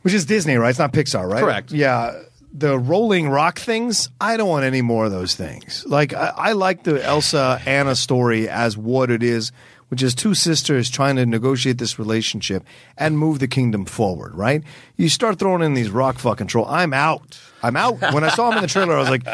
which 0.00 0.14
is 0.14 0.24
Disney, 0.24 0.56
right? 0.56 0.70
It's 0.70 0.78
not 0.78 0.94
Pixar, 0.94 1.30
right? 1.30 1.42
Correct. 1.42 1.72
Yeah. 1.72 2.18
The 2.56 2.78
rolling 2.78 3.28
rock 3.28 3.58
things, 3.58 4.08
I 4.20 4.36
don't 4.36 4.48
want 4.48 4.64
any 4.64 4.80
more 4.80 5.06
of 5.06 5.10
those 5.10 5.34
things. 5.34 5.84
Like, 5.88 6.14
I, 6.14 6.32
I 6.36 6.52
like 6.52 6.84
the 6.84 7.04
Elsa 7.04 7.60
Anna 7.66 7.96
story 7.96 8.48
as 8.48 8.78
what 8.78 9.10
it 9.10 9.24
is, 9.24 9.50
which 9.88 10.04
is 10.04 10.14
two 10.14 10.34
sisters 10.34 10.88
trying 10.88 11.16
to 11.16 11.26
negotiate 11.26 11.78
this 11.78 11.98
relationship 11.98 12.64
and 12.96 13.18
move 13.18 13.40
the 13.40 13.48
kingdom 13.48 13.84
forward, 13.84 14.36
right? 14.36 14.62
You 14.96 15.08
start 15.08 15.40
throwing 15.40 15.62
in 15.62 15.74
these 15.74 15.90
rock 15.90 16.18
fucking 16.18 16.46
troll. 16.46 16.66
I'm 16.66 16.92
out. 16.92 17.40
I'm 17.64 17.76
out. 17.76 18.00
When 18.12 18.22
I 18.22 18.28
saw 18.28 18.50
him 18.50 18.58
in 18.58 18.62
the 18.62 18.68
trailer, 18.68 18.94
I 18.94 18.98
was 19.00 19.08
like, 19.08 19.26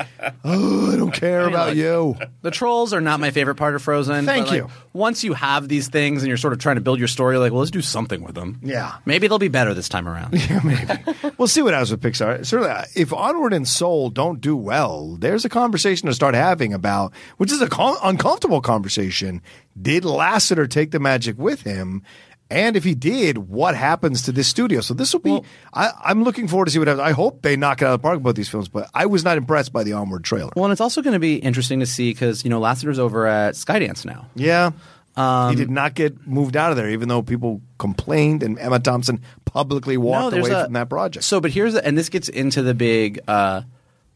oh, 0.44 0.92
I 0.92 0.96
don't 0.96 1.10
care 1.10 1.48
about 1.48 1.68
look, 1.68 1.76
you. 1.76 2.16
The 2.42 2.52
trolls 2.52 2.92
are 2.92 3.00
not 3.00 3.18
my 3.18 3.32
favorite 3.32 3.56
part 3.56 3.74
of 3.74 3.82
Frozen. 3.82 4.24
Thank 4.24 4.46
but, 4.46 4.52
like, 4.52 4.58
you. 4.62 4.68
Once 4.92 5.24
you 5.24 5.34
have 5.34 5.68
these 5.68 5.88
things 5.88 6.22
and 6.22 6.28
you're 6.28 6.36
sort 6.36 6.52
of 6.52 6.60
trying 6.60 6.76
to 6.76 6.80
build 6.80 7.00
your 7.00 7.08
story, 7.08 7.34
you're 7.34 7.40
like, 7.40 7.50
well, 7.50 7.58
let's 7.58 7.72
do 7.72 7.82
something 7.82 8.22
with 8.22 8.36
them. 8.36 8.60
Yeah. 8.62 8.94
Maybe 9.04 9.26
they'll 9.26 9.38
be 9.38 9.48
better 9.48 9.74
this 9.74 9.88
time 9.88 10.08
around. 10.08 10.34
Yeah, 10.50 10.60
maybe. 10.64 11.32
we'll 11.38 11.48
see 11.48 11.62
what 11.62 11.74
happens 11.74 11.90
with 11.90 12.02
Pixar. 12.02 12.44
Certainly, 12.46 12.70
uh, 12.72 12.84
if 12.96 13.12
Onward 13.12 13.52
and 13.52 13.68
Soul 13.68 14.10
don't 14.10 14.40
do 14.40 14.56
well, 14.56 15.16
there's 15.16 15.44
a 15.44 15.48
conversation 15.48 16.06
to 16.08 16.14
start 16.14 16.34
having 16.34 16.72
about, 16.72 17.12
which 17.36 17.52
is 17.52 17.60
a 17.60 17.68
con- 17.68 17.98
uncomfortable 18.02 18.60
conversation. 18.60 19.42
Did 19.80 20.02
Lasseter 20.04 20.68
take 20.68 20.90
the 20.90 20.98
magic 20.98 21.38
with 21.38 21.62
him? 21.62 22.02
And 22.50 22.76
if 22.76 22.82
he 22.84 22.94
did, 22.94 23.38
what 23.38 23.76
happens 23.76 24.22
to 24.22 24.32
this 24.32 24.48
studio? 24.48 24.80
So 24.80 24.92
this 24.92 25.12
will 25.12 25.20
be. 25.20 25.40
I, 25.72 25.92
I'm 26.04 26.24
looking 26.24 26.48
forward 26.48 26.64
to 26.66 26.70
see 26.72 26.78
what 26.80 26.88
happens. 26.88 27.06
I 27.06 27.12
hope 27.12 27.42
they 27.42 27.56
knock 27.56 27.80
it 27.80 27.84
out 27.84 27.94
of 27.94 28.00
the 28.00 28.02
park 28.02 28.16
about 28.16 28.34
these 28.34 28.48
films, 28.48 28.68
but 28.68 28.90
I 28.92 29.06
was 29.06 29.24
not 29.24 29.36
impressed 29.38 29.72
by 29.72 29.84
the 29.84 29.92
Onward 29.92 30.24
trailer. 30.24 30.50
Well, 30.56 30.64
and 30.64 30.72
it's 30.72 30.80
also 30.80 31.00
going 31.00 31.12
to 31.14 31.20
be 31.20 31.36
interesting 31.36 31.80
to 31.80 31.86
see 31.86 32.10
because 32.12 32.42
you 32.44 32.50
know 32.50 32.60
Lasseter's 32.60 32.98
over 32.98 33.26
at 33.26 33.54
Skydance 33.54 34.04
now. 34.04 34.26
Yeah. 34.34 34.72
Um, 35.16 35.50
he 35.50 35.56
did 35.56 35.70
not 35.70 35.94
get 35.94 36.26
moved 36.26 36.56
out 36.56 36.70
of 36.70 36.76
there, 36.76 36.88
even 36.88 37.08
though 37.08 37.22
people 37.22 37.60
complained 37.78 38.42
and 38.42 38.58
Emma 38.58 38.78
Thompson 38.78 39.20
publicly 39.44 39.96
walked 39.96 40.32
there's 40.32 40.46
away 40.48 40.60
a- 40.60 40.64
from 40.64 40.72
that 40.74 40.88
project. 40.88 41.24
So, 41.24 41.40
but 41.40 41.50
here's 41.50 41.74
the, 41.74 41.84
and 41.84 41.98
this 41.98 42.08
gets 42.08 42.28
into 42.28 42.62
the 42.62 42.74
big. 42.74 43.20
Uh, 43.28 43.62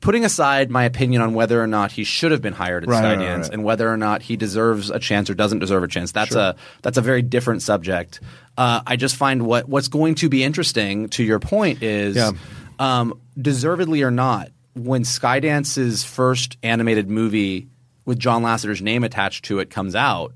Putting 0.05 0.25
aside 0.27 0.71
my 0.71 0.85
opinion 0.85 1.23
on 1.23 1.33
whether 1.33 1.61
or 1.63 1.67
not 1.67 1.91
he 1.91 2.05
should 2.05 2.31
have 2.31 2.43
been 2.43 2.53
hired 2.53 2.83
at 2.85 2.91
Right, 2.91 3.03
Skydance 3.03 3.27
right, 3.27 3.39
right. 3.39 3.51
and 3.55 3.65
whether 3.65 3.91
or 3.91 3.97
not 3.97 4.21
he 4.21 4.37
deserves 4.37 4.91
a 4.91 4.99
chance 4.99 5.31
or 5.31 5.35
doesn't 5.35 5.61
deserve 5.61 5.83
a 5.83 5.89
chance, 5.89 6.13
that's 6.13 6.35
a 6.35 6.57
that's 6.83 6.99
a 6.99 7.01
very 7.01 7.23
different 7.23 7.63
subject. 7.63 8.21
Uh, 8.59 8.83
I 8.87 8.97
just 8.97 9.17
find 9.17 9.47
what 9.47 9.67
what's 9.67 9.89
going 9.89 10.15
to 10.17 10.29
be 10.29 10.45
interesting 10.45 11.09
to 11.09 11.25
your 11.25 11.39
point 11.41 11.83
is, 11.83 12.17
Yeah. 12.17 12.33
um, 12.79 13.19
deservedly 13.41 14.03
or 14.03 14.11
not, 14.11 14.51
when 14.75 15.05
Skydance's 15.05 16.05
first 16.05 16.59
animated 16.63 17.09
movie 17.09 17.69
with 18.05 18.19
John 18.19 18.43
Lasseter's 18.43 18.83
name 18.83 19.05
attached 19.05 19.47
to 19.47 19.59
it 19.61 19.71
comes 19.71 19.95
out, 19.95 20.35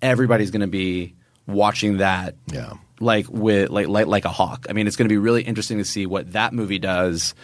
everybody's 0.00 0.50
going 0.52 0.60
to 0.60 0.66
be 0.68 1.14
watching 1.46 1.96
that 1.96 2.34
Yeah. 2.52 2.74
like 3.00 3.26
with 3.28 3.70
like 3.70 3.88
like 3.88 4.06
like 4.06 4.24
a 4.24 4.30
hawk. 4.30 4.66
I 4.68 4.74
mean, 4.74 4.86
it's 4.86 4.96
going 4.96 5.08
to 5.08 5.12
be 5.12 5.18
really 5.18 5.42
interesting 5.42 5.78
to 5.78 5.84
see 5.84 6.06
what 6.06 6.32
that 6.32 6.52
movie 6.52 6.78
does 6.78 7.34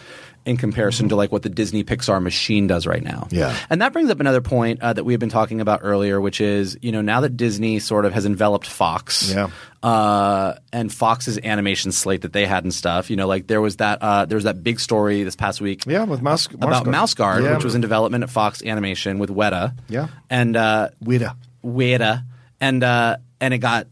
in 0.45 0.57
comparison 0.57 1.09
to 1.09 1.15
like 1.15 1.31
what 1.31 1.41
the 1.41 1.49
Disney 1.49 1.83
Pixar 1.83 2.21
machine 2.21 2.67
does 2.67 2.85
right 2.85 3.03
now. 3.03 3.27
Yeah. 3.31 3.55
and 3.69 3.81
that 3.81 3.93
brings 3.93 4.09
up 4.09 4.19
another 4.19 4.41
point 4.41 4.81
uh, 4.81 4.93
that 4.93 5.03
we 5.03 5.13
have 5.13 5.19
been 5.19 5.29
talking 5.29 5.59
about 5.61 5.79
earlier, 5.83 6.21
which 6.21 6.39
is 6.39 6.77
you 6.81 6.91
know 6.91 7.01
now 7.01 7.21
that 7.21 7.35
Disney 7.35 7.79
sort 7.79 8.05
of 8.05 8.13
has 8.13 8.25
enveloped 8.25 8.67
Fox. 8.67 9.31
Yeah. 9.33 9.49
Uh, 9.83 10.55
and 10.73 10.91
Fox's 10.91 11.37
animation 11.43 11.91
slate 11.91 12.21
that 12.23 12.33
they 12.33 12.45
had 12.47 12.63
and 12.63 12.73
stuff, 12.73 13.09
you 13.11 13.15
know, 13.15 13.27
like 13.27 13.45
there 13.47 13.61
was 13.61 13.75
that 13.77 13.99
uh, 14.01 14.25
there 14.25 14.35
was 14.35 14.45
that 14.45 14.63
big 14.63 14.79
story 14.79 15.23
this 15.23 15.35
past 15.35 15.61
week, 15.61 15.83
Yeah, 15.85 16.05
with 16.05 16.21
Mouse- 16.23 16.47
about 16.47 16.69
Mouse 16.69 16.79
Guard. 16.83 16.91
Mouse 16.91 17.13
Guard, 17.13 17.43
Yeah. 17.43 17.53
which 17.55 17.63
was 17.63 17.75
in 17.75 17.81
development 17.81 18.23
at 18.23 18.29
Fox 18.31 18.63
Animation 18.63 19.19
with 19.19 19.29
Weta, 19.29 19.77
Yeah. 19.87 20.07
and 20.29 20.55
uh, 20.57 20.89
Weta. 21.03 21.35
Weta, 21.63 22.23
and 22.59 22.83
uh, 22.83 23.17
and 23.39 23.53
it 23.53 23.59
got 23.59 23.87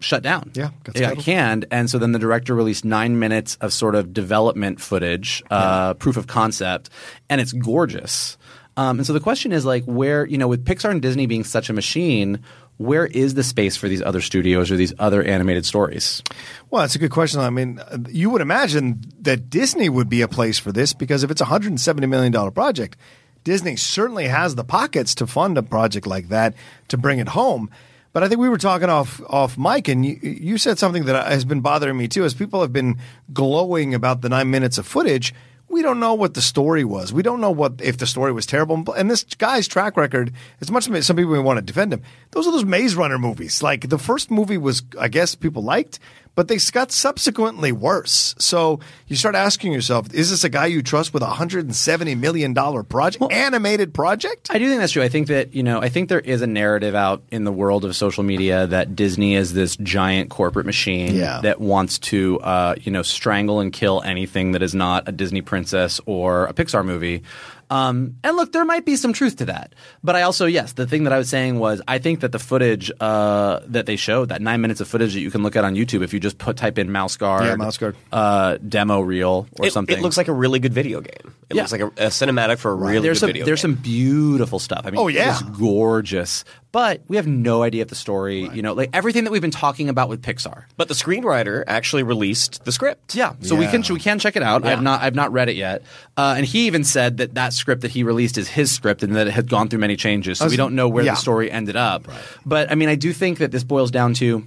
shut 0.00 0.22
down. 0.22 0.50
Yeah, 0.54 0.70
it 0.86 1.00
got 1.00 1.18
canned, 1.18 1.66
and 1.70 1.88
so 1.88 1.98
then 1.98 2.12
the 2.12 2.18
director 2.18 2.54
released 2.54 2.84
nine 2.84 3.18
minutes 3.18 3.56
of 3.56 3.72
sort 3.72 3.94
of 3.94 4.12
development 4.12 4.80
footage, 4.80 5.42
uh, 5.50 5.94
proof 5.94 6.16
of 6.16 6.26
concept, 6.26 6.90
and 7.28 7.40
it's 7.40 7.52
gorgeous. 7.52 8.36
Um, 8.76 8.98
and 8.98 9.06
so 9.06 9.12
the 9.12 9.20
question 9.20 9.52
is 9.52 9.64
like, 9.64 9.84
where 9.84 10.26
you 10.26 10.38
know, 10.38 10.48
with 10.48 10.64
Pixar 10.64 10.90
and 10.90 11.02
Disney 11.02 11.26
being 11.26 11.44
such 11.44 11.70
a 11.70 11.72
machine. 11.72 12.40
Where 12.78 13.04
is 13.04 13.34
the 13.34 13.42
space 13.42 13.76
for 13.76 13.88
these 13.88 14.00
other 14.00 14.22
studios 14.22 14.70
or 14.70 14.76
these 14.76 14.94
other 14.98 15.22
animated 15.22 15.66
stories? 15.66 16.22
Well, 16.70 16.80
that's 16.80 16.94
a 16.94 16.98
good 16.98 17.10
question. 17.10 17.38
I 17.40 17.50
mean, 17.50 17.78
you 18.08 18.30
would 18.30 18.40
imagine 18.40 19.02
that 19.20 19.50
Disney 19.50 19.90
would 19.90 20.08
be 20.08 20.22
a 20.22 20.28
place 20.28 20.58
for 20.58 20.72
this 20.72 20.94
because 20.94 21.22
if 21.22 21.30
it's 21.30 21.42
a 21.42 21.44
$170 21.44 22.08
million 22.08 22.32
project, 22.52 22.96
Disney 23.44 23.76
certainly 23.76 24.28
has 24.28 24.54
the 24.54 24.64
pockets 24.64 25.14
to 25.16 25.26
fund 25.26 25.56
a 25.58 25.62
project 25.62 26.06
like 26.06 26.28
that 26.28 26.54
to 26.88 26.96
bring 26.96 27.18
it 27.18 27.28
home. 27.28 27.70
But 28.12 28.24
I 28.24 28.28
think 28.28 28.40
we 28.40 28.48
were 28.48 28.58
talking 28.58 28.88
off 28.88 29.20
off 29.28 29.56
mic, 29.56 29.88
and 29.88 30.04
you, 30.04 30.18
you 30.22 30.58
said 30.58 30.78
something 30.78 31.04
that 31.04 31.30
has 31.30 31.44
been 31.44 31.60
bothering 31.60 31.96
me 31.96 32.08
too. 32.08 32.24
As 32.24 32.34
people 32.34 32.60
have 32.60 32.72
been 32.72 32.98
glowing 33.32 33.94
about 33.94 34.20
the 34.20 34.28
nine 34.28 34.50
minutes 34.50 34.78
of 34.78 34.86
footage, 34.86 35.32
we 35.68 35.82
don't 35.82 36.00
know 36.00 36.14
what 36.14 36.34
the 36.34 36.42
story 36.42 36.84
was. 36.84 37.12
We 37.12 37.22
don't 37.22 37.40
know 37.40 37.52
what 37.52 37.80
if 37.80 37.98
the 37.98 38.06
story 38.06 38.32
was 38.32 38.44
terrible. 38.44 38.92
And 38.92 39.08
this 39.08 39.22
guy's 39.22 39.68
track 39.68 39.96
record, 39.96 40.32
as 40.60 40.70
much 40.70 40.90
as 40.90 41.06
some 41.06 41.16
people 41.16 41.32
may 41.32 41.38
want 41.38 41.58
to 41.58 41.62
defend 41.62 41.92
him, 41.92 42.02
those 42.32 42.46
are 42.46 42.52
those 42.52 42.64
Maze 42.64 42.96
Runner 42.96 43.18
movies. 43.18 43.62
Like 43.62 43.88
the 43.88 43.98
first 43.98 44.32
movie 44.32 44.58
was, 44.58 44.82
I 44.98 45.06
guess, 45.06 45.36
people 45.36 45.62
liked, 45.62 46.00
but 46.34 46.48
they 46.48 46.58
got 46.72 46.92
subsequently 46.92 47.72
worse. 47.72 48.34
So 48.38 48.80
you 49.08 49.16
start 49.16 49.34
asking 49.34 49.72
yourself, 49.72 50.12
is 50.14 50.30
this 50.30 50.44
a 50.44 50.48
guy 50.48 50.66
you 50.66 50.82
trust 50.82 51.12
with 51.12 51.22
a 51.22 51.26
hundred 51.26 51.64
and 51.66 51.74
seventy 51.76 52.14
million 52.14 52.54
dollar 52.54 52.82
project, 52.82 53.24
animated 53.32 53.92
project? 53.92 54.48
I 54.50 54.58
do 54.58 54.68
think 54.68 54.80
that's 54.80 54.92
true. 54.92 55.02
I 55.02 55.08
think 55.08 55.26
that 55.28 55.54
you 55.54 55.62
know, 55.62 55.80
I 55.80 55.88
think 55.88 56.08
there 56.08 56.20
is 56.20 56.42
a 56.42 56.46
narrative 56.46 56.94
out 56.94 57.22
in 57.30 57.44
the 57.44 57.52
world 57.52 57.84
of 57.84 57.94
social 57.96 58.22
media 58.22 58.66
that 58.68 58.94
Disney 58.96 59.34
is 59.34 59.52
this 59.52 59.76
giant 59.76 60.30
corporate 60.30 60.66
machine 60.66 61.14
Yeah. 61.14 61.40
that 61.42 61.60
wants 61.60 61.98
to, 61.98 62.38
uh, 62.40 62.74
you 62.80 62.92
know, 62.92 63.02
strangle 63.02 63.60
and 63.60 63.72
kill 63.72 64.02
anything 64.04 64.52
that 64.52 64.62
is 64.62 64.74
not 64.74 65.08
a 65.08 65.12
Disney 65.12 65.42
princess 65.42 66.00
or 66.06 66.46
a 66.46 66.52
Pixar 66.54 66.84
movie. 66.84 67.22
Um, 67.70 68.16
and 68.24 68.36
look, 68.36 68.50
there 68.52 68.64
might 68.64 68.84
be 68.84 68.96
some 68.96 69.12
truth 69.12 69.36
to 69.36 69.44
that, 69.46 69.74
but 70.02 70.16
I 70.16 70.22
also, 70.22 70.46
yes, 70.46 70.72
the 70.72 70.86
thing 70.88 71.04
that 71.04 71.12
I 71.12 71.18
was 71.18 71.28
saying 71.28 71.58
was, 71.60 71.80
I 71.86 71.98
think 71.98 72.20
that 72.20 72.32
the 72.32 72.40
footage 72.40 72.90
uh, 73.00 73.60
that 73.68 73.86
they 73.86 73.94
showed, 73.94 74.30
that 74.30 74.42
nine 74.42 74.60
minutes 74.60 74.80
of 74.80 74.88
footage 74.88 75.14
that 75.14 75.20
you 75.20 75.30
can 75.30 75.44
look 75.44 75.54
at 75.54 75.64
on 75.64 75.76
YouTube, 75.76 76.02
if 76.02 76.12
you 76.12 76.18
just 76.18 76.38
put 76.38 76.56
type 76.56 76.78
in 76.78 76.90
Mouse 76.90 77.16
Guard, 77.16 77.44
Yeah, 77.44 77.54
Mouse 77.54 77.78
Guard. 77.78 77.94
uh, 78.12 78.58
demo 78.68 79.00
reel 79.00 79.46
or 79.58 79.66
It, 79.66 79.72
something, 79.72 79.96
it 79.96 80.02
looks 80.02 80.16
like 80.16 80.26
a 80.28 80.32
really 80.32 80.58
good 80.58 80.74
video 80.74 81.00
game. 81.00 81.32
It 81.48 81.54
Yeah. 81.56 81.62
looks 81.62 81.72
like 81.72 81.80
a, 81.80 81.86
a 81.86 82.08
cinematic 82.10 82.58
for 82.58 82.72
a 82.72 82.74
really 82.74 82.98
there's 82.98 83.18
good 83.18 83.20
some 83.20 83.28
video 83.28 83.44
there's 83.46 83.62
game. 83.62 83.74
some 83.76 83.82
beautiful 83.82 84.58
stuff. 84.58 84.82
I 84.84 84.90
mean, 84.90 85.00
Oh, 85.00 85.06
yeah. 85.08 85.30
it's 85.30 85.42
gorgeous, 85.42 86.44
but 86.72 87.00
we 87.08 87.16
have 87.16 87.26
no 87.26 87.62
idea 87.62 87.82
of 87.82 87.88
the 87.88 87.94
story. 87.94 88.48
You 88.52 88.62
know, 88.62 88.72
like 88.74 88.90
everything 88.92 89.24
that 89.24 89.30
we've 89.30 89.42
been 89.42 89.50
talking 89.50 89.88
about 89.88 90.08
with 90.08 90.22
Pixar. 90.22 90.64
But 90.76 90.88
the 90.88 90.94
screenwriter 90.94 91.64
actually 91.66 92.02
released 92.02 92.64
the 92.64 92.72
script. 92.72 93.14
Yeah, 93.14 93.34
so 93.40 93.56
we 93.56 93.66
can 93.66 93.82
we 93.90 93.98
can 94.00 94.18
check 94.18 94.36
it 94.36 94.42
out. 94.42 94.64
I've 94.64 94.82
not 94.82 95.02
I've 95.02 95.14
not 95.14 95.32
read 95.32 95.48
it 95.48 95.56
yet, 95.56 95.82
uh, 96.16 96.34
and 96.36 96.46
he 96.46 96.66
even 96.66 96.84
said 96.84 97.18
that 97.18 97.34
that 97.34 97.52
script 97.52 97.82
that 97.82 97.90
he 97.90 98.02
released 98.02 98.38
is 98.38 98.48
his 98.48 98.70
script 98.70 99.02
and 99.02 99.16
that 99.16 99.26
it 99.26 99.32
had 99.32 99.48
gone 99.48 99.68
through 99.68 99.80
many 99.80 99.96
changes. 99.96 100.38
So 100.38 100.48
we 100.48 100.56
don't 100.56 100.74
know 100.74 100.88
where 100.88 101.04
yeah. 101.04 101.12
the 101.12 101.16
story 101.16 101.50
ended 101.50 101.76
up. 101.76 102.06
But 102.46 102.70
I 102.70 102.74
mean, 102.74 102.88
I 102.88 102.94
do 102.94 103.12
think 103.12 103.38
that 103.38 103.50
this 103.50 103.64
boils 103.64 103.90
down 103.90 104.14
to 104.14 104.44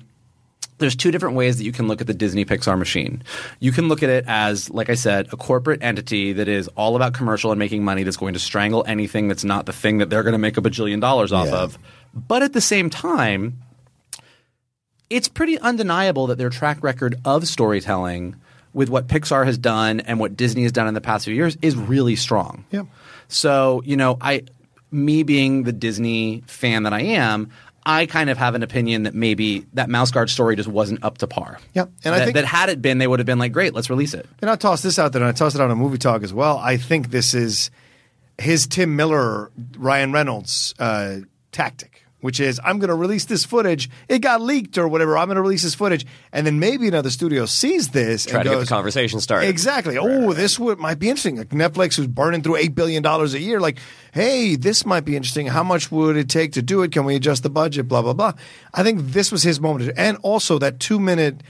there's 0.80 0.96
two 0.96 1.12
different 1.12 1.36
ways 1.36 1.58
that 1.58 1.64
you 1.64 1.72
can 1.72 1.88
look 1.88 2.02
at 2.02 2.08
the 2.08 2.14
Disney 2.14 2.46
Pixar 2.46 2.78
machine. 2.78 3.24
You 3.60 3.72
can 3.72 3.88
look 3.88 4.04
at 4.04 4.10
it 4.10 4.26
as, 4.28 4.70
like 4.70 4.90
I 4.90 4.96
said, 4.96 5.28
a 5.32 5.38
corporate 5.38 5.82
entity 5.84 6.34
that 6.34 6.48
is 6.48 6.68
all 6.70 6.96
about 6.96 7.14
commercial 7.14 7.52
and 7.52 7.60
making 7.60 7.84
money 7.84 8.04
that's 8.04 8.18
going 8.18 8.34
to 8.34 8.40
strangle 8.40 8.84
anything 8.88 9.28
that's 9.28 9.44
not 9.44 9.66
the 9.66 9.74
thing 9.74 10.00
that 10.00 10.10
they're 10.10 10.24
going 10.24 10.34
to 10.34 10.40
make 10.40 10.58
a 10.58 10.62
bajillion 10.62 11.00
dollars 11.00 11.32
off 11.32 11.48
Yeah. 11.48 11.58
of. 11.58 11.78
But 12.14 12.44
at 12.44 12.54
the 12.54 12.62
same 12.62 12.90
time, 12.90 13.60
it's 15.10 15.28
pretty 15.28 15.60
undeniable 15.60 16.28
that 16.28 16.38
their 16.38 16.50
track 16.50 16.84
record 16.84 17.16
of 17.26 17.48
storytelling 17.48 18.36
with 18.74 18.90
what 18.90 19.08
Pixar 19.08 19.46
has 19.46 19.58
done 19.58 20.00
and 20.02 20.20
what 20.20 20.36
Disney 20.36 20.64
has 20.64 20.72
done 20.72 20.88
in 20.88 20.94
the 20.94 21.02
past 21.02 21.26
few 21.26 21.34
years 21.36 21.58
is 21.62 21.76
really 21.76 22.16
strong. 22.16 22.66
Yeah. 22.72 22.84
So, 23.28 23.82
you 23.86 23.98
know, 23.98 24.18
I 24.20 24.44
me 24.92 25.24
being 25.24 25.64
the 25.64 25.72
Disney 25.72 26.44
fan 26.48 26.84
that 26.84 26.94
I 26.94 27.02
am, 27.02 27.50
I 27.86 28.06
kind 28.06 28.30
of 28.30 28.38
have 28.38 28.56
an 28.56 28.64
opinion 28.64 29.04
that 29.04 29.14
maybe 29.14 29.66
that 29.74 29.90
Mouse 29.90 30.12
Guard 30.12 30.30
story 30.30 30.56
just 30.56 30.70
wasn't 30.70 31.04
up 31.04 31.18
to 31.20 31.28
par. 31.28 31.60
Yeah, 31.74 31.86
and 32.04 32.16
I 32.16 32.20
that, 32.20 32.26
think- 32.26 32.36
that 32.36 32.46
had 32.46 32.70
it 32.70 32.82
been, 32.82 32.98
they 33.00 33.08
would 33.08 33.20
have 33.20 33.26
been 33.26 33.40
like, 33.40 33.52
great, 33.52 33.74
let's 33.74 33.90
release 33.90 34.14
it. 34.14 34.28
And 34.42 34.50
I'll 34.50 34.58
toss 34.58 34.82
this 34.82 34.98
out 34.98 35.12
there, 35.12 35.22
and 35.22 35.28
I 35.28 35.34
toss 35.34 35.54
it 35.56 35.62
out 35.62 35.66
on 35.66 35.72
a 35.72 35.76
Movie 35.76 35.98
Talk 35.98 36.24
as 36.24 36.34
well. 36.34 36.58
I 36.60 36.78
think 36.78 37.10
this 37.10 37.34
is 37.34 37.72
his 38.38 38.68
Tim 38.68 38.96
Miller, 38.96 39.52
Ryan 39.78 40.12
Reynolds 40.14 40.74
uh, 40.80 41.18
tactic, 41.52 42.03
which 42.24 42.40
is 42.40 42.60
I'm 42.64 42.80
going 42.80 42.88
to 42.88 42.96
release 42.96 43.26
this 43.26 43.44
footage. 43.44 43.90
It 44.08 44.20
got 44.20 44.40
leaked 44.40 44.78
or 44.78 44.88
whatever. 44.88 45.18
I'm 45.18 45.28
going 45.28 45.36
to 45.36 45.42
release 45.42 45.64
this 45.64 45.76
footage, 45.76 46.06
and 46.32 46.48
then 46.48 46.58
maybe 46.58 46.88
another 46.88 47.10
studio 47.10 47.46
sees 47.46 47.90
this 47.90 48.26
Try 48.26 48.40
and 48.40 48.50
to 48.50 48.56
get 48.56 48.60
the 48.62 48.66
conversation 48.66 49.20
started. 49.20 49.50
Exactly. 49.50 49.98
oh, 49.98 50.32
this 50.32 50.58
would 50.58 50.80
might 50.80 51.00
be 51.00 51.10
interesting. 51.10 51.36
Like 51.36 51.50
Netflix 51.50 51.98
who's 51.98 52.08
burning 52.08 52.42
through 52.42 52.56
eight 52.56 52.76
billion 52.76 53.04
dollars 53.04 53.34
a 53.34 53.40
year. 53.42 53.60
Like, 53.60 53.78
hey, 54.14 54.56
this 54.56 54.86
might 54.86 55.04
be 55.04 55.18
interesting. 55.18 55.48
How 55.48 55.64
much 55.64 55.92
would 55.92 56.16
it 56.16 56.30
take 56.30 56.54
to 56.54 56.62
do 56.62 56.82
it? 56.84 56.94
Can 56.94 57.04
we 57.04 57.16
adjust 57.16 57.44
the 57.44 57.50
budget? 57.50 57.90
Blah 57.90 58.04
blah 58.04 58.14
blah. 58.14 58.34
I 58.74 58.84
think 58.84 59.02
this 59.12 59.30
was 59.30 59.44
his 59.44 59.60
moment, 59.60 59.92
and 59.98 60.18
also 60.22 60.58
that 60.60 60.80
two 60.80 61.02
minute 61.02 61.44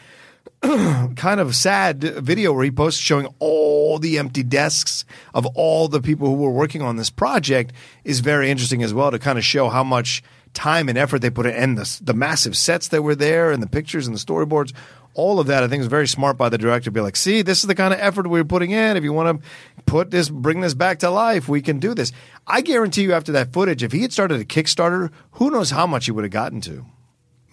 kind 1.16 1.40
of 1.40 1.56
sad 1.56 2.02
video 2.02 2.54
where 2.54 2.64
he 2.64 2.72
posts 2.72 3.00
showing 3.00 3.28
all 3.40 4.00
the 4.00 4.18
empty 4.18 4.44
desks 4.44 5.04
of 5.34 5.46
all 5.56 5.88
the 5.88 6.02
people 6.02 6.28
who 6.28 6.36
were 6.36 6.52
working 6.52 6.82
on 6.82 6.96
this 6.96 7.10
project 7.10 7.74
is 8.06 8.22
very 8.22 8.50
interesting 8.50 8.82
as 8.82 8.94
well 8.94 9.12
to 9.12 9.20
kind 9.20 9.38
of 9.38 9.44
show 9.44 9.68
how 9.68 9.84
much 9.84 10.24
time 10.54 10.90
and 10.90 10.98
effort 10.98 11.20
they 11.20 11.30
put 11.30 11.46
in 11.46 11.54
and 11.54 11.78
the, 11.78 12.00
the 12.04 12.14
massive 12.14 12.56
sets 12.56 12.88
that 12.90 13.02
were 13.02 13.16
there 13.16 13.52
and 13.52 13.62
the 13.64 13.68
pictures 13.68 14.08
and 14.08 14.16
the 14.16 14.20
storyboards 14.20 14.74
all 15.16 15.40
of 15.40 15.48
that 15.48 15.64
i 15.64 15.68
think 15.68 15.82
is 15.82 15.88
very 15.88 16.08
smart 16.08 16.38
by 16.38 16.50
the 16.50 16.58
director 16.58 16.86
to 16.86 16.92
be 16.92 17.02
like 17.02 17.16
see 17.16 17.42
this 17.42 17.60
is 17.60 17.68
the 17.68 17.76
kind 17.76 17.94
of 17.94 18.00
effort 18.00 18.28
we're 18.28 18.44
putting 18.44 18.72
in 18.72 18.96
if 18.98 19.04
you 19.04 19.14
want 19.14 19.42
to 19.42 19.84
put 19.86 20.12
this 20.12 20.30
bring 20.30 20.62
this 20.62 20.74
back 20.74 21.00
to 21.00 21.10
life 21.10 21.50
we 21.50 21.62
can 21.62 21.80
do 21.80 21.94
this 21.94 22.12
i 22.48 22.62
guarantee 22.62 23.04
you 23.04 23.14
after 23.14 23.32
that 23.32 23.52
footage 23.52 23.84
if 23.84 23.92
he 23.92 24.02
had 24.02 24.14
started 24.14 24.40
a 24.40 24.46
kickstarter 24.46 25.12
who 25.34 25.50
knows 25.50 25.72
how 25.72 25.88
much 25.88 26.06
he 26.06 26.12
would 26.12 26.24
have 26.24 26.32
gotten 26.32 26.62
to 26.62 26.86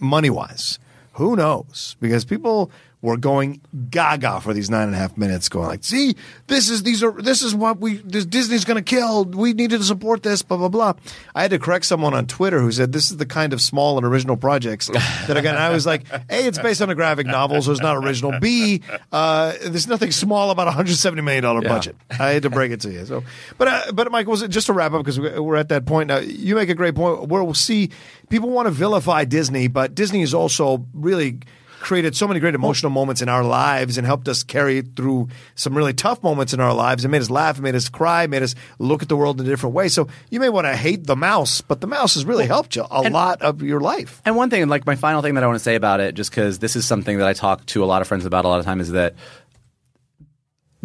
money 0.01 0.29
wise. 0.29 0.79
Who 1.13 1.35
knows? 1.35 1.95
Because 1.99 2.25
people 2.25 2.71
were 3.01 3.17
going 3.17 3.61
gaga 3.89 4.39
for 4.41 4.53
these 4.53 4.69
nine 4.69 4.87
and 4.87 4.95
a 4.95 4.97
half 4.97 5.17
minutes, 5.17 5.49
going 5.49 5.67
like, 5.67 5.83
"See, 5.83 6.15
this 6.47 6.69
is 6.69 6.83
these 6.83 7.03
are 7.03 7.11
this 7.11 7.41
is 7.41 7.55
what 7.55 7.79
we 7.79 7.97
this 7.97 8.25
Disney's 8.25 8.65
going 8.65 8.77
to 8.77 8.83
kill. 8.83 9.25
We 9.25 9.53
needed 9.53 9.79
to 9.79 9.83
support 9.83 10.23
this." 10.23 10.41
Blah 10.41 10.57
blah 10.57 10.69
blah. 10.69 10.93
I 11.33 11.41
had 11.41 11.51
to 11.51 11.59
correct 11.59 11.85
someone 11.85 12.13
on 12.13 12.27
Twitter 12.27 12.59
who 12.61 12.71
said 12.71 12.91
this 12.91 13.11
is 13.11 13.17
the 13.17 13.25
kind 13.25 13.53
of 13.53 13.61
small 13.61 13.97
and 13.97 14.05
original 14.05 14.37
projects 14.37 14.87
that 14.87 15.37
again 15.37 15.55
I 15.55 15.69
was 15.69 15.85
like, 15.85 16.03
"A, 16.11 16.45
it's 16.45 16.59
based 16.59 16.81
on 16.81 16.89
a 16.89 16.95
graphic 16.95 17.27
novel, 17.27 17.61
so 17.61 17.71
it's 17.71 17.81
not 17.81 17.97
original. 17.97 18.39
B, 18.39 18.81
uh, 19.11 19.53
there's 19.63 19.87
nothing 19.87 20.11
small 20.11 20.51
about 20.51 20.67
a 20.67 20.71
hundred 20.71 20.95
seventy 20.95 21.21
million 21.21 21.43
dollar 21.43 21.61
budget." 21.61 21.95
I 22.19 22.29
had 22.31 22.43
to 22.43 22.49
break 22.49 22.71
it 22.71 22.81
to 22.81 22.91
you. 22.91 23.05
So, 23.05 23.23
but 23.57 23.67
uh, 23.67 23.91
but 23.93 24.11
Mike, 24.11 24.27
was 24.27 24.41
it 24.41 24.49
just 24.49 24.67
to 24.67 24.73
wrap 24.73 24.93
up 24.93 25.03
because 25.03 25.19
we're 25.19 25.55
at 25.55 25.69
that 25.69 25.85
point 25.85 26.07
now? 26.07 26.19
You 26.19 26.55
make 26.55 26.69
a 26.69 26.75
great 26.75 26.95
point 26.95 27.27
where 27.27 27.43
we'll 27.43 27.53
see 27.53 27.89
people 28.29 28.49
want 28.49 28.67
to 28.67 28.71
vilify 28.71 29.25
Disney, 29.25 29.67
but 29.67 29.95
Disney 29.95 30.21
is 30.21 30.33
also 30.33 30.85
really 30.93 31.39
created 31.81 32.15
so 32.15 32.27
many 32.27 32.39
great 32.39 32.55
emotional 32.55 32.91
moments 32.91 33.21
in 33.21 33.27
our 33.27 33.43
lives 33.43 33.97
and 33.97 34.07
helped 34.07 34.27
us 34.27 34.43
carry 34.43 34.81
through 34.81 35.27
some 35.55 35.75
really 35.75 35.93
tough 35.93 36.23
moments 36.23 36.53
in 36.53 36.59
our 36.59 36.73
lives. 36.73 37.03
It 37.03 37.09
made 37.09 37.21
us 37.21 37.29
laugh, 37.29 37.59
made 37.59 37.75
us 37.75 37.89
cry, 37.89 38.27
made 38.27 38.43
us 38.43 38.55
look 38.79 39.01
at 39.01 39.09
the 39.09 39.17
world 39.17 39.41
in 39.41 39.45
a 39.47 39.49
different 39.49 39.75
way. 39.75 39.89
So 39.89 40.07
you 40.29 40.39
may 40.39 40.49
want 40.49 40.67
to 40.67 40.75
hate 40.75 41.05
the 41.05 41.15
mouse, 41.15 41.61
but 41.61 41.81
the 41.81 41.87
mouse 41.87 42.13
has 42.13 42.23
really 42.23 42.45
helped 42.45 42.75
you 42.75 42.85
a 42.89 43.09
lot 43.09 43.41
of 43.41 43.61
your 43.61 43.81
life. 43.81 44.21
And 44.23 44.35
one 44.35 44.49
thing, 44.49 44.67
like 44.69 44.85
my 44.85 44.95
final 44.95 45.21
thing 45.21 45.33
that 45.35 45.43
I 45.43 45.47
want 45.47 45.57
to 45.57 45.63
say 45.63 45.75
about 45.75 45.99
it, 45.99 46.15
just 46.15 46.29
because 46.29 46.59
this 46.59 46.75
is 46.75 46.85
something 46.85 47.17
that 47.17 47.27
I 47.27 47.33
talk 47.33 47.65
to 47.67 47.83
a 47.83 47.85
lot 47.85 48.01
of 48.01 48.07
friends 48.07 48.25
about 48.25 48.45
a 48.45 48.47
lot 48.47 48.59
of 48.59 48.65
time, 48.65 48.79
is 48.79 48.91
that 48.91 49.15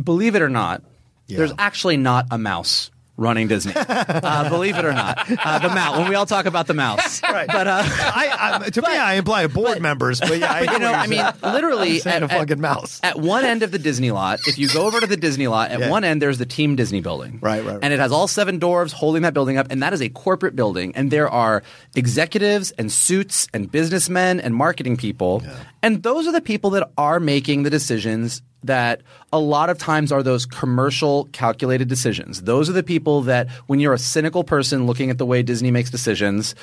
believe 0.03 0.35
it 0.35 0.43
or 0.43 0.49
not, 0.49 0.83
there's 1.29 1.53
actually 1.59 1.97
not 1.97 2.27
a 2.31 2.39
mouse 2.39 2.91
running 3.17 3.49
Disney. 3.49 3.73
uh, 3.77 4.49
believe 4.49 4.77
it 4.77 4.85
or 4.85 4.93
not, 4.93 5.19
uh, 5.45 5.59
the 5.59 5.69
mouse. 5.69 5.99
When 5.99 6.09
we 6.09 6.15
all 6.15 6.27
talk 6.27 6.47
about 6.47 6.67
the 6.67 6.75
mouse, 6.75 7.23
Right. 7.37 7.47
But 7.47 7.67
uh, 7.67 7.83
I, 7.85 8.61
I, 8.67 8.71
to 8.71 8.83
me, 8.83 8.89
I 8.89 9.15
imply 9.15 9.47
board 9.47 9.81
members, 9.81 10.21
but 10.21 10.39
yeah, 10.39 10.53
I 10.53 10.65
but 10.67 10.73
you 10.75 10.79
know, 10.79 10.93
I 10.93 11.07
mean, 11.07 11.25
literally, 11.43 12.01
at, 12.05 12.23
a 12.23 12.29
fucking 12.29 12.61
mouse. 12.61 13.01
At 13.03 13.19
one 13.19 13.45
end 13.45 13.63
of 13.63 13.71
the 13.71 13.79
Disney 13.79 14.11
lot, 14.11 14.41
if 14.47 14.59
you 14.59 14.69
go 14.69 14.87
over 14.87 15.01
to 15.01 15.07
the 15.07 15.17
Disney 15.17 15.47
lot, 15.49 15.71
at 15.71 15.81
Yeah. 15.81 15.91
one 15.91 16.05
end 16.05 16.21
there's 16.23 16.39
the 16.39 16.47
Team 16.47 16.77
Disney 16.77 17.01
building, 17.01 17.39
Right, 17.41 17.65
right, 17.65 17.75
right. 17.75 17.79
and 17.83 17.93
it 17.93 17.99
has 18.01 18.13
all 18.13 18.29
seven 18.29 18.61
dwarves 18.61 18.93
holding 18.93 19.23
that 19.23 19.35
building 19.35 19.57
up, 19.59 19.67
and 19.71 19.83
that 19.83 19.93
is 19.93 20.01
a 20.03 20.09
corporate 20.09 20.57
building, 20.57 20.93
and 20.95 21.11
there 21.11 21.29
are 21.29 21.63
executives 21.95 22.71
and 22.73 22.91
suits 22.93 23.49
and 23.55 23.71
businessmen 23.71 24.41
and 24.41 24.55
marketing 24.55 24.97
people, 24.97 25.43
and 25.83 26.03
those 26.03 26.27
are 26.27 26.33
the 26.33 26.41
people 26.41 26.71
that 26.71 26.91
are 26.99 27.19
making 27.21 27.63
the 27.63 27.71
decisions 27.71 28.43
that 28.67 29.03
a 29.33 29.39
lot 29.39 29.71
of 29.71 29.79
times 29.79 30.13
are 30.13 30.23
those 30.23 30.47
commercial 30.47 31.25
calculated 31.33 31.89
decisions. 31.89 32.43
Those 32.43 32.71
are 32.71 32.73
the 32.73 32.83
people 32.83 33.23
that 33.23 33.49
when 33.67 33.81
you're 33.81 33.95
a 33.95 33.99
cynical 33.99 34.45
person 34.45 34.87
looking 34.87 35.11
at 35.11 35.19
the 35.19 35.27
way 35.27 35.43
Disney 35.43 35.71
makes 35.71 35.91
decisions, 35.91 36.55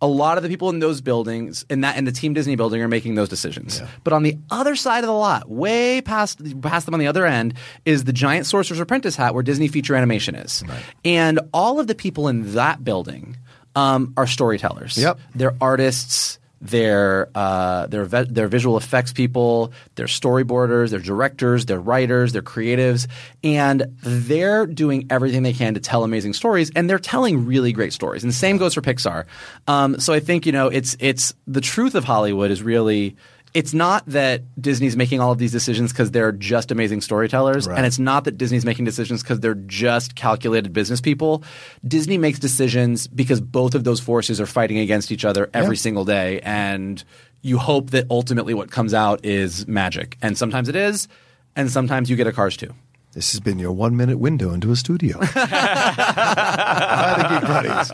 a 0.00 0.06
lot 0.06 0.36
of 0.36 0.42
the 0.42 0.48
people 0.48 0.68
in 0.68 0.80
those 0.80 1.00
buildings 1.00 1.64
in 1.70 1.82
that 1.82 1.96
in 1.96 2.04
the 2.04 2.12
Team 2.12 2.34
Disney 2.34 2.56
building 2.56 2.82
are 2.82 2.88
making 2.88 3.14
those 3.14 3.28
decisions. 3.28 3.80
But 4.02 4.12
on 4.12 4.24
the 4.24 4.36
other 4.50 4.74
side 4.74 5.04
of 5.04 5.06
the 5.06 5.12
lot, 5.12 5.48
way 5.48 6.00
past 6.02 6.60
past 6.60 6.86
them 6.86 6.94
on 6.94 7.00
the 7.00 7.06
other 7.06 7.24
end, 7.24 7.54
is 7.84 8.04
the 8.04 8.12
giant 8.12 8.46
Sorcerer's 8.46 8.80
Apprentice 8.80 9.14
hat 9.14 9.32
where 9.32 9.44
Disney 9.44 9.68
feature 9.68 9.94
animation 9.94 10.34
is. 10.34 10.64
And 11.04 11.38
all 11.54 11.78
of 11.78 11.86
the 11.86 11.94
people 11.94 12.26
in 12.26 12.54
that 12.54 12.82
building 12.84 13.36
um, 13.76 14.12
are 14.16 14.26
storytellers. 14.26 14.98
Yep. 14.98 15.20
They're 15.36 15.54
artists. 15.60 16.38
They're 16.62 17.28
uh, 17.34 17.88
they're 17.88 18.04
ve- 18.04 18.46
visual 18.46 18.76
effects 18.76 19.12
people. 19.12 19.72
They're 19.96 20.06
storyboarders. 20.06 20.90
They're 20.90 21.00
directors. 21.00 21.66
They're 21.66 21.80
writers. 21.80 22.32
They're 22.32 22.40
creatives, 22.40 23.08
and 23.42 23.84
they're 24.04 24.66
doing 24.66 25.08
everything 25.10 25.42
they 25.42 25.52
can 25.52 25.74
to 25.74 25.80
tell 25.80 26.04
amazing 26.04 26.34
stories. 26.34 26.70
And 26.76 26.88
they're 26.88 27.00
telling 27.00 27.46
really 27.46 27.72
great 27.72 27.92
stories. 27.92 28.22
And 28.22 28.30
the 28.30 28.36
same 28.36 28.58
goes 28.58 28.74
for 28.74 28.80
Pixar. 28.80 29.24
Um, 29.66 29.98
so 29.98 30.12
I 30.12 30.20
think 30.20 30.46
you 30.46 30.52
know 30.52 30.68
it's 30.68 30.96
it's 31.00 31.34
the 31.48 31.60
truth 31.60 31.96
of 31.96 32.04
Hollywood 32.04 32.52
is 32.52 32.62
really. 32.62 33.16
It's 33.54 33.74
not 33.74 34.04
that 34.06 34.42
Disney's 34.60 34.96
making 34.96 35.20
all 35.20 35.30
of 35.30 35.38
these 35.38 35.52
decisions 35.52 35.92
because 35.92 36.10
they're 36.10 36.32
just 36.32 36.70
amazing 36.70 37.02
storytellers, 37.02 37.66
Right. 37.68 37.76
and 37.76 37.86
it's 37.86 37.98
not 37.98 38.24
that 38.24 38.38
Disney's 38.38 38.64
making 38.64 38.86
decisions 38.86 39.22
because 39.22 39.40
they're 39.40 39.54
just 39.54 40.14
calculated 40.14 40.72
business 40.72 41.00
people. 41.02 41.42
Disney 41.86 42.16
makes 42.16 42.38
decisions 42.38 43.06
because 43.08 43.40
both 43.42 43.74
of 43.74 43.84
those 43.84 44.00
forces 44.00 44.40
are 44.40 44.46
fighting 44.46 44.78
against 44.78 45.12
each 45.12 45.24
other 45.26 45.50
every 45.52 45.76
single 45.76 46.04
day, 46.06 46.40
and 46.40 47.04
you 47.42 47.58
hope 47.58 47.90
that 47.90 48.06
ultimately 48.10 48.54
what 48.54 48.70
comes 48.70 48.94
out 48.94 49.24
is 49.24 49.66
magic. 49.68 50.16
And 50.22 50.38
sometimes 50.38 50.68
it 50.70 50.76
is, 50.76 51.06
and 51.54 51.70
sometimes 51.70 52.08
you 52.08 52.16
get 52.16 52.26
a 52.26 52.32
Cars 52.32 52.56
2. 52.56 52.72
This 53.14 53.32
has 53.32 53.40
been 53.40 53.58
your 53.58 53.72
one 53.72 53.94
minute 53.94 54.18
window 54.18 54.54
into 54.54 54.70
a 54.70 54.76
studio. 54.76 55.18
Hi, 55.22 57.14
the 57.18 57.28
Geek 57.28 57.46
Buddies. 57.46 57.90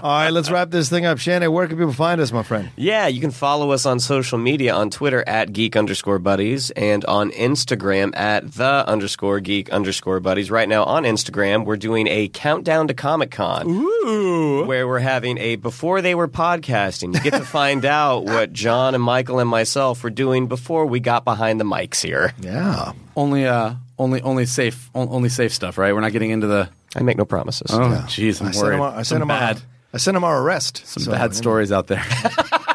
right, 0.02 0.30
let's 0.30 0.48
wrap 0.48 0.70
this 0.70 0.88
thing 0.88 1.04
up. 1.04 1.18
Shannon, 1.18 1.50
where 1.50 1.66
can 1.66 1.76
people 1.76 1.92
find 1.92 2.20
us, 2.20 2.30
my 2.30 2.44
friend? 2.44 2.70
Yeah, 2.76 3.08
you 3.08 3.20
can 3.20 3.32
follow 3.32 3.72
us 3.72 3.84
on 3.84 3.98
social 3.98 4.38
media 4.38 4.72
on 4.72 4.90
Twitter 4.90 5.24
at 5.26 5.52
geek 5.52 5.74
underscore 5.74 6.20
buddies 6.20 6.70
and 6.70 7.04
on 7.06 7.32
Instagram 7.32 8.16
at 8.16 8.52
the 8.52 8.84
underscore 8.86 9.40
geek 9.40 9.70
underscore 9.70 10.20
buddies. 10.20 10.52
Right 10.52 10.68
now 10.68 10.84
on 10.84 11.02
Instagram, 11.02 11.64
we're 11.64 11.76
doing 11.76 12.06
a 12.06 12.28
countdown 12.28 12.86
to 12.86 12.94
Comic 12.94 13.32
Con. 13.32 13.68
Ooh. 13.68 14.66
Where 14.66 14.86
we're 14.86 15.00
having 15.00 15.36
a 15.38 15.56
before 15.56 16.00
they 16.00 16.14
were 16.14 16.28
podcasting. 16.28 17.12
You 17.12 17.20
get 17.28 17.32
to 17.32 17.44
find 17.44 17.84
out 17.84 18.20
what 18.24 18.52
John 18.52 18.94
and 18.94 19.02
Michael 19.02 19.40
and 19.40 19.50
myself 19.50 20.04
were 20.04 20.10
doing 20.10 20.46
before 20.46 20.86
we 20.86 21.00
got 21.00 21.24
behind 21.24 21.58
the 21.58 21.64
mics 21.64 22.02
here. 22.02 22.32
Yeah. 22.40 22.92
Only, 23.16 23.46
uh, 23.46 23.74
only, 23.98 24.20
only 24.22 24.46
safe, 24.46 24.90
only 24.94 25.28
safe 25.28 25.52
stuff, 25.52 25.78
right? 25.78 25.94
We're 25.94 26.00
not 26.00 26.12
getting 26.12 26.30
into 26.30 26.46
the. 26.46 26.68
I 26.96 27.02
make 27.02 27.16
no 27.18 27.24
promises. 27.24 27.70
Oh, 27.72 27.78
jeez, 28.08 28.40
I'm 28.40 28.48
I 28.48 28.50
sent 28.52 28.64
worried. 28.64 28.74
him. 28.76 28.80
Our, 28.82 28.90
I 28.90 28.94
Some 28.96 29.04
sent 29.04 29.22
him. 29.22 29.28
bad, 29.28 29.56
Our, 29.56 29.62
I 29.94 29.96
sent 29.98 30.16
him 30.16 30.24
our 30.24 30.42
arrest. 30.42 30.82
some 30.86 31.02
So, 31.02 31.10
bad 31.12 31.22
you 31.22 31.28
know, 31.28 31.32
stories 31.34 31.72
out 31.72 31.86
there. 31.88 32.02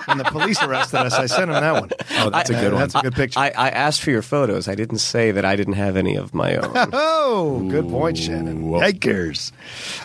When 0.06 0.18
the 0.18 0.24
police 0.24 0.62
arrested 0.64 0.98
us, 1.02 1.14
I 1.14 1.28
sent 1.28 1.44
him 1.44 1.52
that 1.52 1.72
one. 1.74 1.90
oh, 2.18 2.30
that's 2.32 2.50
a 2.50 2.54
good 2.54 2.74
one. 2.74 2.82
That's 2.82 2.96
a 2.96 3.02
good 3.02 3.14
picture. 3.14 3.40
I, 3.40 3.50
I 3.56 3.70
asked 3.70 4.02
for 4.02 4.10
your 4.10 4.24
photos. 4.24 4.68
I 4.68 4.74
didn't 4.76 4.98
say 4.98 5.30
that 5.32 5.46
I 5.46 5.56
didn't 5.56 5.76
have 5.76 5.96
any 5.98 6.16
of 6.16 6.34
my 6.34 6.56
own. 6.56 6.72
oh, 6.94 7.68
good 7.70 7.88
point, 7.90 8.18
Shannon. 8.18 8.64
Yikers. 8.64 9.52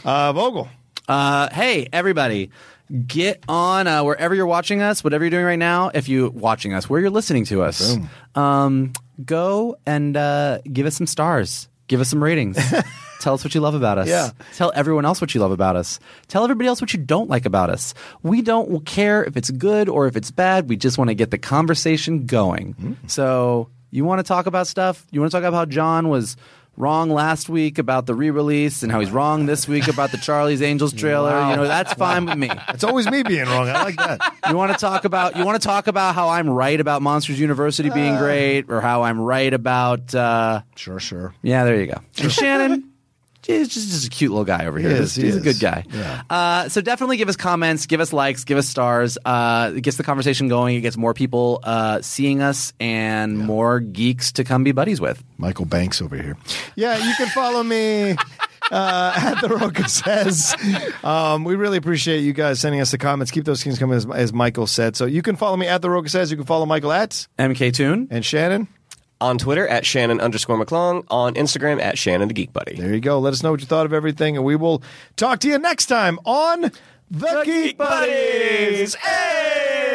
Uh, 0.04 0.32
Vogel. 0.34 0.68
Uh, 1.08 1.48
hey, 1.52 1.88
everybody. 1.92 2.50
Get 3.06 3.42
on 3.48 3.86
uh, 3.86 4.04
wherever 4.04 4.34
you're 4.34 4.44
watching 4.46 4.82
us, 4.82 5.02
whatever 5.02 5.24
you're 5.24 5.30
doing 5.30 5.46
right 5.46 5.58
now. 5.58 5.90
If 5.94 6.06
you're 6.06 6.28
watching 6.28 6.74
us, 6.74 6.88
where 6.88 7.00
you're 7.00 7.08
listening 7.08 7.46
to 7.46 7.62
us, 7.62 7.96
um, 8.34 8.92
go 9.24 9.76
and 9.86 10.16
uh, 10.16 10.58
give 10.72 10.86
us 10.86 10.96
some 10.96 11.06
stars. 11.06 11.68
Give 11.86 12.00
us 12.00 12.08
some 12.08 12.22
ratings. 12.22 12.56
Tell 13.20 13.34
us 13.34 13.44
what 13.44 13.54
you 13.54 13.60
love 13.60 13.74
about 13.74 13.98
us. 13.98 14.08
Yeah. 14.08 14.30
Tell 14.54 14.72
everyone 14.74 15.04
else 15.04 15.20
what 15.20 15.34
you 15.34 15.40
love 15.40 15.50
about 15.50 15.76
us. 15.76 15.98
Tell 16.28 16.44
everybody 16.44 16.66
else 16.66 16.80
what 16.80 16.92
you 16.92 17.00
don't 17.00 17.28
like 17.30 17.46
about 17.46 17.70
us. 17.70 17.94
We 18.22 18.42
don't 18.42 18.84
care 18.84 19.24
if 19.24 19.36
it's 19.36 19.50
good 19.50 19.88
or 19.88 20.06
if 20.06 20.16
it's 20.16 20.30
bad. 20.30 20.68
We 20.68 20.76
just 20.76 20.98
want 20.98 21.08
to 21.08 21.14
get 21.14 21.30
the 21.30 21.38
conversation 21.38 22.26
going. 22.26 22.96
So, 23.06 23.68
you 23.90 24.04
want 24.04 24.18
to 24.18 24.24
talk 24.24 24.46
about 24.46 24.66
stuff? 24.66 25.06
You 25.10 25.20
want 25.20 25.30
to 25.30 25.36
talk 25.36 25.44
about 25.44 25.56
how 25.56 25.64
John 25.66 26.08
was 26.08 26.36
wrong 26.76 27.10
last 27.10 27.48
week 27.48 27.78
about 27.78 28.06
the 28.06 28.14
re-release 28.14 28.82
and 28.82 28.90
how 28.90 29.00
he's 29.00 29.10
wrong 29.10 29.46
this 29.46 29.68
week 29.68 29.88
about 29.88 30.10
the 30.10 30.18
Charlie's 30.18 30.62
Angels 30.62 30.92
trailer. 31.02 31.30
You 31.50 31.56
know, 31.56 31.66
that's 31.66 31.92
fine 31.94 32.26
with 32.26 32.36
me. 32.38 32.50
It's 32.68 32.82
always 32.84 33.08
me 33.08 33.22
being 33.22 33.44
wrong. 33.46 33.68
I 33.68 33.82
like 33.84 33.96
that. 33.96 34.20
You 34.48 34.56
want 34.56 34.72
to 34.72 34.78
talk 34.78 35.04
about 35.06 35.36
you 35.36 35.44
want 35.44 35.60
to 35.60 35.66
talk 35.66 35.86
about 35.86 36.14
how 36.14 36.28
I'm 36.28 36.48
right 36.50 36.78
about 36.78 37.00
Monsters 37.00 37.40
University 37.40 37.88
being 37.88 38.16
great 38.16 38.66
or 38.68 38.80
how 38.82 39.02
I'm 39.02 39.18
right 39.20 39.52
about 39.54 40.14
uh, 40.14 40.60
Sure, 40.76 40.98
sure. 41.00 41.34
yeah, 41.42 41.64
there 41.64 41.80
you 41.80 41.86
go. 41.86 42.00
And 42.20 42.30
Shannon, 42.30 42.90
he's 43.46 43.68
just, 43.68 43.88
just 43.90 44.06
a 44.06 44.10
cute 44.10 44.30
little 44.30 44.44
guy 44.44 44.66
over 44.66 44.78
here. 44.78 44.90
He 44.90 44.96
is, 44.96 45.14
he 45.14 45.22
he's 45.24 45.36
a 45.36 45.40
good 45.40 45.58
guy. 45.60 45.84
Yeah. 45.92 46.22
Uh, 46.28 46.68
so 46.68 46.80
definitely 46.80 47.16
give 47.16 47.28
us 47.28 47.36
comments, 47.36 47.86
give 47.86 48.00
us 48.00 48.12
likes, 48.12 48.44
give 48.44 48.58
us 48.58 48.68
stars. 48.68 49.18
Uh, 49.24 49.72
it 49.76 49.80
gets 49.82 49.96
the 49.96 50.02
conversation 50.04 50.48
going. 50.48 50.76
It 50.76 50.80
gets 50.80 50.96
more 50.96 51.14
people 51.14 51.60
uh, 51.62 52.00
seeing 52.02 52.42
us 52.42 52.72
and 52.80 53.38
more 53.38 53.80
geeks 53.80 54.32
to 54.32 54.44
come 54.44 54.64
be 54.64 54.72
buddies 54.72 55.00
with. 55.00 55.22
Michael 55.38 55.64
Banks 55.66 56.00
over 56.00 56.16
here. 56.16 56.36
Yeah, 56.76 56.96
you 56.96 57.14
can 57.16 57.28
follow 57.28 57.62
me 57.62 58.16
uh, 58.70 59.12
at 59.16 59.40
the 59.40 59.48
Rocha 59.48 59.88
says. 59.88 60.54
Um, 61.02 61.44
we 61.44 61.54
really 61.54 61.76
appreciate 61.76 62.20
you 62.20 62.32
guys 62.32 62.60
sending 62.60 62.80
us 62.80 62.90
the 62.90 62.98
comments. 62.98 63.30
Keep 63.30 63.44
those 63.44 63.62
things 63.62 63.78
coming, 63.78 63.96
as, 63.96 64.06
as 64.10 64.32
Michael 64.32 64.66
said. 64.66 64.96
So 64.96 65.04
you 65.04 65.22
can 65.22 65.36
follow 65.36 65.56
me 65.56 65.66
at 65.66 65.82
the 65.82 65.90
Rocha 65.90 66.08
says. 66.08 66.30
You 66.30 66.36
can 66.36 66.46
follow 66.46 66.66
Michael 66.66 66.92
at 66.92 67.26
MK 67.38 67.74
Toon. 67.74 68.08
and 68.10 68.24
Shannon. 68.24 68.68
On 69.24 69.38
Twitter 69.38 69.66
at 69.66 69.86
Shannon 69.86 70.20
underscore 70.20 70.62
McClung, 70.62 71.06
on 71.08 71.32
Instagram 71.34 71.80
at 71.80 71.96
Shannon 71.96 72.28
the 72.28 72.34
Geek 72.34 72.52
Buddy. 72.52 72.76
There 72.76 72.92
you 72.92 73.00
go. 73.00 73.18
Let 73.18 73.32
us 73.32 73.42
know 73.42 73.52
what 73.52 73.60
you 73.60 73.66
thought 73.66 73.86
of 73.86 73.94
everything, 73.94 74.36
and 74.36 74.44
we 74.44 74.54
will 74.54 74.82
talk 75.16 75.40
to 75.40 75.48
you 75.48 75.58
next 75.58 75.86
time 75.86 76.18
on 76.26 76.70
the, 77.10 77.42
Geek, 77.44 77.78
Buddies. 77.78 78.94
Hey! 78.96 79.94